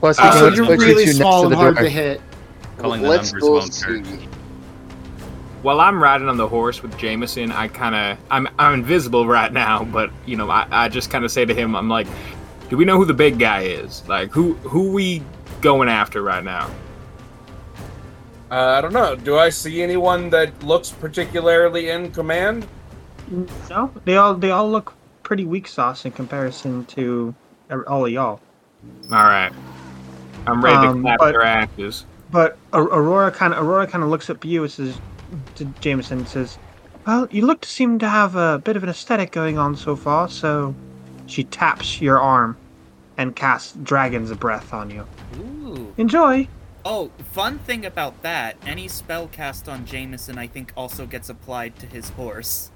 Plus 0.05 0.22
we 0.22 0.28
Uh, 0.28 0.32
so 0.32 0.44
let's 0.44 0.56
you're 0.56 0.66
put 0.66 0.81
you 0.81 0.86
really 0.86 1.06
small 1.06 1.47
and 1.47 1.55
hard 1.55 1.76
door. 1.76 1.85
to 1.85 1.89
hit. 1.90 2.20
Calling 2.76 3.01
the 3.02 3.09
Let's 3.09 3.32
numbers 3.32 3.43
go 3.43 3.52
won't 3.52 3.74
hurt. 3.81 4.05
see. 4.06 4.28
While 5.62 5.81
I'm 5.81 6.02
riding 6.02 6.28
on 6.28 6.36
the 6.36 6.47
horse 6.47 6.82
with 6.82 6.97
Jameson, 6.98 7.51
I 7.52 7.68
kind 7.68 7.94
of 7.94 8.18
I'm 8.31 8.47
I'm 8.59 8.74
invisible 8.74 9.26
right 9.26 9.51
now, 9.51 9.85
but 9.85 10.10
you 10.26 10.36
know 10.36 10.51
I, 10.51 10.66
I 10.70 10.89
just 10.90 11.10
kind 11.10 11.24
of 11.24 11.31
say 11.32 11.47
to 11.47 11.55
him, 11.55 11.74
I'm 11.74 11.89
like, 11.89 12.06
do 12.68 12.76
we 12.76 12.85
know 12.85 12.98
who 12.98 13.06
the 13.06 13.14
big 13.14 13.39
guy 13.39 13.62
is? 13.62 14.06
Like 14.06 14.31
who 14.31 14.55
who 14.55 14.93
we 14.93 15.22
going 15.62 15.89
after 15.89 16.22
right 16.22 16.44
now? 16.44 16.70
Uh, 18.51 18.74
I 18.76 18.81
don't 18.82 18.93
know. 18.93 19.16
Do 19.16 19.39
I 19.39 19.48
see 19.48 19.82
anyone 19.82 20.28
that 20.31 20.62
looks 20.62 20.90
particularly 20.90 21.89
in 21.89 22.10
command? 22.12 22.68
No, 23.70 23.90
they 24.05 24.16
all 24.18 24.35
they 24.35 24.51
all 24.51 24.70
look 24.70 24.93
pretty 25.22 25.47
weak 25.47 25.66
sauce 25.66 26.05
in 26.05 26.12
comparison 26.12 26.85
to 26.86 27.35
all 27.86 28.05
of 28.05 28.12
y'all. 28.12 28.39
All 29.10 29.24
right, 29.24 29.51
I'm 30.46 30.62
ready 30.62 30.76
to 30.76 30.88
Um, 30.88 31.02
clap 31.02 31.18
but- 31.18 31.30
their 31.32 31.42
asses. 31.42 32.06
But 32.30 32.56
Aurora 32.72 33.30
kind 33.30 33.54
of 33.54 33.64
Aurora 33.64 33.86
kind 33.86 34.02
of 34.02 34.10
looks 34.10 34.28
up 34.28 34.38
at 34.38 34.44
you 34.44 34.62
and 34.64 34.70
says 34.72 34.98
to 35.54 35.64
Jameson 35.80 36.18
and 36.18 36.28
says, 36.28 36.58
"Well, 37.06 37.28
you 37.30 37.46
look 37.46 37.60
to 37.60 37.68
seem 37.68 37.98
to 38.00 38.08
have 38.08 38.34
a 38.34 38.58
bit 38.58 38.76
of 38.76 38.82
an 38.82 38.88
aesthetic 38.88 39.30
going 39.30 39.56
on 39.56 39.76
so 39.76 39.94
far." 39.94 40.28
So 40.28 40.74
she 41.26 41.44
taps 41.44 42.00
your 42.00 42.20
arm 42.20 42.56
and 43.16 43.36
casts 43.36 43.74
Dragon's 43.84 44.32
Breath 44.32 44.74
on 44.74 44.90
you. 44.90 45.06
Ooh. 45.38 45.94
Enjoy. 45.96 46.48
Oh, 46.84 47.10
fun 47.32 47.60
thing 47.60 47.86
about 47.86 48.20
that, 48.22 48.56
any 48.66 48.88
spell 48.88 49.28
cast 49.28 49.68
on 49.68 49.86
Jameson 49.86 50.36
I 50.36 50.48
think 50.48 50.72
also 50.76 51.06
gets 51.06 51.28
applied 51.30 51.78
to 51.78 51.86
his 51.86 52.10
horse. 52.10 52.70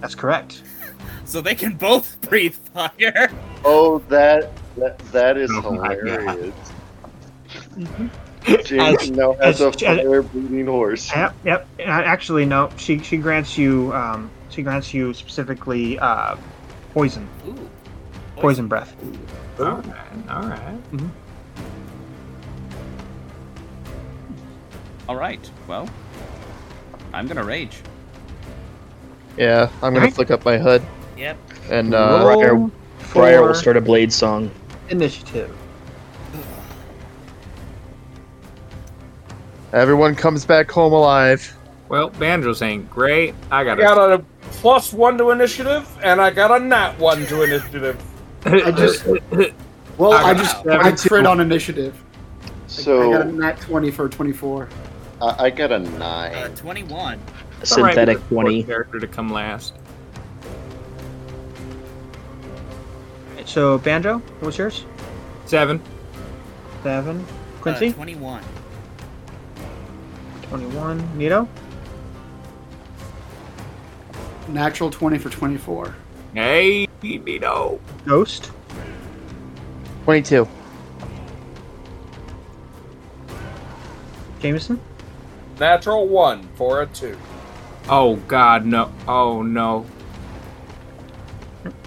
That's 0.00 0.14
correct. 0.14 0.62
So 1.24 1.40
they 1.40 1.54
can 1.56 1.74
both 1.74 2.20
breathe 2.28 2.54
fire. 2.72 3.30
Oh, 3.64 3.98
that 4.08 4.50
that, 4.78 4.98
that 5.12 5.36
is 5.36 5.50
Oh 5.52 5.72
my 5.72 5.94
God. 5.94 5.98
hilarious. 6.06 6.54
Mhm. 7.76 8.10
James 8.64 9.10
now 9.10 9.32
has 9.40 9.60
a 9.60 9.68
as- 9.68 9.82
as- 9.82 9.98
fire 10.00 10.22
breathing 10.22 10.66
horse. 10.66 11.10
Yep, 11.14 11.34
yep. 11.44 11.66
Actually, 11.80 12.44
no. 12.44 12.70
She 12.76 12.98
she 13.00 13.16
grants 13.16 13.58
you 13.58 13.92
um 13.92 14.30
she 14.50 14.62
grants 14.62 14.94
you 14.94 15.12
specifically 15.14 15.98
uh 15.98 16.36
poison 16.92 17.28
Ooh. 17.48 17.68
poison 18.36 18.68
breath. 18.68 18.94
All 19.58 19.64
right, 19.66 19.84
all 20.30 20.42
right. 20.42 20.78
All 25.08 25.16
right. 25.16 25.50
Well, 25.66 25.88
I'm 27.12 27.26
gonna 27.26 27.44
rage. 27.44 27.78
Yeah, 29.36 29.68
I'm 29.74 29.92
gonna 29.92 29.96
Alright. 29.96 30.14
flick 30.14 30.30
up 30.30 30.44
my 30.44 30.58
hood 30.58 30.82
Yep. 31.16 31.36
and 31.70 31.94
uh, 31.94 32.22
Briar- 32.22 32.54
Roll 32.54 32.70
Briar 33.12 33.42
will 33.46 33.54
start 33.54 33.76
a 33.76 33.80
blade 33.80 34.12
song. 34.12 34.50
Initiative. 34.90 35.54
everyone 39.72 40.14
comes 40.14 40.44
back 40.44 40.70
home 40.70 40.92
alive. 40.92 41.54
Well, 41.88 42.10
banjos 42.10 42.62
ain't 42.62 42.90
great. 42.90 43.34
I 43.50 43.60
I 43.60 43.64
got 43.64 43.78
got 43.78 44.12
a 44.12 44.24
plus 44.52 44.92
one 44.92 45.16
to 45.18 45.30
initiative, 45.30 45.86
and 46.02 46.20
I 46.20 46.30
got 46.30 46.50
a 46.60 46.64
nat 46.64 46.98
one 46.98 47.24
to 47.26 47.42
initiative. 47.42 48.02
I 48.44 48.70
just. 48.72 49.06
Well, 49.98 50.12
I 50.12 50.32
Okay. 50.32 50.40
just 50.42 50.62
Wow. 50.66 50.78
I 50.82 50.92
crit 50.92 51.24
on 51.24 51.40
initiative. 51.40 51.98
So 52.66 53.00
I 53.00 53.12
got 53.16 53.26
a 53.28 53.32
nat 53.32 53.58
twenty 53.62 53.90
for 53.90 54.10
twenty-four. 54.10 54.68
I, 55.22 55.44
I 55.46 55.50
got 55.50 55.72
a 55.72 55.76
Uh, 55.76 55.78
nine. 55.78 56.54
21. 56.54 57.18
It's 57.62 57.70
Synthetic 57.70 58.18
with 58.18 58.26
a 58.26 58.28
fourth 58.28 58.42
20. 58.44 58.62
character 58.64 59.00
to 59.00 59.06
come 59.06 59.30
last. 59.30 59.72
So 63.46 63.78
banjo, 63.78 64.18
what's 64.40 64.58
yours? 64.58 64.84
Seven. 65.46 65.80
Seven. 66.82 67.20
Uh, 67.20 67.62
Quincy, 67.62 67.92
21. 67.92 68.42
twenty-one. 70.42 71.18
Nito, 71.18 71.48
Natural 74.48 74.90
twenty 74.90 75.18
for 75.18 75.30
twenty-four. 75.30 75.94
Hey, 76.34 76.86
Nito. 77.02 77.80
Ghost. 78.06 78.50
22. 80.04 80.46
Jameson. 84.40 84.78
Natural 85.58 86.06
one 86.06 86.46
for 86.54 86.82
a 86.82 86.86
two. 86.86 87.16
Oh 87.88 88.16
God, 88.28 88.66
no! 88.66 88.92
Oh 89.08 89.42
no! 89.42 89.86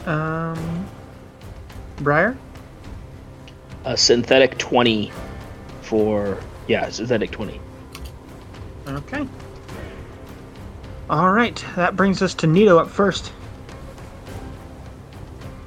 Um. 0.05 0.78
Briar. 1.99 2.37
A 3.85 3.95
synthetic 3.97 4.57
20 4.57 5.11
for. 5.81 6.37
Yeah, 6.67 6.89
synthetic 6.89 7.31
20. 7.31 7.59
Okay. 8.87 9.27
All 11.09 11.31
right, 11.31 11.63
that 11.75 11.95
brings 11.95 12.21
us 12.21 12.33
to 12.35 12.47
Nito 12.47 12.77
up 12.77 12.89
first. 12.89 13.31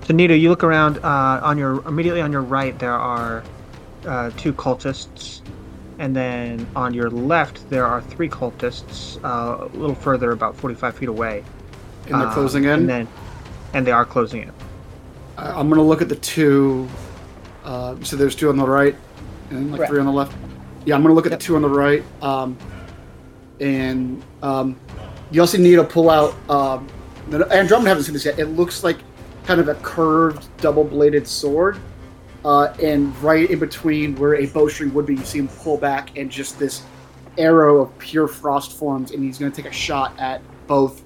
So 0.04 0.14
Nito, 0.14 0.34
you 0.34 0.48
look 0.50 0.62
around. 0.64 0.98
Uh, 0.98 1.40
on 1.42 1.58
your 1.58 1.86
immediately 1.88 2.20
on 2.20 2.30
your 2.32 2.42
right, 2.42 2.78
there 2.78 2.92
are 2.94 3.42
uh, 4.06 4.30
two 4.36 4.52
cultists, 4.52 5.40
and 5.98 6.14
then 6.14 6.66
on 6.76 6.94
your 6.94 7.10
left 7.10 7.68
there 7.70 7.86
are 7.86 8.00
three 8.02 8.28
cultists. 8.28 9.18
Uh, 9.24 9.64
a 9.64 9.76
little 9.76 9.94
further, 9.96 10.30
about 10.32 10.56
forty-five 10.56 10.94
feet 10.96 11.08
away. 11.08 11.42
And 12.06 12.14
they're 12.20 12.28
Um, 12.28 12.34
closing 12.34 12.64
in. 12.64 12.70
And 12.70 12.88
then, 12.88 13.08
and 13.74 13.86
they 13.86 13.92
are 13.92 14.04
closing 14.04 14.42
in. 14.42 14.52
I'm 15.36 15.68
gonna 15.68 15.82
look 15.82 16.02
at 16.02 16.08
the 16.08 16.16
two. 16.16 16.88
Uh, 17.64 17.96
so 18.02 18.16
there's 18.16 18.34
two 18.34 18.48
on 18.48 18.56
the 18.56 18.66
right, 18.66 18.96
and 19.50 19.70
like 19.70 19.78
Correct. 19.78 19.90
three 19.90 20.00
on 20.00 20.06
the 20.06 20.12
left. 20.12 20.36
Yeah, 20.84 20.94
I'm 20.94 21.02
gonna 21.02 21.14
look 21.14 21.26
at 21.26 21.32
the 21.32 21.38
two 21.38 21.56
on 21.56 21.62
the 21.62 21.68
right. 21.68 22.02
Um, 22.20 22.56
and 23.60 24.22
um, 24.42 24.78
you 25.30 25.40
also 25.40 25.58
need 25.58 25.76
to 25.76 25.84
pull 25.84 26.10
out. 26.10 26.34
Um, 26.50 26.88
the- 27.28 27.46
Andromeda 27.52 27.90
hasn't 27.90 28.06
seen 28.06 28.14
this 28.14 28.24
yet. 28.24 28.38
It 28.38 28.46
looks 28.46 28.82
like 28.82 28.98
kind 29.44 29.60
of 29.60 29.68
a 29.68 29.74
curved, 29.76 30.48
double-bladed 30.58 31.26
sword. 31.26 31.78
Uh, 32.44 32.74
and 32.82 33.16
right 33.22 33.48
in 33.50 33.58
between 33.60 34.16
where 34.16 34.34
a 34.34 34.46
bowstring 34.46 34.92
would 34.94 35.06
be, 35.06 35.14
you 35.14 35.24
see 35.24 35.38
him 35.38 35.48
pull 35.48 35.76
back, 35.76 36.16
and 36.18 36.30
just 36.30 36.58
this 36.58 36.82
arrow 37.38 37.82
of 37.82 37.98
pure 37.98 38.26
frost 38.26 38.76
forms, 38.76 39.12
and 39.12 39.22
he's 39.22 39.38
going 39.38 39.50
to 39.50 39.62
take 39.62 39.70
a 39.70 39.74
shot 39.74 40.18
at 40.18 40.42
both 40.66 41.02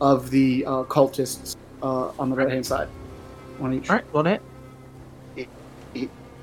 of 0.00 0.30
the 0.30 0.64
uh, 0.66 0.84
cultists 0.84 1.56
uh, 1.82 2.10
on 2.18 2.28
the 2.28 2.36
right-hand 2.36 2.64
side. 2.64 2.88
One 3.58 3.74
each. 3.74 3.90
All 3.90 3.96
right, 3.96 4.12
well 4.12 4.24
hit. 4.24 4.42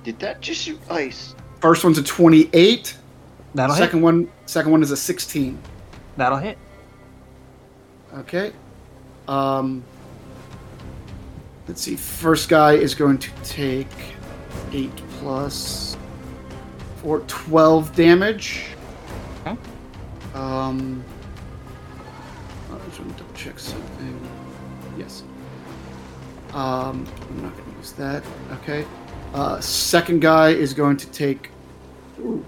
Did 0.04 0.20
that 0.20 0.42
just 0.42 0.62
shoot 0.62 0.80
ice? 0.90 1.34
First 1.62 1.84
one's 1.84 1.98
a 1.98 2.04
28. 2.04 2.98
That'll 3.56 3.76
second 3.76 4.00
hit. 4.00 4.04
one 4.04 4.32
second 4.46 4.72
one 4.72 4.84
is 4.84 4.92
a 4.92 4.98
16. 4.98 5.58
That'll 6.18 6.38
hit. 6.38 6.58
Okay. 8.14 8.52
Um 9.28 9.84
Let's 11.68 11.82
see. 11.82 11.96
First 11.96 12.50
guy 12.50 12.74
is 12.74 12.94
going 12.94 13.18
to 13.20 13.32
take 13.44 13.88
8 14.74 14.94
plus 15.20 15.96
4 16.98 17.20
12 17.22 17.96
damage. 17.96 18.66
Okay. 19.48 19.58
Um 20.36 21.04
I 22.72 22.86
just 22.90 23.00
want 23.00 23.18
to 23.18 23.24
double 23.24 23.36
check 23.36 23.58
something. 23.58 24.30
Yes. 24.98 25.24
Um 26.54 27.08
I'm 27.30 27.42
not 27.44 27.58
going 27.58 27.72
to 27.72 27.78
use 27.78 27.92
that. 27.94 28.24
Okay. 28.52 28.86
Uh, 29.34 29.60
second 29.60 30.22
guy 30.22 30.50
is 30.50 30.74
going 30.74 30.96
to 30.98 31.08
take 31.08 31.50
ooh, 32.20 32.46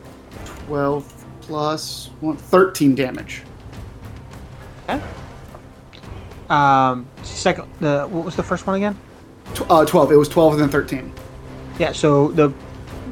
12 0.68 1.26
plus 1.42 2.12
1, 2.22 2.38
13 2.38 2.94
damage. 2.94 3.42
Um, 6.50 7.08
second. 7.24 7.68
The 7.80 8.06
what 8.08 8.24
was 8.24 8.36
the 8.36 8.44
first 8.44 8.68
one 8.68 8.76
again? 8.76 8.98
Tw- 9.56 9.70
uh, 9.70 9.86
12. 9.86 10.12
It 10.12 10.16
was 10.16 10.30
12 10.30 10.54
and 10.54 10.62
then 10.62 10.70
13. 10.70 11.12
Yeah, 11.80 11.92
so 11.92 12.30
the 12.30 12.54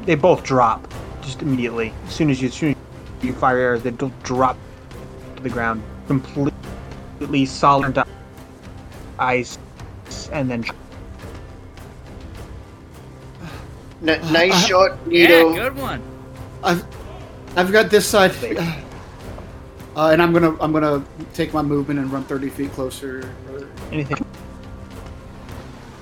they 0.04 0.14
both 0.14 0.44
drop 0.44 0.92
just 1.22 1.42
immediately. 1.42 1.92
As 2.06 2.14
soon 2.14 2.30
as 2.30 2.40
you 2.40 2.48
as 2.48 2.54
soon 2.54 2.70
as 2.70 3.24
you 3.24 3.32
fire 3.32 3.58
arrows, 3.58 3.82
they 3.82 3.90
don't 3.90 4.22
drop 4.22 4.56
to 5.36 5.42
the 5.42 5.48
ground 5.48 5.82
completely 6.06 7.46
solid 7.46 8.02
ice, 9.18 9.58
and 10.32 10.50
then 10.50 10.64
N- 14.06 14.32
nice 14.32 14.52
Uh, 14.52 14.66
shot, 14.66 14.98
Yeah, 15.08 15.42
good 15.54 15.76
one. 15.76 16.02
I've 16.62 16.84
I've 17.56 17.72
got 17.72 17.88
this 17.90 18.06
side, 18.06 18.32
uh, 19.96 20.08
and 20.12 20.20
I'm 20.20 20.32
gonna 20.32 20.56
I'm 20.60 20.72
gonna 20.72 21.02
take 21.32 21.54
my 21.54 21.62
movement 21.62 22.00
and 22.00 22.12
run 22.12 22.24
30 22.24 22.50
feet 22.50 22.72
closer. 22.72 23.30
anything. 23.92 24.24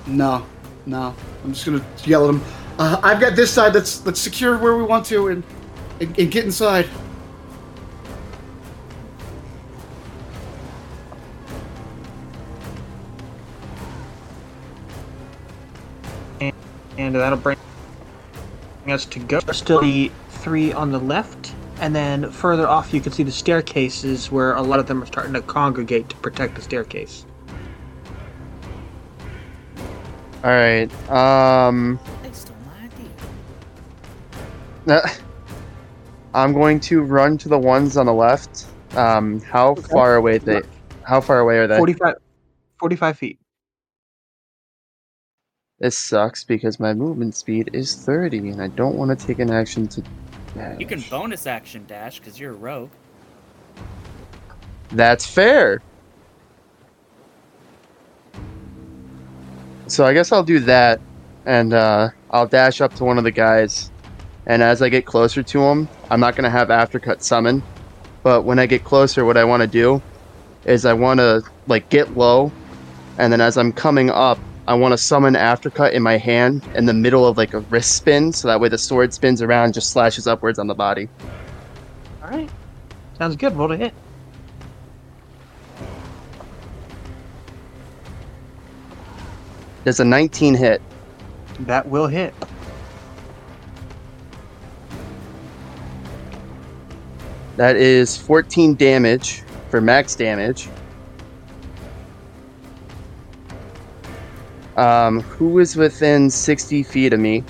No, 0.07 0.45
no. 0.85 1.15
I'm 1.43 1.53
just 1.53 1.65
gonna 1.65 1.83
yell 2.05 2.27
at 2.27 2.35
him. 2.35 2.41
Uh, 2.79 2.99
I've 3.03 3.19
got 3.21 3.35
this 3.35 3.51
side. 3.51 3.73
Let's 3.73 4.05
let's 4.05 4.19
secure 4.19 4.57
where 4.57 4.75
we 4.75 4.83
want 4.83 5.05
to 5.07 5.27
and 5.29 5.43
and, 6.01 6.19
and 6.19 6.31
get 6.31 6.43
inside. 6.43 6.89
And, 16.41 16.53
and 16.97 17.15
that'll 17.15 17.37
bring 17.37 17.57
us 18.91 19.05
to 19.05 19.19
go. 19.19 19.39
Still 19.51 19.81
the 19.81 20.11
three 20.29 20.73
on 20.73 20.91
the 20.91 20.99
left, 20.99 21.53
and 21.79 21.95
then 21.95 22.29
further 22.31 22.67
off 22.67 22.93
you 22.93 23.01
can 23.01 23.11
see 23.11 23.23
the 23.23 23.31
staircases 23.31 24.31
where 24.31 24.53
a 24.53 24.61
lot 24.61 24.79
of 24.79 24.87
them 24.87 25.01
are 25.01 25.05
starting 25.05 25.33
to 25.33 25.41
congregate 25.41 26.09
to 26.09 26.15
protect 26.17 26.55
the 26.55 26.61
staircase. 26.61 27.25
All 30.43 30.51
right. 30.51 30.91
Um. 31.09 31.99
I'm 36.35 36.51
going 36.51 36.79
to 36.81 37.03
run 37.03 37.37
to 37.37 37.47
the 37.47 37.57
ones 37.57 37.95
on 37.95 38.05
the 38.05 38.13
left. 38.13 38.65
Um. 38.95 39.39
How 39.41 39.75
far 39.75 40.15
away 40.15 40.39
they? 40.39 40.61
How 41.03 41.21
far 41.21 41.39
away 41.39 41.57
are 41.59 41.67
they? 41.67 41.77
45, 41.77 42.15
45 42.79 43.17
feet. 43.17 43.39
This 45.83 45.97
sucks 45.97 46.45
because 46.45 46.79
my 46.79 46.93
movement 46.93 47.35
speed 47.35 47.71
is 47.73 47.93
30, 47.93 48.37
and 48.51 48.61
I 48.61 48.69
don't 48.69 48.95
want 48.95 49.19
to 49.19 49.27
take 49.27 49.39
an 49.39 49.51
action 49.51 49.85
to. 49.89 50.01
You 50.79 50.85
can 50.85 51.03
bonus 51.09 51.45
action 51.45 51.83
dash 51.85 52.19
because 52.19 52.39
you're 52.39 52.51
a 52.51 52.55
rogue. 52.55 52.89
That's 54.91 55.25
fair. 55.25 55.81
So 59.87 60.05
I 60.05 60.13
guess 60.13 60.31
I'll 60.31 60.41
do 60.41 60.61
that, 60.61 61.01
and 61.45 61.73
uh, 61.73 62.11
I'll 62.31 62.47
dash 62.47 62.79
up 62.79 62.93
to 62.93 63.03
one 63.03 63.17
of 63.17 63.25
the 63.25 63.31
guys. 63.31 63.91
And 64.45 64.63
as 64.63 64.81
I 64.81 64.87
get 64.87 65.05
closer 65.05 65.43
to 65.43 65.61
him, 65.61 65.89
I'm 66.09 66.21
not 66.21 66.37
gonna 66.37 66.49
have 66.49 66.69
aftercut 66.69 67.21
summon, 67.21 67.61
but 68.23 68.43
when 68.43 68.57
I 68.57 68.67
get 68.67 68.85
closer, 68.85 69.25
what 69.25 69.35
I 69.35 69.43
want 69.43 69.59
to 69.59 69.67
do 69.67 70.01
is 70.63 70.85
I 70.85 70.93
want 70.93 71.19
to 71.19 71.43
like 71.67 71.89
get 71.89 72.15
low, 72.15 72.53
and 73.17 73.33
then 73.33 73.41
as 73.41 73.57
I'm 73.57 73.73
coming 73.73 74.09
up, 74.09 74.39
I 74.65 74.73
want 74.75 74.93
to 74.93 74.97
summon 74.97 75.33
aftercut 75.33 75.91
in 75.91 76.01
my 76.01 76.17
hand 76.17 76.63
in 76.75 76.85
the 76.85 76.93
middle 76.93 77.25
of 77.25 77.37
like 77.37 77.53
a 77.53 77.59
wrist 77.59 77.97
spin, 77.97 78.31
so 78.31 78.47
that 78.47 78.61
way 78.61 78.69
the 78.69 78.77
sword 78.77 79.13
spins 79.13 79.41
around, 79.41 79.65
and 79.65 79.73
just 79.73 79.89
slashes 79.89 80.25
upwards 80.25 80.57
on 80.57 80.67
the 80.67 80.73
body. 80.73 81.09
All 82.23 82.29
right, 82.29 82.49
sounds 83.17 83.35
good. 83.35 83.55
Roll 83.57 83.67
to 83.67 83.75
hit. 83.75 83.93
There's 89.83 89.99
a 89.99 90.05
19 90.05 90.55
hit. 90.55 90.81
That 91.59 91.87
will 91.89 92.07
hit. 92.07 92.33
That 97.57 97.75
is 97.75 98.15
14 98.17 98.75
damage 98.75 99.43
for 99.69 99.81
max 99.81 100.15
damage. 100.15 100.69
Um, 104.77 105.21
who 105.21 105.59
is 105.59 105.75
within 105.75 106.29
60 106.29 106.83
feet 106.83 107.13
of 107.13 107.19
me? 107.19 107.43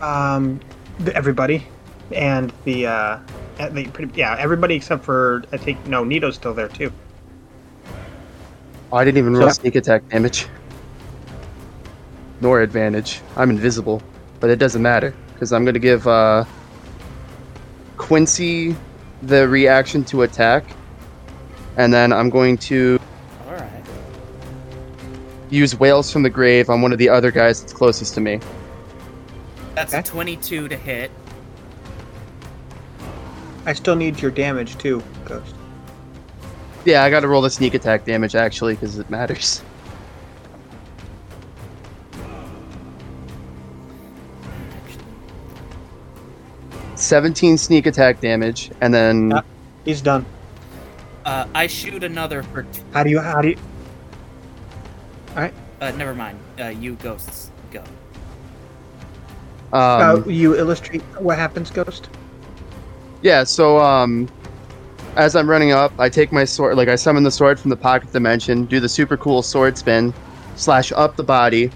Um, 0.00 0.58
everybody, 1.14 1.66
and 2.10 2.52
the 2.64 2.86
uh, 2.86 3.18
the 3.70 3.86
pretty, 3.88 4.12
yeah, 4.18 4.36
everybody 4.38 4.74
except 4.74 5.04
for 5.04 5.44
I 5.52 5.56
think 5.56 5.86
no, 5.86 6.02
Nito's 6.04 6.34
still 6.34 6.52
there 6.54 6.68
too. 6.68 6.92
Oh, 8.90 8.96
I 8.96 9.04
didn't 9.04 9.18
even 9.18 9.34
roll 9.34 9.48
So- 9.48 9.62
sneak 9.62 9.76
attack 9.76 10.08
damage. 10.08 10.46
Nor 12.40 12.60
advantage. 12.60 13.20
I'm 13.36 13.50
invisible. 13.50 14.02
But 14.40 14.50
it 14.50 14.56
doesn't 14.56 14.82
matter, 14.82 15.14
because 15.32 15.52
I'm 15.52 15.64
going 15.64 15.74
to 15.74 15.80
give 15.80 16.08
uh, 16.08 16.44
Quincy 17.96 18.74
the 19.22 19.48
reaction 19.48 20.02
to 20.06 20.22
attack. 20.22 20.64
And 21.76 21.94
then 21.94 22.12
I'm 22.12 22.28
going 22.28 22.58
to 22.58 22.98
All 22.98 22.98
right. 22.98 23.01
Use 25.52 25.78
Wails 25.78 26.10
from 26.10 26.22
the 26.22 26.30
Grave 26.30 26.70
on 26.70 26.80
one 26.80 26.92
of 26.92 26.98
the 26.98 27.10
other 27.10 27.30
guys 27.30 27.60
that's 27.60 27.74
closest 27.74 28.14
to 28.14 28.22
me. 28.22 28.40
That's 29.74 29.92
a 29.92 30.02
22 30.02 30.66
to 30.68 30.76
hit. 30.76 31.10
I 33.66 33.74
still 33.74 33.94
need 33.94 34.20
your 34.22 34.30
damage 34.30 34.78
too, 34.78 35.02
Ghost. 35.26 35.54
Yeah, 36.86 37.04
I 37.04 37.10
got 37.10 37.20
to 37.20 37.28
roll 37.28 37.42
the 37.42 37.50
sneak 37.50 37.74
attack 37.74 38.06
damage 38.06 38.34
actually 38.34 38.74
because 38.74 38.98
it 38.98 39.10
matters. 39.10 39.62
Seventeen 46.94 47.58
sneak 47.58 47.86
attack 47.86 48.20
damage, 48.20 48.70
and 48.80 48.92
then 48.92 49.30
Yeah. 49.30 49.40
He's 49.84 50.00
done. 50.00 50.24
Uh, 51.24 51.46
I 51.54 51.66
shoot 51.66 52.04
another 52.04 52.42
for. 52.42 52.62
T- 52.64 52.82
How 52.92 53.02
do 53.02 53.10
you? 53.10 53.20
How 53.20 53.40
do 53.40 53.48
you? 53.50 53.56
Uh, 55.80 55.90
never 55.92 56.14
mind. 56.14 56.38
Uh, 56.60 56.68
you 56.68 56.94
ghosts 56.96 57.50
go. 57.70 57.82
um, 59.72 60.22
uh, 60.22 60.24
you 60.26 60.56
illustrate 60.56 61.02
what 61.18 61.38
happens, 61.38 61.70
Ghost. 61.70 62.08
Yeah, 63.22 63.44
so 63.44 63.78
um 63.78 64.28
as 65.16 65.36
I'm 65.36 65.48
running 65.48 65.72
up, 65.72 65.92
I 65.98 66.08
take 66.08 66.32
my 66.32 66.44
sword 66.44 66.76
like 66.76 66.88
I 66.88 66.96
summon 66.96 67.22
the 67.22 67.30
sword 67.30 67.58
from 67.58 67.70
the 67.70 67.76
pocket 67.76 68.12
dimension, 68.12 68.64
do 68.64 68.80
the 68.80 68.88
super 68.88 69.16
cool 69.16 69.42
sword 69.42 69.76
spin, 69.76 70.12
slash 70.56 70.92
up 70.92 71.16
the 71.16 71.22
body, 71.22 71.70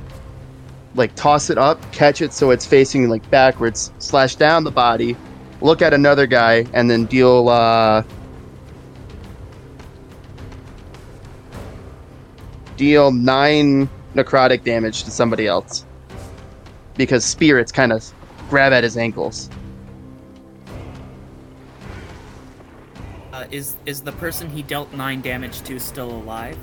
like 0.94 1.14
toss 1.14 1.50
it 1.50 1.58
up, 1.58 1.80
catch 1.92 2.20
it 2.20 2.32
so 2.32 2.50
it's 2.50 2.66
facing 2.66 3.08
like 3.08 3.28
backwards, 3.30 3.92
slash 3.98 4.36
down 4.36 4.64
the 4.64 4.70
body, 4.70 5.16
look 5.60 5.82
at 5.82 5.92
another 5.94 6.26
guy, 6.26 6.66
and 6.72 6.90
then 6.90 7.06
deal 7.06 7.48
uh 7.48 8.02
deal 12.76 13.10
nine 13.12 13.88
necrotic 14.14 14.64
damage 14.64 15.04
to 15.04 15.10
somebody 15.10 15.46
else. 15.46 15.84
Because 16.96 17.24
spirits 17.24 17.72
kind 17.72 17.92
of 17.92 18.04
grab 18.48 18.72
at 18.72 18.84
his 18.84 18.96
ankles. 18.96 19.50
Uh, 23.32 23.44
is 23.50 23.76
is 23.84 24.00
the 24.00 24.12
person 24.12 24.48
he 24.48 24.62
dealt 24.62 24.92
nine 24.94 25.20
damage 25.20 25.60
to 25.62 25.78
still 25.78 26.10
alive? 26.10 26.56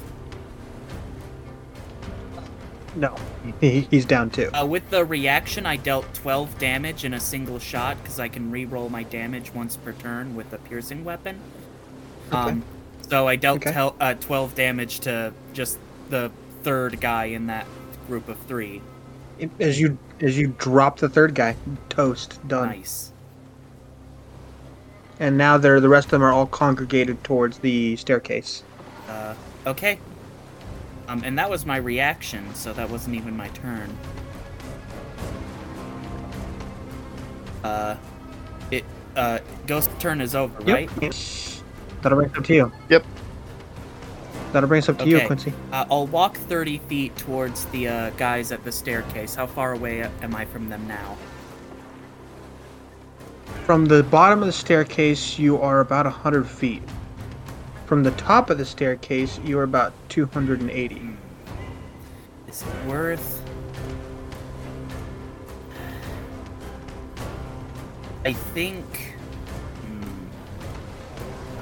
No, 2.95 3.15
he, 3.60 3.81
he's 3.81 4.06
down 4.06 4.30
too. 4.30 4.49
Uh, 4.53 4.65
with 4.65 4.88
the 4.91 5.03
reaction, 5.03 5.65
I 5.65 5.77
dealt 5.77 6.11
12 6.14 6.60
damage 6.60 7.06
in 7.06 7.15
a 7.15 7.19
single 7.19 7.57
shot 7.57 7.98
because 8.03 8.19
I 8.19 8.27
can 8.27 8.52
re-roll 8.52 8.88
my 8.90 9.02
damage 9.02 9.52
once 9.52 9.76
per 9.77 9.94
turn 9.94 10.35
with 10.35 10.53
a 10.53 10.60
piercing 10.60 11.03
weapon. 11.03 11.40
Um, 12.31 12.64
so 13.10 13.27
I 13.27 13.35
dealt 13.35 13.57
Okay. 13.57 13.72
tel- 13.72 13.95
uh, 13.99 14.14
12 14.14 14.53
damage 14.53 14.99
to 15.02 15.34
just 15.53 15.80
the 16.14 16.31
third 16.61 17.02
guy 17.02 17.26
in 17.26 17.48
that 17.48 17.65
group 18.07 18.30
of 18.30 18.38
three. 18.41 18.84
As 19.60 19.80
you 19.80 19.98
as 20.22 20.38
you 20.38 20.53
drop 20.60 20.99
the 20.99 21.10
third 21.10 21.34
guy, 21.34 21.56
toast 21.90 22.40
done. 22.48 22.69
Nice. 22.69 23.11
And 25.19 25.40
now 25.40 25.57
they're 25.57 25.80
the 25.80 25.90
rest 25.90 26.06
of 26.06 26.11
them 26.11 26.23
are 26.23 26.31
all 26.31 26.45
congregated 26.45 27.23
towards 27.23 27.57
the 27.57 27.95
staircase. 27.95 28.61
Uh, 29.10 29.34
okay. 29.65 29.98
Um, 31.07 31.23
and 31.26 31.38
that 31.40 31.49
was 31.49 31.65
my 31.65 31.77
reaction, 31.77 32.53
so 32.53 32.73
that 32.73 32.91
wasn't 32.91 33.15
even 33.15 33.35
my 33.35 33.48
turn. 33.49 33.98
Uh, 37.64 37.95
it 38.69 38.85
uh, 39.15 39.40
ghost 39.65 39.90
turn 39.99 40.22
is 40.22 40.35
over, 40.35 40.61
right? 40.64 40.91
Yep. 41.02 41.14
That'll 42.03 42.19
bring 42.19 42.38
up 42.38 42.44
to 42.45 42.53
you. 42.53 42.72
Yep. 42.90 43.03
That'll 44.54 44.70
bring 44.70 44.84
us 44.84 44.90
up 44.90 45.00
to 45.00 45.10
you, 45.10 45.20
Quincy. 45.26 45.52
Uh, 45.72 45.86
I'll 45.90 46.06
walk 46.06 46.38
30 46.38 46.78
feet 46.78 47.18
towards 47.18 47.66
the 47.66 47.88
uh, 47.88 48.10
guys 48.12 48.52
at 48.52 48.64
the 48.64 48.72
staircase. 48.72 49.34
How 49.34 49.48
far 49.48 49.74
away 49.74 50.04
am 50.22 50.36
I 50.36 50.46
from 50.46 50.70
them 50.70 50.88
now? 50.88 51.18
From 53.66 53.86
the 53.86 54.04
bottom 54.04 54.42
of 54.42 54.46
the 54.46 54.54
staircase, 54.54 55.40
you 55.40 55.60
are 55.60 55.80
about 55.80 56.06
100 56.06 56.48
feet. 56.48 56.84
From 57.88 58.04
the 58.04 58.12
top 58.12 58.52
of 58.52 58.60
the 58.60 58.66
staircase, 58.66 59.40
you 59.44 59.58
are 59.58 59.64
about 59.64 59.92
280. 60.10 61.18
Is 62.48 62.62
it 62.62 62.86
worth? 62.86 63.42
I 68.24 68.34
think. 68.34 68.86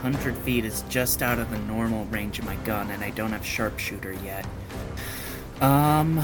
Hmm, 0.02 0.14
100 0.14 0.36
feet 0.38 0.66
is 0.66 0.84
just 0.90 1.22
out 1.22 1.40
of 1.40 1.50
the 1.52 1.60
normal 1.60 2.06
range 2.06 2.40
of 2.40 2.46
my 2.46 2.56
gun, 2.58 2.90
and 2.92 3.04
I 3.04 3.12
don't 3.12 3.32
have 3.32 3.46
sharpshooter 3.46 4.14
yet. 4.24 4.46
Um. 5.62 6.24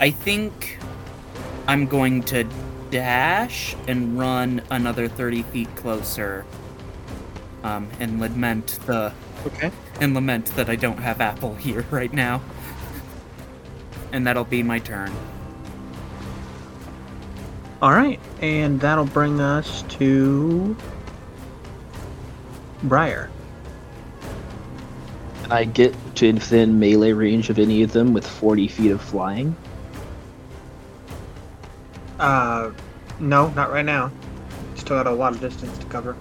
I 0.00 0.10
think 0.10 0.78
I'm 1.68 1.84
going 1.86 2.22
to 2.24 2.46
dash 2.90 3.76
and 3.86 4.18
run 4.18 4.62
another 4.70 5.08
30 5.08 5.42
feet 5.44 5.76
closer. 5.76 6.46
Um, 7.62 7.86
and 8.00 8.18
lament 8.18 8.78
the 8.86 9.12
Okay. 9.46 9.70
and 10.00 10.14
lament 10.14 10.46
that 10.56 10.70
I 10.70 10.76
don't 10.76 10.98
have 10.98 11.20
Apple 11.20 11.54
here 11.54 11.84
right 11.90 12.12
now. 12.12 12.40
And 14.12 14.26
that'll 14.26 14.44
be 14.44 14.62
my 14.62 14.78
turn. 14.78 15.12
All 17.82 17.92
right, 17.92 18.18
and 18.40 18.80
that'll 18.80 19.04
bring 19.06 19.40
us 19.40 19.82
to 19.98 20.76
Briar. 22.82 23.30
Can 25.42 25.52
I 25.52 25.64
get 25.64 25.94
to 26.16 26.32
within 26.32 26.78
melee 26.78 27.12
range 27.12 27.50
of 27.50 27.58
any 27.58 27.82
of 27.82 27.92
them 27.92 28.12
with 28.12 28.26
40 28.26 28.68
feet 28.68 28.90
of 28.92 29.00
flying? 29.00 29.54
Uh, 32.18 32.70
no, 33.18 33.48
not 33.50 33.70
right 33.70 33.84
now. 33.84 34.10
Still 34.76 34.96
got 34.96 35.06
a 35.06 35.10
lot 35.10 35.34
of 35.34 35.40
distance 35.40 35.76
to 35.78 35.86
cover. 35.86 36.16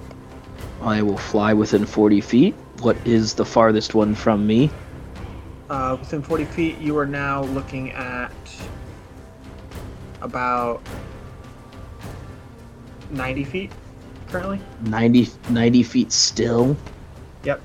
I 0.82 1.02
will 1.02 1.18
fly 1.18 1.54
within 1.54 1.86
40 1.86 2.22
feet. 2.22 2.56
What 2.80 2.96
is 3.06 3.34
the 3.34 3.46
farthest 3.46 3.96
one 3.96 4.16
from 4.16 4.48
me? 4.48 4.70
Uh, 5.70 5.98
within 6.00 6.22
40 6.22 6.46
feet, 6.46 6.78
you 6.80 6.98
are 6.98 7.06
now 7.06 7.44
looking 7.44 7.92
at 7.92 8.32
about 10.22 10.82
90 13.12 13.44
feet 13.44 13.72
currently. 14.30 14.60
90, 14.84 15.30
90 15.50 15.84
feet 15.84 16.12
still. 16.12 16.78
Yep. 17.44 17.62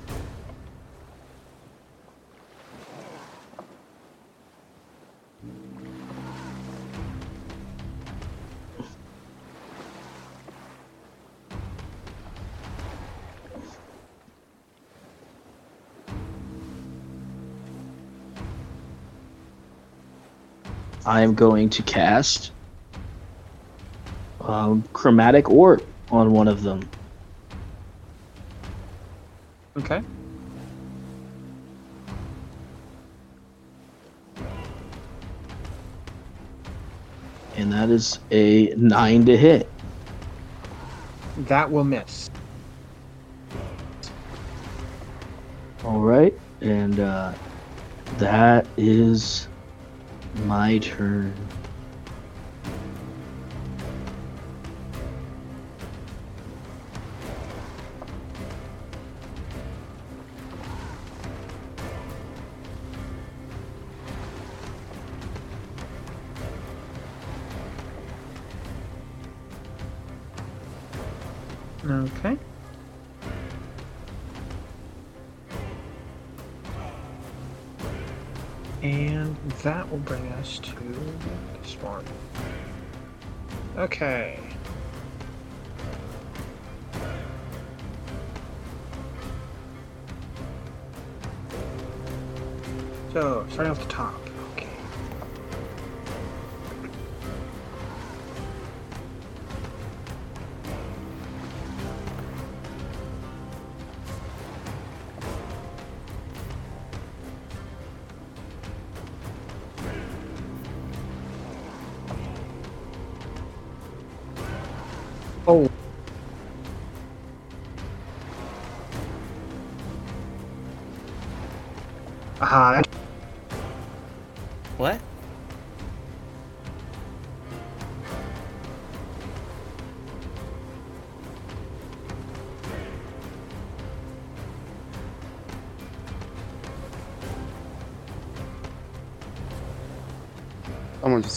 I 21.07 21.21
am 21.21 21.35
going 21.35 21.69
to 21.71 21.83
cast 21.83 22.51
um, 24.41 24.83
chromatic 24.95 25.51
orb 25.51 25.85
on 26.15 26.33
one 26.33 26.49
of 26.49 26.63
them. 26.63 26.89
Okay. 29.77 30.03
And 37.57 37.73
that 37.73 37.91
is 37.91 38.19
a 38.31 38.75
9 38.77 39.27
to 39.27 39.37
hit. 39.37 39.69
That 41.39 41.71
will 41.71 41.85
miss. 41.85 42.31
Alright, 45.85 46.39
and 46.61 46.99
uh, 47.01 47.33
that 48.19 48.67
is 48.77 49.49
my 50.45 50.79
turn. 50.79 51.35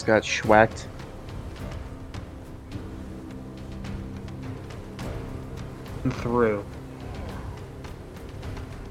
Got 0.08 0.22
schwacked. 0.22 0.86
through. 6.22 6.64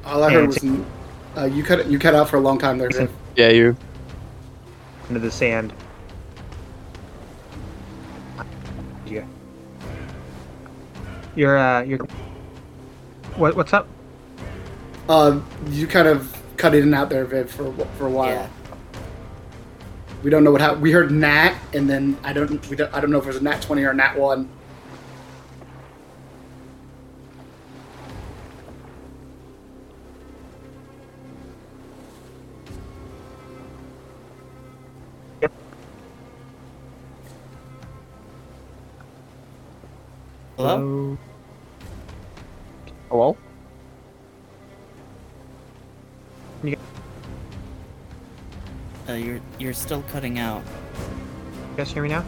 All 0.06 0.24
I 0.24 0.28
Yeah, 0.28 0.34
heard 0.36 0.48
was 0.48 0.64
uh, 1.36 1.46
you 1.46 1.64
cut 1.64 1.88
you 1.88 1.98
cut 1.98 2.14
out 2.14 2.30
for 2.30 2.38
a 2.38 2.40
long 2.40 2.60
time 2.60 2.78
there. 2.78 2.90
Viv. 2.92 3.12
Yeah, 3.36 3.50
you. 3.50 3.76
into 5.10 5.20
the 5.20 5.32
sand. 5.32 5.74
Yeah. 9.08 9.26
You're 11.36 11.58
uh 11.58 11.82
you're 11.82 12.06
what 13.38 13.56
what's 13.56 13.74
up? 13.74 13.88
Uh, 15.10 15.40
you 15.70 15.88
kind 15.88 16.08
of 16.08 16.40
cut 16.58 16.76
in 16.76 16.84
and 16.84 16.94
out 16.94 17.10
there, 17.10 17.26
Viv, 17.26 17.50
for 17.50 17.74
for 17.98 18.06
a 18.06 18.12
while. 18.12 18.30
Yeah. 18.30 18.50
We 20.28 20.32
don't 20.32 20.44
know 20.44 20.52
what 20.52 20.60
happened. 20.60 20.82
We 20.82 20.92
heard 20.92 21.10
Nat, 21.10 21.58
and 21.72 21.90
then 21.90 22.18
I 22.22 22.34
don't. 22.34 22.68
We 22.68 22.76
don't 22.76 22.94
I 22.94 23.00
don't 23.00 23.12
know 23.12 23.18
if 23.18 23.24
it 23.24 23.28
was 23.28 23.38
a 23.38 23.44
Nat 23.44 23.62
twenty 23.62 23.86
or 23.86 23.92
a 23.92 23.94
Nat 23.94 24.18
one. 24.18 24.50
Still 49.78 50.02
cutting 50.04 50.40
out. 50.40 50.64
You 51.72 51.78
guys 51.78 51.92
hear 51.92 52.04
me 52.04 52.10
now? 52.10 52.26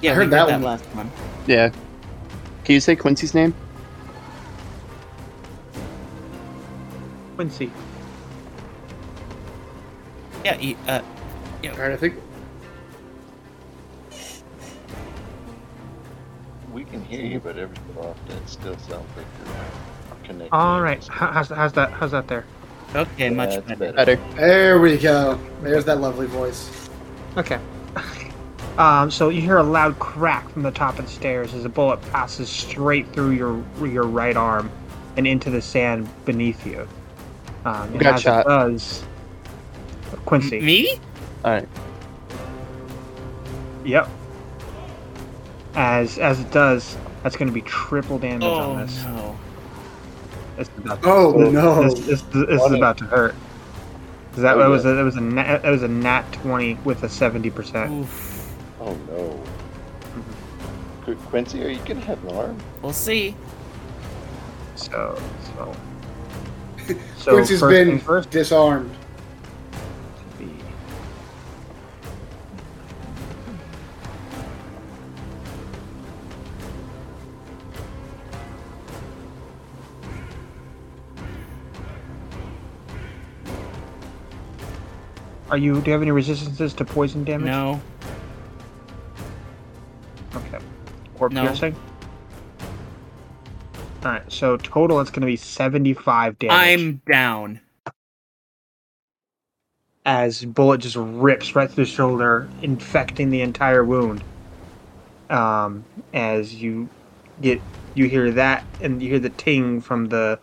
Yeah, 0.00 0.12
I 0.12 0.14
heard 0.14 0.26
we 0.26 0.30
that 0.30 0.46
that 0.46 0.52
one. 0.54 0.62
last 0.62 0.84
one. 0.86 1.10
Yeah. 1.46 1.70
Can 2.64 2.74
you 2.74 2.80
say 2.80 2.96
Quincy's 2.96 3.34
name? 3.34 3.54
Quincy. 7.36 7.70
Yeah, 10.44 10.58
you, 10.58 10.76
uh, 10.88 11.00
All 11.64 11.70
right, 11.70 11.92
I 11.92 11.96
think 11.96 12.14
We 16.72 16.84
can 16.84 17.04
hear 17.04 17.24
you, 17.24 17.38
but 17.38 17.58
every 17.58 17.76
so 17.94 18.00
often 18.00 18.36
it 18.36 18.48
still 18.48 18.78
sounds 18.78 19.06
like 19.16 19.26
you're 19.44 20.16
connected. 20.24 20.54
All 20.54 20.80
right. 20.80 21.06
How's 21.06 21.50
how's 21.50 21.72
that 21.74 21.90
how's 21.92 22.12
that 22.12 22.28
there? 22.28 22.44
Okay, 22.94 23.24
Yeah, 23.24 23.30
much 23.30 23.50
it's 23.50 23.66
better. 23.66 23.92
better. 23.92 24.16
Better. 24.16 24.34
there 24.36 24.80
we 24.80 24.96
go. 24.98 25.38
There's 25.62 25.84
that 25.86 26.00
lovely 26.00 26.26
voice. 26.26 26.88
Okay. 27.36 27.58
Um, 28.78 29.10
so 29.10 29.28
you 29.28 29.42
hear 29.42 29.58
a 29.58 29.62
loud 29.62 29.98
crack 29.98 30.48
from 30.48 30.62
the 30.62 30.70
top 30.70 30.98
of 30.98 31.04
the 31.04 31.10
stairs 31.10 31.52
as 31.52 31.64
a 31.66 31.68
bullet 31.68 32.00
passes 32.10 32.48
straight 32.48 33.06
through 33.12 33.32
your 33.32 33.62
your 33.86 34.04
right 34.04 34.34
arm 34.36 34.70
and 35.18 35.26
into 35.26 35.50
the 35.50 35.60
sand 35.60 36.08
beneath 36.24 36.66
you. 36.66 36.88
Um, 37.66 37.90
and 37.92 38.00
Got 38.00 38.14
as 38.14 38.22
shot. 38.22 38.46
it 38.46 38.48
does, 38.48 39.04
Quincy. 40.24 40.60
Me? 40.60 40.98
Alright. 41.44 41.68
Yep. 43.84 44.08
As 45.74 46.18
as 46.18 46.40
it 46.40 46.50
does, 46.50 46.96
that's 47.22 47.36
going 47.36 47.48
to 47.48 47.54
be 47.54 47.62
triple 47.62 48.18
damage 48.18 48.42
Oh 48.44 48.72
on 48.72 48.86
this. 48.86 49.02
no. 49.04 49.31
It's 50.58 50.70
about 50.78 51.00
Oh 51.04 51.32
no! 51.50 51.82
This, 51.82 52.00
this, 52.00 52.22
this 52.22 52.62
is 52.62 52.72
about 52.72 52.98
to 52.98 53.04
hurt. 53.04 53.34
'Cause 54.32 54.42
that, 54.42 54.56
Oh, 54.56 54.70
was 54.70 54.84
yeah. 54.84 54.92
a, 54.92 54.94
that 54.94 55.02
was 55.04 55.16
a 55.16 55.20
nat, 55.20 55.58
that 55.62 55.70
was 55.70 55.82
a 55.82 55.88
nat 55.88 56.24
twenty 56.32 56.74
with 56.84 57.02
a 57.02 57.08
seventy 57.08 57.50
percent. 57.50 58.06
Oh 58.80 58.86
no. 59.08 59.40
Mm-hmm. 60.14 61.04
Qu- 61.04 61.16
Quincy, 61.28 61.64
are 61.64 61.68
you 61.68 61.78
gonna 61.84 62.00
have 62.00 62.22
an 62.24 62.36
arm? 62.36 62.58
We'll 62.80 62.92
see. 62.92 63.34
So 64.76 65.20
so. 65.56 65.76
So 67.18 67.32
Quincy's 67.34 67.60
first 67.60 67.70
been 67.70 67.98
first. 68.00 68.30
disarmed. 68.30 68.90
Are 85.52 85.58
you? 85.58 85.74
Do 85.82 85.86
you 85.86 85.92
have 85.92 86.02
any 86.02 86.10
resistances 86.10 86.72
to 86.74 86.84
poison 86.84 87.24
damage? 87.24 87.46
No. 87.46 87.80
Okay. 90.34 90.58
Or 91.20 91.28
No. 91.28 91.42
piercing. 91.42 91.76
All 94.02 94.12
right. 94.12 94.32
So 94.32 94.56
total, 94.56 94.98
it's 95.00 95.10
going 95.10 95.20
to 95.20 95.26
be 95.26 95.36
seventy-five 95.36 96.38
damage. 96.38 96.56
I'm 96.56 97.02
down. 97.06 97.60
as 100.04 100.44
bullet 100.44 100.80
just 100.80 100.96
rips 100.96 101.54
right 101.54 101.70
through 101.70 101.84
the 101.84 101.90
shoulder, 101.90 102.48
infecting 102.62 103.30
the 103.30 103.42
entire 103.42 103.84
wound. 103.84 104.24
Um, 105.30 105.84
as 106.12 106.54
you 106.54 106.88
get, 107.40 107.60
you 107.94 108.08
hear 108.08 108.30
that, 108.32 108.64
and 108.80 109.02
you 109.02 109.10
hear 109.10 109.18
the 109.20 109.30
ting 109.30 109.82
from 109.82 110.08
the 110.08 110.38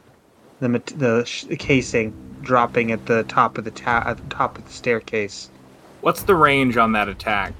the 0.60 0.70
the, 0.70 1.46
the 1.50 1.58
casing 1.58 2.14
dropping 2.42 2.92
at 2.92 3.06
the 3.06 3.24
top 3.24 3.58
of 3.58 3.66
the 3.66 3.72
ta- 3.72 4.04
at 4.06 4.18
the 4.18 4.36
top 4.36 4.58
of 4.58 4.66
the 4.66 4.72
staircase. 4.72 5.50
What's 6.02 6.24
the 6.24 6.36
range 6.36 6.78
on 6.78 6.94
that 6.94 7.10
attack? 7.10 7.54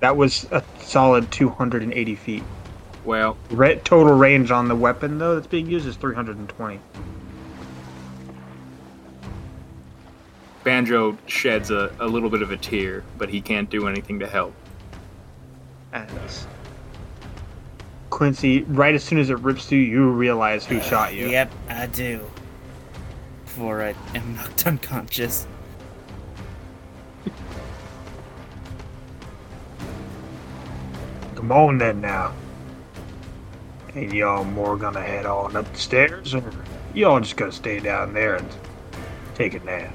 That 0.00 0.16
was 0.16 0.44
a 0.50 0.62
solid 0.80 1.30
280 1.30 2.14
feet. 2.16 2.42
Well, 3.04 3.36
Re- 3.50 3.80
total 3.84 4.14
range 4.14 4.50
on 4.50 4.68
the 4.68 4.74
weapon 4.76 5.18
though 5.18 5.34
that's 5.34 5.46
being 5.46 5.66
used 5.68 5.86
is 5.86 5.96
320. 5.96 6.80
Banjo 10.64 11.18
sheds 11.26 11.70
a, 11.70 11.92
a 11.98 12.06
little 12.06 12.30
bit 12.30 12.42
of 12.42 12.52
a 12.52 12.56
tear, 12.56 13.02
but 13.18 13.28
he 13.28 13.40
can't 13.40 13.68
do 13.68 13.88
anything 13.88 14.20
to 14.20 14.26
help. 14.28 14.54
As 15.92 16.46
Quincy, 18.10 18.62
right 18.62 18.94
as 18.94 19.02
soon 19.02 19.18
as 19.18 19.30
it 19.30 19.38
rips 19.40 19.66
through, 19.66 19.78
you 19.78 20.08
realize 20.10 20.64
who 20.64 20.80
shot 20.80 21.14
you. 21.14 21.28
Yep, 21.28 21.50
I 21.68 21.86
do. 21.86 22.20
Before 23.54 23.82
I 23.82 23.94
am 24.14 24.34
knocked 24.34 24.66
unconscious. 24.66 25.46
Come 31.34 31.52
on 31.52 31.76
then 31.76 32.00
now. 32.00 32.32
Ain't 33.94 34.14
y'all 34.14 34.44
more 34.44 34.78
gonna 34.78 35.02
head 35.02 35.26
on 35.26 35.54
up 35.54 35.70
the 35.70 35.78
stairs, 35.78 36.34
or 36.34 36.42
y'all 36.94 37.20
just 37.20 37.36
gonna 37.36 37.52
stay 37.52 37.78
down 37.78 38.14
there 38.14 38.36
and 38.36 38.48
take 39.34 39.52
a 39.52 39.60
nap? 39.60 39.92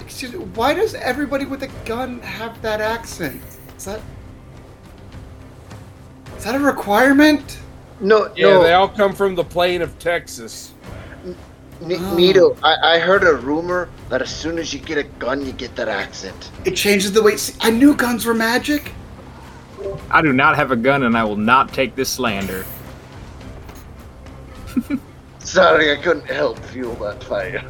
Excuse 0.00 0.32
me, 0.32 0.38
why 0.40 0.74
does 0.74 0.94
everybody 0.96 1.44
with 1.44 1.62
a 1.62 1.70
gun 1.84 2.18
have 2.20 2.60
that 2.62 2.80
accent? 2.80 3.40
Is 3.76 3.84
that 3.84 4.00
is 6.36 6.42
that 6.44 6.56
a 6.56 6.58
requirement? 6.58 7.60
No, 8.00 8.32
Yeah, 8.34 8.46
no. 8.46 8.62
they 8.64 8.72
all 8.72 8.88
come 8.88 9.12
from 9.14 9.36
the 9.36 9.44
plain 9.44 9.82
of 9.82 9.96
Texas. 10.00 10.72
N- 11.82 11.92
Oh. 11.98 12.14
Nito, 12.14 12.56
I, 12.62 12.96
I 12.96 12.98
heard 12.98 13.24
a 13.24 13.34
rumor 13.34 13.88
that 14.10 14.20
as 14.22 14.34
soon 14.34 14.58
as 14.58 14.72
you 14.74 14.80
get 14.80 14.98
a 14.98 15.02
gun, 15.04 15.44
you 15.44 15.52
get 15.52 15.74
that 15.76 15.88
accent. 15.88 16.50
It 16.64 16.76
changes 16.76 17.12
the 17.12 17.22
way. 17.22 17.36
See, 17.36 17.54
I 17.60 17.70
knew 17.70 17.94
guns 17.94 18.26
were 18.26 18.34
magic. 18.34 18.92
I 20.10 20.20
do 20.20 20.32
not 20.32 20.56
have 20.56 20.70
a 20.72 20.76
gun 20.76 21.04
and 21.04 21.16
I 21.16 21.24
will 21.24 21.36
not 21.36 21.72
take 21.72 21.94
this 21.96 22.10
slander. 22.10 22.64
Sorry, 25.38 25.90
I 25.92 25.96
couldn't 26.02 26.26
help 26.26 26.58
fuel 26.66 26.94
that 26.96 27.24
fire. 27.24 27.64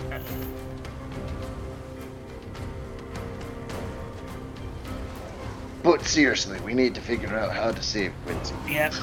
But 5.82 6.04
seriously, 6.04 6.60
we 6.60 6.74
need 6.74 6.94
to 6.94 7.00
figure 7.00 7.38
out 7.38 7.52
how 7.52 7.72
to 7.72 7.82
save 7.82 8.12
Quincy. 8.26 8.54
Yep. 8.68 8.94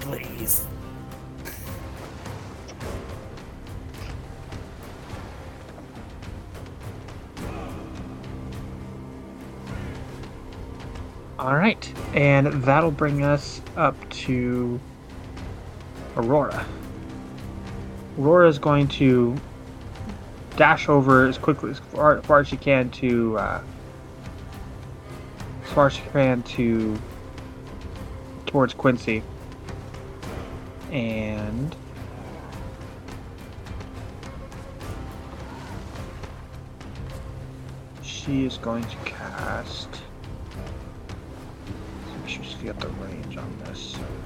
Please. 0.00 0.64
All 11.38 11.54
right, 11.54 11.92
and 12.14 12.46
that'll 12.64 12.90
bring 12.90 13.22
us 13.22 13.60
up 13.76 13.94
to 14.08 14.80
Aurora. 16.16 16.64
Aurora 18.18 18.48
is 18.48 18.58
going 18.58 18.88
to 18.88 19.36
dash 20.56 20.88
over 20.88 21.26
as 21.26 21.36
quickly 21.36 21.72
as 21.72 21.78
far, 21.78 22.22
far 22.22 22.40
as 22.40 22.48
she 22.48 22.56
can 22.56 22.88
to 22.88 23.38
uh, 23.38 23.60
as 25.62 25.72
far 25.72 25.88
as 25.88 25.92
she 25.92 26.02
can 26.10 26.42
to 26.44 26.98
towards 28.46 28.72
Quincy, 28.72 29.22
and 30.90 31.76
she 38.02 38.46
is 38.46 38.56
going 38.56 38.84
to 38.84 38.96
cast. 39.04 40.05
Sure 42.26 42.42
she's 42.42 42.54
got 42.56 42.80
the 42.80 42.88
range 42.88 43.36
on 43.36 43.56
this. 43.64 43.94
Okay. 43.94 44.25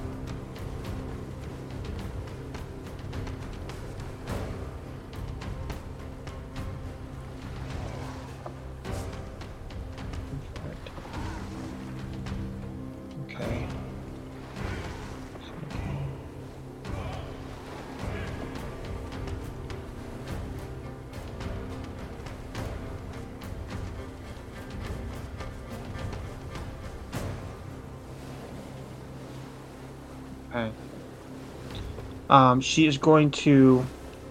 Um, 32.31 32.61
she 32.61 32.87
is 32.87 32.97
going 32.97 33.29
to 33.31 33.85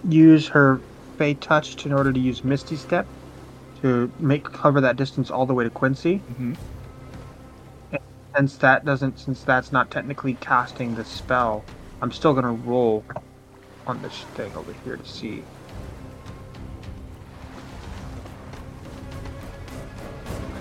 use 0.09 0.47
her 0.47 0.81
Fey 1.17 1.35
Touch 1.35 1.85
in 1.85 1.93
order 1.93 2.11
to 2.11 2.19
use 2.19 2.43
Misty 2.43 2.75
Step 2.75 3.05
to 3.81 4.11
make 4.19 4.43
cover 4.43 4.81
that 4.81 4.95
distance 4.95 5.29
all 5.29 5.45
the 5.45 5.53
way 5.53 5.63
to 5.63 5.69
Quincy. 5.69 6.21
Mhm. 6.33 6.57
And 7.91 8.01
since 8.35 8.57
that 8.57 8.85
doesn't, 8.85 9.19
since 9.19 9.43
that's 9.43 9.71
not 9.71 9.91
technically 9.91 10.33
casting 10.35 10.95
the 10.95 11.05
spell, 11.05 11.63
I'm 12.01 12.11
still 12.11 12.33
gonna 12.33 12.51
roll 12.51 13.03
on 13.85 14.01
this 14.01 14.23
thing 14.35 14.51
over 14.55 14.73
here 14.83 14.97
to 14.97 15.05
see. 15.05 15.43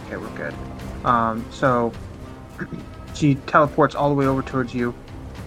Okay, 0.07 0.17
we're 0.19 0.29
good. 0.37 0.55
Um, 1.05 1.45
so 1.51 1.93
she 3.15 3.37
teleports 3.47 3.95
all 3.95 4.11
the 4.11 4.15
way 4.15 4.27
over 4.27 4.43
towards 4.43 4.75
you, 4.75 4.95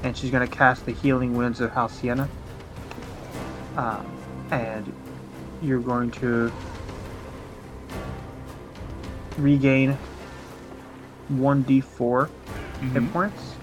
and 0.03 0.15
she's 0.15 0.29
gonna 0.29 0.47
cast 0.47 0.85
the 0.85 0.91
Healing 0.91 1.35
Winds 1.35 1.61
of 1.61 1.71
Halcyona. 1.71 2.27
Um, 3.77 4.05
and 4.51 4.93
you're 5.61 5.79
going 5.79 6.11
to 6.11 6.51
regain 9.37 9.97
1d4 11.31 12.29
hit 12.93 13.13
points. 13.13 13.55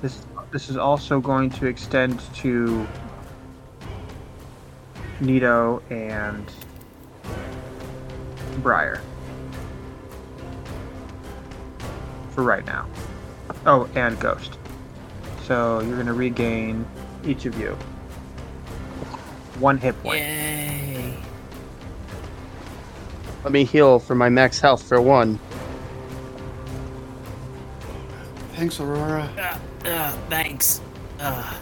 This 0.00 0.24
this 0.52 0.70
is 0.70 0.76
also 0.76 1.20
going 1.20 1.50
to 1.50 1.66
extend 1.66 2.20
to 2.36 2.86
Nito 5.20 5.82
and 5.90 6.50
Briar. 8.62 9.02
For 12.30 12.42
right 12.42 12.64
now. 12.64 12.86
Oh, 13.64 13.88
and 13.94 14.18
Ghost. 14.20 14.58
So 15.46 15.80
you're 15.82 15.94
going 15.94 16.06
to 16.06 16.12
regain 16.12 16.84
each 17.24 17.46
of 17.46 17.56
you 17.56 17.78
one 19.60 19.78
hit 19.78 20.00
point. 20.02 20.18
Yay! 20.18 21.14
Let 23.44 23.52
me 23.52 23.64
heal 23.64 24.00
for 24.00 24.16
my 24.16 24.28
max 24.28 24.58
health 24.58 24.82
for 24.82 25.00
one. 25.00 25.38
Thanks, 28.54 28.80
Aurora. 28.80 29.30
Uh, 29.38 29.88
uh, 29.88 30.12
thanks. 30.28 30.80
Uh, 31.20 31.56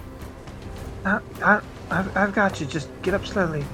I, 1.04 1.20
I, 1.42 1.60
I've, 1.90 2.16
I've 2.16 2.34
got 2.34 2.60
you. 2.60 2.66
Just 2.66 2.88
get 3.02 3.12
up 3.12 3.26
slowly. 3.26 3.66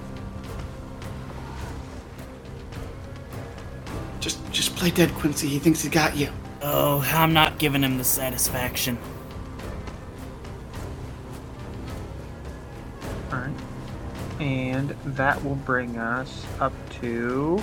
Just 4.19 4.41
just 4.51 4.75
play 4.75 4.91
dead, 4.91 5.13
Quincy. 5.15 5.47
He 5.47 5.61
thinks 5.61 5.83
he 5.83 5.89
got 5.89 6.17
you. 6.17 6.31
oh, 6.63 7.01
I'm 7.15 7.33
not 7.33 7.59
giving 7.59 7.83
him 7.85 7.97
the 7.97 8.05
satisfaction. 8.05 8.99
And 14.41 14.91
that 15.05 15.43
will 15.45 15.55
bring 15.55 15.99
us 15.99 16.47
up 16.59 16.73
to 17.01 17.63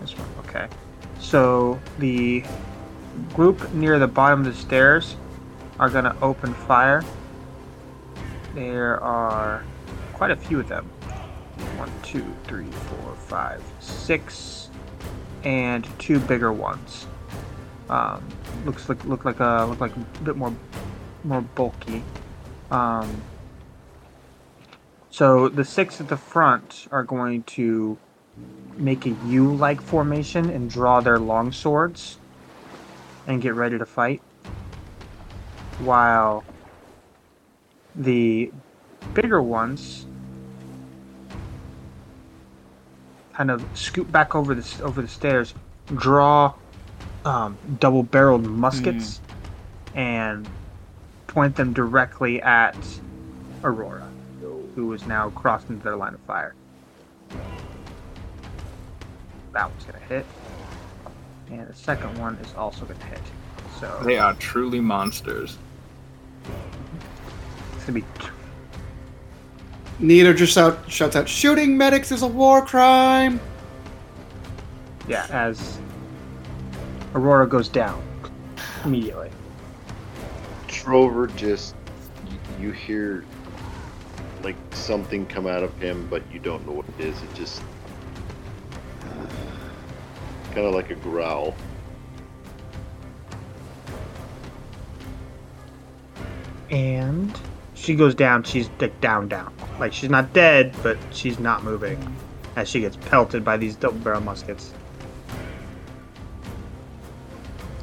this 0.00 0.16
one. 0.16 0.28
Okay. 0.46 0.68
So 1.20 1.80
the 1.98 2.44
group 3.34 3.72
near 3.72 3.98
the 3.98 4.06
bottom 4.06 4.40
of 4.40 4.46
the 4.46 4.54
stairs 4.54 5.16
are 5.78 5.88
going 5.88 6.04
to 6.04 6.14
open 6.20 6.54
fire. 6.54 7.02
There 8.54 9.02
are 9.02 9.64
quite 10.12 10.30
a 10.30 10.36
few 10.36 10.60
of 10.60 10.68
them. 10.68 10.84
One, 11.76 11.90
two, 12.02 12.24
three, 12.44 12.70
four, 12.70 13.14
five, 13.14 13.62
six, 13.80 14.70
and 15.44 15.86
two 15.98 16.18
bigger 16.20 16.52
ones. 16.52 17.06
Um, 17.88 18.22
looks 18.64 18.88
like 18.88 19.02
look 19.04 19.24
like 19.24 19.40
a 19.40 19.66
look 19.68 19.80
like 19.80 19.96
a 19.96 20.24
bit 20.24 20.36
more 20.36 20.54
more 21.24 21.40
bulky. 21.40 22.02
Um, 22.70 23.22
so 25.18 25.48
the 25.48 25.64
six 25.64 26.00
at 26.00 26.06
the 26.06 26.16
front 26.16 26.86
are 26.92 27.02
going 27.02 27.42
to 27.42 27.98
make 28.76 29.04
a 29.04 29.16
U-like 29.26 29.80
formation 29.80 30.48
and 30.48 30.70
draw 30.70 31.00
their 31.00 31.18
long 31.18 31.50
swords 31.50 32.18
and 33.26 33.42
get 33.42 33.56
ready 33.56 33.76
to 33.76 33.84
fight. 33.84 34.22
While 35.80 36.44
the 37.96 38.52
bigger 39.12 39.42
ones 39.42 40.06
kind 43.32 43.50
of 43.50 43.64
scoot 43.74 44.12
back 44.12 44.36
over 44.36 44.54
the 44.54 44.82
over 44.84 45.02
the 45.02 45.08
stairs, 45.08 45.52
draw 45.96 46.54
um, 47.24 47.58
double-barreled 47.80 48.46
muskets, 48.46 49.20
and 49.96 50.48
point 51.26 51.56
them 51.56 51.72
directly 51.72 52.40
at 52.40 52.76
Aurora, 53.64 54.07
who 54.78 54.92
is 54.92 55.04
now 55.08 55.28
crossed 55.30 55.68
into 55.70 55.82
their 55.82 55.96
line 55.96 56.14
of 56.14 56.20
fire. 56.20 56.54
That 59.52 59.68
one's 59.68 59.82
gonna 59.82 59.98
hit, 60.08 60.24
and 61.50 61.66
the 61.66 61.74
second 61.74 62.16
one 62.16 62.36
is 62.36 62.54
also 62.54 62.84
gonna 62.84 63.04
hit. 63.06 63.20
So 63.80 64.00
They 64.04 64.18
are 64.18 64.34
truly 64.34 64.78
monsters. 64.78 65.58
it's 67.74 67.86
gonna 67.86 67.98
be 68.00 68.04
Nito 69.98 70.32
just 70.32 70.56
out 70.56 70.78
shouts 70.88 71.16
out, 71.16 71.28
"Shooting 71.28 71.76
medics 71.76 72.12
is 72.12 72.22
a 72.22 72.28
war 72.28 72.64
crime." 72.64 73.40
yeah 75.08 75.26
as 75.30 75.80
Aurora 77.16 77.48
goes 77.48 77.68
down 77.68 78.00
immediately. 78.84 79.30
Trover 80.68 81.26
just 81.26 81.74
y- 82.26 82.62
you 82.62 82.70
hear 82.70 83.24
like 84.42 84.56
something 84.72 85.26
come 85.26 85.46
out 85.46 85.62
of 85.62 85.76
him, 85.78 86.06
but 86.08 86.22
you 86.32 86.38
don't 86.38 86.66
know 86.66 86.72
what 86.72 86.86
it 86.98 87.06
is. 87.06 87.22
It 87.22 87.34
just 87.34 87.62
kind 90.52 90.66
of 90.66 90.74
like 90.74 90.90
a 90.90 90.96
growl. 90.96 91.54
and 96.70 97.38
she 97.74 97.94
goes 97.94 98.14
down. 98.14 98.42
She's 98.42 98.68
like 98.80 99.00
down, 99.00 99.28
down. 99.28 99.52
Like 99.78 99.92
she's 99.92 100.10
not 100.10 100.32
dead, 100.32 100.74
but 100.82 100.98
she's 101.12 101.38
not 101.38 101.64
moving 101.64 102.16
as 102.56 102.68
she 102.68 102.80
gets 102.80 102.96
pelted 102.96 103.44
by 103.44 103.56
these 103.56 103.76
double 103.76 103.98
barrel 103.98 104.20
muskets. 104.20 104.72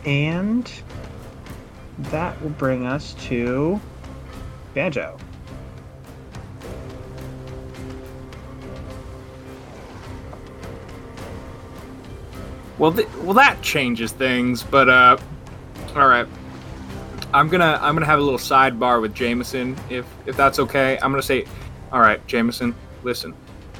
And 0.05 0.71
that 1.97 2.39
will 2.41 2.49
bring 2.51 2.85
us 2.85 3.15
to 3.25 3.79
Banjo. 4.73 5.17
Well, 12.77 12.91
th- 12.91 13.07
well, 13.21 13.33
that 13.35 13.61
changes 13.61 14.11
things. 14.11 14.63
But 14.63 14.89
uh, 14.89 15.17
all 15.95 16.07
right, 16.07 16.27
I'm 17.33 17.47
gonna 17.49 17.79
I'm 17.81 17.95
gonna 17.95 18.05
have 18.05 18.19
a 18.19 18.21
little 18.21 18.39
sidebar 18.39 19.01
with 19.01 19.13
Jameson, 19.13 19.77
if 19.89 20.05
if 20.25 20.35
that's 20.35 20.59
okay. 20.59 20.97
I'm 21.01 21.11
gonna 21.11 21.21
say, 21.21 21.45
all 21.91 22.01
right, 22.01 22.25
Jameson, 22.27 22.75
listen, 23.03 23.33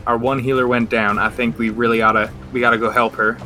our 0.08 0.18
one 0.18 0.40
healer 0.40 0.68
went 0.68 0.90
down. 0.90 1.20
I 1.20 1.30
think 1.30 1.58
we 1.58 1.70
really 1.70 2.02
oughta 2.02 2.32
we 2.54 2.60
gotta 2.60 2.78
go 2.78 2.90
help 2.90 3.14
her. 3.16 3.38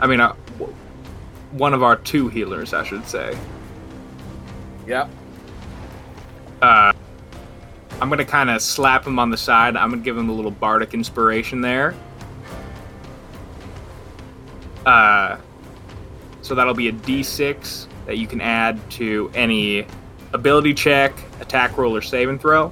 I 0.00 0.06
mean, 0.06 0.20
uh, 0.20 0.34
w- 0.58 0.74
one 1.52 1.72
of 1.72 1.82
our 1.82 1.96
two 1.96 2.28
healers, 2.28 2.74
I 2.74 2.84
should 2.84 3.06
say. 3.06 3.38
Yeah. 4.86 5.08
Uh, 6.60 6.92
I'm 8.04 8.10
gonna 8.10 8.26
kind 8.26 8.50
of 8.50 8.60
slap 8.60 9.06
him 9.06 9.18
on 9.18 9.30
the 9.30 9.36
side. 9.38 9.78
I'm 9.78 9.88
gonna 9.88 10.02
give 10.02 10.18
him 10.18 10.28
a 10.28 10.32
little 10.32 10.50
bardic 10.50 10.92
inspiration 10.92 11.62
there. 11.62 11.94
Uh, 14.84 15.38
so 16.42 16.54
that'll 16.54 16.74
be 16.74 16.88
a 16.88 16.92
D6 16.92 17.86
that 18.04 18.18
you 18.18 18.26
can 18.26 18.42
add 18.42 18.78
to 18.90 19.30
any 19.34 19.86
ability 20.34 20.74
check, 20.74 21.14
attack 21.40 21.78
roll, 21.78 21.96
or 21.96 22.02
saving 22.02 22.38
throw. 22.38 22.70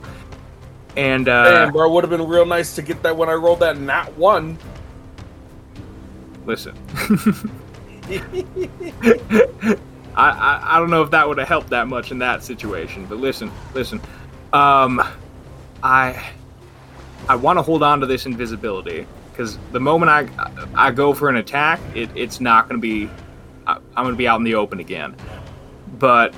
And 0.98 1.26
uh, 1.26 1.50
Damn, 1.64 1.72
bro, 1.72 1.90
would 1.90 2.04
have 2.04 2.10
been 2.10 2.28
real 2.28 2.44
nice 2.44 2.74
to 2.74 2.82
get 2.82 3.02
that 3.02 3.16
when 3.16 3.30
I 3.30 3.32
rolled 3.32 3.60
that 3.60 3.78
nat 3.78 4.14
one. 4.18 4.58
listen, 6.44 6.76
I, 10.14 10.28
I 10.28 10.76
I 10.76 10.78
don't 10.78 10.90
know 10.90 11.02
if 11.02 11.10
that 11.12 11.26
would 11.26 11.38
have 11.38 11.48
helped 11.48 11.70
that 11.70 11.88
much 11.88 12.10
in 12.10 12.18
that 12.18 12.44
situation, 12.44 13.06
but 13.06 13.16
listen, 13.16 13.50
listen, 13.72 13.98
um, 14.52 15.02
I 15.82 16.30
I 17.28 17.36
want 17.36 17.58
to 17.58 17.62
hold 17.62 17.82
on 17.82 18.00
to 18.00 18.06
this 18.06 18.26
invisibility 18.26 19.06
because 19.30 19.58
the 19.72 19.80
moment 19.80 20.10
I 20.10 20.28
I 20.74 20.90
go 20.90 21.12
for 21.14 21.28
an 21.28 21.36
attack, 21.36 21.80
it, 21.94 22.10
it's 22.14 22.40
not 22.40 22.68
going 22.68 22.80
to 22.80 22.82
be 22.82 23.10
I, 23.66 23.74
I'm 23.96 24.04
going 24.04 24.14
to 24.14 24.18
be 24.18 24.28
out 24.28 24.38
in 24.38 24.44
the 24.44 24.54
open 24.54 24.80
again. 24.80 25.16
But 25.98 26.34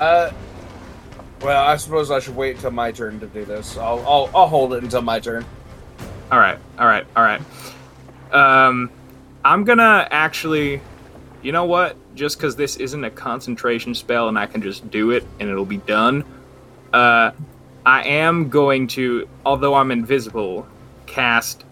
Uh, 0.00 0.30
well, 1.40 1.64
I 1.66 1.76
suppose 1.76 2.10
I 2.10 2.18
should 2.20 2.36
wait 2.36 2.56
until 2.56 2.70
my 2.72 2.90
turn 2.90 3.20
to 3.20 3.26
do 3.26 3.44
this. 3.44 3.76
I'll 3.76 4.00
I'll, 4.06 4.30
I'll 4.34 4.48
hold 4.48 4.74
it 4.74 4.82
until 4.82 5.02
my 5.02 5.20
turn. 5.20 5.44
all 6.32 6.38
right, 6.38 6.58
all 6.78 6.86
right, 6.86 7.06
all 7.16 7.22
right. 7.22 7.40
Um, 8.32 8.90
I'm 9.44 9.64
gonna 9.64 10.08
actually, 10.10 10.80
you 11.42 11.52
know 11.52 11.64
what? 11.64 11.96
Just 12.14 12.38
because 12.38 12.54
this 12.54 12.76
isn't 12.76 13.02
a 13.02 13.10
concentration 13.10 13.94
spell 13.94 14.28
and 14.28 14.38
I 14.38 14.46
can 14.46 14.62
just 14.62 14.88
do 14.90 15.10
it 15.10 15.24
and 15.40 15.48
it'll 15.48 15.64
be 15.64 15.78
done. 15.78 16.24
Uh, 16.92 17.32
I 17.84 18.04
am 18.04 18.48
going 18.48 18.86
to, 18.88 19.28
although 19.44 19.74
I'm 19.74 19.90
invisible, 19.90 20.66
cast 21.06 21.64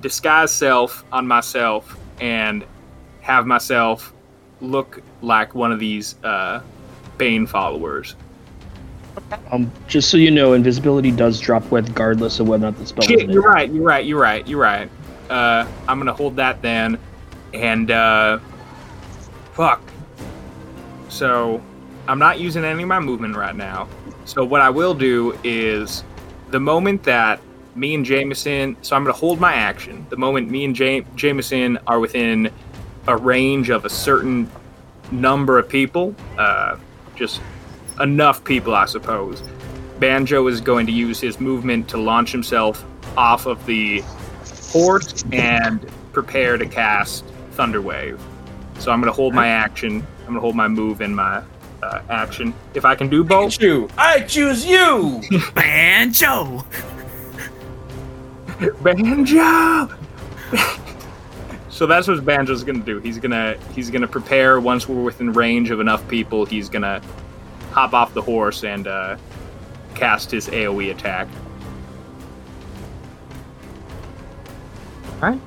disguise 0.00 0.52
self 0.52 1.04
on 1.12 1.26
myself 1.26 1.98
and 2.20 2.64
have 3.20 3.46
myself 3.46 4.12
look 4.60 5.02
like 5.22 5.54
one 5.54 5.72
of 5.72 5.78
these 5.78 6.16
uh, 6.24 6.60
Bane 7.18 7.46
followers. 7.46 8.16
Um, 9.50 9.70
just 9.86 10.10
so 10.10 10.16
you 10.16 10.30
know, 10.30 10.52
invisibility 10.52 11.10
does 11.10 11.40
drop 11.40 11.64
regardless 11.70 12.38
of 12.40 12.48
whether 12.48 12.66
or 12.66 12.70
not 12.70 12.78
the 12.78 12.86
spell 12.86 13.06
Shit, 13.06 13.30
you're 13.30 13.42
right. 13.42 13.70
You're 13.72 13.82
right. 13.82 14.04
You're 14.04 14.20
right. 14.20 14.46
You're 14.46 14.60
right. 14.60 14.90
Uh, 15.30 15.66
I'm 15.88 15.98
gonna 15.98 16.12
hold 16.12 16.36
that 16.36 16.60
then, 16.62 16.98
and 17.54 17.90
uh, 17.90 18.38
fuck. 19.56 19.80
So, 21.08 21.62
I'm 22.08 22.18
not 22.18 22.38
using 22.38 22.64
any 22.64 22.82
of 22.82 22.88
my 22.88 23.00
movement 23.00 23.36
right 23.36 23.56
now. 23.56 23.88
So 24.26 24.44
what 24.44 24.60
I 24.60 24.70
will 24.70 24.94
do 24.94 25.38
is, 25.42 26.04
the 26.50 26.60
moment 26.60 27.02
that 27.04 27.40
me 27.74 27.94
and 27.94 28.04
Jameson, 28.04 28.76
so 28.82 28.96
I'm 28.96 29.04
gonna 29.04 29.16
hold 29.16 29.40
my 29.40 29.54
action. 29.54 30.06
The 30.08 30.16
moment 30.16 30.50
me 30.50 30.64
and 30.64 30.74
Jam- 30.74 31.06
Jameson 31.16 31.78
are 31.86 32.00
within 32.00 32.50
a 33.06 33.16
range 33.16 33.70
of 33.70 33.84
a 33.84 33.88
certain 33.88 34.50
number 35.10 35.58
of 35.58 35.68
people, 35.68 36.14
uh, 36.38 36.76
just 37.14 37.40
enough 38.00 38.44
people, 38.44 38.74
I 38.74 38.86
suppose. 38.86 39.42
Banjo 39.98 40.46
is 40.48 40.60
going 40.60 40.86
to 40.86 40.92
use 40.92 41.20
his 41.20 41.40
movement 41.40 41.88
to 41.88 41.96
launch 41.96 42.32
himself 42.32 42.84
off 43.16 43.46
of 43.46 43.64
the 43.66 44.02
horse 44.70 45.24
and 45.32 45.88
prepare 46.12 46.58
to 46.58 46.66
cast 46.66 47.24
Thunder 47.52 47.80
Wave. 47.80 48.20
So 48.78 48.92
I'm 48.92 49.00
going 49.00 49.12
to 49.12 49.16
hold 49.16 49.34
my 49.34 49.48
action. 49.48 50.06
I'm 50.20 50.24
going 50.26 50.34
to 50.34 50.40
hold 50.40 50.54
my 50.54 50.68
move 50.68 51.00
and 51.00 51.14
my 51.14 51.42
uh, 51.82 52.02
action. 52.08 52.54
If 52.74 52.84
I 52.84 52.94
can 52.94 53.08
do 53.08 53.24
both, 53.24 53.60
you. 53.60 53.88
I 53.96 54.20
choose 54.20 54.64
you. 54.66 55.22
Banjo. 55.54 56.64
Banjo. 58.82 59.88
so 61.68 61.86
that's 61.86 62.08
what 62.08 62.24
Banjo's 62.24 62.64
going 62.64 62.80
to 62.80 62.86
do. 62.86 62.98
He's 63.00 63.18
gonna 63.18 63.56
he's 63.74 63.90
gonna 63.90 64.06
prepare 64.08 64.60
once 64.60 64.88
we're 64.88 65.02
within 65.02 65.32
range 65.32 65.70
of 65.70 65.80
enough 65.80 66.06
people. 66.08 66.44
He's 66.46 66.68
gonna 66.68 67.02
hop 67.72 67.92
off 67.92 68.14
the 68.14 68.22
horse 68.22 68.64
and 68.64 68.86
uh, 68.86 69.16
cast 69.94 70.30
his 70.30 70.48
AOE 70.48 70.90
attack. 70.90 71.28
All 75.14 75.30
right. 75.30 75.40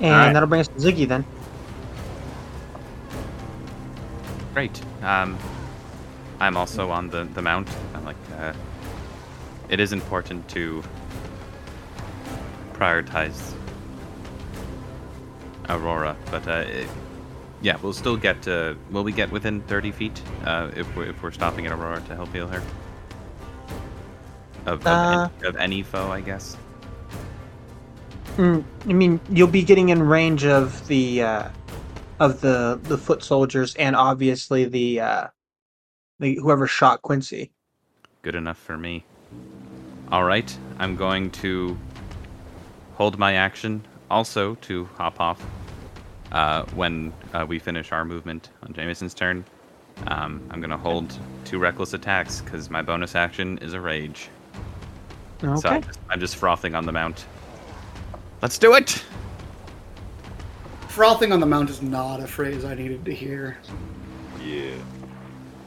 And 0.00 0.04
All 0.04 0.10
right. 0.10 0.32
that'll 0.32 0.48
bring 0.48 0.60
us 0.60 0.68
to 0.68 0.74
Ziggy 0.74 1.08
then. 1.08 1.24
Great. 4.56 4.80
Um, 5.02 5.36
I'm 6.40 6.56
also 6.56 6.88
on 6.88 7.10
the, 7.10 7.24
the 7.34 7.42
mount. 7.42 7.68
I'm 7.92 8.06
like, 8.06 8.16
uh, 8.38 8.54
it 9.68 9.80
is 9.80 9.92
important 9.92 10.48
to 10.48 10.82
prioritize 12.72 13.52
Aurora, 15.68 16.16
but 16.30 16.48
uh, 16.48 16.64
it- 16.66 16.88
yeah, 17.60 17.76
we'll 17.82 17.92
still 17.92 18.16
get. 18.16 18.48
Uh, 18.48 18.72
will 18.90 19.04
we 19.04 19.12
get 19.12 19.30
within 19.30 19.60
30 19.60 19.92
feet 19.92 20.22
uh, 20.46 20.70
if 20.74 20.96
we're 20.96 21.10
if 21.10 21.22
we're 21.22 21.32
stopping 21.32 21.66
at 21.66 21.72
Aurora 21.72 22.00
to 22.08 22.14
help 22.14 22.32
heal 22.32 22.48
her? 22.48 22.62
Of 24.64 24.80
of, 24.80 24.86
Uh, 24.86 25.28
any, 25.38 25.48
of 25.48 25.56
any 25.56 25.82
foe, 25.82 26.10
I 26.10 26.22
guess. 26.22 26.56
Mm, 28.38 28.64
I 28.88 28.92
mean, 28.94 29.20
you'll 29.28 29.48
be 29.48 29.62
getting 29.62 29.90
in 29.90 30.02
range 30.02 30.46
of 30.46 30.86
the 30.88 31.22
uh, 31.22 31.48
of 32.18 32.40
the 32.40 32.80
the 32.84 32.98
foot 32.98 33.22
soldiers 33.22 33.74
and 33.76 33.94
obviously 33.96 34.64
the 34.64 35.00
uh, 35.00 35.26
the 36.18 36.36
whoever 36.36 36.66
shot 36.66 37.02
Quincy. 37.02 37.52
Good 38.22 38.34
enough 38.34 38.58
for 38.58 38.76
me. 38.76 39.04
All 40.10 40.24
right, 40.24 40.56
I'm 40.78 40.96
going 40.96 41.30
to 41.32 41.76
hold 42.94 43.18
my 43.18 43.34
action 43.34 43.84
also 44.10 44.54
to 44.56 44.84
hop 44.96 45.20
off 45.20 45.44
uh, 46.32 46.64
when 46.74 47.12
uh, 47.34 47.44
we 47.46 47.58
finish 47.58 47.92
our 47.92 48.04
movement 48.04 48.50
on 48.62 48.72
Jameson's 48.72 49.14
turn. 49.14 49.44
Um, 50.06 50.42
I'm 50.50 50.60
going 50.60 50.70
to 50.70 50.76
hold 50.76 51.18
two 51.44 51.58
reckless 51.58 51.92
attacks 51.94 52.40
because 52.40 52.70
my 52.70 52.82
bonus 52.82 53.14
action 53.14 53.58
is 53.58 53.72
a 53.74 53.80
rage. 53.80 54.28
So 55.56 55.68
Okay. 55.68 55.76
I'm 55.76 55.82
just, 55.82 56.00
I'm 56.10 56.20
just 56.20 56.36
frothing 56.36 56.74
on 56.74 56.86
the 56.86 56.92
mount. 56.92 57.26
Let's 58.42 58.58
do 58.58 58.74
it! 58.74 59.04
Frothing 60.96 61.30
on 61.30 61.40
the 61.40 61.46
mount 61.46 61.68
is 61.68 61.82
not 61.82 62.20
a 62.20 62.26
phrase 62.26 62.64
I 62.64 62.72
needed 62.74 63.04
to 63.04 63.12
hear. 63.14 63.58
Yeah. 64.42 64.70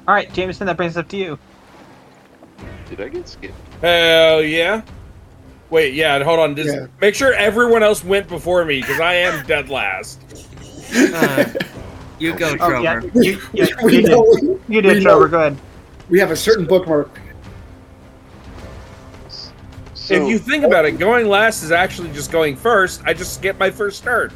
All 0.07 0.15
right, 0.15 0.34
Jameson, 0.34 0.65
that 0.65 0.76
brings 0.76 0.97
us 0.97 1.01
up 1.01 1.07
to 1.10 1.18
you. 1.18 1.38
Did 2.89 2.99
I 2.99 3.10
get 3.10 3.27
skipped? 3.30 3.53
Hell 3.80 4.41
yeah. 4.41 4.81
Wait, 5.69 5.93
yeah, 5.93 6.23
hold 6.23 6.39
on. 6.39 6.56
Just 6.56 6.73
Yeah. 6.76 6.88
make 6.99 7.14
sure 7.14 7.31
everyone 7.35 7.84
else 7.84 8.03
went 8.03 8.27
before 8.27 8.65
me 8.65 8.81
because 8.81 8.99
I 8.99 9.14
am 9.14 9.45
dead 9.45 9.69
last. 9.69 10.19
Uh, 10.95 11.45
you 12.18 12.34
go, 12.34 12.56
Oh, 12.60 12.80
yeah, 12.81 12.99
Trover. 12.99 13.23
you, 13.23 13.39
yeah, 13.53 13.65
We 13.84 13.97
you 13.97 14.01
know- 14.07 14.35
did. 14.35 14.60
You 14.68 14.81
did, 14.81 15.03
Trover. 15.03 15.26
know- 15.26 15.27
Go 15.30 15.39
ahead. 15.41 15.57
We 16.10 16.18
have 16.18 16.31
a 16.31 16.35
certain 16.35 16.65
bookmark. 16.65 17.19
So, 19.93 20.15
if 20.15 20.27
you 20.27 20.39
think 20.39 20.64
about 20.64 20.85
it, 20.85 20.93
going 20.97 21.27
last 21.27 21.61
is 21.61 21.72
actually 21.72 22.10
just 22.14 22.31
going 22.31 22.56
first. 22.56 23.03
I 23.06 23.14
just 23.14 23.35
skip 23.35 23.60
my 23.60 23.69
first 23.69 24.03
turn. 24.03 24.31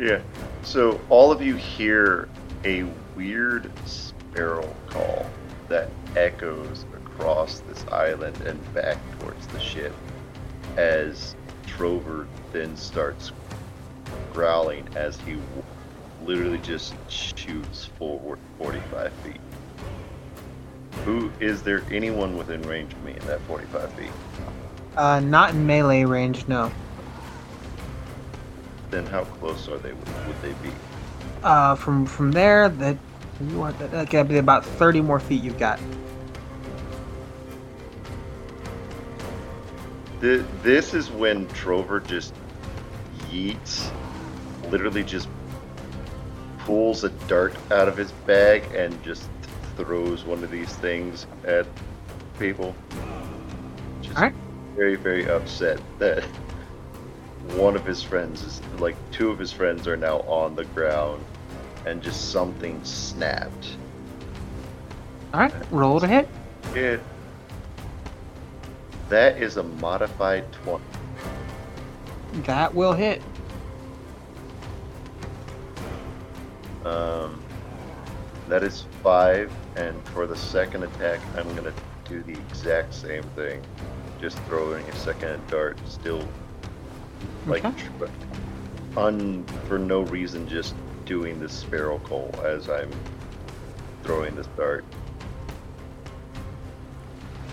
Yeah. 0.00 0.22
So 0.62 0.98
all 1.10 1.30
of 1.30 1.42
you 1.42 1.56
hear 1.56 2.26
a 2.64 2.84
weird 3.14 3.70
sparrow 3.86 4.74
call 4.86 5.26
that 5.68 5.90
echoes 6.16 6.86
across 6.94 7.60
this 7.60 7.84
island 7.92 8.40
and 8.40 8.74
back 8.74 8.96
towards 9.18 9.46
the 9.48 9.60
ship 9.60 9.92
as 10.78 11.36
Trover 11.66 12.26
then 12.50 12.76
starts 12.78 13.32
growling 14.32 14.88
as 14.96 15.20
he 15.20 15.36
literally 16.24 16.58
just 16.58 16.94
shoots 17.10 17.84
forward 17.98 18.38
45 18.58 19.12
feet. 19.12 19.40
Who 21.04 21.30
is 21.40 21.62
there 21.62 21.82
anyone 21.90 22.38
within 22.38 22.62
range 22.62 22.92
of 22.94 23.04
me 23.04 23.12
in 23.12 23.26
that 23.26 23.40
45 23.42 23.92
feet? 23.92 24.10
Uh, 24.96 25.20
not 25.20 25.50
in 25.50 25.66
melee 25.66 26.04
range, 26.04 26.48
no. 26.48 26.72
Then 28.90 29.06
how 29.06 29.24
close 29.24 29.68
are 29.68 29.78
they? 29.78 29.92
Would, 29.92 30.42
they 30.42 30.52
be? 30.62 30.74
Uh, 31.42 31.74
from 31.76 32.06
from 32.06 32.32
there, 32.32 32.68
that 32.68 32.96
you 33.40 33.58
want 33.58 33.78
that, 33.78 33.90
that 33.92 34.10
gotta 34.10 34.28
be 34.28 34.38
about 34.38 34.64
thirty 34.64 35.00
more 35.00 35.20
feet. 35.20 35.42
You've 35.42 35.58
got. 35.58 35.78
Th- 40.20 40.44
This 40.62 40.92
is 40.92 41.10
when 41.10 41.46
Trover 41.48 42.00
just 42.00 42.34
yeets, 43.30 43.90
literally 44.70 45.04
just 45.04 45.28
pulls 46.58 47.04
a 47.04 47.08
dart 47.26 47.54
out 47.70 47.88
of 47.88 47.96
his 47.96 48.12
bag 48.26 48.62
and 48.74 49.02
just 49.02 49.28
throws 49.76 50.24
one 50.24 50.44
of 50.44 50.50
these 50.50 50.72
things 50.76 51.26
at 51.44 51.66
people. 52.38 52.74
Just 54.02 54.16
Alright. 54.16 54.34
very, 54.76 54.96
very 54.96 55.28
upset 55.30 55.80
that 55.98 56.24
one 57.56 57.76
of 57.76 57.84
his 57.84 58.02
friends 58.02 58.42
is 58.42 58.60
like 58.78 58.96
two 59.10 59.30
of 59.30 59.38
his 59.38 59.52
friends 59.52 59.86
are 59.86 59.96
now 59.96 60.20
on 60.20 60.54
the 60.54 60.64
ground, 60.66 61.24
and 61.86 62.02
just 62.02 62.30
something 62.30 62.82
snapped. 62.84 63.76
All 65.32 65.40
right, 65.40 65.54
roll 65.70 66.00
to 66.00 66.06
hit. 66.06 66.28
It. 66.74 67.00
That 69.08 69.40
is 69.40 69.56
a 69.56 69.62
modified 69.62 70.50
twenty. 70.52 70.84
That 72.44 72.74
will 72.74 72.92
hit. 72.92 73.22
Um, 76.84 77.42
that 78.48 78.62
is 78.62 78.84
five, 79.02 79.52
and 79.76 80.00
for 80.08 80.26
the 80.26 80.36
second 80.36 80.84
attack, 80.84 81.20
I'm 81.36 81.54
gonna 81.54 81.72
do 82.08 82.22
the 82.22 82.32
exact 82.32 82.94
same 82.94 83.22
thing, 83.34 83.62
just 84.20 84.38
throwing 84.40 84.84
a 84.86 84.96
second 84.96 85.46
dart, 85.48 85.78
still 85.86 86.26
like 87.46 87.64
Okay. 87.64 88.10
un 88.96 89.44
for 89.66 89.78
no 89.78 90.02
reason, 90.02 90.48
just 90.48 90.74
doing 91.04 91.40
this 91.40 91.52
sparrow 91.52 91.98
call 91.98 92.32
as 92.44 92.68
I'm 92.68 92.90
throwing 94.02 94.34
this 94.36 94.46
dart. 94.56 94.84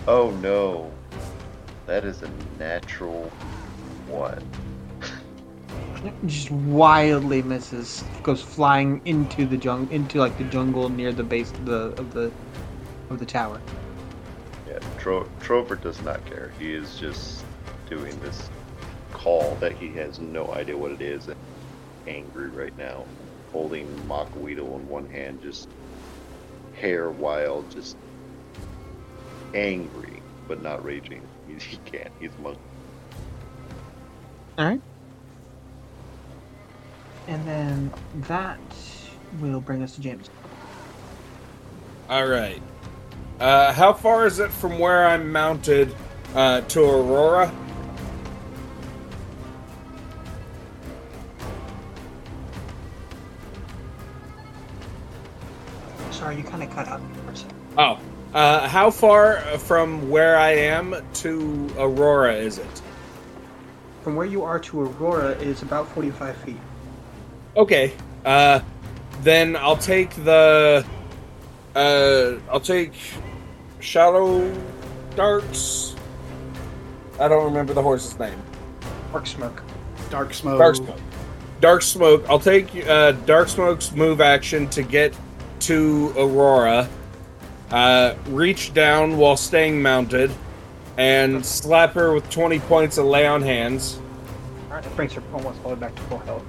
Oh 0.06 0.30
no, 0.42 0.90
that 1.86 2.04
is 2.04 2.22
a 2.22 2.30
natural 2.58 3.30
one. 4.08 4.42
Just 6.26 6.50
wildly 6.50 7.42
misses. 7.42 8.04
Goes 8.22 8.40
flying 8.42 9.02
into 9.04 9.44
the 9.46 9.56
jung 9.56 9.90
into 9.90 10.18
like 10.18 10.36
the 10.38 10.44
jungle 10.44 10.88
near 10.88 11.12
the 11.12 11.24
base 11.24 11.50
of 11.50 11.66
the 11.66 11.80
of 12.00 12.14
the 12.14 12.32
of 13.10 13.18
the 13.18 13.26
tower. 13.26 13.60
Yeah, 14.66 14.78
Tro- 14.98 15.28
Trover 15.40 15.76
does 15.76 16.00
not 16.02 16.24
care. 16.24 16.52
He 16.58 16.72
is 16.72 16.98
just 16.98 17.44
doing 17.90 18.18
this 18.20 18.48
call 19.12 19.56
that 19.60 19.72
he 19.72 19.88
has 19.94 20.18
no 20.18 20.52
idea 20.52 20.76
what 20.76 20.92
it 20.92 21.00
is 21.00 21.28
and 21.28 21.36
angry 22.06 22.48
right 22.48 22.76
now. 22.76 23.04
Holding 23.52 24.06
Mock 24.06 24.34
Weedle 24.36 24.76
in 24.76 24.88
one 24.88 25.08
hand, 25.08 25.42
just 25.42 25.68
hair 26.74 27.10
wild, 27.10 27.70
just 27.70 27.96
angry, 29.54 30.22
but 30.46 30.62
not 30.62 30.84
raging. 30.84 31.22
He, 31.46 31.54
he 31.58 31.76
can't. 31.84 32.12
He's 32.20 32.30
a 32.38 32.42
monk. 32.42 32.58
All 34.58 34.66
right. 34.66 34.80
And 37.28 37.46
then 37.46 37.92
that 38.14 38.58
will 39.40 39.60
bring 39.60 39.82
us 39.82 39.94
to 39.94 40.00
James. 40.00 40.30
All 42.08 42.26
right. 42.26 42.62
Uh, 43.38 43.72
how 43.72 43.92
far 43.92 44.26
is 44.26 44.38
it 44.38 44.50
from 44.50 44.78
where 44.78 45.06
I'm 45.06 45.30
mounted 45.30 45.94
uh, 46.34 46.62
to 46.62 46.82
Aurora? 46.82 47.52
Sorry, 56.28 56.42
you 56.42 56.44
kind 56.44 56.62
of 56.62 56.68
cut 56.68 56.86
out 56.88 57.00
for 57.24 57.30
a 57.30 57.36
second. 57.36 57.56
Oh, 57.78 57.98
uh, 58.34 58.68
how 58.68 58.90
far 58.90 59.40
from 59.60 60.10
where 60.10 60.36
I 60.36 60.50
am 60.50 60.94
to 61.14 61.70
Aurora 61.78 62.34
is 62.34 62.58
it? 62.58 62.82
From 64.02 64.14
where 64.14 64.26
you 64.26 64.42
are 64.42 64.58
to 64.58 64.82
Aurora 64.82 65.30
is 65.36 65.62
about 65.62 65.88
45 65.92 66.36
feet. 66.36 66.58
Okay. 67.56 67.94
Uh, 68.26 68.60
then 69.22 69.56
I'll 69.56 69.78
take 69.78 70.10
the. 70.16 70.84
Uh, 71.74 72.34
I'll 72.52 72.60
take 72.60 72.92
shallow 73.80 74.54
darts. 75.16 75.96
I 77.18 77.26
don't 77.28 77.46
remember 77.46 77.72
the 77.72 77.82
horse's 77.82 78.18
name. 78.18 78.38
Dark 79.12 79.26
smoke. 79.26 79.62
Dark 80.10 80.34
smoke. 80.34 80.58
Dark 80.58 80.76
smoke. 80.76 81.00
Dark 81.60 81.80
smoke. 81.80 82.26
I'll 82.28 82.38
take 82.38 82.86
uh, 82.86 83.12
dark 83.12 83.48
smoke's 83.48 83.92
move 83.92 84.20
action 84.20 84.68
to 84.68 84.82
get 84.82 85.14
to 85.68 86.14
Aurora. 86.16 86.88
Uh, 87.70 88.14
reach 88.28 88.72
down 88.72 89.18
while 89.18 89.36
staying 89.36 89.82
mounted, 89.82 90.30
and 90.96 91.44
slap 91.44 91.92
her 91.92 92.14
with 92.14 92.28
twenty 92.30 92.58
points 92.58 92.96
of 92.96 93.04
lay 93.04 93.26
on 93.26 93.42
hands. 93.42 94.00
All 94.68 94.76
right, 94.76 94.82
that 94.82 94.96
brings 94.96 95.12
her 95.12 95.22
almost 95.30 95.58
all 95.62 95.70
the 95.70 95.74
way 95.74 95.80
back 95.80 95.94
to 95.94 96.02
full 96.04 96.18
health. 96.20 96.42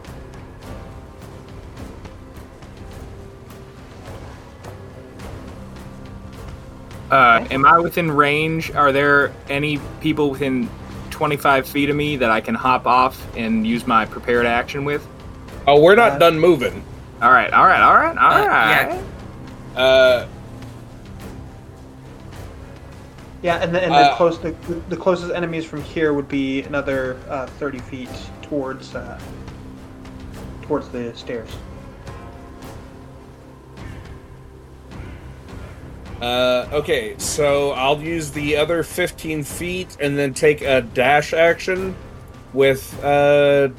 Uh, 7.12 7.46
am 7.52 7.66
I 7.66 7.78
within 7.80 8.10
range? 8.10 8.72
Are 8.72 8.94
there 8.94 9.34
any 9.50 9.82
people 10.00 10.30
within 10.30 10.70
25 11.10 11.68
feet 11.68 11.90
of 11.90 11.96
me 11.96 12.16
that 12.18 12.30
I 12.30 12.40
can 12.40 12.56
hop 12.56 12.86
off 12.86 13.36
and 13.36 13.68
use 13.68 13.86
my 13.86 14.06
prepared 14.06 14.46
action 14.46 14.86
with? 14.86 15.06
Oh, 15.68 15.82
we're 15.82 15.96
not 15.96 16.20
done 16.20 16.40
moving. 16.40 16.86
All 17.22 17.32
right, 17.32 17.52
all 17.52 17.66
right, 17.66 17.82
all 17.82 17.96
right, 17.96 18.18
all 18.18 18.32
Uh, 18.32 18.46
right. 18.48 19.02
yeah. 19.76 19.82
Uh, 19.82 20.28
Yeah, 23.42 23.56
and 23.64 23.74
the, 23.74 23.82
and 23.82 23.92
the, 23.94 23.98
Uh, 23.98 24.16
close, 24.18 24.38
the, 24.40 24.52
the 24.90 24.98
closest 24.98 25.32
enemies 25.34 25.64
from 25.66 25.82
here 25.82 26.14
would 26.14 26.28
be 26.28 26.64
another 26.64 27.18
uh, 27.30 27.46
30 27.46 27.80
feet 27.80 28.10
towards 28.42 28.94
uh, 28.96 29.18
towards 30.64 30.90
the 30.90 31.16
stairs. 31.16 31.50
Uh, 36.22 36.68
okay, 36.74 37.16
so 37.18 37.72
I'll 37.72 38.02
use 38.02 38.30
the 38.32 38.58
other 38.58 38.84
15 38.84 39.44
feet 39.44 39.96
and 40.02 40.18
then 40.18 40.34
take 40.34 40.62
a 40.62 40.82
dash 40.82 41.32
action 41.34 41.96
with 42.52 43.02
uh, 43.04 43.70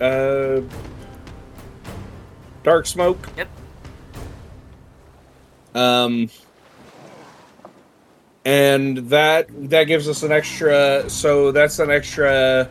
uh, 0.00 0.62
dark 2.62 2.86
smoke. 2.86 3.28
Yep. 3.36 3.48
Um, 5.74 6.30
and 8.44 8.98
that 9.10 9.48
that 9.70 9.84
gives 9.84 10.08
us 10.08 10.22
an 10.22 10.32
extra. 10.32 11.08
So 11.08 11.52
that's 11.52 11.78
an 11.78 11.90
extra 11.90 12.68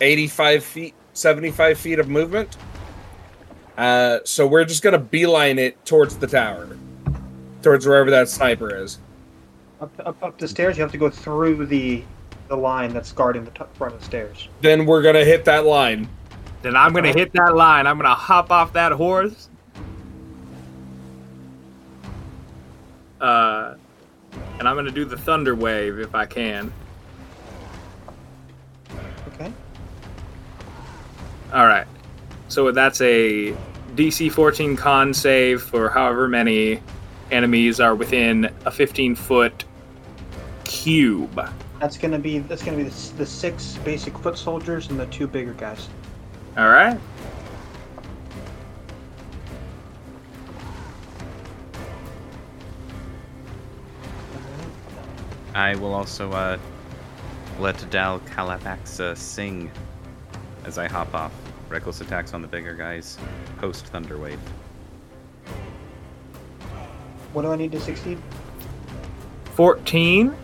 85 0.00 0.64
feet, 0.64 0.94
75 1.12 1.78
feet 1.78 1.98
of 1.98 2.08
movement. 2.08 2.56
Uh, 3.76 4.18
so 4.24 4.46
we're 4.46 4.64
just 4.64 4.82
gonna 4.82 4.98
beeline 4.98 5.58
it 5.58 5.84
towards 5.84 6.16
the 6.16 6.26
tower 6.26 6.68
towards 7.62 7.86
wherever 7.86 8.10
that 8.10 8.28
sniper 8.28 8.74
is. 8.74 8.98
Up, 9.80 9.92
up, 10.04 10.22
up 10.22 10.38
the 10.38 10.48
stairs, 10.48 10.76
you 10.76 10.82
have 10.82 10.92
to 10.92 10.98
go 10.98 11.10
through 11.10 11.66
the 11.66 12.02
the 12.48 12.56
line 12.56 12.92
that's 12.92 13.12
guarding 13.12 13.44
the 13.44 13.50
top 13.52 13.74
front 13.76 13.94
of 13.94 14.00
the 14.00 14.04
stairs. 14.04 14.48
Then 14.60 14.84
we're 14.84 15.02
gonna 15.02 15.24
hit 15.24 15.44
that 15.44 15.66
line. 15.66 16.08
Then 16.62 16.76
I'm 16.76 16.92
gonna 16.92 17.12
hit 17.12 17.32
that 17.32 17.54
line. 17.54 17.86
I'm 17.86 17.96
gonna 17.96 18.14
hop 18.14 18.50
off 18.50 18.72
that 18.74 18.92
horse. 18.92 19.48
Uh, 23.20 23.74
and 24.58 24.68
I'm 24.68 24.76
gonna 24.76 24.90
do 24.90 25.04
the 25.04 25.16
thunder 25.16 25.54
wave 25.54 25.98
if 25.98 26.14
I 26.14 26.26
can. 26.26 26.72
Okay. 29.34 29.52
All 31.52 31.66
right. 31.66 31.86
So 32.48 32.70
that's 32.72 33.00
a 33.00 33.54
DC 33.94 34.30
14 34.32 34.76
con 34.76 35.14
save 35.14 35.62
for 35.62 35.88
however 35.88 36.28
many 36.28 36.82
enemies 37.30 37.80
are 37.80 37.94
within 37.94 38.50
a 38.66 38.70
15 38.70 39.14
foot 39.14 39.64
cube. 40.64 41.48
That's 41.78 41.96
gonna 41.96 42.18
be 42.18 42.40
that's 42.40 42.62
gonna 42.62 42.76
be 42.76 42.82
the, 42.82 43.12
the 43.16 43.26
six 43.26 43.78
basic 43.84 44.16
foot 44.18 44.36
soldiers 44.36 44.90
and 44.90 45.00
the 45.00 45.06
two 45.06 45.26
bigger 45.26 45.54
guys. 45.54 45.88
All 46.60 46.68
right. 46.68 47.00
I 55.54 55.74
will 55.76 55.94
also 55.94 56.30
uh, 56.32 56.58
let 57.58 57.88
Dal 57.88 58.18
Calabax 58.26 59.00
uh, 59.00 59.14
sing 59.14 59.70
as 60.66 60.76
I 60.76 60.86
hop 60.86 61.14
off. 61.14 61.32
Reckless 61.70 62.02
attacks 62.02 62.34
on 62.34 62.42
the 62.42 62.48
bigger 62.48 62.74
guys. 62.74 63.16
Post 63.56 63.90
Thunderwave. 63.90 64.36
What 67.32 67.40
do 67.40 67.52
I 67.52 67.56
need 67.56 67.72
to 67.72 67.80
succeed? 67.80 68.18
14. 69.54 70.36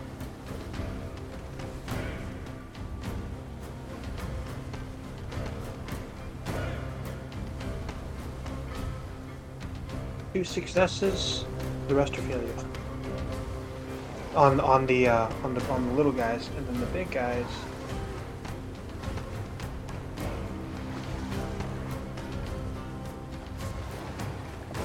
Two 10.37 10.43
successes. 10.43 11.45
The 11.87 11.95
rest 11.95 12.15
are 12.15 12.21
failures. 12.21 12.63
On 14.35 14.59
on 14.59 14.85
the 14.85 15.07
uh, 15.07 15.31
on 15.43 15.55
the 15.55 15.67
on 15.67 15.87
the 15.87 15.93
little 15.93 16.11
guys, 16.11 16.47
and 16.55 16.67
then 16.67 16.79
the 16.79 16.85
big 16.85 17.09
guys. 17.09 17.43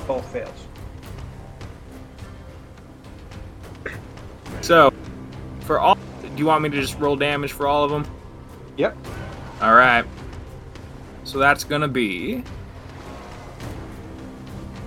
Both 0.07 0.25
fails. 0.33 0.67
So, 4.63 4.91
for 5.61 5.79
all, 5.79 5.97
do 6.23 6.31
you 6.35 6.47
want 6.47 6.63
me 6.63 6.71
to 6.71 6.81
just 6.81 6.99
roll 6.99 7.17
damage 7.17 7.53
for 7.53 7.67
all 7.67 7.85
of 7.85 7.91
them? 7.91 8.11
Yep. 8.79 8.97
All 9.61 9.75
right. 9.75 10.07
So 11.25 11.39
that's 11.39 11.63
gonna 11.63 11.89
be. 11.89 12.43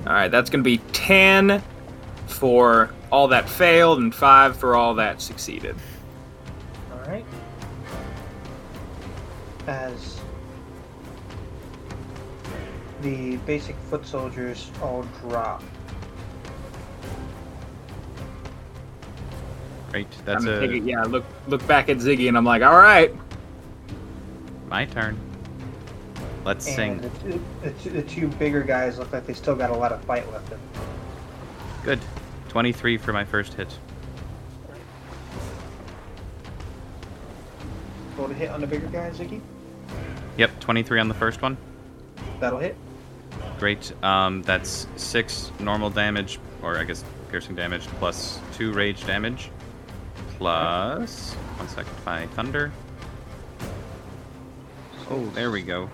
All 0.07 0.13
right, 0.13 0.29
that's 0.29 0.49
gonna 0.49 0.63
be 0.63 0.77
ten 0.93 1.61
for 2.27 2.91
all 3.11 3.27
that 3.29 3.49
failed 3.49 3.99
and 3.99 4.13
five 4.13 4.55
for 4.57 4.75
all 4.75 4.93
that 4.95 5.21
succeeded. 5.21 5.75
All 6.91 6.99
right. 7.09 7.25
As 9.67 10.19
the 13.01 13.37
basic 13.37 13.75
foot 13.89 14.05
soldiers 14.05 14.69
all 14.81 15.03
drop. 15.21 15.63
Great. 19.91 20.07
That's 20.25 20.43
I'm 20.43 20.49
a 20.51 20.59
take 20.59 20.71
it- 20.71 20.83
yeah. 20.83 21.03
Look, 21.03 21.23
look 21.47 21.65
back 21.67 21.89
at 21.89 21.97
Ziggy, 21.97 22.27
and 22.27 22.37
I'm 22.37 22.45
like, 22.45 22.61
all 22.61 22.77
right. 22.77 23.13
my 24.67 24.85
turn. 24.85 25.17
Let's 26.45 26.67
And 26.67 26.75
sing. 26.75 26.97
the 27.01 27.09
two, 27.09 27.41
the, 27.63 27.71
two, 27.71 27.89
the 27.89 28.01
two 28.03 28.27
bigger 28.27 28.61
guys 28.61 28.99
look 28.99 29.11
like 29.11 29.25
they 29.25 29.33
still 29.33 29.55
got 29.55 29.71
a 29.71 29.75
lot 29.75 29.91
of 29.91 30.01
fight 30.05 30.31
left 30.31 30.51
in 30.51 30.59
them. 30.59 30.85
Good. 31.83 31.99
23 32.49 32.97
for 32.97 33.11
my 33.11 33.25
first 33.25 33.55
hit. 33.55 33.77
Roll 38.15 38.27
to 38.27 38.33
hit 38.33 38.49
on 38.49 38.61
the 38.61 38.67
bigger 38.67 38.87
guy, 38.87 39.09
Ziggy. 39.09 39.41
Yep, 40.37 40.59
23 40.59 40.99
on 40.99 41.07
the 41.07 41.13
first 41.15 41.41
one. 41.41 41.57
That'll 42.39 42.59
hit. 42.59 42.75
Great. 43.59 43.91
Um, 44.03 44.43
that's 44.43 44.87
six 44.95 45.51
normal 45.59 45.89
damage, 45.89 46.39
or 46.61 46.77
I 46.77 46.83
guess 46.83 47.03
piercing 47.29 47.55
damage, 47.55 47.87
plus 47.99 48.39
two 48.53 48.71
rage 48.71 49.05
damage, 49.05 49.49
plus 50.37 51.33
one 51.33 51.67
second, 51.67 51.91
my 52.05 52.27
thunder. 52.27 52.71
Oh, 55.09 55.25
there 55.33 55.51
we 55.51 55.61
go. 55.61 55.89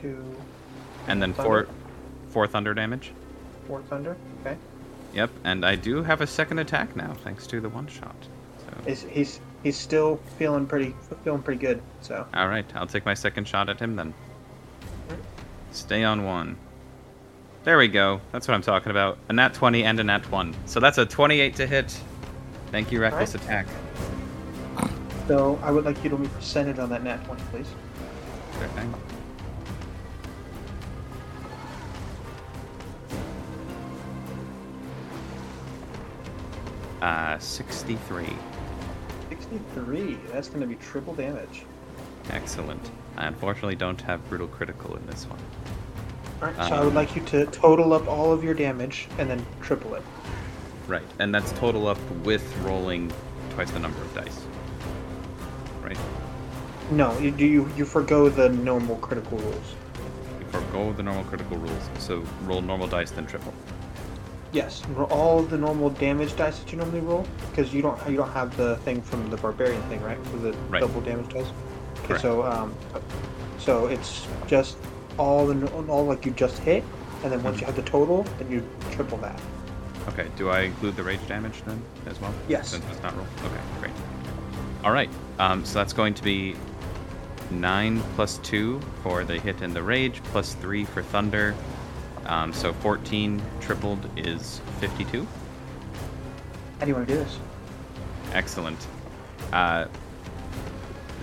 Two, 0.00 0.24
And 1.06 1.20
then 1.20 1.32
Thunder. 1.32 1.66
four, 1.66 1.74
four 2.30 2.46
thunder 2.46 2.74
damage. 2.74 3.12
four 3.66 3.82
thunder. 3.82 4.16
Okay. 4.40 4.56
Yep, 5.14 5.30
and 5.44 5.64
I 5.64 5.74
do 5.74 6.02
have 6.02 6.20
a 6.20 6.26
second 6.26 6.58
attack 6.58 6.94
now, 6.94 7.14
thanks 7.24 7.46
to 7.48 7.60
the 7.60 7.68
one 7.68 7.86
shot. 7.86 8.14
So, 8.58 8.82
He's 8.86 9.02
he's 9.02 9.40
he's 9.62 9.76
still 9.76 10.20
feeling 10.38 10.66
pretty 10.66 10.94
feeling 11.24 11.42
pretty 11.42 11.60
good. 11.60 11.80
So 12.02 12.26
all 12.34 12.48
right, 12.48 12.66
I'll 12.74 12.86
take 12.86 13.04
my 13.06 13.14
second 13.14 13.48
shot 13.48 13.68
at 13.68 13.80
him 13.80 13.96
then. 13.96 14.12
Stay 15.72 16.04
on 16.04 16.24
one. 16.24 16.56
There 17.64 17.76
we 17.78 17.88
go. 17.88 18.20
That's 18.32 18.46
what 18.48 18.54
I'm 18.54 18.62
talking 18.62 18.90
about. 18.90 19.18
A 19.28 19.32
nat 19.32 19.52
20 19.52 19.84
and 19.84 19.98
a 20.00 20.04
nat 20.04 20.30
1. 20.30 20.54
So 20.64 20.80
that's 20.80 20.96
a 20.96 21.04
28 21.04 21.56
to 21.56 21.66
hit. 21.66 22.00
Thank 22.70 22.90
you, 22.92 23.00
reckless 23.00 23.34
attack. 23.34 23.66
so 25.26 25.58
I 25.62 25.70
would 25.70 25.84
like 25.84 26.02
you 26.04 26.10
to 26.10 26.16
be 26.16 26.28
percentage 26.28 26.78
on 26.78 26.88
that 26.90 27.02
nat 27.02 27.24
twenty, 27.24 27.42
please. 27.50 27.66
Sure 28.58 28.68
thing. 28.68 28.94
Uh, 37.02 37.38
63. 37.38 38.26
Sixty-three. 39.28 40.18
That's 40.32 40.48
going 40.48 40.60
to 40.62 40.66
be 40.66 40.74
triple 40.76 41.14
damage. 41.14 41.64
Excellent. 42.30 42.90
I 43.16 43.26
unfortunately 43.26 43.76
don't 43.76 44.00
have 44.02 44.26
brutal 44.28 44.48
critical 44.48 44.96
in 44.96 45.06
this 45.06 45.24
one. 45.24 45.38
All 46.42 46.48
right. 46.48 46.68
So 46.68 46.74
I 46.74 46.80
would 46.80 46.88
Um, 46.88 46.94
like 46.94 47.14
you 47.16 47.22
to 47.26 47.46
total 47.46 47.92
up 47.92 48.06
all 48.08 48.32
of 48.32 48.42
your 48.42 48.54
damage 48.54 49.08
and 49.18 49.28
then 49.28 49.44
triple 49.60 49.94
it. 49.94 50.02
Right, 50.86 51.02
and 51.18 51.34
that's 51.34 51.52
total 51.52 51.86
up 51.86 51.98
with 52.24 52.42
rolling 52.62 53.12
twice 53.50 53.70
the 53.70 53.78
number 53.78 54.00
of 54.00 54.14
dice. 54.14 54.40
Right? 55.82 55.98
No, 56.90 57.16
you 57.18 57.30
do 57.30 57.44
you 57.44 57.68
you 57.76 57.84
forgo 57.84 58.28
the 58.30 58.48
normal 58.48 58.96
critical 58.96 59.36
rules. 59.38 59.74
You 60.40 60.46
forego 60.50 60.92
the 60.94 61.02
normal 61.02 61.24
critical 61.24 61.58
rules, 61.58 61.90
so 61.98 62.24
roll 62.44 62.62
normal 62.62 62.86
dice 62.86 63.10
then 63.10 63.26
triple. 63.26 63.52
Yes, 64.52 64.82
all 65.10 65.42
the 65.42 65.58
normal 65.58 65.90
damage 65.90 66.34
dice 66.36 66.58
that 66.58 66.72
you 66.72 66.78
normally 66.78 67.00
roll, 67.00 67.26
because 67.50 67.72
you 67.74 67.82
don't 67.82 67.98
you 68.08 68.16
don't 68.16 68.30
have 68.32 68.56
the 68.56 68.76
thing 68.78 69.02
from 69.02 69.28
the 69.30 69.36
barbarian 69.36 69.82
thing, 69.82 70.00
right? 70.02 70.18
For 70.26 70.38
the 70.38 70.52
Right. 70.70 70.80
double 70.80 71.00
damage 71.02 71.28
dice. 71.28 71.44
Okay, 71.98 72.06
Correct. 72.08 72.22
so 72.22 72.44
um, 72.44 72.74
so 73.58 73.86
it's 73.86 74.26
just 74.46 74.78
all 75.18 75.46
the 75.46 75.66
all 75.88 76.06
like 76.06 76.24
you 76.24 76.32
just 76.32 76.58
hit, 76.60 76.82
and 77.24 77.32
then 77.32 77.42
once 77.42 77.60
you 77.60 77.66
have 77.66 77.76
the 77.76 77.82
total, 77.82 78.22
then 78.38 78.50
you 78.50 78.66
triple 78.92 79.18
that. 79.18 79.38
Okay, 80.08 80.26
do 80.36 80.48
I 80.48 80.60
include 80.60 80.96
the 80.96 81.02
rage 81.02 81.26
damage 81.28 81.60
then 81.66 81.82
as 82.06 82.18
well? 82.18 82.32
Yes. 82.48 82.70
Since 82.70 82.84
it's 82.90 83.02
not 83.02 83.14
roll. 83.16 83.26
Okay, 83.44 83.60
great. 83.80 83.92
All 84.82 84.92
right. 84.92 85.10
Um, 85.38 85.62
so 85.66 85.74
that's 85.78 85.92
going 85.92 86.14
to 86.14 86.22
be 86.22 86.56
nine 87.50 88.00
plus 88.14 88.38
two 88.38 88.80
for 89.02 89.24
the 89.24 89.38
hit 89.38 89.60
and 89.60 89.74
the 89.74 89.82
rage, 89.82 90.22
plus 90.24 90.54
three 90.54 90.86
for 90.86 91.02
thunder. 91.02 91.54
Um, 92.28 92.52
so 92.52 92.72
14 92.74 93.42
tripled 93.60 94.08
is 94.16 94.60
52. 94.80 95.26
How 96.78 96.84
do 96.84 96.88
you 96.88 96.94
want 96.94 97.08
to 97.08 97.14
do 97.14 97.20
this? 97.20 97.38
Excellent. 98.32 98.86
Uh, 99.52 99.86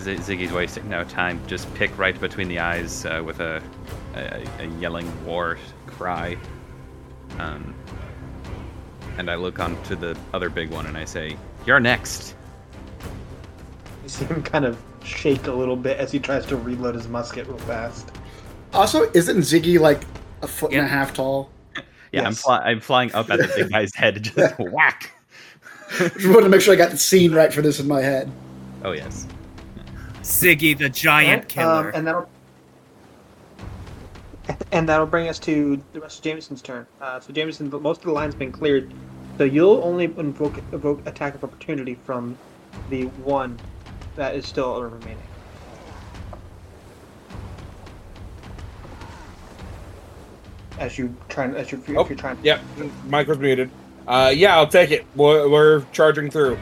Z- 0.02 0.16
Ziggy's 0.16 0.52
wasting 0.52 0.90
no 0.90 1.04
time. 1.04 1.40
Just 1.48 1.72
pick 1.76 1.96
right 1.98 2.20
between 2.20 2.48
the 2.48 2.60
eyes 2.60 3.06
uh, 3.06 3.22
with 3.24 3.40
a, 3.40 3.62
a, 4.16 4.44
a 4.60 4.66
yelling 4.80 5.10
war 5.26 5.58
cry. 5.86 6.36
Um, 7.38 7.76
and 9.18 9.30
I 9.30 9.36
look 9.36 9.60
on 9.60 9.82
to 9.84 9.96
the 9.96 10.18
other 10.34 10.50
big 10.50 10.72
one 10.72 10.88
and 10.88 10.98
I 10.98 11.06
say, 11.06 11.38
You're 11.66 11.80
next. 11.80 12.36
You 14.04 14.10
see 14.10 14.26
him 14.26 14.44
kind 14.44 14.66
of 14.66 14.78
shake 15.04 15.48
a 15.48 15.52
little 15.52 15.76
bit 15.76 15.98
as 15.98 16.12
he 16.12 16.20
tries 16.20 16.46
to 16.48 16.58
reload 16.58 16.96
his 16.96 17.08
musket 17.08 17.48
real 17.48 17.58
fast. 17.60 18.12
Also, 18.74 19.10
isn't 19.14 19.38
Ziggy 19.38 19.80
like 19.80 20.02
a 20.46 20.48
foot 20.48 20.72
and 20.72 20.86
a 20.86 20.88
half 20.88 21.14
tall? 21.14 21.50
Yeah, 22.12 22.26
I'm, 22.26 22.34
fly- 22.34 22.62
I'm 22.62 22.80
flying 22.80 23.14
up 23.14 23.30
at 23.30 23.40
the 23.40 23.52
big 23.56 23.72
guy's 23.72 23.94
head, 23.94 24.24
just 24.36 24.56
whack. 24.60 25.12
Just 25.98 26.26
wanted 26.28 26.44
to 26.44 26.50
make 26.50 26.62
sure 26.62 26.74
I 26.74 26.78
got 26.78 26.92
the 26.92 26.98
scene 26.98 27.34
right 27.34 27.54
for 27.54 27.62
this 27.62 27.80
in 27.80 27.88
my 27.88 28.02
head. 28.02 28.32
Oh, 28.84 28.94
yes. 28.94 29.28
Ziggy 30.22 30.78
the 30.78 30.90
giant 30.90 31.30
Alright, 31.30 31.50
killer. 31.50 31.90
Um, 31.90 31.96
and 31.96 32.08
that'll 32.08 32.30
and 34.72 34.88
that'll 34.88 35.08
bring 35.08 35.28
us 35.28 35.40
to 35.40 35.82
the 35.94 36.00
rest 36.00 36.20
of 36.20 36.24
Jameson's 36.24 36.62
turn. 36.62 36.86
Uh, 37.02 37.20
so 37.20 37.34
Jameson, 37.34 37.70
most 37.82 38.00
of 38.00 38.06
the 38.06 38.12
line's 38.12 38.36
been 38.36 38.52
cleared, 38.52 38.94
so 39.38 39.44
you'll 39.44 39.82
only 39.84 40.06
invoke 40.06 40.58
evoke 40.72 41.06
attack 41.08 41.34
of 41.36 41.44
opportunity 41.44 41.96
from 42.06 42.38
the 42.90 43.06
one 43.24 43.60
that 44.16 44.36
is 44.36 44.46
still 44.46 44.80
remaining. 44.82 45.18
As 50.78 50.98
you 50.98 51.16
try, 51.30 51.48
as 51.48 51.72
you 51.72 51.78
if 51.80 51.88
you're 51.88 52.04
trying. 52.18 52.38
Yep, 52.44 52.62
mic 53.08 53.28
was 53.28 53.40
muted. 53.40 53.70
Uh, 54.08 54.32
yeah, 54.36 54.56
I'll 54.56 54.68
take 54.68 54.92
it. 54.92 55.06
We're, 55.16 55.50
we're 55.50 55.86
charging 55.92 56.30
through. 56.30 56.60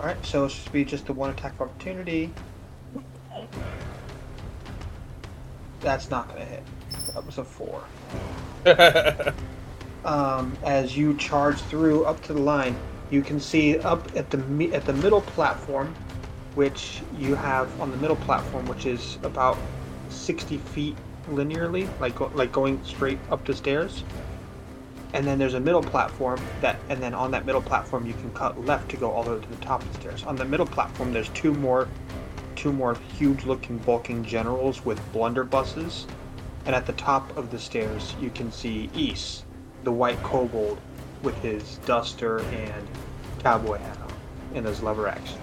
All 0.00 0.06
right, 0.06 0.24
so 0.24 0.44
it 0.44 0.50
should 0.50 0.72
be 0.72 0.84
just 0.84 1.06
the 1.06 1.12
one 1.12 1.30
attack 1.30 1.54
of 1.54 1.62
opportunity. 1.62 2.32
That's 5.80 6.10
not 6.10 6.28
gonna 6.28 6.44
hit. 6.44 6.62
That 7.14 7.24
was 7.24 7.38
a 7.38 7.44
four. 7.44 7.82
um, 10.04 10.56
as 10.64 10.96
you 10.96 11.16
charge 11.16 11.60
through 11.62 12.04
up 12.04 12.22
to 12.24 12.32
the 12.32 12.40
line, 12.40 12.76
you 13.10 13.22
can 13.22 13.38
see 13.38 13.78
up 13.78 14.14
at 14.16 14.30
the 14.30 14.70
at 14.72 14.84
the 14.84 14.92
middle 14.94 15.20
platform, 15.20 15.94
which 16.54 17.02
you 17.18 17.34
have 17.34 17.80
on 17.80 17.90
the 17.90 17.96
middle 17.98 18.16
platform, 18.16 18.66
which 18.66 18.86
is 18.86 19.18
about 19.22 19.58
sixty 20.08 20.58
feet 20.58 20.96
linearly, 21.28 21.88
like 22.00 22.18
like 22.34 22.52
going 22.52 22.82
straight 22.84 23.18
up 23.30 23.44
the 23.44 23.54
stairs. 23.54 24.04
And 25.12 25.26
then 25.26 25.38
there's 25.38 25.54
a 25.54 25.60
middle 25.60 25.82
platform 25.82 26.40
that, 26.60 26.78
and 26.90 27.02
then 27.02 27.14
on 27.14 27.30
that 27.30 27.46
middle 27.46 27.62
platform 27.62 28.06
you 28.06 28.12
can 28.14 28.30
cut 28.32 28.62
left 28.66 28.90
to 28.90 28.96
go 28.96 29.10
all 29.10 29.22
the 29.22 29.34
way 29.34 29.40
to 29.40 29.48
the 29.48 29.56
top 29.56 29.80
of 29.82 29.92
the 29.92 30.00
stairs. 30.00 30.24
On 30.24 30.36
the 30.36 30.44
middle 30.44 30.66
platform, 30.66 31.12
there's 31.12 31.30
two 31.30 31.54
more, 31.54 31.88
two 32.54 32.72
more 32.72 32.96
huge-looking, 33.16 33.78
bulking 33.78 34.24
generals 34.24 34.84
with 34.84 35.00
blunderbusses, 35.12 36.06
and 36.66 36.74
at 36.74 36.86
the 36.86 36.92
top 36.94 37.34
of 37.36 37.50
the 37.50 37.58
stairs 37.58 38.14
you 38.20 38.28
can 38.30 38.52
see 38.52 38.90
East, 38.94 39.44
the 39.84 39.92
white 39.92 40.22
kobold, 40.22 40.78
with 41.22 41.36
his 41.36 41.78
duster 41.86 42.40
and 42.40 42.86
cowboy 43.38 43.78
hat 43.78 43.96
on, 44.02 44.12
and 44.54 44.66
his 44.66 44.82
lever 44.82 45.08
action. 45.08 45.38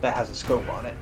That 0.00 0.14
has 0.14 0.28
a 0.30 0.34
scope 0.34 0.68
on 0.70 0.86
it. 0.86 0.96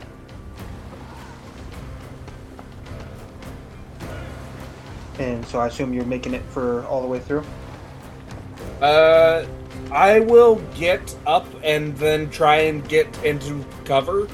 And 5.19 5.45
so 5.47 5.61
I 5.61 5.69
assume 5.69 5.93
you're 5.95 6.05
making 6.05 6.35
it 6.35 6.43
for 6.43 6.85
all 6.87 7.01
the 7.01 7.07
way 7.07 7.21
through. 7.21 7.45
Uh, 8.81 9.47
I 9.91 10.21
will 10.21 10.57
get 10.75 11.15
up 11.27 11.47
and 11.63 11.97
then 11.97 12.31
try 12.31 12.57
and 12.57 12.87
get 12.89 13.23
into 13.25 13.65
cover. 13.85 14.29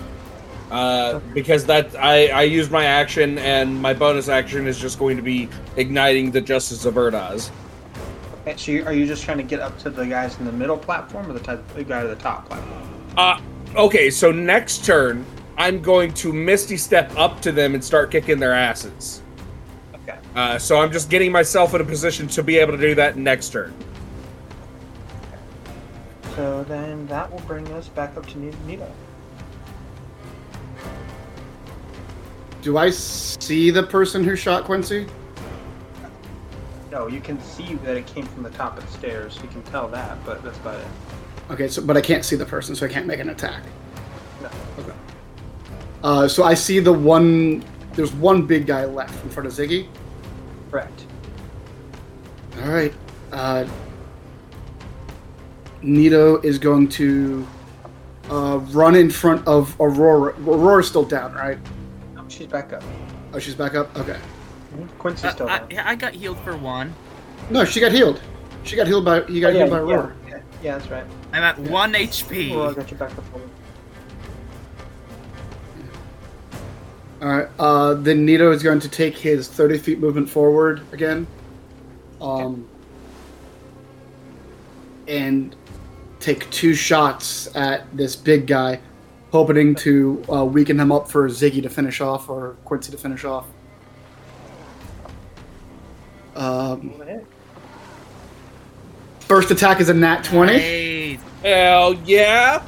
Uh, 0.71 1.19
because 1.35 1.67
that 1.67 1.97
I 1.99 2.29
I 2.29 2.43
use 2.43 2.71
my 2.71 2.85
action 2.85 3.39
and 3.39 3.83
my 3.83 3.93
bonus 3.93 4.29
action 4.29 4.69
is 4.69 4.79
just 4.79 5.01
going 5.01 5.17
to 5.17 5.23
be 5.23 5.49
igniting 5.77 6.31
the 6.31 6.41
Justice 6.41 6.85
of 6.85 6.95
Erdaz. 6.95 7.51
Okay, 8.43 8.57
so 8.57 8.73
you, 8.73 8.85
are 8.85 8.93
you 8.93 9.05
just 9.05 9.25
trying 9.25 9.39
to 9.39 9.43
get 9.43 9.59
up 9.59 9.77
to 9.81 9.91
the 9.91 10.07
guys 10.07 10.39
in 10.39 10.45
the 10.45 10.53
middle 10.53 10.79
platform 10.79 11.29
or 11.29 11.33
the, 11.35 11.41
type, 11.41 11.67
the 11.75 11.83
guy 11.83 12.03
at 12.03 12.07
the 12.07 12.15
top 12.15 12.47
platform? 12.47 12.83
Uh, 13.17 13.41
okay, 13.75 14.11
so 14.11 14.31
next 14.31 14.85
turn 14.85 15.27
I'm 15.59 15.83
going 15.83 16.15
to 16.15 16.33
Misty 16.33 16.77
Step 16.77 17.13
up 17.17 17.43
to 17.43 17.53
them 17.53 17.75
and 17.75 17.85
start 17.85 18.11
kicking 18.11 18.39
their 18.39 18.55
asses. 18.55 19.23
Okay. 20.31 20.41
Uh, 20.41 20.59
so 20.59 20.81
I'm 20.81 20.93
just 20.93 21.11
getting 21.11 21.33
myself 21.33 21.75
in 21.75 21.81
a 21.81 21.85
position 21.85 22.29
to 22.29 22.43
be 22.43 22.59
able 22.59 22.73
to 22.73 22.79
do 22.79 22.95
that 22.95 23.17
next 23.17 23.51
turn. 23.51 23.75
So 26.37 26.65
then 26.65 27.07
that 27.09 27.31
will 27.31 27.41
bring 27.41 27.67
us 27.73 27.89
back 27.89 28.17
up 28.17 28.27
to 28.27 28.39
Ni- 28.39 28.53
Nito. 28.67 28.91
Do 32.63 32.77
I 32.79 32.91
see 32.91 33.71
the 33.71 33.83
person 33.83 34.23
who 34.23 34.37
shot 34.37 34.65
Quincy? 34.65 35.07
No, 36.91 37.07
you 37.07 37.21
can 37.21 37.41
see 37.41 37.75
that 37.77 37.97
it 37.97 38.07
came 38.07 38.27
from 38.27 38.43
the 38.43 38.51
top 38.51 38.77
of 38.77 38.85
the 38.85 38.93
stairs. 38.93 39.39
You 39.43 39.49
can 39.49 39.63
tell 39.65 39.89
that, 39.89 40.19
but 40.27 40.43
that's 40.43 40.59
about 40.59 40.81
it. 40.81 40.87
Okay, 41.51 41.69
so 41.69 41.83
but 41.83 41.97
I 41.97 42.01
can't 42.01 42.25
see 42.25 42.37
the 42.37 42.45
person, 42.47 42.75
so 42.75 42.87
I 42.87 42.89
can't 42.89 43.07
make 43.07 43.21
an 43.21 43.31
attack. 43.31 43.63
No. 44.43 44.51
Okay. 44.79 44.93
Uh, 46.03 46.29
so 46.29 46.45
I 46.45 46.55
see 46.55 46.81
the 46.81 46.93
one. 46.93 47.65
There's 47.95 48.13
one 48.13 48.47
big 48.47 48.67
guy 48.67 48.85
left 48.85 49.23
in 49.25 49.31
front 49.31 49.47
of 49.47 49.53
Ziggy. 49.53 49.89
Correct. 50.71 51.05
All 52.63 52.69
right. 52.69 52.93
Uh, 53.33 53.67
Nito 55.83 56.39
is 56.43 56.59
going 56.59 56.89
to 56.91 57.47
uh, 58.31 58.59
run 58.71 58.95
in 58.95 59.11
front 59.11 59.47
of 59.47 59.75
Aurora. 59.81 60.35
Aurora's 60.47 60.89
still 60.89 61.05
down, 61.05 61.33
right? 61.35 61.59
No, 62.15 62.25
she's 62.29 62.47
back 62.47 62.73
up. 62.73 62.83
Oh, 63.33 63.39
she's 63.39 63.55
back 63.55 63.75
up. 63.75 63.97
Okay. 63.99 64.19
Quincy's 64.99 65.25
Uh, 65.25 65.31
still 65.33 65.49
I, 65.49 65.59
down. 65.59 65.71
yeah, 65.71 65.89
I 65.89 65.95
got 65.95 66.13
healed 66.15 66.39
for 66.41 66.57
one. 66.57 66.95
No, 67.51 67.65
she 67.65 67.81
got 67.81 67.93
healed. 67.93 68.21
She 68.65 68.77
got 68.77 68.87
healed 68.87 69.05
by. 69.05 69.25
You 69.27 69.41
got 69.41 69.49
Oh, 69.49 69.51
yeah, 69.51 69.59
healed 69.59 69.71
by 69.71 69.79
Aurora. 69.79 70.15
yeah, 70.29 70.41
yeah, 70.63 70.79
that's 70.79 70.91
right. 70.91 71.05
I'm 71.33 71.43
at 71.43 71.59
one 71.59 71.95
HP. 71.95 72.53
Aurora 72.55 72.75
got 72.75 72.91
you 72.91 72.97
back 72.97 73.11
up. 73.17 73.25
All 77.21 77.29
right. 77.29 77.49
Uh, 77.59 77.95
then 77.95 78.25
Nito 78.25 78.51
is 78.51 78.63
going 78.63 78.81
to 78.81 78.89
take 78.89 79.17
his 79.17 79.49
30 79.49 79.79
feet 79.79 79.99
movement 79.99 80.29
forward 80.29 80.83
again. 80.93 81.27
Um, 82.21 82.69
and 85.07 85.55
take 86.21 86.49
two 86.51 86.75
shots 86.75 87.55
at 87.57 87.85
this 87.97 88.15
big 88.15 88.47
guy, 88.47 88.81
hoping 89.33 89.75
to 89.75 90.25
uh, 90.31 90.45
weaken 90.45 90.79
him 90.79 90.93
up 90.93 91.11
for 91.11 91.29
Ziggy 91.29 91.63
to 91.63 91.69
finish 91.69 92.01
off 92.01 92.29
or 92.29 92.57
Quincy 92.65 92.93
to 92.93 92.99
finish 92.99 93.25
off. 93.25 93.47
Um, 96.37 96.95
first 99.21 99.51
attack 99.51 99.81
is 99.81 99.89
a 99.89 99.95
nat 99.95 100.23
20. 100.25 101.19
Hell 101.43 101.95
yeah! 102.05 102.63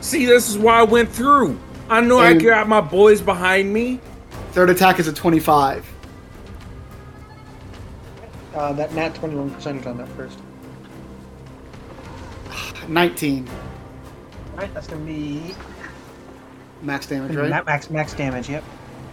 See, 0.00 0.26
this 0.26 0.48
is 0.48 0.58
why 0.58 0.80
I 0.80 0.82
went 0.82 1.10
through. 1.10 1.58
I 1.90 2.00
know 2.00 2.18
I 2.18 2.34
got 2.34 2.68
my 2.68 2.80
boys 2.80 3.20
behind 3.20 3.72
me. 3.72 4.00
Third 4.52 4.70
attack 4.70 4.98
is 4.98 5.08
a 5.08 5.12
25. 5.12 5.86
Uh, 8.54 8.72
that 8.72 8.94
nat 8.94 9.14
21 9.14 9.50
percentage 9.50 9.86
on 9.86 9.96
that 9.98 10.08
first. 10.10 10.38
19 12.88 13.48
Alright, 14.52 14.74
that's 14.74 14.86
gonna 14.86 15.04
be 15.04 15.54
max 16.82 17.06
damage, 17.06 17.32
ma- 17.32 17.42
right? 17.42 17.66
max 17.66 17.90
max 17.90 18.12
damage. 18.14 18.48
Yep. 18.48 18.64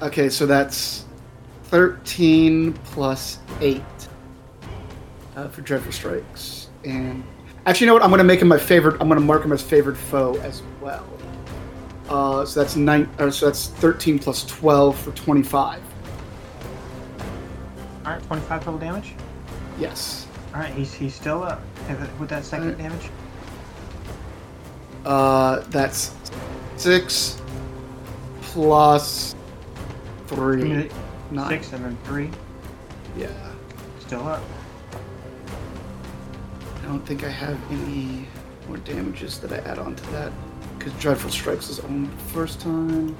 Okay, 0.01 0.29
so 0.29 0.45
that's 0.45 1.05
13 1.65 2.73
plus 2.73 3.39
8 3.59 3.81
uh, 5.35 5.47
for 5.49 5.61
Dreadful 5.61 5.91
Strikes. 5.91 6.69
And 6.85 7.23
actually, 7.65 7.85
you 7.85 7.87
know 7.89 7.93
what? 7.93 8.03
I'm 8.03 8.09
going 8.09 8.19
to 8.19 8.23
make 8.23 8.41
him 8.41 8.47
my 8.47 8.57
favorite. 8.57 8.93
I'm 9.01 9.07
going 9.07 9.19
to 9.19 9.25
mark 9.25 9.43
him 9.43 9.51
as 9.51 9.61
favorite 9.61 9.97
foe 9.97 10.35
as 10.41 10.61
well. 10.81 11.05
Uh, 12.09 12.45
so 12.45 12.61
that's 12.61 12.75
nine. 12.75 13.09
Uh, 13.19 13.29
so 13.29 13.47
that's 13.47 13.67
13 13.67 14.19
plus 14.19 14.45
12 14.45 14.97
for 14.97 15.11
25. 15.11 15.81
All 18.05 18.13
right, 18.13 18.23
25 18.23 18.63
total 18.63 18.79
damage. 18.79 19.13
Yes. 19.79 20.27
All 20.53 20.61
right, 20.61 20.73
he's 20.73 20.93
he's 20.93 21.13
still 21.13 21.43
up 21.43 21.61
with- 22.19 22.29
that 22.29 22.45
second 22.45 22.69
Alright. 22.71 22.77
damage. 22.79 23.09
Uh, 25.05 25.61
that's 25.69 26.13
six 26.77 27.41
plus 28.41 29.35
three. 30.27 30.89
Nine. 31.31 31.49
Six 31.49 31.73
and 31.73 31.83
then 31.85 31.97
three. 32.05 32.29
Yeah. 33.17 33.27
Still 33.99 34.25
up. 34.27 34.41
I 36.81 36.85
don't 36.87 37.05
think 37.05 37.23
I 37.25 37.29
have 37.29 37.59
any 37.69 38.25
more 38.67 38.77
damages 38.77 39.39
that 39.41 39.51
I 39.51 39.57
add 39.69 39.79
on 39.79 39.95
to 39.95 40.11
that 40.11 40.31
because 40.87 41.01
Dreadful 41.01 41.29
Strikes 41.31 41.69
is 41.69 41.79
only 41.81 42.07
the 42.09 42.17
first 42.31 42.59
time. 42.61 43.15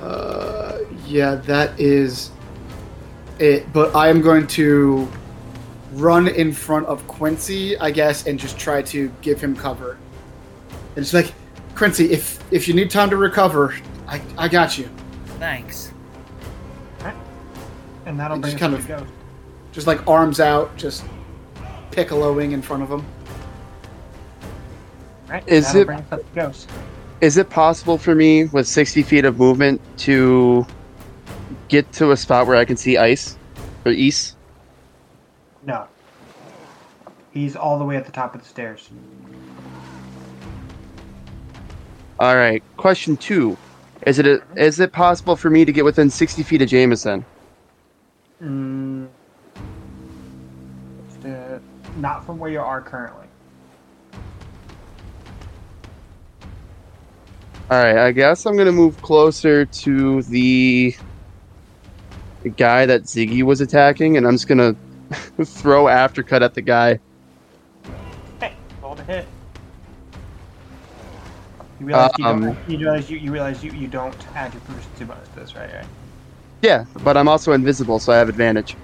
Uh, 0.00 0.78
yeah, 1.06 1.34
that 1.36 1.78
is 1.78 2.30
it. 3.38 3.70
But 3.72 3.94
I 3.94 4.08
am 4.08 4.20
going 4.20 4.46
to 4.48 5.08
run 5.92 6.28
in 6.28 6.52
front 6.52 6.86
of 6.86 7.06
Quincy, 7.06 7.78
I 7.78 7.90
guess, 7.90 8.26
and 8.26 8.38
just 8.38 8.58
try 8.58 8.82
to 8.82 9.12
give 9.20 9.40
him 9.40 9.54
cover. 9.54 9.98
And 10.96 10.98
it's 10.98 11.12
like, 11.12 11.32
Quincy, 11.74 12.10
if 12.12 12.42
if 12.52 12.66
you 12.66 12.74
need 12.74 12.90
time 12.90 13.10
to 13.10 13.16
recover, 13.16 13.74
I 14.08 14.20
I 14.38 14.48
got 14.48 14.78
you. 14.78 14.88
Thanks. 15.38 15.90
And 18.04 18.18
that'll 18.18 18.34
And 18.34 18.42
bring 18.42 18.52
just 18.52 18.54
us 18.56 18.60
kind 18.60 18.74
of- 18.74 18.82
to 18.82 19.04
Ghost. 19.04 19.12
Just 19.70 19.86
like 19.86 20.06
arms 20.08 20.40
out, 20.40 20.76
just 20.76 21.04
piccoloing 21.92 22.52
in 22.52 22.60
front 22.60 22.82
of 22.82 22.90
him. 22.90 23.06
Right. 25.32 25.48
Is 25.48 25.74
it- 25.74 25.86
bring 25.86 26.00
us 26.00 26.12
up 26.12 26.18
to 26.18 26.34
Ghost. 26.34 26.70
Is 27.22 27.38
it 27.38 27.48
possible 27.48 27.96
for 27.96 28.14
me 28.14 28.44
with 28.44 28.66
60 28.66 29.02
feet 29.02 29.24
of 29.24 29.38
movement 29.38 29.80
to 29.98 30.66
get 31.68 31.90
to 31.92 32.10
a 32.10 32.16
spot 32.18 32.46
where 32.46 32.56
I 32.56 32.66
can 32.66 32.76
see 32.76 32.98
ice 32.98 33.38
or 33.86 33.92
east? 33.92 34.36
No. 35.64 35.86
He's 37.30 37.56
all 37.56 37.78
the 37.78 37.84
way 37.84 37.96
at 37.96 38.04
the 38.04 38.12
top 38.12 38.34
of 38.34 38.42
the 38.42 38.46
stairs. 38.46 38.90
All 42.20 42.36
right. 42.36 42.62
Question 42.76 43.16
two: 43.16 43.56
Is 44.06 44.18
it 44.18 44.26
a, 44.26 44.42
is 44.56 44.80
it 44.80 44.92
possible 44.92 45.34
for 45.34 45.48
me 45.48 45.64
to 45.64 45.72
get 45.72 45.84
within 45.84 46.10
60 46.10 46.42
feet 46.42 46.60
of 46.60 46.68
Jameson? 46.68 47.24
Mm, 48.42 49.08
uh, 51.24 51.58
not 51.96 52.26
from 52.26 52.38
where 52.38 52.50
you 52.50 52.60
are 52.60 52.82
currently. 52.82 53.22
All 57.70 57.82
right. 57.82 57.96
I 57.98 58.12
guess 58.12 58.46
I'm 58.46 58.56
gonna 58.56 58.72
move 58.72 59.00
closer 59.00 59.66
to 59.66 60.22
the 60.24 60.94
the 62.42 62.50
guy 62.50 62.86
that 62.86 63.02
Ziggy 63.02 63.42
was 63.42 63.60
attacking, 63.60 64.16
and 64.16 64.26
I'm 64.26 64.34
just 64.34 64.48
gonna 64.48 64.74
throw 65.44 65.84
aftercut 65.84 66.42
at 66.42 66.54
the 66.54 66.62
guy. 66.62 67.00
Hey, 68.40 68.54
roll 68.82 68.96
to 68.96 69.04
hit. 69.04 69.28
You 71.78 71.86
realize, 71.86 72.12
you, 72.18 72.24
Um, 72.24 72.42
don't, 72.42 72.58
you 72.68 72.78
realize 72.78 73.10
you, 73.10 73.18
you 73.18 73.32
realize 73.32 73.64
you, 73.64 73.72
you 73.72 73.88
don't 73.88 74.26
add 74.34 74.54
your 74.54 74.62
proficiency 74.62 75.04
bonus 75.04 75.28
to 75.30 75.40
this, 75.40 75.54
right? 75.56 75.72
Right. 75.72 75.86
Yeah, 76.62 76.84
but 76.94 77.16
I'm 77.16 77.28
also 77.28 77.52
invisible, 77.52 78.00
so 78.00 78.12
I 78.12 78.16
have 78.18 78.28
advantage. 78.28 78.76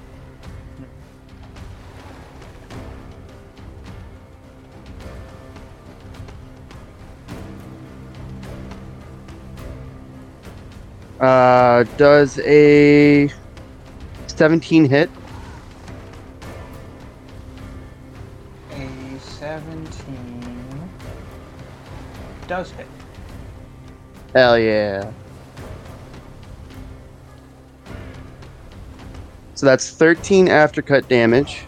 Uh, 11.21 11.83
does 11.97 12.39
a 12.41 13.29
17 14.29 14.89
hit? 14.89 15.11
A 18.71 19.19
17 19.19 20.91
does 22.47 22.71
hit. 22.71 22.87
Hell 24.33 24.59
yeah. 24.59 25.11
So 29.55 29.67
that's 29.67 29.91
13 29.91 30.47
aftercut 30.47 31.09
damage. 31.09 31.65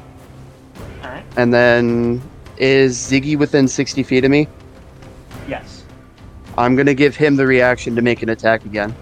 Alright. 1.02 1.24
And 1.36 1.52
then 1.52 2.22
is 2.56 2.96
Ziggy 2.96 3.36
within 3.36 3.66
60 3.66 4.04
feet 4.04 4.24
of 4.24 4.30
me? 4.30 4.46
Yes. 5.48 5.82
I'm 6.56 6.76
gonna 6.76 6.94
give 6.94 7.16
him 7.16 7.34
the 7.34 7.48
reaction 7.48 7.96
to 7.96 8.02
make 8.02 8.22
an 8.22 8.28
attack 8.28 8.64
again. 8.64 8.94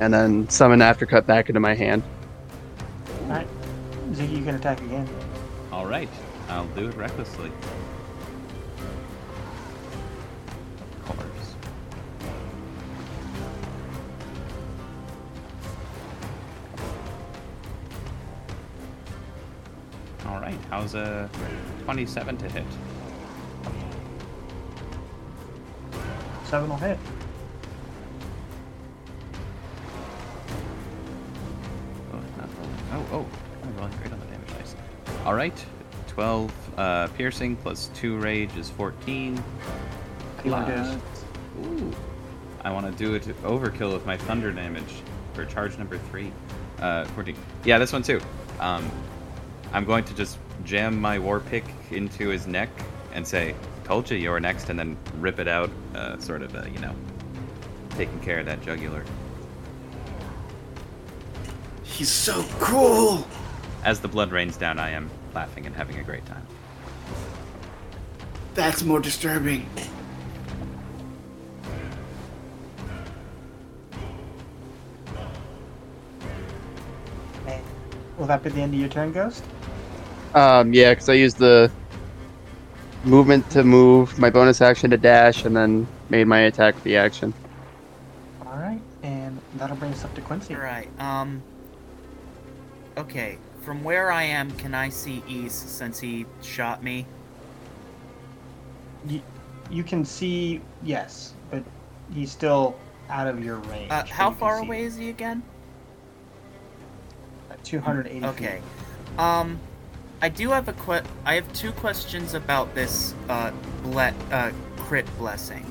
Okay. 0.00 0.04
And 0.04 0.14
then 0.14 0.48
summon 0.48 0.80
aftercut 0.80 1.26
back 1.26 1.48
into 1.50 1.60
my 1.60 1.74
hand. 1.74 2.02
Alright. 3.22 3.46
Ziggy, 4.12 4.38
you 4.38 4.44
can 4.44 4.54
attack 4.54 4.80
again. 4.80 5.08
All 5.72 5.86
right, 5.86 6.08
I'll 6.48 6.66
do 6.68 6.88
it 6.88 6.96
recklessly. 6.96 7.52
Of 10.78 11.04
course. 11.04 11.54
All 20.26 20.40
right, 20.40 20.58
how's 20.70 20.94
a 20.94 21.28
27 21.84 22.36
to 22.38 22.48
hit? 22.48 22.64
seven 26.44 26.68
will 26.68 26.76
hit. 26.78 26.98
Oh, 32.92 33.06
oh, 33.12 33.26
I'm 33.62 33.76
rolling 33.76 33.96
great 33.98 34.12
on 34.12 34.20
the 34.20 34.26
damage 34.26 34.48
dice. 34.48 34.74
All 35.24 35.34
right, 35.34 35.64
12 36.08 36.52
uh, 36.78 37.08
piercing 37.08 37.56
plus 37.56 37.90
2 37.94 38.18
rage 38.18 38.56
is 38.56 38.70
14. 38.70 39.36
You 39.36 39.42
Plus- 40.42 40.96
Ooh. 41.64 41.92
I 42.62 42.70
want 42.70 42.86
to 42.86 42.92
do 42.92 43.14
it 43.14 43.22
overkill 43.42 43.92
with 43.92 44.04
my 44.06 44.16
thunder 44.16 44.52
damage 44.52 44.92
for 45.34 45.44
charge 45.44 45.78
number 45.78 45.98
3. 45.98 46.32
Uh, 46.78 47.04
14. 47.06 47.34
Yeah, 47.64 47.78
this 47.78 47.92
one 47.92 48.02
too. 48.02 48.20
Um, 48.58 48.90
I'm 49.72 49.84
going 49.84 50.04
to 50.04 50.14
just 50.14 50.38
jam 50.64 51.00
my 51.00 51.18
war 51.18 51.40
pick 51.40 51.64
into 51.90 52.28
his 52.28 52.46
neck 52.46 52.68
and 53.14 53.26
say, 53.26 53.54
"Told 53.84 54.10
you 54.10 54.16
you're 54.16 54.40
next," 54.40 54.68
and 54.68 54.78
then 54.78 54.96
rip 55.18 55.38
it 55.38 55.48
out, 55.48 55.70
uh, 55.94 56.18
sort 56.18 56.42
of, 56.42 56.54
uh, 56.54 56.64
you 56.72 56.78
know, 56.80 56.94
taking 57.90 58.18
care 58.20 58.40
of 58.40 58.46
that 58.46 58.62
jugular. 58.62 59.04
He's 61.90 62.08
so 62.08 62.44
cool. 62.58 63.26
As 63.84 64.00
the 64.00 64.08
blood 64.08 64.32
rains 64.32 64.56
down, 64.56 64.78
I 64.78 64.90
am 64.90 65.10
laughing 65.34 65.66
and 65.66 65.74
having 65.74 65.98
a 65.98 66.02
great 66.02 66.24
time. 66.26 66.46
That's 68.54 68.82
more 68.82 69.00
disturbing. 69.00 69.68
Will 78.20 78.26
that 78.26 78.42
be 78.42 78.50
the 78.50 78.60
end 78.60 78.74
of 78.74 78.80
your 78.80 78.90
turn, 78.90 79.12
Ghost? 79.12 79.42
Um, 80.34 80.74
yeah, 80.74 80.90
because 80.90 81.08
I 81.08 81.14
used 81.14 81.38
the 81.38 81.72
movement 83.02 83.48
to 83.52 83.64
move, 83.64 84.18
my 84.18 84.28
bonus 84.28 84.60
action 84.60 84.90
to 84.90 84.98
dash, 84.98 85.46
and 85.46 85.56
then 85.56 85.86
made 86.10 86.26
my 86.26 86.40
attack 86.40 86.80
the 86.82 86.98
action. 86.98 87.32
All 88.44 88.58
right, 88.58 88.80
and 89.02 89.40
that'll 89.54 89.76
bring 89.76 89.92
us 89.92 90.04
up 90.04 90.14
to 90.16 90.20
Quincy. 90.20 90.54
Right. 90.54 90.88
Um. 91.00 91.42
Okay. 93.00 93.38
From 93.62 93.84
where 93.84 94.10
I 94.10 94.24
am, 94.24 94.50
can 94.52 94.74
I 94.74 94.88
see 94.88 95.22
East 95.28 95.76
since 95.76 95.98
he 96.00 96.26
shot 96.42 96.82
me? 96.82 97.06
You, 99.06 99.22
you 99.70 99.84
can 99.84 100.04
see, 100.04 100.60
yes, 100.82 101.34
but 101.50 101.62
he's 102.12 102.30
still 102.30 102.76
out 103.08 103.26
of 103.26 103.44
your 103.44 103.56
range. 103.56 103.90
Uh, 103.90 104.04
how 104.06 104.30
you 104.30 104.36
far 104.36 104.58
away 104.58 104.84
is 104.84 104.96
he 104.96 105.08
again? 105.08 105.38
him. 105.38 105.42
280 107.64 108.26
Okay. 108.26 108.60
Um, 109.18 109.58
I 110.22 110.28
do 110.28 110.50
have 110.50 110.68
a 110.68 110.72
que- 110.72 111.02
I 111.24 111.34
have 111.34 111.50
two 111.52 111.72
questions 111.72 112.34
about 112.34 112.74
this 112.74 113.14
uh, 113.28 113.52
ble- 113.82 114.14
uh 114.30 114.52
crit 114.76 115.06
blessing. 115.18 115.62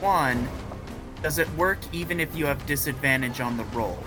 One, 0.00 0.48
does 1.22 1.38
it 1.38 1.48
work 1.56 1.78
even 1.92 2.20
if 2.20 2.34
you 2.36 2.46
have 2.46 2.64
disadvantage 2.66 3.40
on 3.40 3.56
the 3.56 3.64
roll? 3.64 3.98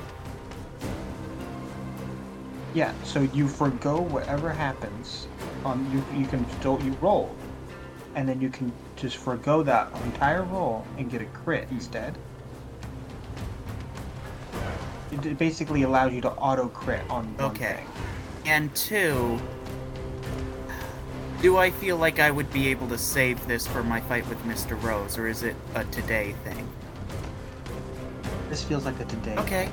Yeah, 2.73 2.93
so 3.03 3.21
you 3.21 3.47
forego 3.47 3.99
whatever 4.01 4.51
happens. 4.51 5.27
Um, 5.65 5.89
you 5.91 6.19
you 6.19 6.27
can 6.27 6.47
still 6.59 6.79
you 6.83 6.91
roll, 7.01 7.35
and 8.15 8.27
then 8.29 8.39
you 8.39 8.49
can 8.49 8.71
just 8.95 9.17
forego 9.17 9.63
that 9.63 9.91
entire 10.05 10.43
roll 10.43 10.85
and 10.97 11.09
get 11.09 11.21
a 11.21 11.25
crit 11.25 11.67
instead. 11.71 12.15
It 15.11 15.25
it 15.25 15.37
basically 15.39 15.81
allows 15.83 16.13
you 16.13 16.21
to 16.21 16.31
auto 16.33 16.67
crit 16.69 17.01
on 17.09 17.25
one 17.37 17.51
Okay. 17.51 17.77
thing. 17.77 17.87
And 18.45 18.73
two, 18.75 19.39
do 21.41 21.57
I 21.57 21.71
feel 21.71 21.97
like 21.97 22.19
I 22.19 22.29
would 22.29 22.51
be 22.53 22.67
able 22.67 22.87
to 22.89 22.97
save 22.97 23.45
this 23.47 23.65
for 23.67 23.83
my 23.83 23.99
fight 24.01 24.27
with 24.29 24.41
Mr. 24.43 24.81
Rose, 24.83 25.17
or 25.17 25.27
is 25.27 25.41
it 25.43 25.55
a 25.75 25.83
today 25.85 26.35
thing? 26.43 26.67
This 28.49 28.63
feels 28.63 28.85
like 28.85 28.99
a 28.99 29.05
today. 29.05 29.35
Okay. 29.37 29.69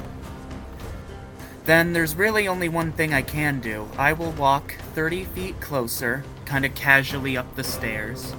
Then 1.66 1.92
there's 1.92 2.14
really 2.14 2.46
only 2.46 2.68
one 2.68 2.92
thing 2.92 3.12
I 3.12 3.22
can 3.22 3.58
do. 3.58 3.88
I 3.98 4.12
will 4.12 4.30
walk 4.30 4.76
30 4.94 5.24
feet 5.24 5.60
closer, 5.60 6.22
kind 6.44 6.64
of 6.64 6.76
casually 6.76 7.36
up 7.36 7.56
the 7.56 7.64
stairs. 7.64 8.32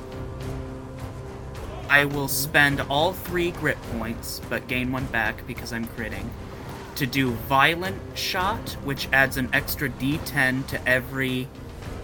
I 1.90 2.06
will 2.06 2.30
spend 2.30 2.80
all 2.82 3.12
three 3.12 3.52
grit 3.52 3.82
points, 3.92 4.40
but 4.50 4.70
gain 4.70 4.94
one 4.94 5.06
back 5.08 5.46
because 5.46 5.74
I'm 5.74 5.86
critting, 5.88 6.30
to 6.96 7.06
do 7.06 7.32
Violent 7.32 8.02
Shot, 8.16 8.72
which 8.86 9.10
adds 9.12 9.36
an 9.36 9.50
extra 9.52 9.90
d10 9.90 10.66
to 10.68 10.88
every 10.88 11.50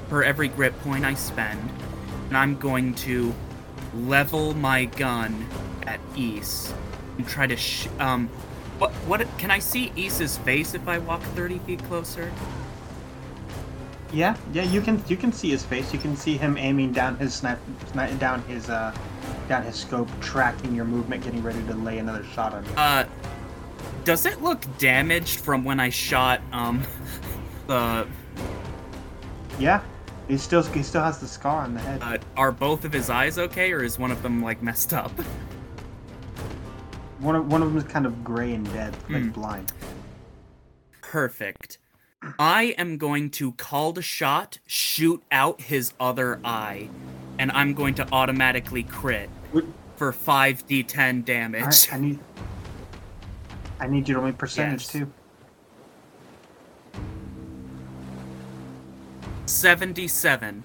for 0.09 0.25
every 0.25 0.49
grit 0.49 0.77
point 0.81 1.05
I 1.05 1.13
spend. 1.13 1.69
And 2.27 2.37
I'm 2.37 2.57
going 2.57 2.95
to 2.95 3.33
level 3.95 4.53
my 4.55 4.85
gun 4.85 5.47
at 5.87 6.01
East 6.17 6.73
and 7.17 7.25
try 7.27 7.47
to 7.47 7.55
sh- 7.55 7.87
um 7.99 8.29
what 8.83 8.91
what 9.07 9.37
can 9.37 9.49
I 9.49 9.59
see 9.59 9.91
East's 9.95 10.37
face 10.37 10.73
if 10.73 10.87
I 10.87 10.97
walk 10.97 11.21
30 11.21 11.59
feet 11.59 11.83
closer? 11.85 12.31
Yeah, 14.11 14.35
yeah, 14.51 14.63
you 14.63 14.81
can 14.81 15.01
you 15.07 15.15
can 15.17 15.31
see 15.31 15.49
his 15.49 15.63
face. 15.63 15.93
You 15.93 15.99
can 15.99 16.15
see 16.15 16.37
him 16.37 16.57
aiming 16.57 16.91
down 16.91 17.17
his 17.17 17.33
snipe, 17.33 17.59
sni- 17.93 18.19
down 18.19 18.41
his 18.43 18.69
uh, 18.69 18.93
down 19.47 19.63
his 19.63 19.75
scope, 19.75 20.09
tracking 20.21 20.75
your 20.75 20.85
movement, 20.85 21.23
getting 21.23 21.41
ready 21.41 21.63
to 21.63 21.73
lay 21.75 21.97
another 21.97 22.23
shot 22.23 22.53
on 22.53 22.65
you. 22.65 22.71
Uh 22.75 23.05
does 24.03 24.25
it 24.25 24.41
look 24.41 24.61
damaged 24.77 25.39
from 25.39 25.63
when 25.63 25.79
I 25.79 25.89
shot 25.89 26.41
um 26.51 26.83
the 27.67 28.05
Yeah, 29.59 29.81
he 30.27 30.37
still 30.37 30.61
he 30.61 30.83
still 30.83 31.03
has 31.03 31.19
the 31.19 31.27
scar 31.27 31.61
on 31.63 31.73
the 31.73 31.79
head. 31.79 32.01
uh, 32.03 32.17
are 32.35 32.51
both 32.51 32.83
of 32.83 32.91
his 32.91 33.09
eyes 33.09 33.39
okay 33.39 33.71
or 33.71 33.81
is 33.81 33.97
one 33.97 34.11
of 34.11 34.21
them 34.21 34.43
like 34.43 34.61
messed 34.61 34.93
up? 34.93 35.11
One 37.23 37.37
of 37.37 37.49
one 37.49 37.61
of 37.61 37.69
them 37.69 37.77
is 37.77 37.85
kind 37.85 38.05
of 38.05 38.21
gray 38.23 38.53
and 38.53 38.65
dead, 38.73 38.93
like 39.09 39.23
Hmm. 39.23 39.29
blind. 39.29 39.71
Perfect. 41.01 41.77
I 42.37 42.75
am 42.77 42.97
going 42.97 43.29
to 43.31 43.53
call 43.53 43.93
the 43.93 44.01
shot, 44.01 44.59
shoot 44.67 45.23
out 45.31 45.61
his 45.61 45.93
other 46.01 46.39
eye, 46.43 46.89
and 47.39 47.49
I'm 47.51 47.73
going 47.73 47.95
to 47.95 48.07
automatically 48.11 48.83
crit 48.83 49.29
for 49.95 50.11
5d10 50.11 51.23
damage. 51.23 51.61
All 51.61 51.67
right, 51.69 51.93
I 51.93 51.97
need 51.97 52.19
I 53.79 53.87
need 53.87 54.07
you 54.09 54.15
to 54.15 54.19
roll 54.19 54.29
me 54.29 54.35
percentage 54.35 54.81
Yes. 54.83 54.91
too. 54.91 55.11
77. 59.45 60.63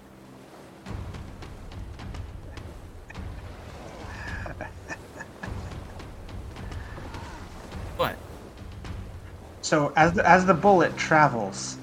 So 9.69 9.93
as 9.97 10.15
the, 10.15 10.27
as 10.27 10.47
the 10.47 10.55
bullet 10.55 10.97
travels, 10.97 11.77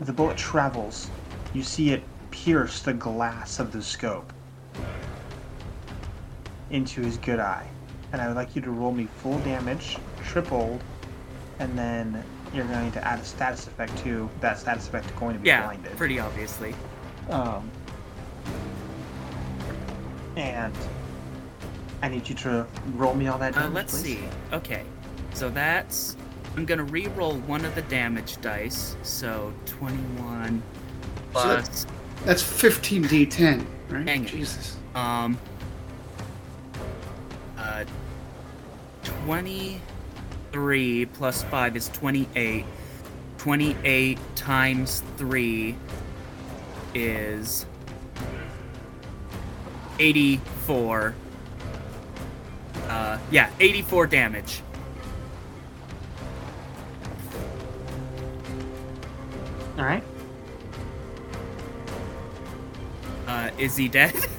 the 0.00 0.10
bullet 0.10 0.38
travels, 0.38 1.10
you 1.52 1.62
see 1.62 1.90
it 1.90 2.02
pierce 2.30 2.80
the 2.80 2.94
glass 2.94 3.60
of 3.60 3.70
the 3.70 3.82
scope 3.82 4.32
into 6.70 7.02
his 7.02 7.18
good 7.18 7.40
eye. 7.40 7.68
And 8.14 8.22
I 8.22 8.26
would 8.28 8.36
like 8.36 8.56
you 8.56 8.62
to 8.62 8.70
roll 8.70 8.90
me 8.90 9.06
full 9.18 9.38
damage, 9.40 9.98
tripled, 10.24 10.80
and 11.58 11.78
then 11.78 12.24
you're 12.54 12.64
going 12.64 12.90
to 12.92 13.06
add 13.06 13.18
a 13.20 13.24
status 13.24 13.66
effect 13.66 13.98
to 13.98 14.30
that 14.40 14.58
status 14.58 14.88
effect 14.88 15.04
is 15.04 15.12
going 15.12 15.34
to 15.36 15.40
be 15.42 15.48
Yeah, 15.48 15.60
blinded. 15.64 15.94
pretty 15.98 16.18
obviously. 16.18 16.74
Um, 17.28 17.70
and 20.36 20.72
I 22.00 22.08
need 22.08 22.26
you 22.30 22.34
to 22.36 22.66
roll 22.94 23.12
me 23.14 23.26
all 23.26 23.36
that 23.40 23.54
Uh, 23.54 23.60
damage. 23.60 23.74
let's 23.74 24.00
please. 24.00 24.16
see. 24.20 24.24
Okay, 24.54 24.84
so 25.34 25.50
that's. 25.50 26.16
I'm 26.56 26.64
gonna 26.64 26.84
re-roll 26.84 27.34
one 27.40 27.64
of 27.64 27.74
the 27.74 27.82
damage 27.82 28.40
dice. 28.40 28.96
So 29.02 29.52
21 29.66 30.60
So 30.60 30.62
plus. 31.32 31.86
That's 32.24 32.42
15d10, 32.42 33.64
right? 33.90 34.04
Dang 34.04 34.24
it. 34.24 34.28
Jesus. 34.28 34.76
Um. 34.94 35.38
Uh. 37.56 37.84
23 39.04 41.06
plus 41.06 41.42
5 41.44 41.76
is 41.76 41.88
28. 41.90 42.64
28 43.38 44.18
times 44.34 45.02
3 45.16 45.76
is 46.94 47.66
84. 49.98 51.14
Uh, 52.88 53.18
yeah, 53.30 53.50
84 53.60 54.06
damage. 54.06 54.62
All 59.78 59.84
right. 59.84 60.02
Uh, 63.26 63.50
is 63.58 63.76
he 63.76 63.88
dead? 63.88 64.14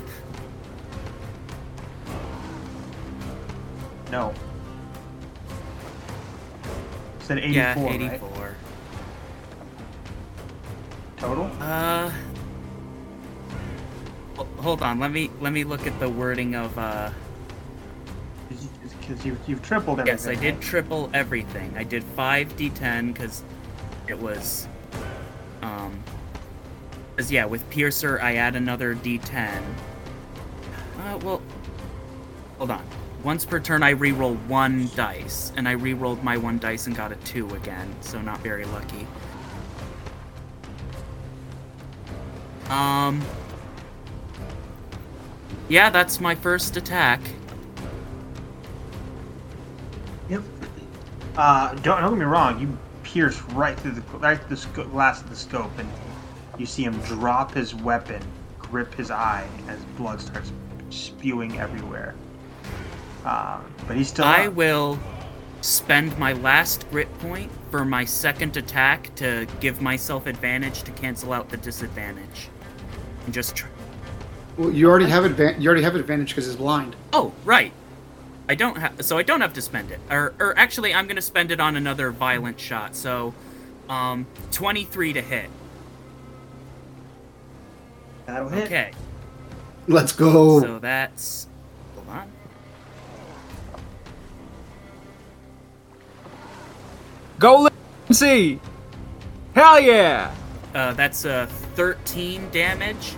No. 4.11 4.33
Said 7.19 7.37
84, 7.37 7.53
yeah, 7.53 7.73
right? 7.75 8.01
84. 8.01 8.55
Total? 11.17 11.51
Uh. 11.59 12.11
hold 14.57 14.81
on. 14.81 14.99
Let 14.99 15.11
me 15.11 15.29
let 15.39 15.53
me 15.53 15.63
look 15.63 15.85
at 15.85 15.99
the 15.99 16.09
wording 16.09 16.55
of 16.55 16.77
uh. 16.77 17.11
Because 19.01 19.25
you, 19.25 19.37
you've 19.47 19.61
tripled 19.61 19.99
everything. 19.99 20.17
Yes, 20.17 20.27
I 20.27 20.41
did 20.41 20.61
triple 20.61 21.09
everything. 21.13 21.73
I 21.75 21.83
did 21.83 22.03
five 22.03 22.55
d10 22.55 23.13
because 23.13 23.43
it 24.07 24.17
was, 24.17 24.67
um, 25.61 26.03
because 27.15 27.31
yeah, 27.31 27.45
with 27.45 27.69
Piercer 27.69 28.19
I 28.21 28.35
add 28.35 28.55
another 28.55 28.95
d10. 28.95 29.61
Uh, 30.99 31.17
well, 31.23 31.41
hold 32.57 32.71
on. 32.71 32.85
Once 33.23 33.43
per 33.43 33.59
turn, 33.59 33.83
I 33.83 33.89
re-roll 33.89 34.35
one 34.47 34.89
dice, 34.95 35.51
and 35.57 35.67
I 35.67 35.71
re-rolled 35.71 36.23
my 36.23 36.37
one 36.37 36.57
dice 36.59 36.87
and 36.87 36.95
got 36.95 37.11
a 37.11 37.15
two 37.17 37.53
again, 37.55 37.93
so 37.99 38.21
not 38.21 38.39
very 38.39 38.63
lucky. 38.65 39.05
Um. 42.69 43.21
Yeah, 45.67 45.89
that's 45.89 46.19
my 46.19 46.33
first 46.33 46.77
attack. 46.77 47.19
Yep. 50.29 50.43
Uh, 51.35 51.73
don't, 51.75 52.01
don't 52.01 52.11
get 52.11 52.19
me 52.19 52.25
wrong. 52.25 52.59
You 52.59 52.77
pierce 53.13 53.41
right 53.53 53.79
through 53.79 53.91
the 53.91 54.01
right 54.19 54.39
through 54.39 54.49
the 54.49 54.57
sco- 54.57 54.85
glass 54.85 55.21
of 55.21 55.29
the 55.29 55.35
scope, 55.35 55.71
and 55.77 55.89
you 56.57 56.65
see 56.65 56.83
him 56.83 56.97
drop 57.01 57.53
his 57.53 57.73
weapon, 57.73 58.21
grip 58.59 58.93
his 58.93 59.09
eye 59.11 59.47
as 59.67 59.79
blood 59.97 60.21
starts 60.21 60.51
spewing 60.89 61.59
everywhere. 61.59 62.13
Uh, 63.25 63.59
but 63.87 63.97
he's 63.97 64.09
still. 64.09 64.25
I 64.25 64.47
up. 64.47 64.53
will 64.53 64.99
spend 65.61 66.17
my 66.17 66.33
last 66.33 66.89
grit 66.89 67.11
point 67.19 67.51
for 67.69 67.83
my 67.83 68.05
second 68.05 68.55
attack 68.55 69.13
to 69.15 69.45
give 69.59 69.81
myself 69.81 70.25
advantage 70.25 70.83
to 70.83 70.91
cancel 70.91 71.33
out 71.33 71.49
the 71.49 71.57
disadvantage. 71.57 72.47
And 73.25 73.33
just 73.33 73.55
tr- 73.55 73.67
Well, 74.57 74.71
you 74.71 74.89
already 74.89 75.07
have 75.07 75.25
advan- 75.25 75.59
You 75.59 75.67
already 75.67 75.83
have 75.83 75.95
advantage 75.95 76.29
because 76.29 76.45
he's 76.45 76.55
blind. 76.55 76.95
Oh, 77.11 77.33
right. 77.43 77.73
I 78.49 78.55
don't 78.55 78.77
have 78.77 79.05
so 79.05 79.17
I 79.17 79.23
don't 79.23 79.41
have 79.41 79.53
to 79.53 79.61
spend 79.61 79.91
it. 79.91 79.99
Or 80.09 80.33
or 80.39 80.57
actually 80.57 80.91
I'm 80.93 81.05
going 81.05 81.17
to 81.17 81.21
spend 81.21 81.51
it 81.51 81.59
on 81.59 81.75
another 81.75 82.09
violent 82.09 82.59
shot. 82.59 82.95
So 82.95 83.35
um 83.87 84.25
23 84.51 85.13
to 85.13 85.21
hit. 85.21 85.49
That'll 88.25 88.49
hit. 88.49 88.65
Okay. 88.65 88.91
Let's 89.87 90.11
go. 90.13 90.61
So 90.61 90.79
that's 90.79 91.47
hold 91.93 92.09
on. 92.09 92.31
Go 97.37 97.69
see. 98.11 98.59
Hell 99.55 99.79
yeah! 99.79 100.33
Uh, 100.75 100.93
that's 100.93 101.25
uh, 101.25 101.47
13 101.75 102.49
damage. 102.51 103.15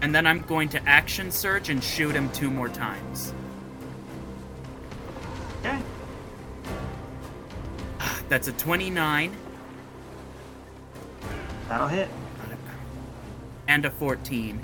And 0.00 0.14
then 0.14 0.26
I'm 0.26 0.40
going 0.42 0.68
to 0.70 0.88
action 0.88 1.30
surge 1.30 1.68
and 1.70 1.82
shoot 1.82 2.14
him 2.14 2.30
two 2.30 2.50
more 2.50 2.68
times. 2.68 3.32
Okay. 5.60 5.78
That's 8.28 8.48
a 8.48 8.52
29 8.52 9.32
That'll 11.68 11.88
hit. 11.88 12.08
and 13.66 13.84
a 13.84 13.90
14. 13.90 14.60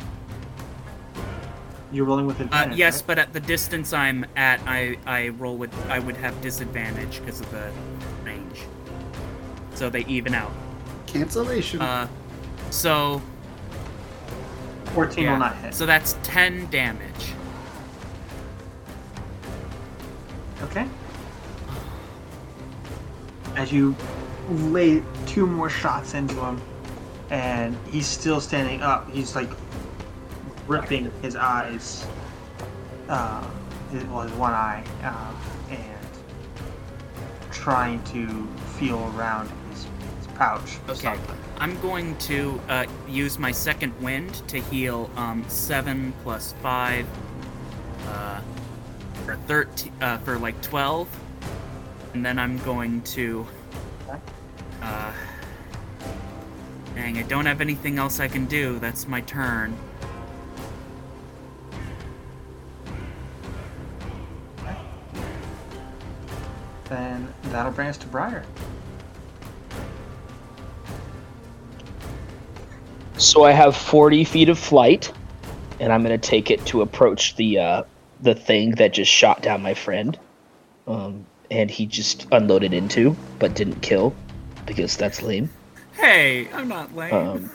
You're 1.92 2.06
rolling 2.06 2.26
with 2.26 2.40
Uh, 2.40 2.44
advantage. 2.44 2.78
yes, 2.78 2.96
right? 3.00 3.06
but 3.08 3.18
at 3.18 3.32
the 3.34 3.40
distance 3.40 3.92
I'm 3.92 4.24
at, 4.36 4.60
I 4.66 4.96
I 5.06 5.28
roll 5.28 5.56
with 5.56 5.70
I 5.90 5.98
would 5.98 6.16
have 6.16 6.40
disadvantage 6.40 7.20
because 7.20 7.40
of 7.40 7.50
the 7.52 7.70
range. 8.24 8.62
So 9.74 9.90
they 9.90 10.04
even 10.06 10.34
out. 10.34 10.50
Cancellation. 11.06 11.80
Uh, 11.82 12.08
so 12.70 13.20
14 14.94 15.24
yeah. 15.24 15.32
will 15.32 15.38
not 15.38 15.56
hit. 15.56 15.74
So 15.74 15.86
that's 15.86 16.16
10 16.22 16.70
damage. 16.70 17.32
Okay. 20.62 20.86
As 23.56 23.72
you 23.72 23.94
lay 24.48 25.02
two 25.26 25.46
more 25.46 25.68
shots 25.68 26.14
into 26.14 26.34
him, 26.34 26.60
and 27.30 27.76
he's 27.90 28.06
still 28.06 28.40
standing 28.40 28.82
up. 28.82 29.10
He's 29.10 29.34
like 29.34 29.50
ripping 30.66 31.10
his 31.22 31.36
eyes, 31.36 32.06
uh, 33.08 33.44
his, 33.90 34.04
well, 34.04 34.22
his 34.22 34.32
one 34.32 34.52
eye, 34.52 34.84
um, 35.02 35.36
and 35.70 36.08
trying 37.50 38.02
to 38.04 38.46
feel 38.78 39.12
around 39.16 39.50
his, 39.70 39.86
his 40.18 40.26
pouch. 40.34 40.78
Okay. 40.88 40.94
something. 40.94 41.43
I'm 41.58 41.80
going 41.80 42.16
to 42.18 42.60
uh, 42.68 42.86
use 43.08 43.38
my 43.38 43.50
second 43.50 43.98
wind 44.00 44.34
to 44.48 44.60
heal 44.60 45.10
um, 45.16 45.44
seven 45.48 46.12
plus 46.22 46.54
five 46.62 47.06
uh, 48.08 48.40
for 49.24 49.36
thirteen 49.46 49.92
uh, 50.00 50.18
for 50.18 50.38
like 50.38 50.60
twelve, 50.62 51.08
and 52.12 52.24
then 52.24 52.38
I'm 52.38 52.58
going 52.58 53.02
to. 53.02 53.46
Uh, 54.82 55.12
dang, 56.94 57.18
I 57.18 57.22
don't 57.22 57.46
have 57.46 57.62
anything 57.62 57.98
else 57.98 58.20
I 58.20 58.28
can 58.28 58.44
do. 58.44 58.78
That's 58.78 59.08
my 59.08 59.22
turn. 59.22 59.76
Then 66.90 67.32
that'll 67.44 67.72
bring 67.72 67.88
us 67.88 67.96
to 67.98 68.06
Briar. 68.08 68.44
So 73.16 73.44
I 73.44 73.52
have 73.52 73.76
40 73.76 74.24
feet 74.24 74.48
of 74.48 74.58
flight, 74.58 75.12
and 75.78 75.92
I'm 75.92 76.02
gonna 76.02 76.18
take 76.18 76.50
it 76.50 76.64
to 76.66 76.82
approach 76.82 77.36
the 77.36 77.58
uh, 77.58 77.82
the 78.20 78.34
thing 78.34 78.72
that 78.72 78.92
just 78.92 79.10
shot 79.10 79.42
down 79.42 79.62
my 79.62 79.74
friend, 79.74 80.18
um, 80.86 81.24
and 81.50 81.70
he 81.70 81.86
just 81.86 82.26
unloaded 82.32 82.74
into, 82.74 83.16
but 83.38 83.54
didn't 83.54 83.80
kill, 83.82 84.14
because 84.66 84.96
that's 84.96 85.22
lame. 85.22 85.48
Hey, 85.92 86.48
I'm 86.52 86.68
not 86.68 86.94
lame. 86.96 87.14
Um, 87.14 87.50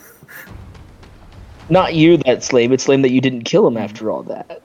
not 1.68 1.94
you, 1.94 2.16
that's 2.16 2.52
lame. 2.52 2.72
It's 2.72 2.88
lame 2.88 3.02
that 3.02 3.10
you 3.10 3.20
didn't 3.20 3.42
kill 3.42 3.66
him 3.66 3.76
after 3.76 4.10
all 4.10 4.22
that. 4.24 4.62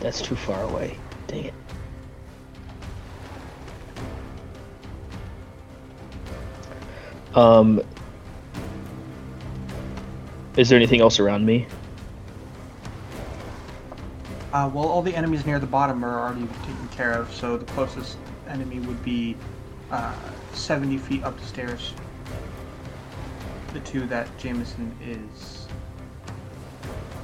That's 0.00 0.22
too 0.22 0.34
far 0.34 0.64
away. 0.64 0.96
Dang 1.28 1.44
it. 1.44 1.54
Um, 7.34 7.80
is 10.56 10.68
there 10.68 10.76
anything 10.76 11.00
else 11.00 11.20
around 11.20 11.44
me? 11.44 11.66
Uh, 14.54 14.70
well, 14.72 14.86
all 14.86 15.02
the 15.02 15.14
enemies 15.16 15.44
near 15.44 15.58
the 15.58 15.66
bottom 15.66 16.04
are 16.04 16.20
already 16.20 16.46
taken 16.60 16.88
care 16.92 17.10
of, 17.10 17.34
so 17.34 17.56
the 17.56 17.64
closest 17.72 18.16
enemy 18.48 18.78
would 18.78 19.04
be 19.04 19.36
uh, 19.90 20.14
70 20.52 20.96
feet 20.98 21.24
up 21.24 21.36
the 21.40 21.44
stairs. 21.44 21.92
The 23.72 23.80
two 23.80 24.06
that 24.06 24.28
Jameson 24.38 24.94
is 25.02 25.66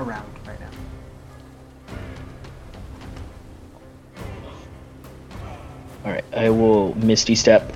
around 0.01 0.29
right 0.45 0.59
now. 0.59 0.71
All 6.05 6.11
right, 6.11 6.25
I 6.35 6.51
will 6.51 6.97
misty 6.97 7.37
step, 7.37 7.73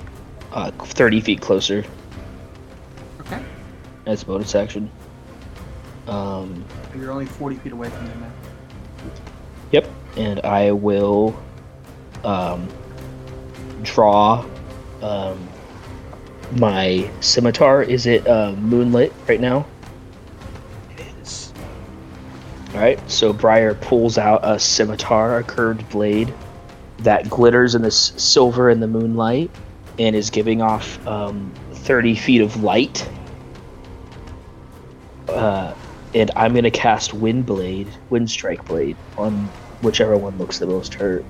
uh, 0.51 0.71
30 0.71 1.21
feet 1.21 1.39
closer. 1.39 1.85
Okay. 3.21 3.41
As 4.05 4.21
a 4.21 4.25
bonus 4.25 4.53
action. 4.53 4.91
Um, 6.09 6.65
You're 6.93 7.13
only 7.13 7.25
40 7.25 7.55
feet 7.55 7.71
away 7.71 7.89
from 7.89 8.05
them 8.05 8.19
now. 8.19 8.44
And 10.17 10.39
I 10.41 10.71
will 10.71 11.35
um, 12.23 12.67
draw 13.83 14.45
um, 15.01 15.47
my 16.53 17.09
scimitar. 17.19 17.83
Is 17.83 18.05
it 18.05 18.25
uh, 18.27 18.53
moonlit 18.53 19.13
right 19.27 19.39
now? 19.41 19.65
It 20.97 21.05
is. 21.21 21.51
All 22.73 22.79
right, 22.79 22.99
so 23.09 23.33
Briar 23.33 23.73
pulls 23.75 24.17
out 24.17 24.39
a 24.43 24.57
scimitar, 24.59 25.37
a 25.37 25.43
curved 25.43 25.89
blade 25.89 26.33
that 26.99 27.29
glitters 27.29 27.75
in 27.75 27.81
the 27.81 27.87
s- 27.87 28.13
silver 28.15 28.69
in 28.69 28.79
the 28.79 28.87
moonlight, 28.87 29.51
and 29.99 30.15
is 30.15 30.29
giving 30.29 30.61
off 30.61 31.05
um, 31.05 31.51
30 31.73 32.15
feet 32.15 32.41
of 32.41 32.63
light. 32.63 33.07
uh, 35.27 35.73
and 36.13 36.31
I'm 36.37 36.53
gonna 36.53 36.71
cast 36.71 37.13
Wind 37.13 37.45
Blade, 37.45 37.89
Wind 38.09 38.29
Strike 38.31 38.63
Blade 38.65 38.95
on 39.17 39.49
whichever 39.85 40.17
one 40.17 40.37
looks 40.37 40.57
the 40.59 40.65
most 40.65 40.93
hurt. 40.95 41.23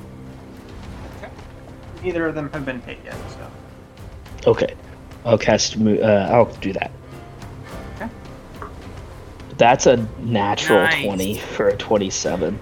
Neither 2.01 2.25
of 2.27 2.35
them 2.35 2.49
have 2.53 2.65
been 2.65 2.81
hit 2.81 2.97
yet, 3.03 3.15
so. 3.31 4.49
Okay, 4.51 4.73
I'll 5.25 5.37
cast. 5.37 5.77
mo- 5.77 5.95
Uh, 5.97 6.29
I'll 6.31 6.45
do 6.55 6.71
that. 6.73 6.91
Okay. 7.95 8.09
That's 9.57 9.85
a 9.87 9.97
natural 10.19 10.79
Nice. 10.83 11.03
twenty 11.03 11.37
for 11.39 11.67
a 11.69 11.77
twenty-seven. 11.77 12.57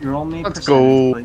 You're 0.00 0.14
only 0.14 0.42
Let's 0.42 0.60
percentage, 0.60 0.66
go. 0.66 1.12
but- 1.14 1.24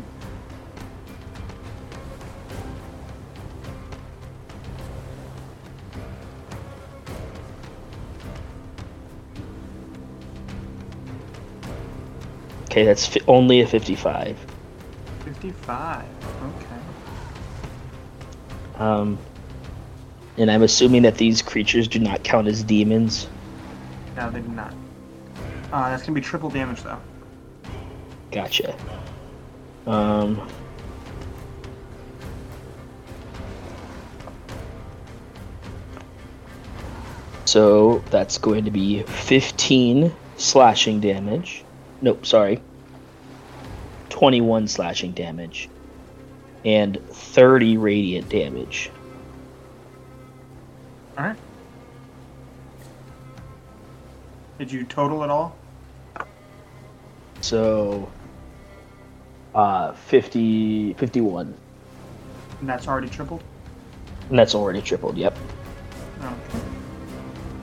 Okay, 12.72 12.84
that's 12.86 13.04
fi- 13.06 13.20
only 13.28 13.60
a 13.60 13.66
fifty-five. 13.66 14.34
55. 15.26 16.06
Okay. 16.42 16.66
Um, 18.82 19.18
and 20.38 20.50
I'm 20.50 20.62
assuming 20.62 21.02
that 21.02 21.18
these 21.18 21.42
creatures 21.42 21.86
do 21.86 21.98
not 21.98 22.24
count 22.24 22.48
as 22.48 22.62
demons. 22.62 23.28
No, 24.16 24.30
they 24.30 24.40
do 24.40 24.48
not. 24.48 24.72
Uh, 25.70 25.90
that's 25.90 26.04
gonna 26.04 26.14
be 26.14 26.22
triple 26.22 26.48
damage 26.48 26.82
though. 26.82 26.98
Gotcha. 28.30 28.74
Um. 29.86 30.48
So 37.44 37.98
that's 38.08 38.38
going 38.38 38.64
to 38.64 38.70
be 38.70 39.02
15 39.02 40.10
slashing 40.38 41.00
damage. 41.00 41.66
Nope, 42.02 42.26
sorry. 42.26 42.60
21 44.10 44.68
slashing 44.68 45.12
damage. 45.12 45.70
And 46.64 47.00
30 47.08 47.76
radiant 47.78 48.28
damage. 48.28 48.90
All 51.16 51.24
right. 51.24 51.36
Did 54.58 54.70
you 54.70 54.84
total 54.84 55.24
it 55.24 55.30
all? 55.30 55.56
So. 57.40 58.10
Uh, 59.54 59.92
50, 59.92 60.94
51. 60.94 61.54
And 62.60 62.68
that's 62.68 62.88
already 62.88 63.08
tripled. 63.08 63.42
And 64.30 64.38
that's 64.38 64.54
already 64.54 64.80
tripled, 64.80 65.16
yep. 65.16 65.36
Okay. 66.22 66.60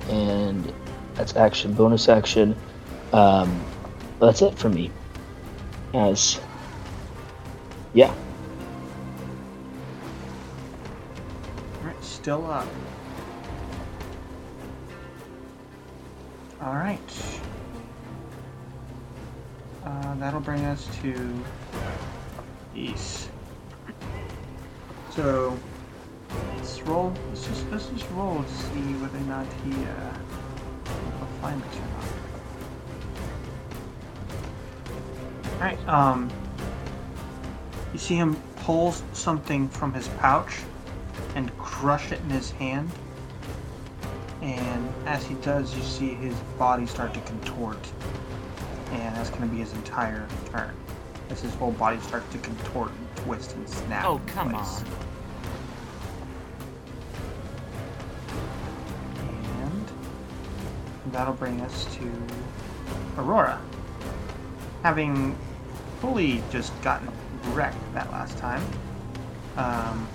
and 0.09 0.73
that's 1.15 1.35
action 1.35 1.73
bonus 1.73 2.09
action 2.09 2.55
um 3.13 3.63
that's 4.19 4.41
it 4.41 4.57
for 4.57 4.69
me 4.69 4.91
as 5.93 6.39
yeah 7.93 8.13
All 11.81 11.87
right, 11.87 12.03
still 12.03 12.45
up. 12.51 12.67
All 16.61 16.73
right. 16.73 17.39
Uh, 19.85 20.15
that'll 20.15 20.41
bring 20.41 20.65
us 20.65 20.87
to 21.01 21.45
east. 22.75 23.29
So 25.11 25.57
let's 26.55 26.81
roll. 26.83 27.13
Let's 27.29 27.45
just 27.47 27.65
let's 27.71 27.87
just 27.87 28.09
roll 28.11 28.43
to 28.43 28.49
see 28.49 28.93
whether 29.01 29.17
or 29.17 29.21
not 29.21 29.47
he 29.65 29.71
uh, 29.71 30.17
will 31.19 31.27
find 31.41 31.61
or 31.61 31.87
not. 31.97 31.98
All 35.59 35.65
right. 35.65 35.87
Um. 35.87 36.29
You 37.91 37.97
see 37.99 38.15
him 38.15 38.35
pull 38.57 38.91
something 39.13 39.67
from 39.67 39.93
his 39.93 40.07
pouch 40.19 40.59
and 41.35 41.55
crush 41.57 42.11
it 42.11 42.19
in 42.21 42.29
his 42.29 42.51
hand. 42.51 42.89
And 44.41 44.93
as 45.05 45.25
he 45.25 45.33
does, 45.35 45.75
you 45.75 45.81
see 45.81 46.13
his 46.13 46.35
body 46.57 46.85
start 46.85 47.13
to 47.15 47.19
contort. 47.21 47.79
And 48.91 49.15
that's 49.15 49.29
going 49.31 49.41
to 49.41 49.47
be 49.47 49.57
his 49.57 49.73
entire 49.73 50.27
turn. 50.51 50.75
As 51.29 51.41
his 51.41 51.53
whole 51.55 51.71
body 51.71 51.99
starts 51.99 52.31
to 52.31 52.37
contort 52.37 52.91
and 52.91 53.25
twist 53.25 53.55
and 53.55 53.67
snap. 53.67 54.05
Oh, 54.05 54.21
come 54.27 54.53
on. 54.53 54.85
And 61.03 61.11
that'll 61.11 61.33
bring 61.33 61.59
us 61.61 61.85
to 61.95 62.11
Aurora. 63.17 63.59
Having 64.83 65.35
fully 65.99 66.41
just 66.51 66.79
gotten 66.81 67.09
wrecked 67.53 67.77
that 67.93 68.09
last 68.11 68.37
time. 68.37 68.63
Um, 69.57 70.07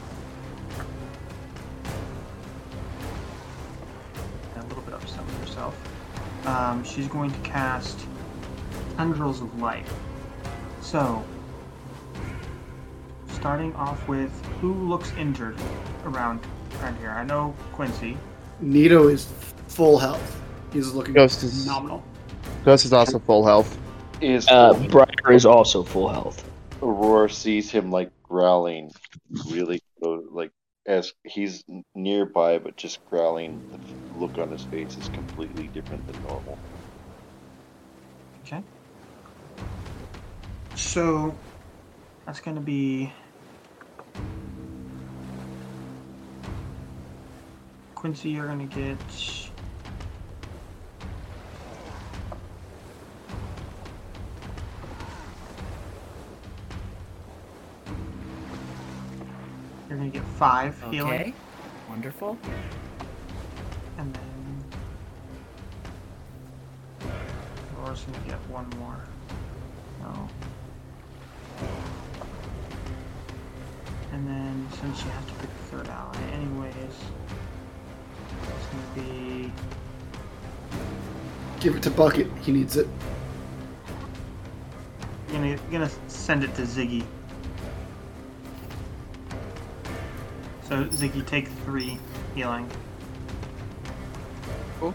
a 4.56 4.62
little 4.66 4.82
bit 4.82 4.94
upset 4.94 5.24
with 5.26 5.40
herself. 5.40 6.46
Um, 6.46 6.84
she's 6.84 7.08
going 7.08 7.30
to 7.30 7.38
cast 7.40 7.98
Tendrils 8.96 9.40
of 9.40 9.60
Life. 9.60 9.92
So, 10.80 11.24
starting 13.28 13.74
off 13.74 14.06
with 14.08 14.30
who 14.60 14.74
looks 14.74 15.12
injured 15.16 15.56
around 16.04 16.40
around 16.80 16.96
here. 16.98 17.10
I 17.10 17.24
know 17.24 17.54
Quincy. 17.72 18.16
Nito 18.60 19.08
is 19.08 19.26
full 19.68 19.98
health. 19.98 20.40
He's 20.72 20.92
looking 20.92 21.14
Ghost 21.14 21.42
is- 21.42 21.64
phenomenal. 21.64 22.02
Ghost 22.64 22.84
is 22.84 22.92
also 22.92 23.18
full 23.18 23.44
health. 23.44 23.78
Is 24.24 24.48
uh 24.48 24.72
Briar 24.88 25.32
is 25.32 25.44
also 25.44 25.82
full 25.82 26.08
health 26.08 26.42
Aurora 26.84 27.30
sees 27.30 27.70
him 27.70 27.90
like 27.90 28.10
growling, 28.22 28.90
really 29.48 29.80
close, 29.98 30.24
like 30.30 30.50
as 30.86 31.12
he's 31.24 31.64
nearby, 31.94 32.58
but 32.58 32.76
just 32.76 33.02
growling. 33.06 33.62
The 33.70 33.78
look 34.14 34.38
on 34.38 34.50
his 34.50 34.62
face 34.64 34.96
is 34.98 35.08
completely 35.08 35.68
different 35.68 36.06
than 36.06 36.20
normal. 36.22 36.58
Okay. 38.46 38.62
So 40.76 41.34
that's 42.26 42.40
going 42.40 42.56
to 42.56 42.62
be 42.62 43.10
Quincy. 47.94 48.30
You're 48.30 48.46
going 48.46 48.68
to 48.68 48.74
get. 48.74 49.53
You're 59.94 60.00
going 60.00 60.10
to 60.10 60.18
get 60.18 60.26
five 60.30 60.74
healing. 60.90 61.12
Okay. 61.12 61.34
Wonderful. 61.88 62.36
And 63.96 64.12
then 64.12 64.64
Aurora's 67.78 68.00
gonna 68.00 68.18
get 68.26 68.38
one 68.50 68.68
more. 68.80 68.98
No. 70.02 70.28
And 74.12 74.26
then 74.26 74.66
since 74.80 75.04
you 75.04 75.10
have 75.10 75.28
to 75.28 75.34
pick 75.34 75.48
a 75.48 75.62
third 75.70 75.86
ally 75.86 76.16
anyways, 76.32 76.74
it's 78.42 78.66
gonna 78.66 79.08
be 79.08 79.52
Give 81.60 81.76
it 81.76 81.84
to 81.84 81.90
Bucket. 81.92 82.26
He 82.42 82.50
needs 82.50 82.76
it. 82.76 82.88
you're 85.28 85.36
gonna 85.36 85.46
you're 85.50 85.58
gonna 85.70 85.90
send 86.08 86.42
it 86.42 86.52
to 86.56 86.62
Ziggy. 86.62 87.04
So 90.68 90.84
Ziggy 90.86 91.26
take 91.26 91.48
three 91.64 91.98
healing. 92.34 92.68
Cool. 94.80 94.94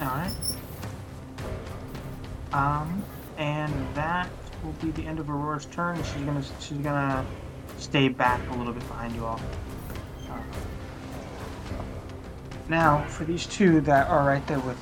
Alright. 0.00 0.32
Um, 2.52 3.02
and 3.38 3.72
that 3.94 4.28
will 4.62 4.72
be 4.72 4.90
the 4.90 5.02
end 5.02 5.18
of 5.18 5.28
Aurora's 5.30 5.66
turn. 5.66 5.96
She's 6.02 6.22
gonna 6.22 6.44
she's 6.60 6.78
gonna 6.78 7.24
stay 7.78 8.08
back 8.08 8.40
a 8.50 8.54
little 8.54 8.72
bit 8.72 8.86
behind 8.88 9.14
you 9.14 9.24
all. 9.24 9.40
Now, 12.68 13.04
for 13.08 13.24
these 13.24 13.46
two 13.46 13.80
that 13.82 14.08
are 14.08 14.24
right 14.24 14.46
there 14.46 14.60
with, 14.60 14.78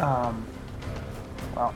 um, 0.00 0.44
well, 1.54 1.74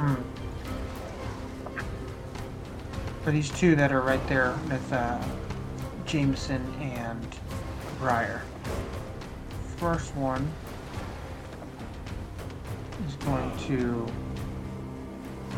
Hmm. 0.00 0.14
For 3.22 3.32
these 3.32 3.50
two 3.50 3.76
that 3.76 3.92
are 3.92 4.00
right 4.00 4.26
there 4.28 4.56
with 4.70 4.92
uh, 4.94 5.22
Jameson 6.06 6.64
and 6.80 7.36
Briar. 7.98 8.40
First 9.76 10.16
one 10.16 10.50
is 13.06 13.14
going 13.16 13.54
to 13.66 14.10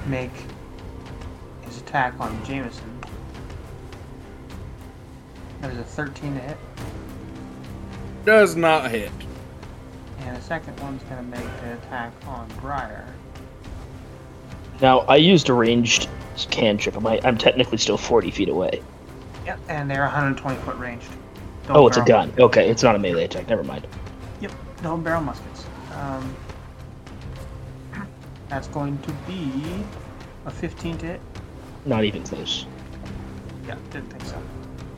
make 0.09 0.33
his 1.61 1.79
attack 1.79 2.19
on 2.19 2.45
Jameson. 2.45 2.99
That 5.61 5.71
is 5.71 5.79
a 5.79 5.85
13 5.85 6.35
to 6.35 6.41
hit. 6.41 6.57
Does 8.25 8.57
not 8.57 8.91
hit. 8.91 9.13
And 10.19 10.37
the 10.37 10.43
second 10.43 10.81
one's 10.81 11.05
going 11.05 11.19
to 11.19 11.31
make 11.39 11.61
the 11.61 11.75
attack 11.75 12.13
on 12.27 12.49
Briar. 12.61 13.07
Now, 14.83 15.01
I 15.03 15.15
used 15.15 15.49
a 15.49 15.55
ranged 15.55 16.09
cantrip. 16.51 16.97
Am 16.97 17.07
I, 17.07 17.21
I'm 17.23 17.39
technically 17.39 17.79
still 17.79 17.97
40 17.97 18.33
feet 18.33 18.49
away. 18.49 18.83
Yep, 19.47 19.61
and 19.69 19.89
they're 19.89 20.03
120 20.03 20.57
foot 20.63 20.77
ranged. 20.77 21.07
oh, 21.69 21.87
it's 21.87 21.97
a 21.97 22.05
gun. 22.05 22.33
Okay, 22.37 22.69
it's 22.69 22.83
not 22.83 22.97
a 22.97 22.99
melee 22.99 23.25
attack. 23.25 23.49
Never 23.49 23.63
mind. 23.63 23.87
Yep, 24.41 24.51
double 24.83 24.99
barrel 24.99 25.23
muskets. 25.23 25.65
Um, 25.95 26.35
that's 28.49 28.67
going 28.69 28.99
to 28.99 29.13
be 29.27 29.63
a 30.47 30.51
15 30.51 30.99
to 30.99 31.07
hit. 31.07 31.21
Not 31.87 32.03
even 32.03 32.25
close. 32.25 32.67
Yeah, 33.67 33.77
didn't 33.91 34.11
think 34.11 34.25
so. 34.25 34.43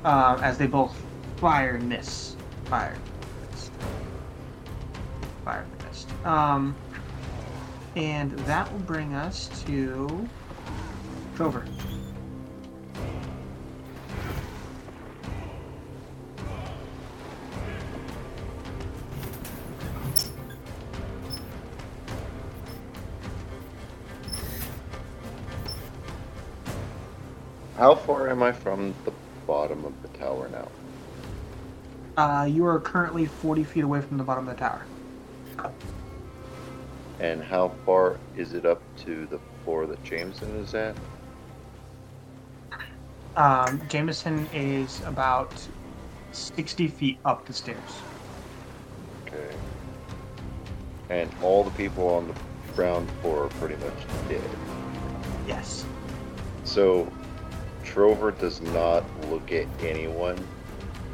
Uh, 0.02 0.40
as 0.42 0.56
they 0.56 0.66
both 0.66 0.96
fire 1.36 1.76
and 1.76 1.88
miss. 1.90 2.36
Fire. 2.64 2.96
Fire 5.44 5.66
and 5.70 5.86
missed. 5.86 6.08
Um, 6.24 6.74
and 7.96 8.32
that 8.40 8.70
will 8.72 8.80
bring 8.80 9.14
us 9.14 9.48
to 9.66 10.28
Trover. 11.36 11.64
How 27.76 27.94
far 27.96 28.30
am 28.30 28.42
I 28.42 28.52
from 28.52 28.94
the 29.04 29.12
bottom 29.46 29.84
of 29.84 29.92
the 30.02 30.08
tower 30.16 30.48
now? 30.48 30.68
Uh, 32.16 32.44
you 32.44 32.64
are 32.64 32.78
currently 32.78 33.26
40 33.26 33.64
feet 33.64 33.84
away 33.84 34.00
from 34.00 34.16
the 34.16 34.24
bottom 34.24 34.48
of 34.48 34.56
the 34.56 34.60
tower. 34.60 34.86
And 37.20 37.42
how 37.42 37.72
far 37.86 38.18
is 38.36 38.54
it 38.54 38.66
up 38.66 38.82
to 39.04 39.26
the 39.26 39.38
floor 39.64 39.86
that 39.86 40.02
Jameson 40.02 40.50
is 40.56 40.74
at? 40.74 40.96
Um, 43.36 43.80
Jameson 43.88 44.48
is 44.52 45.00
about 45.06 45.52
60 46.32 46.88
feet 46.88 47.18
up 47.24 47.46
the 47.46 47.52
stairs. 47.52 47.78
Okay. 49.26 49.54
And 51.10 51.30
all 51.42 51.64
the 51.64 51.70
people 51.72 52.08
on 52.08 52.28
the 52.28 52.34
ground 52.74 53.08
floor 53.22 53.44
are 53.44 53.48
pretty 53.50 53.76
much 53.76 54.28
dead. 54.28 54.42
Yes. 55.46 55.84
So 56.64 57.10
Trover 57.84 58.32
does 58.32 58.60
not 58.60 59.04
look 59.28 59.52
at 59.52 59.66
anyone 59.82 60.38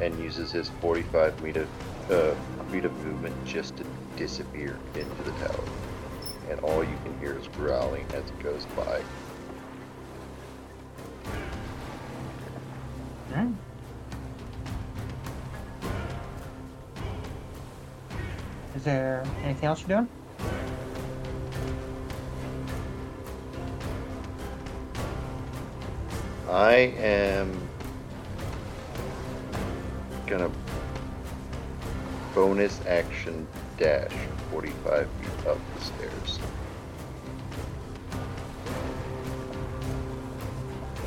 and 0.01 0.17
uses 0.19 0.51
his 0.51 0.69
45 0.81 1.35
feet 1.39 1.57
of, 1.57 1.67
uh, 2.11 2.33
feet 2.71 2.85
of 2.85 3.05
movement 3.05 3.35
just 3.45 3.77
to 3.77 3.85
disappear 4.15 4.77
into 4.95 5.23
the 5.23 5.31
tower. 5.45 5.63
And 6.51 6.59
all 6.59 6.83
you 6.83 6.97
can 7.05 7.17
hear 7.19 7.37
is 7.37 7.47
growling 7.47 8.05
as 8.13 8.25
it 8.25 8.39
goes 8.43 8.65
by. 8.75 9.01
Is 18.75 18.83
there 18.83 19.23
anything 19.43 19.65
else 19.65 19.79
you're 19.87 19.99
doing? 19.99 20.09
I 26.49 26.73
am 26.97 27.55
gonna 30.27 30.51
bonus 32.35 32.81
action 32.87 33.47
dash 33.77 34.11
45 34.51 35.09
feet 35.09 35.47
up 35.47 35.57
the 35.75 35.81
stairs. 35.81 36.39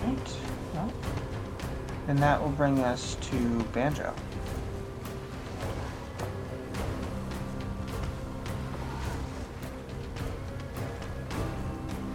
Right. 0.03 0.37
Well, 0.75 0.93
and 2.09 2.19
that 2.19 2.41
will 2.41 2.51
bring 2.51 2.81
us 2.81 3.17
to 3.17 3.63
Banjo. 3.75 4.15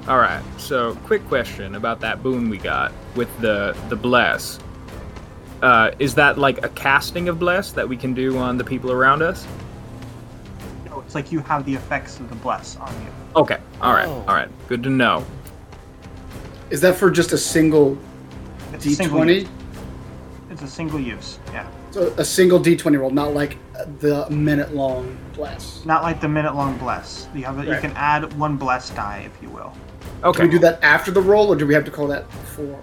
All 0.08 0.18
right. 0.18 0.42
So, 0.58 0.96
quick 1.06 1.24
question 1.28 1.76
about 1.76 2.00
that 2.00 2.24
boon 2.24 2.50
we 2.50 2.58
got 2.58 2.92
with 3.16 3.30
the 3.40 3.78
the 3.90 3.96
bless. 3.96 4.60
Uh, 5.62 5.92
is 6.00 6.16
that 6.16 6.40
like 6.40 6.66
a 6.66 6.70
casting 6.70 7.30
of 7.30 7.38
bless 7.38 7.74
that 7.74 7.88
we 7.88 7.96
can 7.96 8.16
do 8.16 8.40
on 8.40 8.58
the 8.58 8.64
people 8.64 8.92
around 8.92 9.22
us? 9.22 9.46
No, 11.10 11.16
it's 11.16 11.16
like 11.16 11.32
you 11.32 11.40
have 11.40 11.66
the 11.66 11.74
effects 11.74 12.20
of 12.20 12.30
the 12.30 12.36
bless 12.36 12.76
on 12.78 12.94
you. 13.02 13.10
Okay. 13.36 13.58
All 13.82 13.94
right. 13.94 14.08
Oh. 14.08 14.24
All 14.28 14.36
right. 14.36 14.48
Good 14.68 14.84
to 14.84 14.90
know. 14.90 15.26
Is 16.70 16.82
that 16.82 16.98
for 16.98 17.10
just 17.10 17.32
a 17.32 17.38
single 17.38 17.98
It's 18.74 18.86
a 18.86 18.90
D20? 18.90 19.42
use. 19.42 19.48
It's 20.52 20.62
a 20.62 20.68
single 20.68 21.00
use. 21.00 21.40
Yeah. 21.52 21.68
So 21.90 22.14
a 22.20 22.24
single 22.24 22.60
D20 22.60 23.00
roll, 23.00 23.10
not 23.10 23.34
like 23.34 23.58
the 24.00 24.30
minute 24.30 24.76
long 24.76 25.18
bless. 25.34 25.84
Not 25.84 26.04
like 26.04 26.22
the 26.22 26.28
minute 26.28 26.54
long 26.54 26.78
bless. 26.78 27.28
You 27.34 27.44
have 27.46 27.58
a, 27.58 27.66
you 27.66 27.80
can 27.82 27.92
add 27.96 28.32
one 28.38 28.56
bless 28.56 28.92
die 28.92 29.24
if 29.26 29.42
you 29.42 29.50
will. 29.50 29.74
Okay. 30.24 30.44
Do 30.44 30.48
we 30.48 30.52
do 30.52 30.60
that 30.60 30.84
after 30.84 31.10
the 31.10 31.22
roll, 31.22 31.48
or 31.48 31.56
do 31.56 31.66
we 31.66 31.74
have 31.74 31.86
to 31.86 31.92
call 31.92 32.06
that 32.10 32.30
before? 32.30 32.80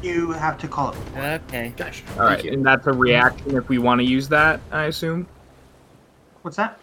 You 0.00 0.30
have 0.30 0.58
to 0.58 0.68
call 0.68 0.90
it. 0.90 1.04
Before. 1.06 1.24
Okay. 1.24 1.72
Gotcha. 1.76 2.04
All 2.16 2.24
right. 2.24 2.44
And 2.44 2.64
that's 2.64 2.86
a 2.86 2.92
reaction 2.92 3.56
if 3.56 3.68
we 3.68 3.78
want 3.78 4.00
to 4.00 4.04
use 4.04 4.28
that. 4.28 4.60
I 4.70 4.84
assume. 4.84 5.26
What's 6.42 6.56
that? 6.56 6.78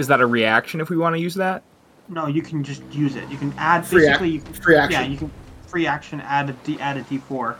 Is 0.00 0.06
that 0.06 0.22
a 0.22 0.26
reaction 0.26 0.80
if 0.80 0.88
we 0.88 0.96
want 0.96 1.14
to 1.14 1.20
use 1.20 1.34
that? 1.34 1.62
No, 2.08 2.26
you 2.26 2.40
can 2.40 2.64
just 2.64 2.82
use 2.90 3.16
it. 3.16 3.28
You 3.28 3.36
can 3.36 3.52
add 3.58 3.84
Free 3.86 4.04
ac- 4.04 4.08
basically. 4.08 4.30
you 4.30 4.40
can, 4.40 4.54
free 4.54 4.76
action. 4.76 5.02
Yeah, 5.02 5.06
you 5.06 5.18
can 5.18 5.30
free 5.68 5.86
action 5.86 6.22
add 6.22 6.48
a 6.48 6.54
D 6.64 6.80
add 6.80 6.96
a 6.96 7.02
D4 7.02 7.54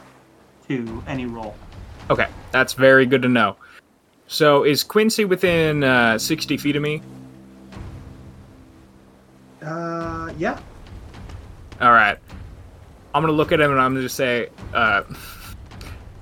to 0.68 1.04
any 1.06 1.26
roll. 1.26 1.54
Okay. 2.08 2.28
That's 2.50 2.72
very 2.72 3.04
good 3.04 3.20
to 3.22 3.28
know. 3.28 3.56
So, 4.26 4.64
is 4.64 4.82
Quincy 4.82 5.26
within 5.26 5.84
uh, 5.84 6.16
60 6.16 6.56
feet 6.56 6.76
of 6.76 6.82
me? 6.82 7.02
Uh, 9.62 10.32
yeah. 10.38 10.58
All 11.78 11.92
right. 11.92 12.16
I'm 13.14 13.22
gonna 13.22 13.34
look 13.34 13.52
at 13.52 13.60
him 13.60 13.70
and 13.70 13.78
I'm 13.78 13.92
gonna 13.92 14.04
just 14.06 14.16
say, 14.16 14.48
uh, 14.72 15.02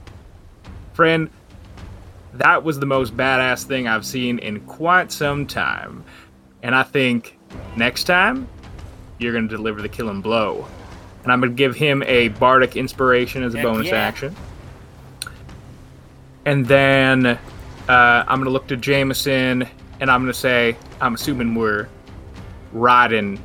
friend, 0.94 1.30
that 2.38 2.64
was 2.64 2.78
the 2.78 2.86
most 2.86 3.16
badass 3.16 3.64
thing 3.64 3.86
I've 3.86 4.06
seen 4.06 4.38
in 4.38 4.60
quite 4.60 5.12
some 5.12 5.46
time, 5.46 6.04
and 6.62 6.74
I 6.74 6.82
think 6.82 7.38
next 7.76 8.04
time 8.04 8.48
you're 9.18 9.32
gonna 9.32 9.48
deliver 9.48 9.82
the 9.82 9.88
killing 9.88 10.20
blow. 10.20 10.66
And 11.22 11.32
I'm 11.32 11.40
gonna 11.40 11.52
give 11.52 11.74
him 11.74 12.02
a 12.04 12.28
bardic 12.28 12.76
inspiration 12.76 13.42
as 13.42 13.54
a 13.54 13.58
Heck 13.58 13.66
bonus 13.66 13.88
yeah. 13.88 13.96
action. 13.96 14.36
And 16.44 16.66
then 16.66 17.26
uh, 17.26 17.38
I'm 17.88 18.38
gonna 18.38 18.50
look 18.50 18.68
to 18.68 18.76
Jameson 18.76 19.68
and 20.00 20.10
I'm 20.10 20.22
gonna 20.22 20.32
say, 20.32 20.76
I'm 21.00 21.14
assuming 21.14 21.54
we're 21.54 21.88
riding 22.72 23.42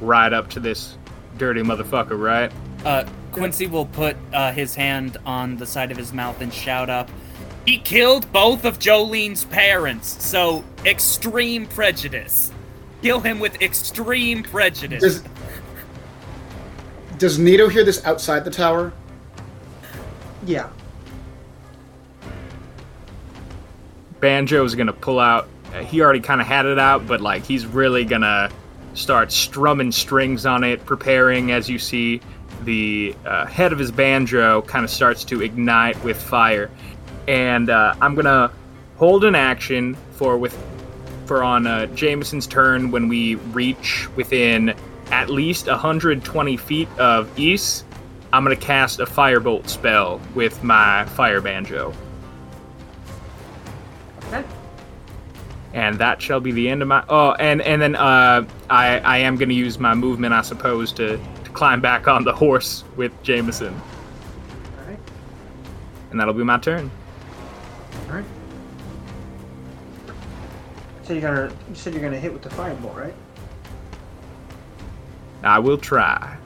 right 0.00 0.32
up 0.32 0.50
to 0.50 0.60
this 0.60 0.96
dirty 1.38 1.62
motherfucker, 1.62 2.18
right? 2.18 2.50
Uh, 2.84 3.04
Quincy 3.32 3.66
will 3.66 3.86
put 3.86 4.16
uh, 4.32 4.52
his 4.52 4.74
hand 4.74 5.16
on 5.26 5.56
the 5.56 5.66
side 5.66 5.90
of 5.90 5.96
his 5.96 6.12
mouth 6.12 6.40
and 6.40 6.52
shout 6.52 6.88
up, 6.88 7.10
He 7.64 7.78
killed 7.78 8.30
both 8.32 8.64
of 8.64 8.78
Jolene's 8.78 9.44
parents, 9.44 10.22
so 10.22 10.62
extreme 10.84 11.66
prejudice. 11.66 12.52
Kill 13.02 13.20
him 13.20 13.38
with 13.40 13.60
extreme 13.62 14.42
prejudice. 14.42 15.02
Does 15.02 15.24
Does 17.18 17.38
Nito 17.38 17.68
hear 17.68 17.84
this 17.84 18.04
outside 18.04 18.44
the 18.44 18.50
tower? 18.50 18.92
Yeah. 20.44 20.68
Banjo 24.20 24.64
is 24.64 24.74
gonna 24.74 24.92
pull 24.92 25.18
out. 25.18 25.48
uh, 25.74 25.80
He 25.84 26.02
already 26.02 26.20
kind 26.20 26.40
of 26.40 26.46
had 26.46 26.66
it 26.66 26.78
out, 26.78 27.06
but 27.06 27.20
like 27.20 27.44
he's 27.44 27.66
really 27.66 28.04
gonna 28.04 28.50
start 28.94 29.32
strumming 29.32 29.90
strings 29.90 30.44
on 30.46 30.64
it, 30.64 30.84
preparing. 30.84 31.50
As 31.52 31.68
you 31.68 31.78
see, 31.78 32.20
the 32.64 33.14
uh, 33.26 33.46
head 33.46 33.72
of 33.72 33.78
his 33.78 33.90
banjo 33.90 34.62
kind 34.62 34.84
of 34.84 34.90
starts 34.90 35.24
to 35.24 35.42
ignite 35.42 36.02
with 36.04 36.20
fire, 36.20 36.70
and 37.28 37.70
uh, 37.70 37.94
I'm 38.00 38.14
gonna 38.14 38.50
hold 38.96 39.24
an 39.24 39.34
action 39.34 39.96
for 40.12 40.36
with 40.38 40.56
for 41.26 41.42
on 41.42 41.66
uh, 41.66 41.86
Jameson's 41.86 42.46
turn 42.46 42.90
when 42.90 43.08
we 43.08 43.36
reach 43.36 44.08
within 44.16 44.74
at 45.10 45.30
least 45.30 45.66
120 45.66 46.56
feet 46.56 46.88
of 46.98 47.38
East. 47.38 47.84
I'm 48.32 48.42
gonna 48.42 48.56
cast 48.56 49.00
a 49.00 49.06
firebolt 49.06 49.68
spell 49.68 50.20
with 50.34 50.62
my 50.62 51.04
fire 51.06 51.40
banjo. 51.40 51.94
Okay. 54.28 54.44
and 55.74 55.98
that 55.98 56.20
shall 56.20 56.40
be 56.40 56.50
the 56.50 56.68
end 56.68 56.82
of 56.82 56.88
my 56.88 57.04
oh 57.08 57.32
and 57.32 57.60
and 57.60 57.80
then 57.80 57.94
uh 57.94 58.44
i 58.70 58.98
i 59.00 59.18
am 59.18 59.36
to 59.36 59.52
use 59.52 59.78
my 59.78 59.94
movement 59.94 60.32
i 60.32 60.40
suppose 60.40 60.92
to, 60.92 61.18
to 61.44 61.50
climb 61.50 61.80
back 61.80 62.08
on 62.08 62.24
the 62.24 62.32
horse 62.32 62.84
with 62.96 63.12
Jameson. 63.22 63.80
Alright. 64.78 64.98
And 66.10 66.18
that'll 66.18 66.34
be 66.34 66.42
my 66.44 66.58
turn. 66.58 66.90
Alright. 68.08 68.24
So 71.04 71.12
you 71.12 71.20
gotta 71.20 71.52
you 71.68 71.74
said 71.74 71.92
you're 71.92 72.02
gonna 72.02 72.18
hit 72.18 72.32
with 72.32 72.42
the 72.42 72.48
firebolt, 72.50 72.96
right? 72.96 73.14
I 75.42 75.58
will 75.58 75.76
try. 75.78 76.36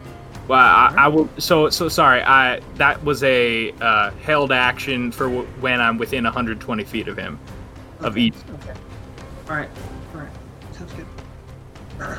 Well, 0.49 0.59
I, 0.59 0.95
I 0.97 1.09
will. 1.09 1.29
So, 1.39 1.69
so 1.69 1.89
sorry. 1.89 2.23
I 2.23 2.61
that 2.77 3.03
was 3.05 3.23
a 3.23 3.71
uh, 3.81 4.11
held 4.23 4.51
action 4.51 5.13
for 5.13 5.25
w- 5.25 5.47
when 5.61 5.81
I'm 5.81 5.99
within 5.99 6.25
120 6.25 6.85
feet 6.85 7.07
of 7.07 7.17
him, 7.19 7.39
of 8.01 8.17
East. 8.17 8.45
Okay. 8.63 8.79
Alright. 9.49 9.69
Alright. 10.15 10.31
Sounds 10.73 10.93
good. 10.95 11.07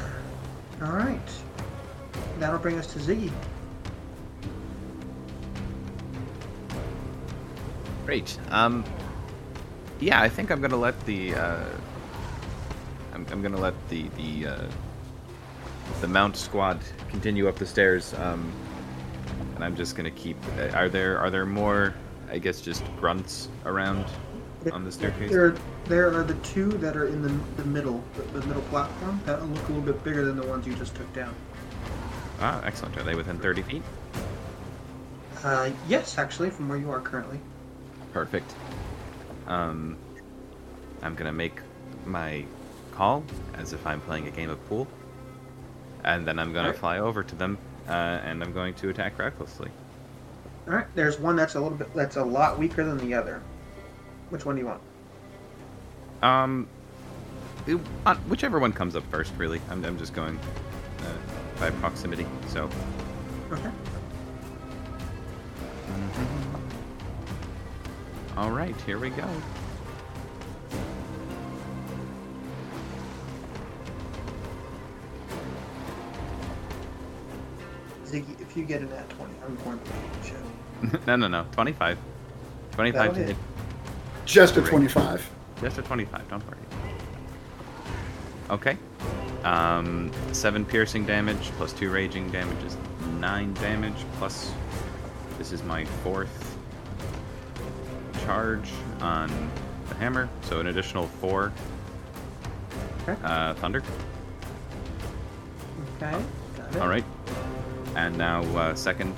Alright. 0.81 1.31
That'll 2.37 2.59
bring 2.59 2.77
us 2.77 2.93
to 2.93 2.99
Ziggy. 2.99 3.31
Great. 8.05 8.37
Um, 8.49 8.83
yeah, 9.99 10.21
I 10.21 10.29
think 10.29 10.51
I'm 10.51 10.61
gonna 10.61 10.77
let 10.77 10.99
the 11.05 11.35
uh, 11.35 11.65
I'm, 13.13 13.25
I'm 13.31 13.41
gonna 13.41 13.59
let 13.59 13.73
the 13.89 14.07
the 14.09 14.47
uh, 14.47 14.67
the 16.01 16.07
mount 16.07 16.35
squad 16.37 16.79
continue 17.09 17.47
up 17.47 17.55
the 17.57 17.65
stairs. 17.65 18.13
Um, 18.15 18.51
and 19.55 19.63
I'm 19.63 19.75
just 19.75 19.95
gonna 19.95 20.11
keep. 20.11 20.37
uh, 20.57 20.69
Are 20.77 20.89
there 20.89 21.17
are 21.19 21.29
there 21.29 21.45
more? 21.45 21.93
I 22.31 22.37
guess 22.37 22.61
just 22.61 22.83
grunts 22.97 23.49
around 23.65 24.05
on 24.71 24.83
the 24.83 24.91
staircase. 24.91 25.31
There, 25.31 25.55
there 25.85 26.13
are 26.15 26.23
the 26.23 26.35
two 26.35 26.69
that 26.73 26.95
are 26.95 27.07
in 27.07 27.23
the, 27.23 27.29
the 27.61 27.67
middle, 27.67 28.03
the, 28.15 28.21
the 28.39 28.45
middle 28.45 28.61
platform 28.63 29.19
that 29.25 29.43
look 29.43 29.63
a 29.63 29.71
little 29.71 29.81
bit 29.81 30.03
bigger 30.03 30.23
than 30.25 30.35
the 30.35 30.45
ones 30.45 30.67
you 30.67 30.75
just 30.75 30.93
took 30.95 31.11
down. 31.13 31.33
Ah, 32.39 32.61
excellent. 32.63 32.95
Are 32.97 33.03
they 33.03 33.15
within 33.15 33.39
30 33.39 33.63
feet? 33.63 33.83
Uh, 35.43 35.71
yes, 35.87 36.17
actually, 36.19 36.49
from 36.51 36.69
where 36.69 36.77
you 36.77 36.91
are 36.91 37.01
currently. 37.01 37.39
Perfect. 38.13 38.53
Um, 39.49 39.97
I'm 41.01 41.15
gonna 41.15 41.33
make 41.33 41.59
my 42.05 42.45
call 42.93 43.23
as 43.55 43.73
if 43.73 43.85
I'm 43.85 43.99
playing 44.01 44.27
a 44.27 44.31
game 44.31 44.49
of 44.49 44.63
pool, 44.69 44.87
and 46.03 46.25
then 46.25 46.39
I'm 46.39 46.53
gonna 46.53 46.67
Alright. 46.69 46.79
fly 46.79 46.99
over 46.99 47.23
to 47.23 47.35
them, 47.35 47.57
uh, 47.87 47.91
and 47.91 48.43
I'm 48.43 48.53
going 48.53 48.73
to 48.75 48.89
attack 48.89 49.17
recklessly. 49.19 49.69
All 50.67 50.75
right, 50.75 50.85
there's 50.95 51.19
one 51.19 51.35
that's 51.35 51.55
a 51.55 51.59
little 51.61 51.77
bit 51.77 51.93
that's 51.95 52.15
a 52.17 52.23
lot 52.23 52.59
weaker 52.59 52.83
than 52.85 52.97
the 52.99 53.13
other. 53.15 53.41
Which 54.29 54.45
one 54.45 54.55
do 54.55 54.61
you 54.61 54.67
want? 54.67 54.81
Um, 56.21 56.67
it- 57.65 57.79
uh, 58.05 58.15
whichever 58.27 58.59
one 58.59 58.71
comes 58.71 58.95
up 58.95 59.03
first, 59.09 59.33
really. 59.37 59.59
I'm, 59.71 59.83
I'm 59.83 59.97
just 59.97 60.13
going 60.13 60.37
uh, 60.99 61.59
by 61.59 61.71
proximity. 61.71 62.27
So, 62.47 62.69
Okay. 63.51 63.71
All 68.39 68.51
right, 68.51 68.73
here 68.83 68.97
we 68.97 69.09
go. 69.09 69.27
Ziggy, 78.05 78.39
if 78.39 78.55
you 78.55 78.63
get 78.63 78.79
an 78.79 78.93
at 78.93 79.09
20, 79.09 79.33
I'm 79.43 79.55
going 79.57 79.77
to 79.77 79.91
beat 79.91 80.31
you. 80.31 80.99
no, 81.05 81.17
no, 81.17 81.27
no. 81.27 81.45
25. 81.51 81.97
25 82.71 83.13
to 83.13 83.19
hit. 83.19 83.27
hit. 83.27 83.37
Just 84.25 84.55
a 84.55 84.61
25. 84.61 85.29
Just 85.59 85.77
a 85.77 85.81
25, 85.81 86.29
don't 86.29 86.47
worry. 86.47 86.57
Okay. 88.51 88.77
Um, 89.43 90.13
7 90.31 90.63
piercing 90.63 91.05
damage 91.05 91.51
plus 91.57 91.73
2 91.73 91.91
raging 91.91 92.31
damage 92.31 92.63
is 92.63 92.77
9 93.19 93.53
damage 93.55 94.05
plus. 94.13 94.53
This 95.37 95.51
is 95.51 95.61
my 95.63 95.83
fourth 95.83 96.48
charge 98.29 98.69
on 99.01 99.27
the 99.87 99.95
hammer, 99.95 100.29
so 100.43 100.59
an 100.59 100.67
additional 100.67 101.07
4 101.07 101.51
Okay. 103.01 103.19
uh, 103.23 103.55
thunder. 103.55 103.81
Okay. 105.97 106.11
Got 106.55 106.75
it. 106.75 106.77
Alright. 106.79 107.05
And 107.95 108.15
now, 108.19 108.43
uh, 108.55 108.75
second. 108.75 109.15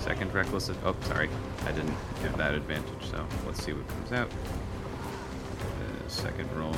Second 0.00 0.34
reckless. 0.34 0.70
Oh, 0.84 0.94
sorry. 1.04 1.30
I 1.64 1.72
didn't 1.72 1.96
give 2.22 2.36
that 2.36 2.52
advantage, 2.52 3.10
so 3.10 3.26
let's 3.46 3.64
see 3.64 3.72
what 3.72 3.88
comes 3.88 4.12
out. 4.12 4.30
Uh, 4.30 6.08
second 6.08 6.54
roll. 6.54 6.76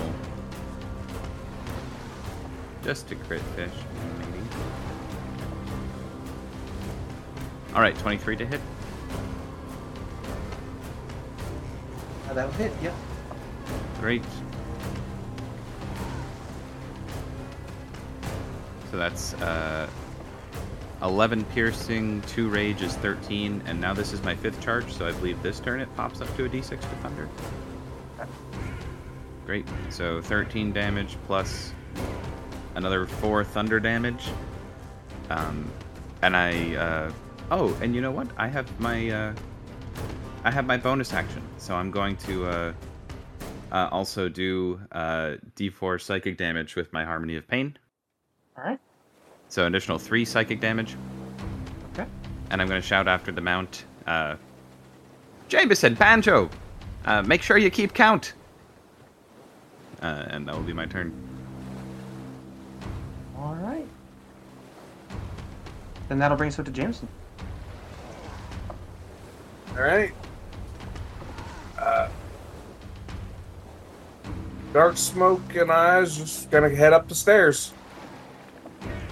Just 2.85 3.11
a 3.11 3.17
crit 3.17 3.41
fish, 3.57 3.75
maybe. 4.21 4.39
Alright, 7.75 7.99
23 7.99 8.37
to 8.37 8.47
hit. 8.47 8.61
Uh, 12.33 12.35
that'll 12.35 12.53
hit. 12.53 12.73
Yep. 12.83 12.95
Great. 14.01 14.25
So 18.91 18.97
that's 18.97 19.35
uh, 19.35 19.87
11 21.03 21.45
piercing, 21.47 22.23
2 22.23 22.49
rage 22.49 22.81
is 22.81 22.95
13, 22.97 23.63
and 23.67 23.79
now 23.79 23.93
this 23.93 24.15
is 24.15 24.23
my 24.23 24.35
fifth 24.35 24.63
charge, 24.63 24.91
so 24.91 25.07
I 25.07 25.13
believe 25.13 25.43
this 25.43 25.61
turn 25.61 25.81
it 25.81 25.95
pops 25.95 26.23
up 26.23 26.37
to 26.37 26.47
a 26.47 26.49
d6 26.49 26.71
to 26.71 26.77
thunder. 26.77 27.29
Great. 29.45 29.67
So 29.91 30.23
13 30.23 30.73
damage 30.73 31.19
plus 31.27 31.75
another 32.77 33.05
4 33.05 33.45
thunder 33.45 33.79
damage. 33.79 34.31
Um, 35.29 35.71
and 36.23 36.35
I. 36.35 36.77
Uh, 36.77 37.13
oh, 37.51 37.77
and 37.83 37.95
you 37.95 38.01
know 38.01 38.11
what? 38.11 38.29
I 38.39 38.49
have 38.49 38.81
my. 38.81 39.11
Uh, 39.11 39.35
I 40.45 40.51
have 40.51 40.67
my 40.67 40.77
bonus 40.77 41.13
action, 41.13 41.43
so 41.59 41.75
I'm 41.75 41.91
going 41.91 42.17
to. 42.19 42.47
Uh, 42.47 42.73
uh, 43.73 43.89
also 43.91 44.29
do 44.29 44.79
uh, 44.93 45.37
d4 45.57 46.01
psychic 46.01 46.37
damage 46.37 46.77
with 46.77 46.93
my 46.93 47.05
Harmony 47.05 47.37
of 47.37 47.49
Pain. 47.49 47.77
All 48.57 48.65
right. 48.65 48.79
So 49.49 49.67
additional 49.67 49.99
three 49.99 50.25
psychic 50.25 50.61
damage. 50.61 50.95
Okay. 51.93 52.07
And 52.51 52.61
I'm 52.61 52.69
going 52.69 52.81
to 52.81 52.87
shout 52.87 53.09
after 53.09 53.33
the 53.33 53.41
mount. 53.41 53.85
Uh, 54.07 54.37
Jameson, 55.49 55.95
Banjo, 55.95 56.51
uh, 57.07 57.23
make 57.23 57.43
sure 57.43 57.57
you 57.57 57.71
keep 57.71 57.95
count. 57.95 58.35
Uh, 60.03 60.27
and 60.29 60.47
that 60.47 60.55
will 60.55 60.63
be 60.63 60.73
my 60.73 60.87
turn. 60.87 61.13
All 63.39 63.55
right. 63.55 63.87
Then 66.09 66.19
that'll 66.19 66.37
bring 66.37 66.49
us 66.49 66.59
up 66.59 66.67
to 66.67 66.71
Jameson. 66.71 67.09
All 69.77 69.83
right. 69.83 70.13
Uh, 71.83 72.09
dark 74.73 74.97
smoke 74.97 75.55
and 75.57 75.71
eyes 75.71 76.17
just 76.17 76.51
gonna 76.51 76.69
head 76.69 76.93
up 76.93 77.09
the 77.09 77.15
stairs. 77.15 77.73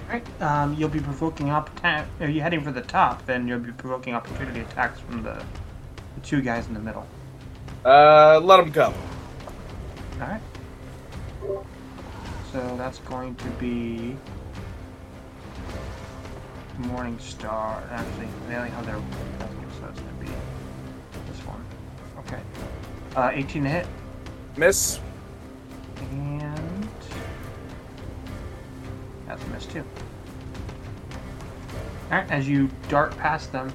Alright, 0.07 0.43
um, 0.43 0.75
you'll 0.75 0.89
be 0.89 1.01
provoking 1.01 1.51
op- 1.51 1.85
Are 1.85 2.29
you 2.29 2.41
heading 2.41 2.63
for 2.63 2.71
the 2.71 2.81
top? 2.83 3.27
Then 3.27 3.49
you'll 3.49 3.59
be 3.59 3.73
provoking 3.73 4.15
opportunity 4.15 4.61
attacks 4.61 5.01
from 5.01 5.23
the, 5.23 5.43
the 6.15 6.21
two 6.23 6.41
guys 6.43 6.69
in 6.69 6.75
the 6.75 6.81
middle. 6.81 7.07
Uh, 7.85 8.41
let 8.43 8.59
them 8.59 8.73
come. 8.73 8.95
Alright. 10.21 10.43
So 12.53 12.77
that's 12.77 12.99
going 13.01 13.35
to 13.37 13.49
be 13.51 14.17
Morning 16.79 17.19
Star. 17.19 17.83
Actually, 17.91 18.29
they 18.49 18.55
only 18.55 18.71
have 18.71 18.87
their 18.87 18.97
so 18.97 19.87
it's 19.89 20.01
going 20.01 20.19
to 20.19 20.25
be. 20.25 20.33
Okay. 22.33 22.43
Uh, 23.17 23.31
18 23.33 23.65
to 23.65 23.69
hit. 23.69 23.87
Miss. 24.57 25.01
And 26.13 26.89
that's 29.27 29.43
a 29.43 29.47
miss 29.49 29.67
too. 29.67 29.85
Alright, 32.11 32.31
as 32.31 32.49
you 32.49 32.69
dart 32.89 33.17
past 33.17 33.53
them, 33.53 33.73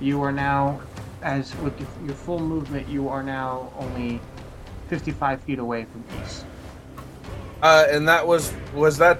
you 0.00 0.22
are 0.22 0.32
now, 0.32 0.80
as 1.22 1.54
with 1.56 1.78
your- 2.04 2.14
full 2.14 2.40
movement, 2.40 2.88
you 2.88 3.08
are 3.08 3.22
now 3.22 3.72
only 3.78 4.20
55 4.88 5.40
feet 5.42 5.58
away 5.58 5.84
from 5.84 6.04
East. 6.22 6.44
Uh, 7.62 7.86
and 7.90 8.06
that 8.06 8.26
was 8.26 8.52
was 8.74 8.98
that 8.98 9.18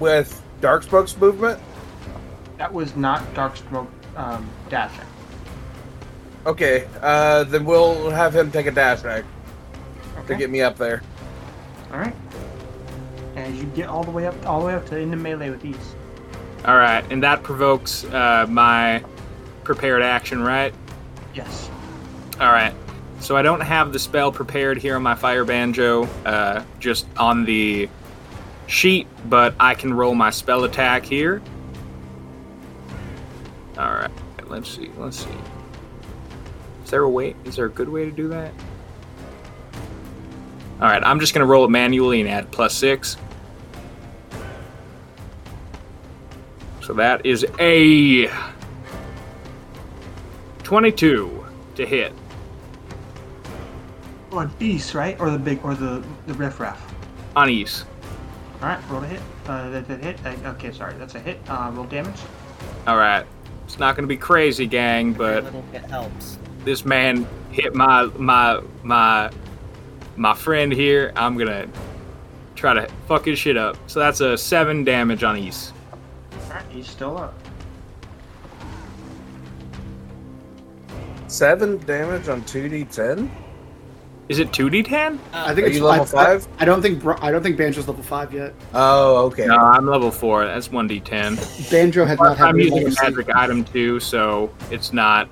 with 0.00 0.42
dark 0.60 0.82
smoke's 0.82 1.16
movement? 1.16 1.60
That 2.58 2.72
was 2.72 2.96
not 2.96 3.22
Dark 3.34 3.56
Smoke 3.56 3.88
um, 4.16 4.48
dashing. 4.68 5.04
Okay. 6.48 6.88
Uh, 7.02 7.44
then 7.44 7.66
we'll 7.66 8.08
have 8.08 8.34
him 8.34 8.50
take 8.50 8.66
a 8.66 8.70
dash 8.70 9.02
back 9.02 9.24
to 10.26 10.34
get 10.34 10.48
me 10.48 10.62
up 10.62 10.78
there. 10.78 11.02
Alright. 11.92 12.14
As 13.36 13.54
you 13.54 13.64
get 13.66 13.88
all 13.88 14.02
the 14.02 14.10
way 14.10 14.26
up, 14.26 14.34
all 14.46 14.60
the 14.60 14.66
way 14.66 14.74
up 14.74 14.86
to 14.86 14.98
into 14.98 15.16
melee 15.16 15.50
with 15.50 15.64
East. 15.64 15.94
All 16.64 16.76
right, 16.76 17.04
and 17.12 17.22
that 17.22 17.42
provokes 17.42 18.04
uh, 18.06 18.46
my 18.48 19.04
prepared 19.62 20.02
action, 20.02 20.42
right? 20.42 20.74
Yes. 21.34 21.70
All 22.40 22.50
right. 22.50 22.74
So 23.20 23.36
I 23.36 23.42
don't 23.42 23.60
have 23.60 23.92
the 23.92 23.98
spell 23.98 24.32
prepared 24.32 24.78
here 24.78 24.96
on 24.96 25.02
my 25.02 25.14
fire 25.14 25.44
banjo, 25.44 26.04
uh, 26.24 26.64
just 26.80 27.06
on 27.16 27.44
the 27.44 27.88
sheet, 28.66 29.06
but 29.28 29.54
I 29.60 29.74
can 29.74 29.92
roll 29.92 30.14
my 30.14 30.30
spell 30.30 30.64
attack 30.64 31.04
here. 31.04 31.42
All 33.76 33.92
right. 33.92 34.10
Let's 34.46 34.70
see. 34.70 34.90
Let's 34.96 35.24
see. 35.24 35.30
Is 36.88 36.92
there 36.92 37.02
a 37.02 37.10
way? 37.10 37.34
Is 37.44 37.56
there 37.56 37.66
a 37.66 37.70
good 37.70 37.90
way 37.90 38.06
to 38.06 38.10
do 38.10 38.28
that? 38.28 38.50
All 40.80 40.88
right. 40.88 41.04
I'm 41.04 41.20
just 41.20 41.34
gonna 41.34 41.44
roll 41.44 41.66
it 41.66 41.68
manually 41.68 42.18
and 42.22 42.30
add 42.30 42.50
plus 42.50 42.72
six. 42.72 43.18
So 46.80 46.94
that 46.94 47.26
is 47.26 47.44
a 47.60 48.30
22 50.62 51.46
to 51.74 51.84
hit. 51.84 52.14
On 54.32 54.50
east, 54.58 54.94
right? 54.94 55.20
Or 55.20 55.28
the 55.28 55.38
big, 55.38 55.62
or 55.62 55.74
the 55.74 56.02
the 56.26 56.32
riffraff. 56.32 56.80
On 57.36 57.50
east. 57.50 57.84
All 58.62 58.68
right, 58.68 58.80
roll 58.88 59.02
a 59.02 59.06
hit. 59.06 59.20
Uh, 59.46 59.68
that, 59.68 59.86
that 59.88 60.02
hit. 60.02 60.18
Uh, 60.24 60.52
okay, 60.52 60.72
sorry, 60.72 60.94
that's 60.96 61.14
a 61.16 61.20
hit. 61.20 61.38
Uh, 61.50 61.70
roll 61.74 61.84
damage. 61.84 62.18
All 62.86 62.96
right. 62.96 63.26
It's 63.66 63.78
not 63.78 63.94
gonna 63.94 64.08
be 64.08 64.16
crazy, 64.16 64.66
gang, 64.66 65.12
but 65.12 65.44
little 65.44 65.60
bit 65.70 65.84
helps. 65.84 66.38
This 66.64 66.84
man 66.84 67.26
hit 67.50 67.74
my 67.74 68.04
my 68.16 68.60
my 68.82 69.30
my 70.16 70.34
friend 70.34 70.72
here. 70.72 71.12
I'm 71.16 71.36
gonna 71.38 71.66
try 72.56 72.74
to 72.74 72.88
fuck 73.06 73.24
his 73.24 73.38
shit 73.38 73.56
up. 73.56 73.76
So 73.86 74.00
that's 74.00 74.20
a 74.20 74.36
seven 74.36 74.84
damage 74.84 75.22
on 75.22 75.36
east. 75.36 75.72
All 76.32 76.50
right, 76.50 76.64
he's 76.70 76.88
still 76.88 77.16
up. 77.18 77.34
Seven 81.26 81.78
damage 81.78 82.28
on 82.28 82.42
two 82.44 82.68
D 82.68 82.84
ten. 82.84 83.30
Is 84.28 84.38
it 84.40 84.52
two 84.52 84.68
D10? 84.68 85.14
Uh, 85.16 85.18
I 85.32 85.54
think 85.54 85.64
Are 85.64 85.68
it's 85.68 85.76
you 85.78 85.84
level 85.84 86.18
I- 86.18 86.22
I- 86.22 86.26
five? 86.38 86.48
I, 86.58 86.66
don't 86.66 86.82
think 86.82 87.00
Bro- 87.02 87.16
I 87.22 87.30
don't 87.30 87.42
think 87.42 87.56
Banjo's 87.56 87.88
level 87.88 88.02
five 88.02 88.30
yet. 88.30 88.52
Oh, 88.74 89.24
okay. 89.26 89.46
No, 89.46 89.56
I'm 89.56 89.86
level 89.86 90.10
four. 90.10 90.44
That's 90.44 90.70
one 90.70 90.86
D10. 90.86 91.70
Banjo 91.70 92.04
has 92.04 92.18
not 92.18 92.36
had 92.36 92.48
I'm 92.48 92.56
any 92.56 92.64
using 92.66 92.88
a 92.88 93.02
magic 93.10 93.34
item 93.34 93.64
too, 93.64 93.98
so 94.00 94.50
it's 94.70 94.92
not. 94.92 95.30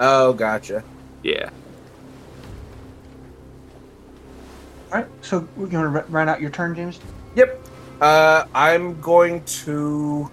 Oh, 0.00 0.32
gotcha. 0.32 0.82
Yeah. 1.22 1.50
All 4.92 5.00
right, 5.00 5.08
so 5.22 5.46
we're 5.56 5.66
gonna 5.66 5.98
r- 5.98 6.04
round 6.08 6.30
out 6.30 6.40
your 6.40 6.50
turn, 6.50 6.74
James. 6.74 7.00
Yep. 7.34 7.60
Uh, 8.00 8.44
I'm 8.54 9.00
going 9.00 9.42
to. 9.44 10.30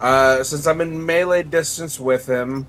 Uh, 0.00 0.42
since 0.42 0.66
I'm 0.66 0.80
in 0.80 1.04
melee 1.04 1.42
distance 1.44 1.98
with 2.00 2.26
him, 2.26 2.66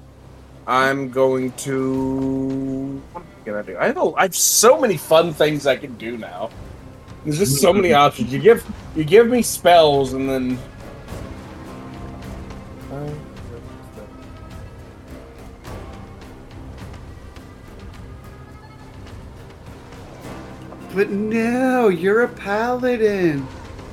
I'm 0.68 1.10
going 1.10 1.52
to. 1.54 3.02
What 3.12 3.24
can 3.46 3.56
I 3.56 3.62
do? 3.64 3.78
I 3.78 3.88
have, 3.88 3.98
a, 3.98 4.14
I 4.16 4.22
have 4.24 4.36
so 4.36 4.80
many 4.80 4.98
fun 4.98 5.34
things 5.34 5.68
I 5.68 5.76
can 5.76 5.96
do 5.98 6.18
now. 6.18 6.50
There's 7.24 7.40
just 7.40 7.62
so 7.62 7.74
many 7.74 7.94
options. 8.06 8.32
You 8.32 8.40
give 8.40 8.66
you 8.96 9.04
give 9.04 9.28
me 9.28 9.42
spells 9.42 10.14
and 10.14 10.30
then. 10.30 10.60
But 20.94 21.10
no, 21.10 21.90
you're 21.90 22.22
a 22.24 22.28
paladin. 22.28 23.48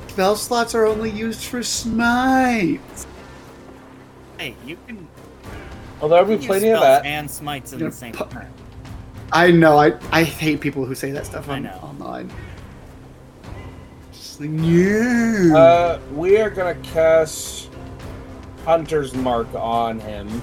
Spell 0.08 0.36
slots 0.36 0.74
are 0.74 0.86
only 0.86 1.10
used 1.10 1.44
for 1.44 1.62
smites. 1.62 3.06
Hey, 4.38 4.54
you 4.66 4.76
can. 4.86 5.08
Oh, 6.02 6.08
there'll 6.08 6.24
be 6.26 6.34
use 6.34 6.46
plenty 6.46 6.68
of 6.70 6.78
spells 6.78 7.02
that. 7.02 7.06
And 7.06 7.30
smites 7.30 7.72
in 7.72 7.78
Yeah, 7.80 7.86
the 7.86 7.92
same 7.92 8.12
pu- 8.12 8.26
turn. 8.26 8.52
I 9.32 9.50
know. 9.50 9.78
I 9.78 9.92
I 10.12 10.24
hate 10.24 10.60
people 10.60 10.84
who 10.84 10.94
say 10.94 11.10
that 11.12 11.24
stuff 11.26 11.48
I 11.48 11.56
on, 11.56 11.62
know. 11.64 11.78
online. 11.82 12.30
Just 14.12 14.40
like, 14.40 14.50
yeah. 14.54 15.52
Uh, 15.56 16.00
we 16.14 16.38
are 16.38 16.50
gonna 16.50 16.74
cast 16.76 17.70
Hunter's 18.64 19.14
Mark 19.14 19.46
on 19.54 20.00
him. 20.00 20.42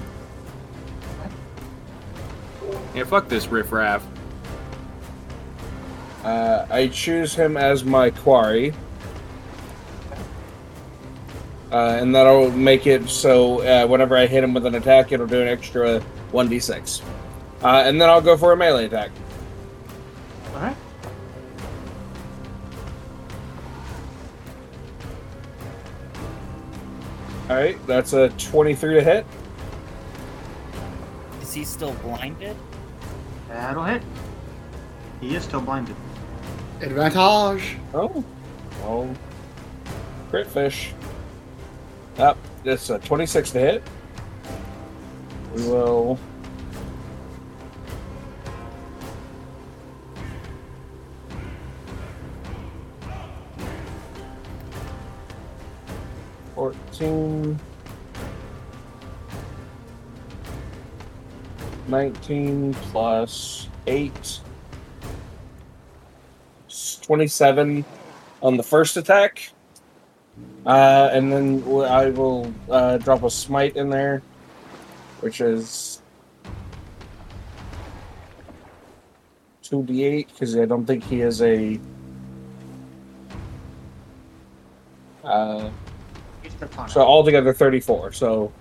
Yeah, 2.94 3.04
fuck 3.04 3.28
this 3.28 3.46
riffraff. 3.48 4.04
Uh, 6.28 6.66
I 6.68 6.88
choose 6.88 7.34
him 7.34 7.56
as 7.56 7.84
my 7.84 8.10
quarry. 8.10 8.74
Uh, 11.72 11.96
and 11.98 12.14
that'll 12.14 12.50
make 12.50 12.86
it 12.86 13.08
so 13.08 13.62
uh, 13.62 13.86
whenever 13.86 14.14
I 14.14 14.26
hit 14.26 14.44
him 14.44 14.52
with 14.52 14.66
an 14.66 14.74
attack, 14.74 15.10
it'll 15.10 15.26
do 15.26 15.40
an 15.40 15.48
extra 15.48 16.02
1d6. 16.32 17.02
Uh, 17.62 17.66
and 17.86 17.98
then 17.98 18.10
I'll 18.10 18.20
go 18.20 18.36
for 18.36 18.52
a 18.52 18.56
melee 18.58 18.84
attack. 18.84 19.10
All 20.54 20.60
right. 20.60 20.76
Alright, 27.48 27.86
that's 27.86 28.12
a 28.12 28.28
23 28.36 28.94
to 28.96 29.02
hit. 29.02 29.26
Is 31.40 31.54
he 31.54 31.64
still 31.64 31.94
blinded? 32.02 32.54
That'll 33.48 33.84
hit. 33.84 34.02
He 35.22 35.34
is 35.34 35.44
still 35.44 35.62
blinded. 35.62 35.96
Advantage. 36.80 37.76
Oh. 37.92 38.24
Oh. 38.84 39.14
Crit 40.30 40.46
fish. 40.46 40.92
Up. 42.18 42.38
That's 42.64 42.90
a 42.90 42.98
26 42.98 43.50
to 43.52 43.58
hit. 43.58 43.82
We 45.54 45.62
will. 45.62 46.18
Fourteen. 56.54 57.58
Nineteen 61.86 62.74
plus 62.74 63.68
eight. 63.86 64.40
It's 67.08 67.38
Twenty-seven 67.38 67.86
on 68.42 68.58
the 68.58 68.62
first 68.62 68.98
attack. 68.98 69.50
Uh, 70.66 71.08
and 71.10 71.32
then 71.32 71.62
I 71.86 72.10
will 72.10 72.52
uh, 72.70 72.98
drop 72.98 73.22
a 73.22 73.30
smite 73.30 73.76
in 73.76 73.88
there, 73.88 74.22
which 75.20 75.40
is 75.40 76.02
two 79.62 79.82
d 79.84 80.04
eight 80.04 80.28
because 80.28 80.54
I 80.54 80.66
don't 80.66 80.84
think 80.84 81.02
he 81.02 81.22
is 81.22 81.40
a. 81.40 81.80
Uh, 85.24 85.70
so 86.88 87.00
altogether 87.00 87.54
thirty 87.54 87.80
four. 87.80 88.12
So 88.12 88.52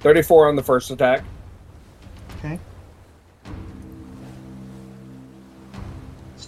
thirty 0.00 0.20
four 0.20 0.46
on 0.46 0.56
the 0.56 0.62
first 0.62 0.90
attack. 0.90 1.24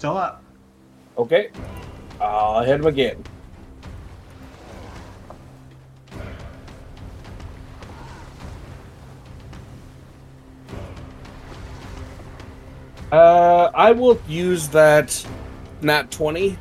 Still 0.02 0.18
up. 0.18 0.42
Okay, 1.16 1.50
I'll 2.20 2.64
hit 2.64 2.80
him 2.80 2.86
again. 2.86 3.22
Uh, 13.12 13.70
I 13.72 13.92
will 13.92 14.20
use 14.26 14.66
that 14.70 15.24
nat 15.82 16.10
20. 16.10 16.48
You're 16.48 16.58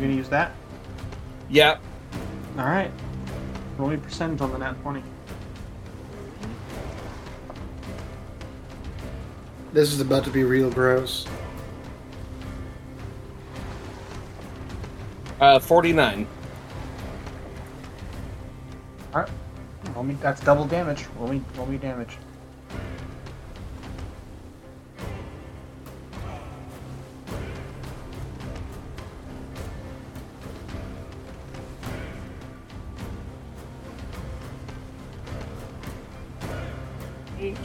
gonna 0.00 0.14
use 0.14 0.30
that. 0.30 0.52
Yeah. 1.50 1.76
All 2.56 2.64
right. 2.64 2.90
Roll 3.76 3.90
me 3.90 3.98
percent 3.98 4.40
on 4.40 4.52
the 4.52 4.58
nat 4.58 4.80
twenty. 4.80 5.02
This 9.74 9.92
is 9.92 10.00
about 10.00 10.24
to 10.24 10.30
be 10.30 10.44
real 10.44 10.70
gross. 10.70 11.26
Uh, 15.42 15.58
49. 15.58 16.24
All 19.12 19.22
right. 19.22 19.30
Roll 19.92 20.04
me. 20.04 20.14
That's 20.20 20.40
double 20.40 20.66
damage. 20.66 21.06
Roll 21.18 21.30
me. 21.30 21.42
Roll 21.56 21.66
me 21.66 21.78
damage. 21.78 22.16
Eight. 37.40 37.56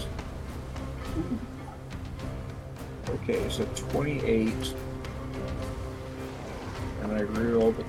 Okay, 3.08 3.48
so 3.50 3.66
28. 3.76 4.74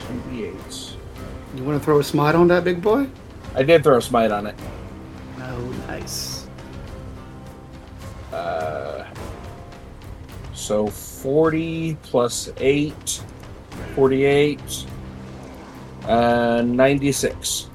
2d8s. 0.08 0.94
You 1.54 1.64
want 1.64 1.78
to 1.78 1.84
throw 1.84 1.98
a 1.98 2.04
smite 2.04 2.34
on 2.34 2.48
that 2.48 2.64
big 2.64 2.82
boy? 2.82 3.08
I 3.54 3.62
did 3.62 3.82
throw 3.82 3.98
a 3.98 4.02
smite 4.02 4.30
on 4.30 4.46
it. 4.46 4.54
Oh, 5.40 5.60
nice. 5.86 6.46
Uh, 8.32 9.04
so 10.54 10.86
40 10.86 11.96
plus 12.02 12.50
8, 12.56 13.22
48. 13.94 14.86
Uh, 16.04 16.62
96. 16.64 17.68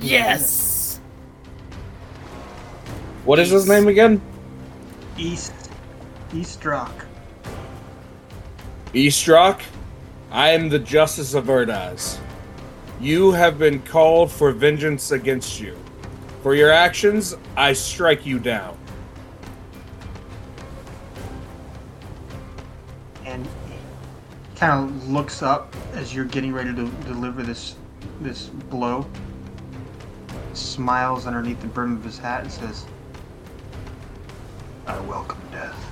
Yes. 0.00 1.00
What 3.24 3.38
is 3.38 3.50
his 3.50 3.68
name 3.68 3.88
again? 3.88 4.22
East. 5.18 5.52
Eastrock. 6.30 6.92
Eastrock, 8.94 9.60
I 10.30 10.50
am 10.50 10.68
the 10.68 10.78
Justice 10.78 11.34
of 11.34 11.46
Erdaz. 11.46 12.18
You 13.00 13.30
have 13.32 13.58
been 13.58 13.80
called 13.80 14.30
for 14.30 14.52
vengeance 14.52 15.10
against 15.10 15.60
you. 15.60 15.76
For 16.42 16.54
your 16.54 16.70
actions, 16.70 17.36
I 17.56 17.72
strike 17.72 18.26
you 18.26 18.38
down. 18.38 18.78
and 23.28 23.46
kind 24.56 24.90
of 24.90 25.08
looks 25.08 25.42
up 25.42 25.74
as 25.92 26.14
you're 26.14 26.24
getting 26.24 26.52
ready 26.52 26.74
to 26.74 26.88
deliver 27.06 27.42
this 27.42 27.76
this 28.20 28.46
blow. 28.46 29.06
Smiles 30.54 31.26
underneath 31.26 31.60
the 31.60 31.68
brim 31.68 31.96
of 31.96 32.04
his 32.04 32.18
hat 32.18 32.42
and 32.42 32.50
says, 32.50 32.84
"I 34.86 34.98
welcome 35.00 35.38
death. 35.52 35.87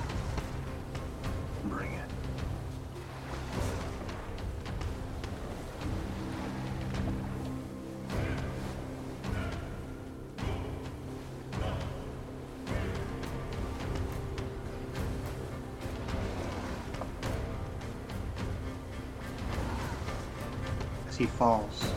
As 21.16 21.20
he 21.20 21.26
falls 21.28 21.94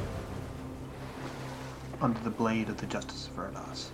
under 2.00 2.18
the 2.22 2.30
blade 2.30 2.70
of 2.70 2.78
the 2.78 2.86
Justice 2.86 3.28
of 3.28 3.36
Erdos. 3.36 3.90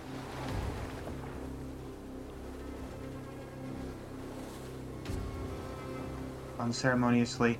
Unceremoniously, 6.60 7.58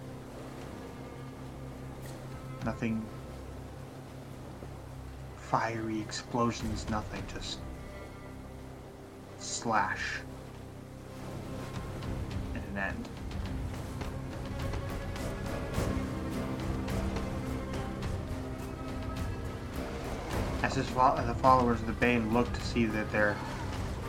nothing 2.64 3.04
fiery 5.36 6.00
explosions, 6.00 6.88
nothing, 6.88 7.24
just 7.34 7.58
slash 9.40 10.20
and 12.54 12.62
an 12.70 12.78
end. 12.78 13.08
As 20.66 20.74
his 20.74 20.88
fo- 20.88 21.14
the 21.24 21.34
followers 21.36 21.78
of 21.80 21.86
the 21.86 21.92
Bane 21.92 22.34
look 22.34 22.52
to 22.52 22.60
see 22.60 22.86
that 22.86 23.12
their, 23.12 23.36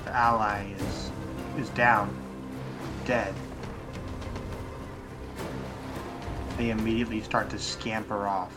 their 0.06 0.14
ally 0.16 0.66
is 0.80 1.12
is 1.60 1.70
down, 1.70 2.10
dead, 3.06 3.32
they 6.58 6.72
immediately 6.72 7.22
start 7.22 7.52
to 7.52 7.60
scamper 7.60 8.26
off 8.26 8.52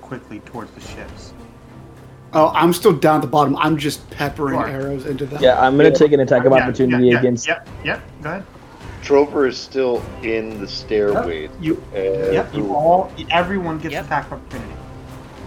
quickly 0.00 0.40
towards 0.40 0.70
the 0.70 0.80
ships. 0.80 1.34
Oh, 2.32 2.50
I'm 2.54 2.72
still 2.72 2.94
down 2.94 3.16
at 3.16 3.20
the 3.20 3.26
bottom. 3.28 3.56
I'm 3.58 3.76
just 3.76 4.08
peppering 4.08 4.58
Sure. 4.58 4.66
arrows 4.66 5.04
into 5.04 5.26
them. 5.26 5.42
Yeah, 5.42 5.60
I'm 5.60 5.76
gonna 5.76 5.90
take 5.94 6.12
an 6.12 6.20
attack 6.20 6.46
of 6.46 6.52
Yeah, 6.52 6.62
opportunity 6.62 7.04
yeah, 7.08 7.12
yeah, 7.12 7.18
against. 7.18 7.46
Yep, 7.46 7.68
yep. 7.84 8.02
Go 8.22 8.30
ahead. 8.30 8.44
Trover 9.02 9.46
is 9.46 9.58
still 9.58 10.02
in 10.22 10.58
the 10.62 10.66
stairway. 10.66 11.50
You, 11.60 11.74
Uh, 11.94 11.98
yep. 12.32 12.54
You 12.54 12.64
who- 12.64 12.74
all, 12.74 13.12
everyone 13.30 13.76
gets 13.78 13.92
Yep. 13.92 14.06
attack 14.06 14.32
opportunity, 14.32 14.72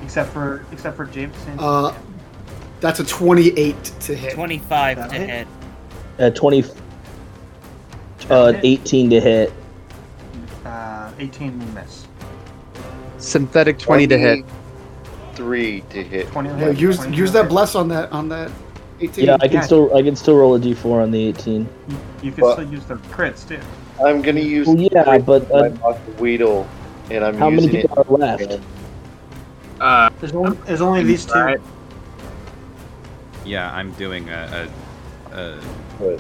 except 0.08 0.32
for 0.32 0.66
except 0.72 0.96
for 0.96 1.06
Jameson. 1.06 1.58
Uh, 1.60 1.94
that's 2.80 3.02
a 3.02 3.04
28 3.04 3.84
to 3.84 4.16
hit. 4.16 4.34
25 4.34 5.10
to 5.10 5.18
hit? 5.18 5.30
hit. 5.30 5.48
Uh, 6.18 6.30
20. 6.30 6.64
Uh, 8.30 8.52
hit? 8.54 8.62
18 8.64 9.10
to 9.10 9.20
hit. 9.20 9.54
Uh, 10.66 11.12
18 11.20 11.60
will 11.60 11.66
miss. 11.68 12.08
Synthetic 13.18 13.78
20 13.80 14.08
to 14.08 14.18
hit. 14.18 14.46
Three 15.36 15.82
to 15.90 16.02
hit. 16.04 16.28
20 16.28 16.50
will 16.50 16.58
Yeah, 16.60 16.66
hit. 16.68 16.78
use 16.80 16.98
20 16.98 17.16
use 17.18 17.30
will 17.30 17.34
that 17.34 17.44
hit. 17.44 17.50
bless 17.50 17.76
on 17.76 17.90
that 17.90 18.10
on 18.14 18.30
that 18.30 18.50
18. 19.02 19.26
Yeah, 19.26 19.36
I 19.42 19.48
can 19.50 19.56
Yeah. 19.58 19.62
still 19.62 19.94
I 19.94 20.02
can 20.02 20.16
still 20.16 20.38
roll 20.38 20.56
a 20.56 20.60
d4 20.60 21.04
on 21.04 21.12
the 21.12 21.22
18. 21.28 21.68
You, 21.90 21.98
you 22.24 22.32
can 22.32 22.42
But- 22.42 22.54
still 22.54 22.72
use 22.72 22.86
the 22.86 22.96
crits 23.12 23.46
too. 23.46 23.60
I'm 24.06 24.22
gonna 24.22 24.40
use. 24.40 24.68
Well, 24.68 24.78
yeah, 24.78 25.04
crit 25.04 25.26
but, 25.26 25.50
my 25.52 25.56
uh, 25.58 25.70
Dr. 25.70 26.12
Weedle, 26.20 26.66
and 27.10 27.26
I'm 27.26 27.36
How 27.38 27.50
many 27.50 27.64
using 27.64 27.82
people 27.82 28.04
it. 28.04 28.08
are 28.08 28.18
left? 28.38 28.60
Uh, 29.80 30.10
There's 30.20 30.34
only, 30.34 30.58
there's 30.66 30.82
only 30.82 31.04
these 31.04 31.26
two. 31.26 31.34
Right. 31.34 31.60
Yeah, 33.46 33.74
I'm 33.74 33.92
doing 33.92 34.28
a, 34.30 34.70
a, 35.32 35.60
a 36.04 36.20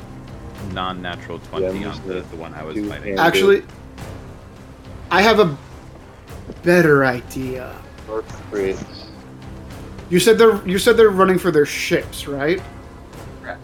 non-natural 0.73 1.39
20 1.39 1.65
I'm 1.65 1.87
on 1.91 2.07
the, 2.07 2.21
the 2.21 2.35
one 2.35 2.53
I 2.53 2.63
was 2.63 2.77
fighting. 2.87 3.17
Actually, 3.17 3.63
I 5.11 5.21
have 5.21 5.39
a 5.39 5.57
better 6.63 7.05
idea. 7.05 7.75
Dark 8.05 8.25
crits. 8.51 9.07
You 10.09 10.19
said 10.19 10.37
they're 10.37 10.65
you 10.65 10.79
said 10.79 10.95
they're 10.95 11.09
running 11.09 11.37
for 11.37 11.51
their 11.51 11.65
ships, 11.65 12.27
right? 12.27 12.61
Correct. 13.41 13.59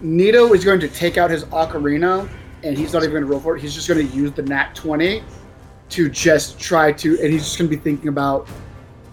Nito 0.00 0.54
is 0.54 0.64
going 0.64 0.80
to 0.80 0.88
take 0.88 1.18
out 1.18 1.30
his 1.30 1.44
ocarina, 1.46 2.28
and 2.62 2.78
he's 2.78 2.94
not 2.94 3.02
even 3.02 3.12
going 3.12 3.24
to 3.24 3.28
roll 3.28 3.40
for 3.40 3.56
it. 3.56 3.60
He's 3.60 3.74
just 3.74 3.88
going 3.88 4.06
to 4.06 4.16
use 4.16 4.32
the 4.32 4.42
nat 4.42 4.74
twenty 4.74 5.22
to 5.92 6.08
just 6.08 6.58
try 6.58 6.92
to, 6.92 7.20
and 7.20 7.32
he's 7.32 7.44
just 7.44 7.58
going 7.58 7.70
to 7.70 7.76
be 7.76 7.82
thinking 7.82 8.08
about 8.08 8.48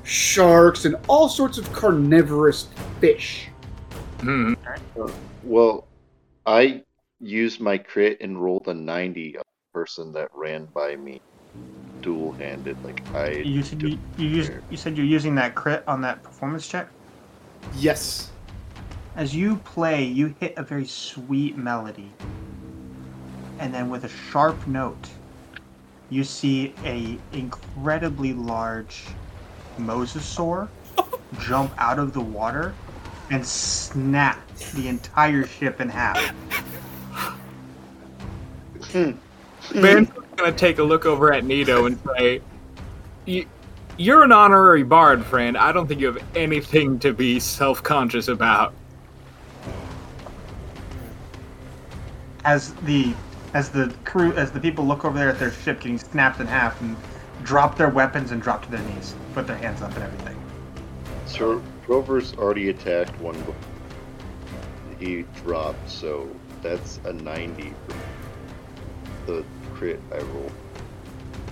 sharks 0.03 0.85
and 0.85 0.95
all 1.07 1.29
sorts 1.29 1.57
of 1.57 1.71
carnivorous 1.73 2.67
fish. 2.99 3.49
hmm. 4.21 4.53
Well, 5.43 5.87
I 6.45 6.83
used 7.19 7.59
my 7.59 7.77
crit 7.77 8.17
and 8.21 8.41
rolled 8.41 8.67
a 8.67 8.73
90 8.73 9.37
on 9.37 9.43
the 9.43 9.73
person 9.73 10.11
that 10.13 10.29
ran 10.33 10.65
by 10.65 10.95
me, 10.95 11.21
dual-handed. 12.01 12.83
Like 12.83 13.05
I. 13.13 13.29
You 13.31 13.61
said 13.61 13.81
you, 13.81 13.99
you 14.17 14.27
used 14.27 14.51
you 14.69 14.77
said 14.77 14.97
you're 14.97 15.05
using 15.05 15.35
that 15.35 15.55
crit 15.55 15.83
on 15.87 16.01
that 16.01 16.23
performance 16.23 16.67
check. 16.67 16.87
Yes. 17.75 18.31
As 19.15 19.35
you 19.35 19.57
play, 19.57 20.03
you 20.03 20.33
hit 20.39 20.53
a 20.57 20.63
very 20.63 20.85
sweet 20.85 21.57
melody, 21.57 22.11
and 23.59 23.73
then 23.73 23.89
with 23.89 24.05
a 24.05 24.09
sharp 24.09 24.65
note, 24.65 25.09
you 26.09 26.23
see 26.23 26.73
a 26.83 27.17
incredibly 27.33 28.33
large 28.33 29.05
mosasaur 29.77 30.67
jump 31.39 31.71
out 31.77 31.99
of 31.99 32.13
the 32.13 32.21
water 32.21 32.73
and 33.29 33.45
snap 33.45 34.39
the 34.73 34.87
entire 34.87 35.45
ship 35.45 35.81
in 35.81 35.89
half. 35.89 36.17
Hmm. 38.91 39.11
Ben's 39.73 40.09
gonna 40.35 40.51
take 40.51 40.79
a 40.79 40.83
look 40.83 41.05
over 41.05 41.31
at 41.31 41.45
Nito 41.45 41.85
and 41.85 41.99
say, 42.17 42.41
"You're 43.97 44.23
an 44.23 44.31
honorary 44.31 44.81
bard, 44.81 45.23
friend. 45.25 45.55
I 45.55 45.71
don't 45.71 45.85
think 45.85 45.99
you 45.99 46.07
have 46.07 46.23
anything 46.35 46.97
to 46.99 47.13
be 47.13 47.39
self-conscious 47.39 48.29
about." 48.29 48.73
As 52.45 52.73
the 52.85 53.13
as 53.53 53.69
the 53.69 53.93
crew 54.05 54.33
as 54.33 54.51
the 54.51 54.59
people 54.59 54.85
look 54.85 55.05
over 55.05 55.17
there 55.17 55.29
at 55.29 55.39
their 55.39 55.51
ship 55.51 55.81
getting 55.81 55.97
snapped 55.97 56.39
in 56.39 56.47
half 56.47 56.79
and 56.81 56.95
drop 57.43 57.77
their 57.77 57.89
weapons 57.89 58.31
and 58.31 58.41
drop 58.41 58.63
to 58.65 58.71
their 58.71 58.81
knees, 58.81 59.15
put 59.33 59.47
their 59.47 59.57
hands 59.57 59.81
up 59.81 59.93
and 59.95 60.03
everything. 60.03 60.37
So 61.25 61.61
Trover's 61.85 62.33
already 62.35 62.69
attacked 62.69 63.19
one. 63.19 63.43
He 64.99 65.25
dropped, 65.43 65.89
so 65.89 66.29
that's 66.61 66.99
a 67.05 67.13
90 67.13 67.73
for 69.25 69.31
the 69.31 69.45
crit 69.73 69.99
I 70.11 70.19
rolled. 70.19 70.51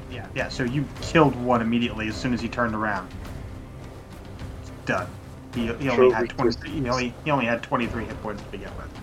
Yeah, 0.09 0.27
yeah. 0.35 0.49
So 0.49 0.63
you 0.63 0.85
killed 1.01 1.35
one 1.35 1.61
immediately 1.61 2.07
as 2.07 2.15
soon 2.15 2.33
as 2.33 2.41
he 2.41 2.49
turned 2.49 2.75
around. 2.75 3.09
It's 4.61 4.71
done. 4.85 5.07
He, 5.53 5.73
he 5.75 5.89
only 5.89 6.11
had 6.11 6.29
twenty. 6.29 6.69
He 6.69 6.89
only 6.89 7.13
he 7.23 7.31
only 7.31 7.45
had 7.45 7.63
twenty 7.63 7.87
three 7.87 8.05
hit 8.05 8.21
points 8.21 8.43
to 8.43 8.49
begin 8.49 8.69
with. 8.77 8.96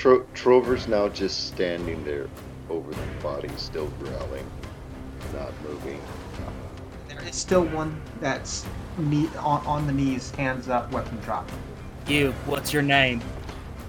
Tro- 0.00 0.24
Trover's 0.32 0.88
now 0.88 1.10
just 1.10 1.48
standing 1.48 2.02
there 2.04 2.26
over 2.70 2.90
the 2.90 3.22
body, 3.22 3.50
still 3.58 3.88
growling, 3.98 4.50
not 5.34 5.52
moving. 5.62 6.00
There 7.06 7.20
is 7.28 7.36
still 7.36 7.64
one 7.64 8.00
that's 8.18 8.64
knee, 8.96 9.28
on, 9.38 9.64
on 9.66 9.86
the 9.86 9.92
knees, 9.92 10.30
hands 10.30 10.70
up, 10.70 10.90
weapon 10.90 11.18
drop. 11.18 11.50
You, 12.06 12.32
what's 12.46 12.72
your 12.72 12.80
name? 12.80 13.20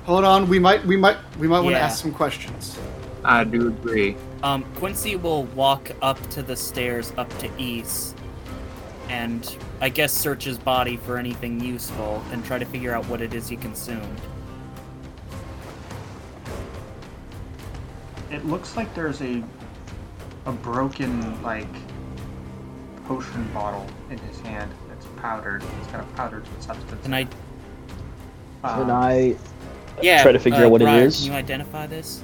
Hold 0.03 0.25
on. 0.25 0.49
We 0.49 0.59
might 0.59 0.85
we 0.85 0.97
might 0.97 1.15
we 1.39 1.47
might 1.47 1.61
want 1.61 1.75
to 1.75 1.79
Yeah. 1.79 1.85
ask 1.85 2.01
some 2.01 2.11
questions. 2.11 2.77
I 3.23 3.45
do 3.45 3.69
agree. 3.69 4.17
Um, 4.43 4.65
Quincy 4.75 5.15
will 5.15 5.43
walk 5.55 5.91
up 6.01 6.19
to 6.31 6.43
the 6.43 6.57
stairs 6.57 7.13
up 7.17 7.29
to 7.37 7.49
East 7.57 8.17
and 9.07 9.55
I 9.79 9.87
guess 9.87 10.11
search 10.11 10.43
his 10.43 10.57
body 10.57 10.97
for 10.97 11.17
anything 11.17 11.61
useful 11.61 12.21
and 12.33 12.43
try 12.43 12.59
to 12.59 12.65
figure 12.65 12.93
out 12.93 13.05
what 13.07 13.21
it 13.21 13.33
is 13.33 13.47
he 13.47 13.55
consumed. 13.55 14.19
It 18.31 18.45
looks 18.45 18.77
like 18.77 18.93
there's 18.95 19.21
a 19.21 19.43
a 20.45 20.51
broken 20.51 21.41
like 21.43 21.67
potion 23.07 23.43
bottle 23.53 23.85
in 24.09 24.17
his 24.19 24.39
hand 24.39 24.71
that's 24.89 25.05
powdered. 25.17 25.61
It's 25.79 25.87
got 25.91 26.01
a 26.01 26.07
powdered 26.15 26.45
substance. 26.59 27.03
Can 27.03 27.13
I? 27.13 27.23
Can 28.63 28.89
Um, 28.89 28.91
I 28.91 29.35
Yeah. 30.01 30.21
try 30.23 30.31
to 30.31 30.39
figure 30.39 30.59
uh, 30.59 30.65
out 30.65 30.71
what 30.71 30.81
Briar, 30.81 31.01
it 31.01 31.07
is? 31.07 31.17
Can 31.17 31.25
you 31.31 31.33
identify 31.33 31.87
this? 31.87 32.23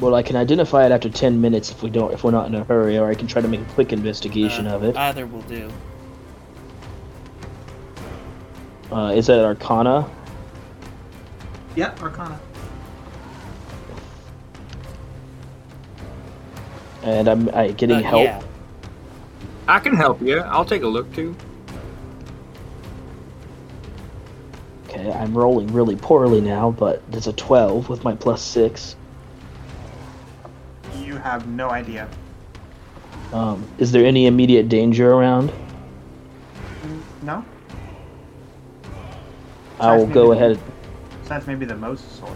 Well, 0.00 0.14
I 0.14 0.22
can 0.22 0.36
identify 0.36 0.86
it 0.86 0.92
after 0.92 1.10
ten 1.10 1.40
minutes 1.42 1.70
if 1.70 1.82
we 1.82 1.90
don't, 1.90 2.12
if 2.14 2.24
we're 2.24 2.30
not 2.30 2.46
in 2.46 2.54
a 2.54 2.64
hurry, 2.64 2.96
or 2.96 3.08
I 3.10 3.14
can 3.14 3.26
try 3.26 3.42
to 3.42 3.48
make 3.48 3.60
a 3.60 3.64
quick 3.74 3.92
investigation 3.92 4.66
Uh, 4.66 4.76
of 4.76 4.84
it. 4.84 4.96
Either 4.96 5.26
will 5.26 5.42
do. 5.42 5.70
Uh, 8.90 9.12
is 9.14 9.26
that 9.26 9.44
Arcana? 9.44 10.08
Yeah, 11.76 11.94
Arcana. 12.00 12.38
And 17.02 17.28
I'm 17.28 17.48
I, 17.54 17.68
getting 17.72 17.98
Uh, 17.98 18.02
help. 18.10 18.24
Yeah. 18.24 18.42
I 19.68 19.78
can 19.78 19.94
help 19.96 20.20
you. 20.20 20.40
I'll 20.40 20.64
take 20.64 20.82
a 20.82 20.86
look 20.88 21.12
too. 21.14 21.34
Okay, 24.88 25.10
I'm 25.12 25.36
rolling 25.36 25.68
really 25.72 25.96
poorly 25.96 26.40
now, 26.40 26.72
but 26.72 27.08
there's 27.10 27.28
a 27.28 27.32
12 27.32 27.88
with 27.88 28.02
my 28.04 28.14
plus 28.14 28.42
6. 28.42 28.96
You 31.00 31.16
have 31.16 31.46
no 31.46 31.70
idea. 31.70 32.08
Um, 33.32 33.64
is 33.78 33.92
there 33.92 34.04
any 34.04 34.26
immediate 34.26 34.68
danger 34.68 35.12
around? 35.12 35.52
No? 37.22 37.44
I 39.78 39.96
will 39.96 40.06
go 40.06 40.30
maybe- 40.30 40.38
ahead. 40.44 40.58
Besides 41.30 41.46
maybe 41.46 41.64
the 41.64 41.74
mosasaur. 41.74 42.34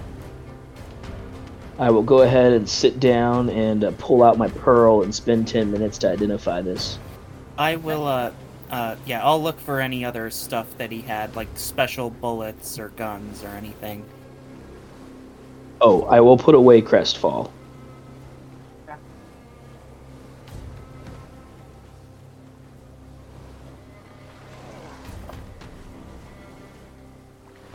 I 1.81 1.91
will 1.91 2.05
go 2.05 2.23
ahead 2.23 2.53
and 2.53 2.69
sit 2.69 3.01
down 3.01 3.51
and 3.51 3.83
uh, 3.83 3.91
pull 3.99 4.23
out 4.23 4.39
my 4.39 4.47
pearl 4.47 5.03
and 5.03 5.13
spend 5.13 5.49
10 5.49 5.73
minutes 5.73 5.99
to 5.99 6.11
identify 6.11 6.63
this. 6.63 7.01
I 7.59 7.75
will. 7.75 8.07
Uh. 8.07 8.31
Uh. 8.71 8.95
Yeah. 9.05 9.25
I'll 9.25 9.43
look 9.43 9.59
for 9.59 9.81
any 9.81 10.05
other 10.05 10.31
stuff 10.31 10.79
that 10.79 10.93
he 10.93 11.01
had, 11.01 11.35
like 11.35 11.49
special 11.57 12.11
bullets 12.11 12.79
or 12.79 12.91
guns 12.91 13.43
or 13.43 13.49
anything. 13.49 14.05
Oh, 15.81 16.03
I 16.05 16.21
will 16.21 16.39
put 16.39 16.55
away 16.55 16.81
Crestfall. 16.81 17.51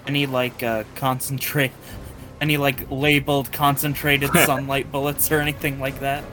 Any 0.10 0.26
like 0.26 0.64
uh 0.64 0.86
concentrate. 0.96 1.72
Any 2.42 2.58
like 2.58 2.90
labeled 2.90 3.54
concentrated 3.54 4.32
sunlight 4.46 4.92
bullets 4.92 5.32
or 5.32 5.40
anything 5.40 5.80
like 5.80 6.00
that? 6.00 6.24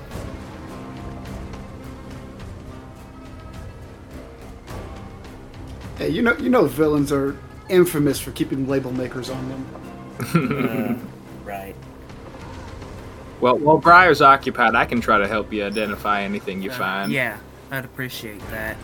Hey, 5.98 6.08
you 6.08 6.22
know, 6.22 6.34
you 6.38 6.48
know, 6.48 6.64
villains 6.64 7.12
are 7.12 7.36
infamous 7.68 8.18
for 8.18 8.30
keeping 8.30 8.66
label 8.66 8.92
makers 8.92 9.28
on 9.28 9.46
them. 9.50 9.66
Uh, 10.34 10.94
right. 11.44 11.74
Well, 13.42 13.58
while 13.58 13.76
Briar's 13.76 14.22
occupied, 14.22 14.74
I 14.74 14.86
can 14.86 15.02
try 15.02 15.18
to 15.18 15.28
help 15.28 15.52
you 15.52 15.64
identify 15.66 16.22
anything 16.22 16.62
you 16.62 16.70
Uh, 16.70 16.74
find. 16.78 17.12
Yeah, 17.12 17.36
I'd 17.70 17.84
appreciate 17.84 18.40
that. 18.48 18.78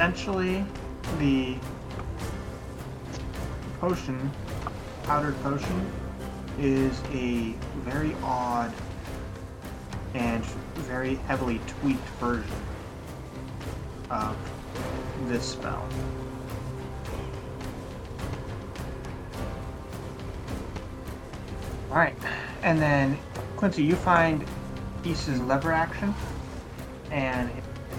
Essentially, 0.00 0.64
the 1.18 1.58
potion, 3.80 4.30
powdered 5.02 5.38
potion, 5.42 5.92
is 6.58 6.98
a 7.12 7.50
very 7.80 8.16
odd 8.22 8.72
and 10.14 10.42
very 10.86 11.16
heavily 11.16 11.60
tweaked 11.66 12.08
version 12.18 12.50
of 14.08 14.34
this 15.26 15.50
spell. 15.50 15.86
Alright, 21.90 22.16
and 22.62 22.80
then 22.80 23.18
Quincy, 23.58 23.82
you 23.82 23.96
find 23.96 24.46
East's 25.04 25.40
lever 25.40 25.72
action 25.72 26.14
and 27.10 27.50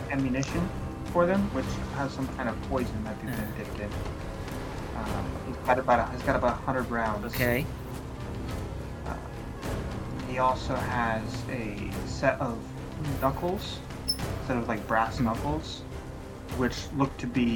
ammunition 0.09 0.67
for 1.11 1.25
them, 1.25 1.41
which 1.53 1.65
has 1.95 2.11
some 2.11 2.27
kind 2.35 2.49
of 2.49 2.61
poison 2.63 3.03
that 3.03 3.19
they've 3.21 3.35
been 3.35 3.53
dipped 3.57 3.79
in. 3.79 3.89
Um, 4.97 5.25
he's 5.47 5.57
got 5.57 5.79
about 5.79 5.99
a, 6.07 6.11
he's 6.11 6.21
got 6.23 6.35
about 6.35 6.57
hundred 6.61 6.89
rounds. 6.89 7.25
Okay. 7.25 7.65
Uh, 9.05 9.15
he 10.29 10.37
also 10.39 10.75
has 10.75 11.21
a 11.49 11.91
set 12.05 12.39
of 12.39 12.57
knuckles, 13.21 13.79
set 14.47 14.57
of 14.57 14.67
like 14.67 14.85
brass 14.87 15.19
knuckles, 15.19 15.81
which 16.57 16.75
look 16.97 17.15
to 17.17 17.27
be 17.27 17.55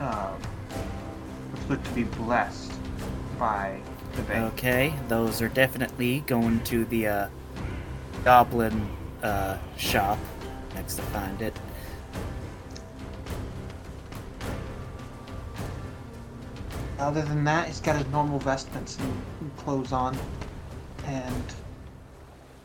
um, 0.00 0.40
which 1.52 1.68
look 1.68 1.82
to 1.82 1.90
be 1.90 2.04
blessed 2.04 2.72
by 3.38 3.80
the 4.16 4.22
bank. 4.22 4.52
Okay, 4.54 4.94
those 5.08 5.42
are 5.42 5.48
definitely 5.48 6.20
going 6.26 6.60
to 6.64 6.84
the 6.86 7.06
uh, 7.06 7.28
goblin 8.24 8.88
uh, 9.22 9.58
shop 9.76 10.18
next 10.74 10.96
to 10.96 11.02
find 11.02 11.42
it. 11.42 11.56
Other 17.04 17.22
than 17.22 17.44
that, 17.44 17.66
he's 17.66 17.80
got 17.80 17.96
his 17.96 18.06
normal 18.08 18.38
vestments 18.38 18.98
and 18.98 19.12
and 19.40 19.56
clothes 19.58 19.92
on, 19.92 20.16
and 21.04 21.44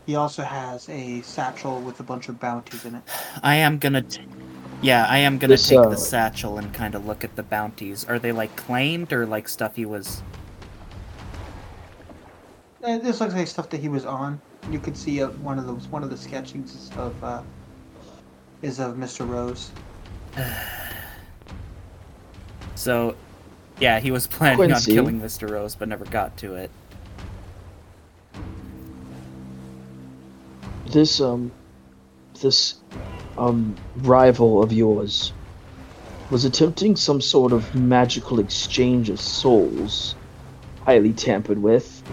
he 0.06 0.16
also 0.16 0.44
has 0.44 0.88
a 0.90 1.22
satchel 1.22 1.82
with 1.82 2.00
a 2.00 2.04
bunch 2.04 2.30
of 2.30 2.40
bounties 2.40 2.86
in 2.86 2.96
it. 2.96 3.04
I 3.44 3.56
am 3.56 3.78
gonna. 3.78 4.02
T- 4.04 4.22
yeah, 4.82 5.06
I 5.10 5.18
am 5.18 5.38
gonna 5.38 5.54
This, 5.54 5.68
take 5.68 5.78
uh, 5.80 5.90
the 5.90 5.98
satchel 5.98 6.58
and 6.58 6.74
kind 6.74 6.96
of 6.96 7.06
look 7.06 7.26
at 7.26 7.36
the 7.36 7.44
bounties. 7.44 8.06
Are 8.06 8.18
they 8.18 8.32
like 8.32 8.56
claimed 8.56 9.12
or 9.12 9.26
like 9.26 9.50
stuff 9.50 9.76
he 9.76 9.86
was? 9.86 10.24
Uh, 12.82 12.98
This 13.00 13.20
looks 13.20 13.34
like 13.34 13.48
stuff 13.48 13.70
that 13.72 13.82
he 13.82 13.90
was 13.90 14.06
on. 14.06 14.40
You 14.72 14.80
could 14.80 14.96
see 14.96 15.22
uh, 15.22 15.28
one 15.44 15.60
of 15.60 15.68
those 15.68 15.88
one 15.90 16.02
of 16.02 16.10
the 16.10 16.18
sketchings 16.18 16.90
of 16.96 17.22
uh, 17.24 17.42
is 18.62 18.80
of 18.80 18.96
Mr. 18.96 19.28
Rose. 19.28 19.72
So, 22.76 23.18
yeah, 23.80 24.00
he 24.00 24.12
was 24.12 24.28
planning 24.28 24.58
Quincy. 24.58 24.92
on 24.92 24.96
killing 24.96 25.22
Mr. 25.22 25.50
Rose, 25.50 25.76
but 25.76 25.88
never 25.88 26.06
got 26.06 26.36
to 26.38 26.56
it. 26.56 26.72
This, 30.88 31.22
um, 31.22 31.52
this, 32.42 32.76
um, 33.38 33.76
rival 33.98 34.62
of 34.62 34.74
yours 34.74 35.34
was 36.32 36.46
attempting 36.46 36.96
some 36.96 37.22
sort 37.22 37.54
of 37.54 37.74
magical 37.76 38.40
exchange 38.40 39.10
of 39.10 39.20
souls, 39.20 40.16
highly 40.86 41.14
tampered 41.14 41.60
with, 41.60 42.04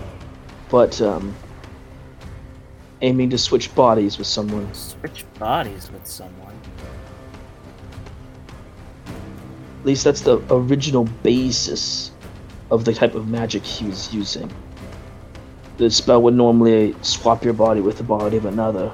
but, 0.70 1.00
um, 1.00 1.34
aiming 3.02 3.30
to 3.30 3.38
switch 3.38 3.74
bodies 3.74 4.18
with 4.18 4.26
someone. 4.26 4.72
Switch 4.74 5.24
bodies 5.38 5.90
with 5.92 6.06
someone. 6.06 6.45
Least 9.86 10.04
that's 10.04 10.20
the 10.20 10.42
original 10.52 11.04
basis 11.22 12.10
of 12.70 12.84
the 12.84 12.92
type 12.92 13.14
of 13.14 13.28
magic 13.28 13.64
he 13.64 13.86
was 13.86 14.12
using. 14.12 14.52
The 15.78 15.90
spell 15.90 16.20
would 16.22 16.34
normally 16.34 16.96
swap 17.02 17.44
your 17.44 17.54
body 17.54 17.80
with 17.80 17.96
the 17.96 18.02
body 18.02 18.36
of 18.36 18.46
another. 18.46 18.92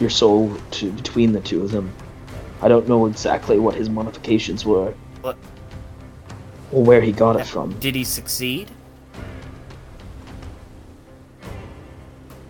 Your 0.00 0.10
soul 0.10 0.56
to 0.72 0.90
between 0.92 1.32
the 1.32 1.40
two 1.40 1.62
of 1.62 1.70
them. 1.70 1.92
I 2.62 2.68
don't 2.68 2.88
know 2.88 3.06
exactly 3.06 3.58
what 3.58 3.74
his 3.74 3.90
modifications 3.90 4.64
were. 4.64 4.94
What? 5.20 5.36
Or 6.72 6.82
where 6.82 7.02
he 7.02 7.12
got 7.12 7.38
it 7.38 7.46
from. 7.46 7.78
Did 7.78 7.94
he 7.94 8.04
succeed? 8.04 8.70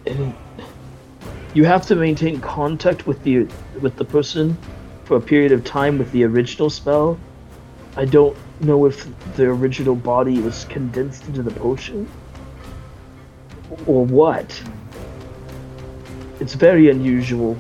And 0.06 0.34
you 1.54 1.64
have 1.64 1.84
to 1.86 1.96
maintain 1.96 2.40
contact 2.40 3.06
with 3.08 3.22
the 3.24 3.48
with 3.80 3.96
the 3.96 4.04
person 4.04 4.56
for 5.06 5.16
a 5.16 5.20
period 5.20 5.52
of 5.52 5.64
time 5.64 5.98
with 5.98 6.10
the 6.12 6.24
original 6.24 6.68
spell. 6.68 7.18
I 7.96 8.04
don't 8.04 8.36
know 8.60 8.84
if 8.86 9.06
the 9.36 9.44
original 9.44 9.94
body 9.94 10.40
was 10.40 10.64
condensed 10.64 11.26
into 11.26 11.42
the 11.42 11.52
potion 11.52 12.08
or 13.86 14.04
what. 14.04 14.62
It's 16.40 16.54
very 16.54 16.90
unusual. 16.90 17.56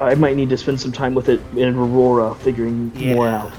I 0.00 0.14
might 0.14 0.36
need 0.36 0.48
to 0.48 0.56
spend 0.56 0.80
some 0.80 0.90
time 0.90 1.14
with 1.14 1.28
it 1.28 1.40
in 1.54 1.76
Aurora 1.76 2.34
figuring 2.36 2.92
more 2.94 3.28
out. 3.28 3.52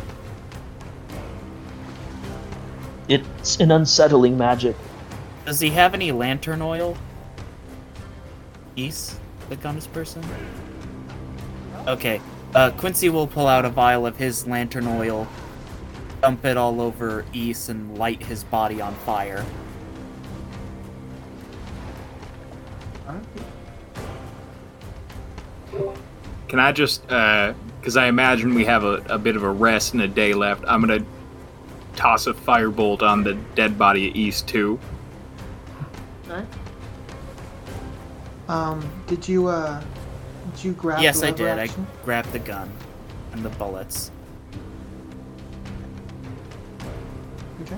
It's 3.08 3.60
an 3.60 3.72
unsettling 3.72 4.38
magic. 4.38 4.76
Does 5.46 5.60
he 5.60 5.70
have 5.70 5.94
any 5.94 6.12
lantern 6.12 6.62
oil? 6.62 6.98
East, 8.76 9.20
click 9.48 9.66
on 9.66 9.76
this 9.76 9.88
person. 9.88 10.24
Okay, 11.88 12.22
Uh, 12.56 12.72
Quincy 12.72 13.10
will 13.10 13.28
pull 13.28 13.46
out 13.46 13.64
a 13.64 13.70
vial 13.70 14.08
of 14.08 14.18
his 14.18 14.48
lantern 14.48 14.88
oil, 14.88 15.28
dump 16.22 16.44
it 16.46 16.58
all 16.58 16.82
over 16.82 17.24
East, 17.32 17.70
and 17.70 17.98
light 17.98 18.24
his 18.24 18.44
body 18.44 18.82
on 18.82 18.96
fire. 18.96 19.46
Can 26.48 26.60
I 26.60 26.72
just, 26.72 27.04
because 27.04 27.96
I 27.98 28.08
imagine 28.08 28.56
we 28.56 28.66
have 28.66 28.84
a, 28.84 29.04
a 29.08 29.20
bit 29.20 29.36
of 29.36 29.44
a 29.44 29.50
rest 29.52 29.94
and 29.94 30.02
a 30.02 30.08
day 30.08 30.34
left, 30.34 30.64
I'm 30.68 30.84
going 30.84 31.00
to 31.00 31.06
toss 31.96 32.26
a 32.26 32.34
firebolt 32.34 33.04
on 33.04 33.24
the 33.24 33.36
dead 33.54 33.78
body 33.78 34.10
of 34.10 34.16
East, 34.16 34.48
too. 34.48 34.80
Okay. 36.28 36.44
Um, 38.48 39.04
did 39.06 39.28
you 39.28 39.48
uh, 39.48 39.84
did 40.60 40.66
you 40.66 40.74
grab? 40.74 41.02
yes, 41.02 41.22
the 41.22 41.28
I 41.28 41.32
did. 41.32 41.48
action? 41.48 41.88
I 41.90 42.04
grabbed 42.04 42.34
the 42.34 42.40
gun 42.40 42.70
and 43.32 43.44
the 43.44 43.50
bullets. 43.50 44.12
Okay. 47.62 47.78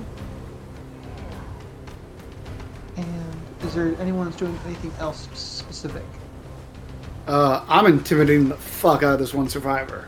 And 2.97 3.35
is 3.61 3.75
there 3.75 3.95
anyone 3.99 4.25
that's 4.25 4.37
doing 4.37 4.57
anything 4.65 4.91
else 4.99 5.27
specific? 5.33 6.03
Uh, 7.27 7.63
I'm 7.67 7.85
intimidating 7.85 8.49
the 8.49 8.57
fuck 8.57 9.03
out 9.03 9.13
of 9.13 9.19
this 9.19 9.33
one 9.33 9.47
survivor. 9.47 10.07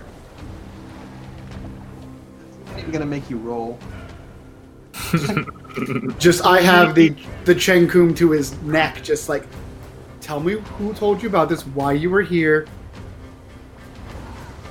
I'm 2.76 2.90
gonna 2.90 3.06
make 3.06 3.30
you 3.30 3.38
roll. 3.38 3.78
Just 6.18 6.44
I 6.44 6.60
have 6.62 6.96
the 6.96 7.10
the 7.46 7.54
Chenkum 7.54 8.16
to 8.18 8.32
his 8.32 8.60
neck, 8.64 9.04
just 9.04 9.30
like, 9.30 9.46
tell 10.24 10.40
me 10.40 10.54
who 10.54 10.94
told 10.94 11.22
you 11.22 11.30
about 11.30 11.50
this, 11.50 11.68
why 11.68 11.92
you 11.92 12.10
were 12.10 12.22
here, 12.22 12.66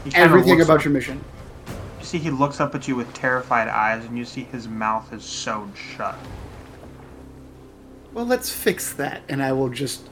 He 0.05 0.15
everything 0.15 0.61
about 0.61 0.79
up- 0.79 0.85
your 0.85 0.93
mission. 0.93 1.23
You 2.01 2.07
see, 2.07 2.19
he 2.19 2.31
looks 2.31 2.59
up 2.61 2.75
at 2.75 2.89
you 2.89 2.97
with 2.97 3.13
terrified 3.15 3.69
eyes, 3.69 4.05
and 4.05 4.19
you 4.19 4.25
see 4.25 4.43
his 4.45 4.67
mouth 4.67 5.13
is 5.13 5.23
sewed 5.23 5.71
shut. 5.77 6.17
Well, 8.13 8.27
let's 8.27 8.51
fix 8.51 8.93
that, 8.95 9.23
and 9.29 9.43
I 9.43 9.53
will 9.53 9.69
just 9.69 10.09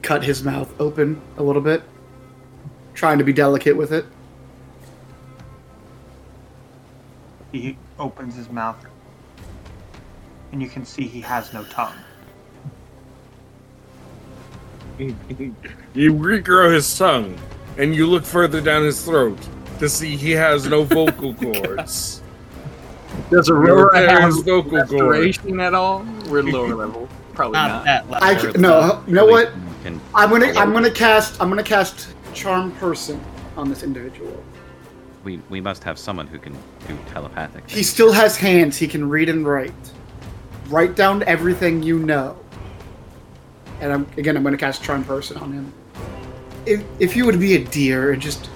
cut 0.00 0.24
his 0.24 0.42
mouth 0.42 0.72
open 0.80 1.20
a 1.36 1.42
little 1.42 1.60
bit, 1.60 1.82
trying 2.94 3.18
to 3.18 3.24
be 3.24 3.32
delicate 3.32 3.76
with 3.76 3.92
it. 3.92 4.06
He 7.52 7.76
opens 7.98 8.34
his 8.34 8.48
mouth, 8.50 8.76
and 10.50 10.62
you 10.62 10.68
can 10.68 10.84
see 10.84 11.06
he 11.06 11.20
has 11.20 11.52
no 11.52 11.62
tongue. 11.64 11.94
You 14.98 16.12
regrow 16.12 16.72
his 16.72 16.96
tongue, 16.96 17.38
and 17.78 17.94
you 17.94 18.06
look 18.06 18.24
further 18.24 18.60
down 18.60 18.84
his 18.84 19.04
throat 19.04 19.38
to 19.78 19.88
see 19.88 20.16
he 20.16 20.30
has 20.32 20.66
no 20.68 20.84
vocal 20.84 21.34
cords. 21.34 22.22
Does 23.30 23.48
You 23.48 23.54
Aurora 23.54 24.00
repair 24.00 24.20
have 24.20 24.44
vocal 24.44 24.84
cord. 24.86 25.10
restoration 25.10 25.60
at 25.60 25.74
all? 25.74 26.04
We're 26.28 26.42
lower 26.44 26.74
level. 26.74 27.08
Probably 27.32 27.54
not. 27.58 27.86
I 28.22 28.36
c- 28.36 28.52
no, 28.58 29.02
you 29.06 29.14
know 29.14 29.26
what? 29.26 29.50
I'm 30.14 30.30
gonna 30.30 30.52
I'm 30.56 30.72
gonna 30.72 30.90
cast 30.90 31.40
I'm 31.40 31.48
gonna 31.48 31.62
cast 31.62 32.14
charm 32.32 32.72
person 32.72 33.20
on 33.56 33.68
this 33.68 33.82
individual. 33.82 34.42
We 35.24 35.40
we 35.48 35.60
must 35.60 35.82
have 35.84 35.98
someone 35.98 36.26
who 36.26 36.38
can 36.38 36.52
do 36.86 36.96
telepathic. 37.12 37.68
He 37.68 37.82
still 37.82 38.12
has 38.12 38.36
hands. 38.36 38.76
He 38.76 38.86
can 38.86 39.08
read 39.08 39.28
and 39.28 39.46
write. 39.46 39.72
Write 40.68 40.94
down 40.94 41.22
everything 41.24 41.82
you 41.82 41.98
know. 41.98 42.36
And 43.80 43.92
I'm 43.92 44.06
again 44.16 44.36
I'm 44.36 44.42
gonna 44.42 44.56
cast 44.56 44.82
charm 44.82 45.04
person 45.04 45.36
on 45.38 45.52
him. 45.52 45.72
If 46.66 46.82
if 46.98 47.16
you 47.16 47.26
would 47.26 47.38
be 47.40 47.54
a 47.54 47.64
deer 47.64 48.12
and 48.12 48.22
just 48.22 48.48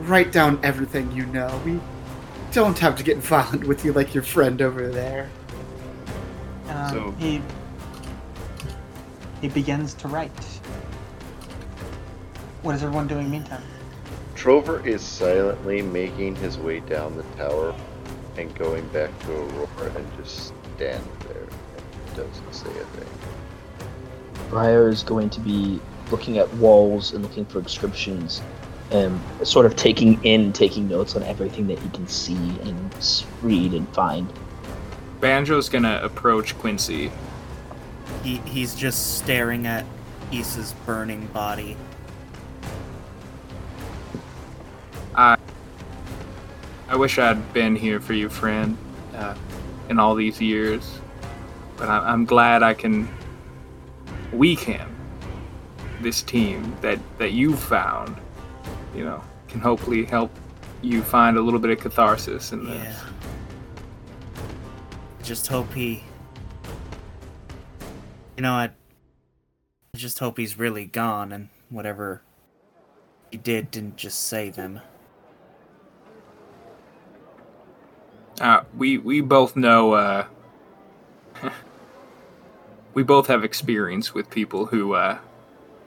write 0.00 0.32
down 0.32 0.58
everything 0.62 1.10
you 1.12 1.26
know, 1.26 1.60
we 1.64 1.78
don't 2.52 2.78
have 2.78 2.96
to 2.96 3.04
get 3.04 3.18
violent 3.18 3.64
with 3.66 3.84
you 3.84 3.92
like 3.92 4.14
your 4.14 4.22
friend 4.24 4.60
over 4.60 4.88
there. 4.88 5.30
Um, 6.68 6.90
So- 6.90 7.14
he 7.18 7.40
he 9.40 9.48
begins 9.48 9.94
to 9.94 10.08
write. 10.08 10.30
What 12.62 12.74
is 12.76 12.82
everyone 12.82 13.08
doing 13.08 13.28
meantime? 13.30 13.62
Trover 14.36 14.84
is 14.86 15.02
silently 15.02 15.82
making 15.82 16.36
his 16.36 16.58
way 16.58 16.80
down 16.80 17.16
the 17.16 17.22
tower 17.36 17.74
and 18.36 18.54
going 18.56 18.86
back 18.88 19.10
to 19.20 19.32
Aurora 19.32 19.92
and 19.96 20.06
just 20.16 20.52
stand 20.76 21.04
there 21.28 21.42
and 21.42 22.16
doesn't 22.16 22.52
say 22.54 22.70
a 22.70 22.84
thing. 22.96 23.08
Briar 24.52 24.90
is 24.90 25.02
going 25.02 25.30
to 25.30 25.40
be 25.40 25.80
looking 26.10 26.36
at 26.36 26.52
walls 26.56 27.14
and 27.14 27.22
looking 27.22 27.46
for 27.46 27.58
inscriptions 27.58 28.42
and 28.90 29.18
sort 29.42 29.64
of 29.64 29.74
taking 29.76 30.22
in, 30.24 30.52
taking 30.52 30.86
notes 30.86 31.16
on 31.16 31.22
everything 31.22 31.66
that 31.68 31.78
he 31.78 31.88
can 31.88 32.06
see 32.06 32.36
and 32.36 33.24
read 33.40 33.72
and 33.72 33.88
find. 33.94 34.30
Banjo's 35.20 35.70
gonna 35.70 36.00
approach 36.02 36.58
Quincy. 36.58 37.10
He 38.22 38.36
he's 38.44 38.74
just 38.74 39.16
staring 39.16 39.66
at 39.66 39.86
Issa's 40.30 40.74
burning 40.84 41.28
body. 41.28 41.78
I 45.14 45.38
I 46.88 46.96
wish 46.96 47.18
I'd 47.18 47.54
been 47.54 47.74
here 47.74 48.00
for 48.00 48.12
you, 48.12 48.28
friend, 48.28 48.76
uh, 49.14 49.34
in 49.88 49.98
all 49.98 50.14
these 50.14 50.42
years. 50.42 51.00
But 51.78 51.88
I, 51.88 52.00
I'm 52.10 52.26
glad 52.26 52.62
I 52.62 52.74
can. 52.74 53.08
We 54.32 54.56
can. 54.56 54.88
This 56.00 56.22
team 56.22 56.76
that 56.80 56.98
that 57.18 57.32
you 57.32 57.54
found, 57.54 58.16
you 58.94 59.04
know, 59.04 59.22
can 59.48 59.60
hopefully 59.60 60.04
help 60.04 60.30
you 60.80 61.02
find 61.02 61.36
a 61.36 61.40
little 61.40 61.60
bit 61.60 61.70
of 61.70 61.78
catharsis 61.80 62.52
in 62.52 62.64
this. 62.64 62.82
Yeah. 62.82 63.00
Just 65.22 65.46
hope 65.46 65.72
he. 65.72 66.02
You 68.36 68.42
know, 68.42 68.52
I. 68.52 68.70
I 69.94 69.98
just 69.98 70.18
hope 70.18 70.38
he's 70.38 70.58
really 70.58 70.86
gone 70.86 71.32
and 71.32 71.50
whatever 71.68 72.22
he 73.30 73.38
did 73.38 73.70
didn't 73.70 73.96
just 73.96 74.26
save 74.26 74.56
him. 74.56 74.80
Uh, 78.40 78.62
we 78.76 78.98
we 78.98 79.20
both 79.20 79.56
know. 79.56 79.92
Uh, 79.92 80.26
we 82.94 83.02
both 83.02 83.26
have 83.26 83.44
experience 83.44 84.14
with 84.14 84.28
people 84.30 84.66
who 84.66 84.94
uh, 84.94 85.18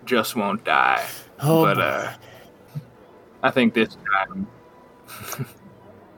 just 0.05 0.35
won't 0.35 0.63
die. 0.63 1.05
Oh, 1.41 1.63
but 1.63 1.79
uh, 1.79 2.13
I 3.43 3.51
think 3.51 3.73
this 3.73 3.97
time, 4.11 4.47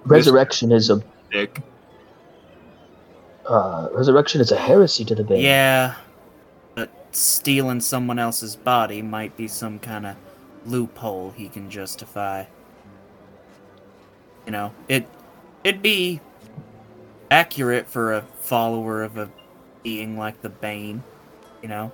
Resurrection 0.06 0.72
is 0.72 0.90
a 0.90 1.02
Dick. 1.32 1.62
uh, 3.48 3.90
resurrection 3.92 4.40
is 4.40 4.52
a 4.52 4.56
heresy 4.58 5.04
to 5.06 5.16
the 5.16 5.24
Bane. 5.24 5.42
Yeah, 5.44 5.96
but 6.76 6.90
stealing 7.12 7.82
someone 7.82 8.18
else's 8.20 8.56
body 8.56 9.02
might 9.02 9.36
be 9.36 9.48
some 9.48 9.80
kind 9.80 10.06
of 10.06 10.16
loophole 10.66 11.32
he 11.32 11.50
can 11.50 11.70
justify. 11.70 12.46
You 14.46 14.52
know, 14.54 14.74
it 14.88 15.06
it'd 15.66 15.82
be 15.82 16.22
accurate 17.30 17.88
for 17.88 18.14
a 18.14 18.22
follower 18.40 19.04
of 19.04 19.18
a 19.18 19.30
being 19.88 20.18
like 20.18 20.42
the 20.42 20.50
Bane. 20.50 21.02
You 21.62 21.70
know, 21.70 21.94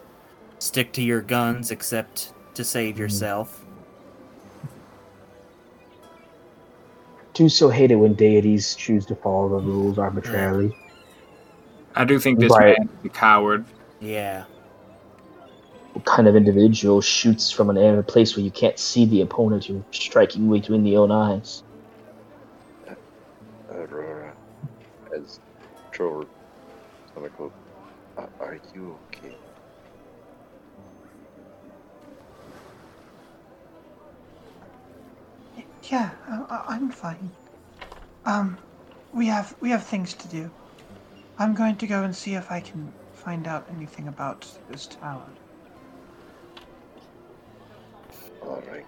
stick 0.57 0.93
to 0.93 1.01
your 1.03 1.21
guns 1.21 1.69
except 1.69 2.33
to 2.55 2.63
save 2.63 2.95
mm-hmm. 2.95 3.03
yourself. 3.03 3.63
Do 7.35 7.47
so 7.49 7.69
hate 7.69 7.91
it 7.91 7.97
when 7.97 8.15
deities 8.15 8.73
choose 8.73 9.05
to 9.05 9.15
follow 9.15 9.49
the 9.49 9.63
rules 9.67 9.99
arbitrarily. 9.99 10.75
I 11.95 12.03
do 12.03 12.17
think 12.17 12.39
this 12.39 12.51
Right. 12.51 12.75
man 12.79 12.89
is 12.89 13.05
a 13.05 13.09
coward. 13.09 13.63
Yeah. 13.99 14.45
What 15.93 16.05
kind 16.05 16.27
of 16.27 16.35
individual 16.35 16.99
shoots 16.99 17.51
from 17.51 17.69
an 17.69 17.77
air 17.77 18.01
place 18.01 18.35
where 18.35 18.43
you 18.43 18.49
can't 18.51 18.79
see 18.79 19.05
the 19.05 19.21
opponent 19.21 19.69
you're 19.69 19.85
striking 19.91 20.49
between 20.49 20.83
the 20.83 20.97
own 20.97 21.11
eyes? 21.11 21.63
Aurora, 23.71 24.33
as 25.15 25.39
Trover, 25.91 26.25
gonna 27.13 27.29
go, 27.37 27.51
"Are- 28.43 28.51
are 28.51 28.59
you 28.73 28.99
okay? 29.07 29.35
Yeah, 35.89 36.09
I, 36.27 36.35
I- 36.49 36.65
I'm 36.75 36.89
fine. 36.89 37.31
Um, 38.25 38.57
we 39.13 39.27
have 39.27 39.55
we 39.61 39.69
have 39.69 39.83
things 39.83 40.13
to 40.13 40.27
do. 40.27 40.49
I'm 41.37 41.53
going 41.53 41.77
to 41.77 41.87
go 41.87 42.03
and 42.03 42.15
see 42.15 42.35
if 42.35 42.51
I 42.51 42.59
can 42.59 42.91
find 43.13 43.47
out 43.47 43.65
anything 43.69 44.07
about 44.07 44.45
this 44.69 44.87
tower. 44.87 45.25
Alright. 48.41 48.85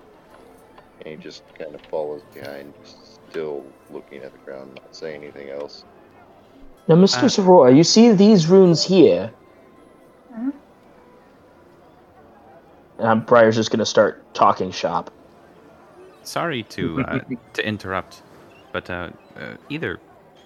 And 1.00 1.08
he 1.08 1.16
just 1.16 1.44
kind 1.58 1.74
of 1.74 1.82
follows 1.90 2.24
behind, 2.34 2.74
still 3.30 3.64
looking 3.90 4.22
at 4.22 4.32
the 4.32 4.40
ground, 4.40 4.72
not 4.76 4.96
saying 4.96 5.24
anything 5.24 5.50
else. 5.50 5.84
Now, 6.88 6.96
Mistress 6.96 7.40
Aurora, 7.40 7.74
you 7.76 7.84
see 7.84 8.12
these 8.12 8.48
runes 8.48 8.84
here? 8.86 9.34
Mhm. 10.38 10.54
And 13.00 13.26
Briar's 13.26 13.56
just 13.56 13.72
gonna 13.72 13.86
start 13.86 14.24
talking 14.34 14.72
shop. 14.72 15.12
sorry 16.24 16.64
to 16.64 17.02
uh, 17.02 17.20
to 17.54 17.68
interrupt, 17.68 18.24
but 18.72 18.90
uh, 18.90 19.10
uh, 19.38 19.56
either 19.70 20.00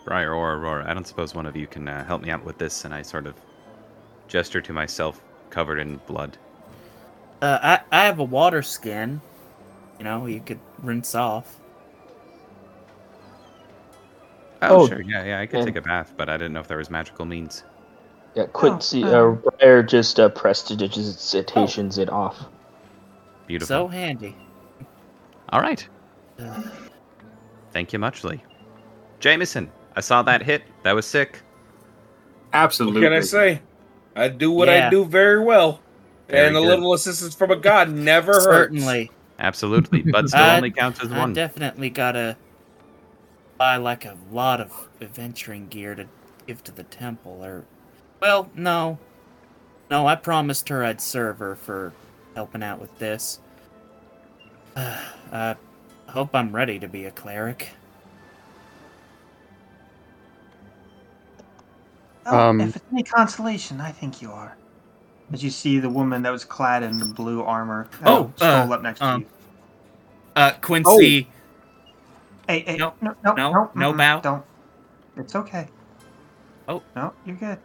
Briar 0.05 0.33
or 0.33 0.55
Aurora, 0.55 0.89
I 0.89 0.93
don't 0.93 1.05
suppose 1.07 1.33
one 1.35 1.45
of 1.45 1.55
you 1.55 1.67
can 1.67 1.87
uh, 1.87 2.03
help 2.05 2.21
me 2.23 2.29
out 2.31 2.43
with 2.43 2.57
this. 2.57 2.85
And 2.85 2.93
I 2.93 3.01
sort 3.01 3.27
of 3.27 3.35
gesture 4.27 4.61
to 4.61 4.73
myself, 4.73 5.21
covered 5.51 5.79
in 5.79 5.97
blood. 6.07 6.37
Uh, 7.41 7.59
I 7.61 7.79
I 8.01 8.05
have 8.05 8.19
a 8.19 8.23
water 8.23 8.61
skin. 8.61 9.21
You 9.99 10.05
know, 10.05 10.25
you 10.25 10.39
could 10.41 10.59
rinse 10.81 11.13
off. 11.15 11.59
Oh, 14.61 14.81
Oh, 14.83 14.87
sure, 14.87 15.01
yeah, 15.01 15.23
yeah, 15.23 15.39
I 15.39 15.45
could 15.45 15.59
and- 15.59 15.67
take 15.67 15.75
a 15.77 15.81
bath, 15.81 16.13
but 16.17 16.27
I 16.29 16.35
didn't 16.37 16.53
know 16.53 16.59
if 16.59 16.67
there 16.67 16.77
was 16.77 16.89
magical 16.89 17.25
means. 17.25 17.63
Yeah, 18.39 18.45
Quincy, 18.53 19.03
Oh, 19.03 19.33
uh, 19.45 19.49
Briar 19.57 19.83
just 19.83 20.17
uh, 20.17 20.29
prestidigitations 20.29 21.97
it 21.97 22.09
off. 22.09 22.39
Beautiful. 23.47 23.67
So 23.67 23.87
handy. 23.89 24.33
All 25.49 25.59
right. 25.59 25.85
Thank 27.73 27.91
you 27.91 27.99
muchly. 27.99 28.41
Jameson, 29.19 29.69
I 29.97 29.99
saw 29.99 30.21
that 30.23 30.41
hit. 30.41 30.63
That 30.83 30.95
was 30.95 31.05
sick. 31.05 31.41
Absolutely. 32.53 33.01
What 33.01 33.07
can 33.07 33.13
I 33.13 33.19
say? 33.19 33.61
I 34.15 34.29
do 34.29 34.51
what 34.51 34.69
I 34.69 34.89
do 34.89 35.03
very 35.03 35.43
well, 35.43 35.81
Very 36.29 36.47
and 36.47 36.55
a 36.55 36.61
little 36.61 36.93
assistance 36.93 37.35
from 37.35 37.51
a 37.51 37.55
god 37.57 37.89
never 37.91 38.33
hurts. 38.33 38.45
Certainly. 38.45 39.11
Absolutely, 39.37 40.01
but 40.03 40.29
still 40.29 40.41
I- 40.41 40.55
only 40.55 40.71
counts 40.71 41.03
as 41.03 41.11
I 41.11 41.17
one. 41.17 41.33
definitely 41.33 41.89
gotta 41.89 42.37
buy 43.57 43.75
like 43.75 44.05
a 44.05 44.15
lot 44.31 44.61
of 44.61 44.71
adventuring 45.01 45.67
gear 45.67 45.93
to 45.95 46.05
give 46.47 46.63
to 46.63 46.71
the 46.71 46.83
temple, 46.83 47.43
or 47.43 47.65
well, 48.21 48.49
no, 48.55 48.97
no. 49.89 50.07
I 50.07 50.15
promised 50.15 50.69
her 50.69 50.83
I'd 50.83 51.01
serve 51.01 51.39
her 51.39 51.55
for 51.55 51.93
helping 52.35 52.63
out 52.63 52.79
with 52.79 52.97
this. 52.99 53.39
I 54.75 55.55
hope 56.07 56.33
I'm 56.33 56.55
ready 56.55 56.79
to 56.79 56.87
be 56.87 57.05
a 57.05 57.11
cleric. 57.11 57.69
Oh, 62.25 62.37
Um, 62.37 62.61
if 62.61 62.75
it's 62.75 62.85
any 62.91 63.03
consolation, 63.03 63.81
I 63.81 63.91
think 63.91 64.21
you 64.21 64.31
are. 64.31 64.55
As 65.31 65.43
you 65.43 65.49
see 65.49 65.79
the 65.79 65.89
woman 65.89 66.21
that 66.23 66.31
was 66.31 66.43
clad 66.43 66.83
in 66.83 66.97
the 66.97 67.05
blue 67.05 67.43
armor 67.43 67.87
Oh, 68.03 68.31
stroll 68.35 68.51
uh, 68.51 68.75
up 68.75 68.81
next 68.81 69.01
um, 69.01 69.21
to 69.21 69.27
you. 69.27 69.33
Uh, 70.35 70.51
Quincy. 70.61 71.27
Hey, 72.47 72.61
hey, 72.61 72.77
no, 72.77 72.93
no, 73.01 73.15
no, 73.23 73.33
no, 73.35 73.51
no, 73.51 73.71
no 73.75 73.93
mm-mm, 73.93 73.97
bow. 73.97 74.19
Don't. 74.21 74.45
It's 75.17 75.35
okay. 75.35 75.67
Oh. 76.67 76.81
no, 76.95 77.13
you're 77.25 77.35
good. 77.35 77.59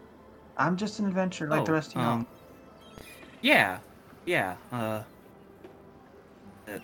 I'm 0.56 0.76
just 0.76 0.98
an 0.98 1.06
adventurer 1.06 1.48
like 1.48 1.64
the 1.64 1.72
Oh, 1.72 1.74
rest 1.74 1.94
of 1.96 2.02
y'all. 2.02 2.12
um, 2.12 2.26
Yeah, 3.40 3.78
yeah. 4.24 4.56
Uh, 4.72 5.02
uh, 6.68 6.78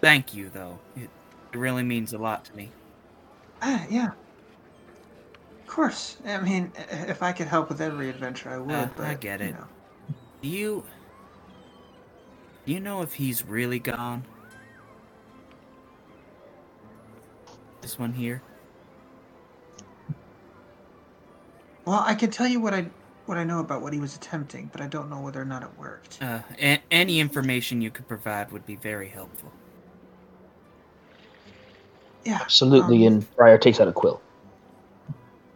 thank 0.00 0.34
you, 0.34 0.50
though. 0.50 0.78
It, 0.96 1.10
it 1.52 1.58
really 1.58 1.82
means 1.82 2.12
a 2.12 2.18
lot 2.18 2.44
to 2.46 2.56
me. 2.56 2.70
Ah, 3.62 3.84
yeah. 3.88 4.08
Of 5.60 5.66
course. 5.66 6.16
I 6.26 6.38
mean, 6.40 6.72
if 6.90 7.22
I 7.22 7.32
could 7.32 7.46
help 7.46 7.68
with 7.68 7.80
every 7.80 8.08
adventure, 8.08 8.50
I 8.50 8.58
would. 8.58 8.74
Uh, 8.74 8.88
but 8.96 9.06
I 9.06 9.14
get 9.14 9.40
you 9.40 9.46
it. 9.46 9.52
know. 9.52 9.66
Do 10.42 10.48
you 10.48 10.84
do 12.66 12.72
you 12.72 12.80
know 12.80 13.02
if 13.02 13.14
he's 13.14 13.44
really 13.44 13.78
gone? 13.78 14.24
This 17.80 17.98
one 17.98 18.12
here. 18.12 18.42
Well, 21.88 22.04
I 22.04 22.14
can 22.14 22.30
tell 22.30 22.46
you 22.46 22.60
what 22.60 22.74
I 22.74 22.86
what 23.24 23.38
I 23.38 23.44
know 23.44 23.60
about 23.60 23.80
what 23.80 23.94
he 23.94 23.98
was 23.98 24.14
attempting, 24.14 24.68
but 24.72 24.82
I 24.82 24.88
don't 24.88 25.08
know 25.08 25.20
whether 25.20 25.40
or 25.40 25.46
not 25.46 25.62
it 25.62 25.70
worked. 25.78 26.18
Uh, 26.20 26.40
a- 26.60 26.82
any 26.90 27.18
information 27.18 27.80
you 27.80 27.90
could 27.90 28.06
provide 28.06 28.52
would 28.52 28.66
be 28.66 28.76
very 28.76 29.08
helpful. 29.08 29.50
Yeah. 32.24 32.40
Absolutely, 32.42 33.06
um, 33.06 33.14
and 33.14 33.36
Briar 33.36 33.56
takes 33.56 33.80
out 33.80 33.88
a 33.88 33.92
quill. 33.92 34.20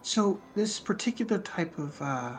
So 0.00 0.40
this 0.54 0.80
particular 0.80 1.36
type 1.36 1.76
of 1.78 2.00
uh, 2.00 2.36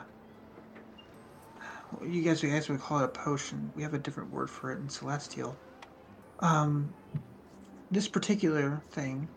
you 2.03 2.23
guys, 2.23 2.41
you 2.41 2.49
guys 2.49 2.67
would 2.67 2.81
call 2.81 2.97
it 3.01 3.03
a 3.03 3.09
potion. 3.09 3.71
We 3.75 3.83
have 3.83 3.93
a 3.93 3.99
different 3.99 4.31
word 4.31 4.49
for 4.49 4.71
it 4.71 4.79
in 4.79 4.89
Celestial. 4.89 5.55
Um, 6.39 6.91
this 7.91 8.07
particular 8.07 8.81
thing 8.89 9.27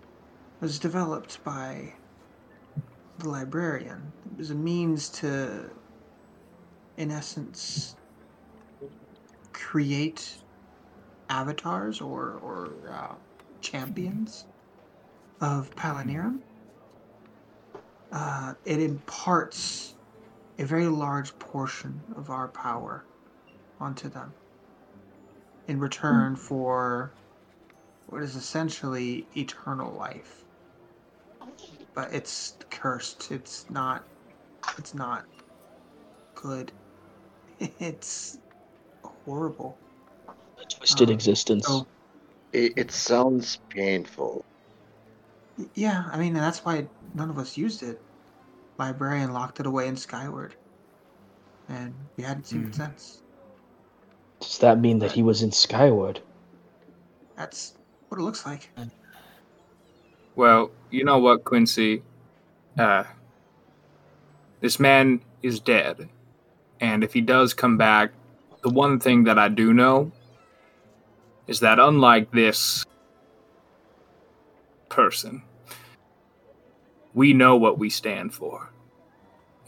was 0.60 0.78
developed 0.78 1.44
by 1.44 1.92
the 3.18 3.28
librarian. 3.28 4.12
It 4.32 4.38
was 4.38 4.50
a 4.50 4.54
means 4.54 5.08
to, 5.10 5.70
in 6.96 7.10
essence, 7.10 7.96
create 9.52 10.36
avatars 11.30 12.00
or 12.00 12.38
or 12.42 12.72
uh, 12.90 13.14
champions 13.60 14.46
of 15.40 15.74
Palanirum 15.76 16.40
uh, 18.12 18.54
it 18.64 18.80
imparts 18.80 19.94
a 20.58 20.64
very 20.64 20.86
large 20.86 21.38
portion 21.38 22.00
of 22.16 22.30
our 22.30 22.48
power 22.48 23.04
onto 23.80 24.08
them 24.08 24.34
in 25.68 25.78
return 25.80 26.36
for 26.36 27.12
what 28.06 28.22
is 28.22 28.36
essentially 28.36 29.28
eternal 29.36 29.92
life. 29.92 30.45
But 31.96 32.12
it's 32.12 32.54
cursed. 32.70 33.32
It's 33.32 33.68
not. 33.70 34.04
It's 34.78 34.94
not 34.94 35.24
good. 36.36 36.70
It's 37.80 38.38
horrible. 39.02 39.78
A 40.60 40.64
twisted 40.66 41.08
Um, 41.08 41.14
existence. 41.14 41.66
so- 41.66 41.86
It, 42.52 42.74
it 42.76 42.90
sounds 42.92 43.58
painful. 43.70 44.44
Yeah, 45.74 46.04
I 46.12 46.18
mean, 46.18 46.34
that's 46.34 46.64
why 46.66 46.86
none 47.14 47.30
of 47.30 47.38
us 47.38 47.56
used 47.56 47.82
it. 47.82 48.00
Librarian 48.78 49.32
locked 49.32 49.58
it 49.58 49.64
away 49.66 49.88
in 49.88 49.96
Skyward, 49.96 50.54
and 51.70 51.94
we 52.18 52.24
hadn't 52.24 52.46
seen 52.46 52.64
it 52.64 52.74
Hmm. 52.76 52.82
since. 52.82 53.22
Does 54.40 54.58
that 54.58 54.78
mean 54.78 54.98
that 54.98 55.12
he 55.12 55.22
was 55.22 55.40
in 55.42 55.50
Skyward? 55.50 56.20
That's 57.36 57.72
what 58.10 58.20
it 58.20 58.22
looks 58.22 58.44
like. 58.44 58.70
Well, 60.36 60.70
you 60.90 61.02
know 61.02 61.18
what, 61.18 61.44
Quincy? 61.44 62.02
Uh, 62.78 63.04
this 64.60 64.78
man 64.78 65.22
is 65.42 65.60
dead. 65.60 66.08
And 66.80 67.02
if 67.02 67.14
he 67.14 67.22
does 67.22 67.54
come 67.54 67.78
back, 67.78 68.12
the 68.62 68.68
one 68.68 69.00
thing 69.00 69.24
that 69.24 69.38
I 69.38 69.48
do 69.48 69.72
know 69.72 70.12
is 71.46 71.60
that 71.60 71.78
unlike 71.78 72.30
this 72.32 72.84
person, 74.90 75.42
we 77.14 77.32
know 77.32 77.56
what 77.56 77.78
we 77.78 77.88
stand 77.88 78.34
for. 78.34 78.70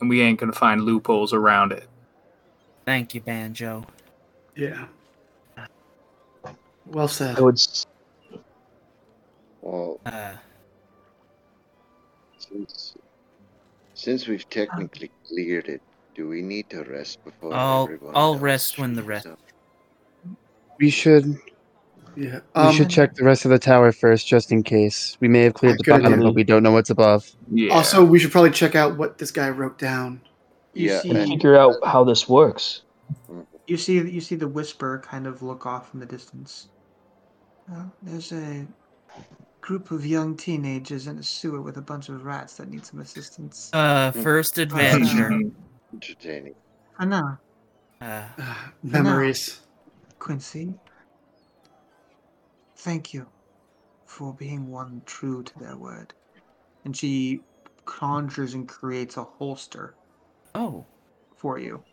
And 0.00 0.10
we 0.10 0.20
ain't 0.20 0.38
gonna 0.38 0.52
find 0.52 0.82
loopholes 0.82 1.32
around 1.32 1.72
it. 1.72 1.88
Thank 2.84 3.14
you, 3.14 3.20
Banjo. 3.20 3.86
Yeah. 4.54 4.86
Well 6.86 7.08
said. 7.08 7.38
I 7.38 7.40
would. 7.40 7.58
Well, 9.62 10.00
Uh, 10.06 10.34
since 12.50 12.94
since 13.94 14.26
we've 14.28 14.48
technically 14.48 15.10
cleared 15.26 15.66
it, 15.68 15.82
do 16.14 16.28
we 16.28 16.40
need 16.42 16.70
to 16.70 16.82
rest 16.84 17.24
before 17.24 17.52
I'll 17.54 17.84
everyone 17.84 18.12
I'll 18.16 18.32
else 18.34 18.40
rest 18.40 18.78
when 18.78 18.94
the 18.94 19.02
shows 19.02 19.08
rest. 19.08 19.26
up? 19.26 19.38
We 20.78 20.90
should 20.90 21.36
Yeah. 22.16 22.40
we 22.54 22.60
Um, 22.62 22.74
should 22.74 22.90
check 22.90 23.14
the 23.14 23.24
rest 23.24 23.44
of 23.44 23.50
the 23.50 23.58
tower 23.58 23.90
first, 23.92 24.26
just 24.26 24.52
in 24.52 24.62
case. 24.62 25.16
We 25.20 25.28
may 25.28 25.42
have 25.42 25.54
cleared 25.54 25.78
the 25.78 25.82
Good 25.84 25.90
bottom, 26.02 26.12
idea. 26.14 26.26
but 26.26 26.34
we 26.34 26.44
don't 26.44 26.62
know 26.62 26.72
what's 26.72 26.90
above. 26.90 27.30
Yeah. 27.50 27.72
Also, 27.74 28.04
we 28.04 28.18
should 28.18 28.30
probably 28.32 28.50
check 28.50 28.74
out 28.74 28.96
what 28.96 29.18
this 29.18 29.30
guy 29.30 29.50
wrote 29.50 29.78
down. 29.78 30.20
You 30.74 30.90
Yeah, 30.90 31.00
see, 31.00 31.10
and 31.10 31.28
figure 31.28 31.56
out 31.56 31.74
how 31.84 32.04
this 32.04 32.28
works. 32.28 32.82
you 33.66 33.76
see, 33.76 33.94
you 33.98 34.20
see 34.20 34.36
the 34.36 34.48
whisper 34.48 35.02
kind 35.04 35.26
of 35.26 35.42
look 35.42 35.66
off 35.66 35.92
in 35.94 36.00
the 36.00 36.06
distance. 36.06 36.68
Well, 37.68 37.92
there's 38.02 38.32
a 38.32 38.66
group 39.68 39.90
of 39.90 40.06
young 40.06 40.34
teenagers 40.34 41.08
in 41.08 41.18
a 41.18 41.22
sewer 41.22 41.60
with 41.60 41.76
a 41.76 41.82
bunch 41.82 42.08
of 42.08 42.24
rats 42.24 42.56
that 42.56 42.70
need 42.70 42.86
some 42.86 43.00
assistance. 43.00 43.68
Uh, 43.74 44.10
first 44.12 44.56
adventure. 44.56 45.30
Entertaining. 45.92 46.54
I 46.98 47.04
know, 47.04 47.36
Uh, 48.00 48.24
Ah, 48.38 48.72
memories. 48.82 49.60
Quincy. 50.18 50.72
Thank 52.78 53.12
you 53.12 53.26
for 54.06 54.32
being 54.32 54.68
one 54.70 55.02
true 55.04 55.42
to 55.42 55.58
their 55.58 55.76
word. 55.76 56.14
And 56.86 56.96
she 56.96 57.42
conjures 57.84 58.54
and 58.54 58.66
creates 58.66 59.18
a 59.18 59.24
holster 59.24 59.94
oh, 60.54 60.86
for 61.36 61.58
you, 61.58 61.84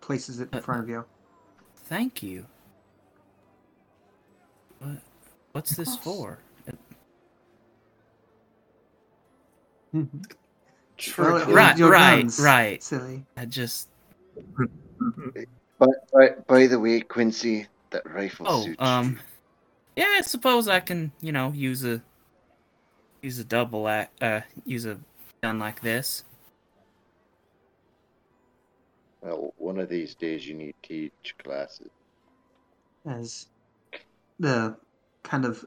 places 0.00 0.38
it 0.38 0.50
in 0.52 0.58
Uh, 0.60 0.62
front 0.62 0.82
of 0.84 0.88
you. 0.88 1.04
thank 1.88 2.22
you. 2.22 2.46
What? 4.78 5.02
What's 5.50 5.74
this 5.74 5.96
for? 5.96 6.38
For 10.98 11.22
Well, 11.32 11.36
a 11.36 11.42
it 11.42 11.46
kid. 11.46 11.54
Right, 11.54 11.78
your 11.78 11.90
right, 11.90 12.20
guns, 12.22 12.40
right. 12.40 12.82
Silly. 12.82 13.24
I 13.36 13.44
just. 13.44 13.88
But 15.78 15.90
by, 16.12 16.30
by 16.46 16.66
the 16.66 16.80
way, 16.80 17.00
Quincy, 17.00 17.66
that 17.90 18.08
rifle 18.10 18.46
Oh, 18.48 18.64
suits 18.64 18.76
um. 18.80 19.18
Yeah, 19.94 20.06
I 20.16 20.20
suppose 20.22 20.68
I 20.68 20.80
can, 20.80 21.12
you 21.20 21.32
know, 21.32 21.52
use 21.52 21.84
a 21.84 22.02
use 23.22 23.38
a 23.38 23.44
double 23.44 23.88
act, 23.88 24.22
uh, 24.22 24.40
use 24.64 24.84
a 24.86 24.98
gun 25.42 25.58
like 25.58 25.80
this. 25.80 26.24
Well, 29.22 29.52
one 29.58 29.78
of 29.78 29.88
these 29.88 30.14
days 30.14 30.46
you 30.46 30.54
need 30.54 30.74
to 30.82 30.88
teach 30.88 31.34
classes. 31.42 31.88
as 33.06 33.46
the 34.38 34.76
kind 35.22 35.44
of 35.44 35.64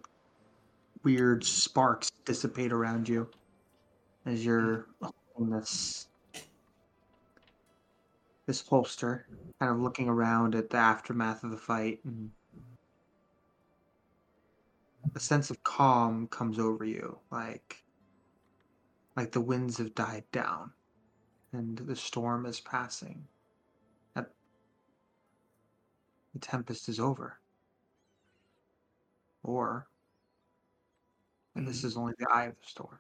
weird 1.03 1.43
sparks 1.43 2.09
dissipate 2.25 2.71
around 2.71 3.09
you 3.09 3.27
as 4.25 4.45
you're 4.45 4.87
mm. 5.01 5.11
holding 5.33 5.55
this 5.55 6.07
this 8.45 8.67
holster, 8.67 9.27
kind 9.59 9.71
of 9.71 9.79
looking 9.79 10.09
around 10.09 10.55
at 10.55 10.71
the 10.71 10.77
aftermath 10.77 11.43
of 11.43 11.51
the 11.51 11.57
fight, 11.57 11.99
and 12.03 12.31
a 15.15 15.19
sense 15.19 15.51
of 15.51 15.63
calm 15.63 16.27
comes 16.27 16.57
over 16.57 16.83
you, 16.83 17.17
like 17.31 17.83
like 19.15 19.31
the 19.31 19.41
winds 19.41 19.77
have 19.77 19.93
died 19.95 20.23
down, 20.31 20.71
and 21.51 21.77
the 21.77 21.95
storm 21.95 22.45
is 22.45 22.59
passing. 22.59 23.27
That 24.15 24.31
the 26.33 26.39
tempest 26.39 26.89
is 26.89 26.99
over. 26.99 27.39
Or 29.43 29.87
and 31.55 31.67
this 31.67 31.79
mm-hmm. 31.79 31.87
is 31.87 31.97
only 31.97 32.13
the 32.17 32.27
eye 32.31 32.45
of 32.45 32.55
the 32.55 32.67
storm. 32.67 32.99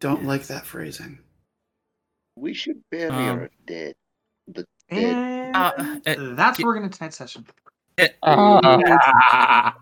Don't 0.00 0.24
like 0.24 0.46
that 0.46 0.64
phrasing. 0.64 1.18
We 2.36 2.54
should 2.54 2.80
bury 2.90 3.10
Um, 3.10 3.38
our 3.40 3.50
dead. 3.66 3.94
The 4.46 4.64
dead. 4.90 5.16
And 5.16 5.56
Uh, 5.56 5.72
uh, 6.06 6.34
that's 6.34 6.58
where 6.58 6.66
we're 6.66 6.74
gonna 6.74 6.88
tonight's 6.88 7.16
session. 7.16 7.46
Uh. 8.22 9.72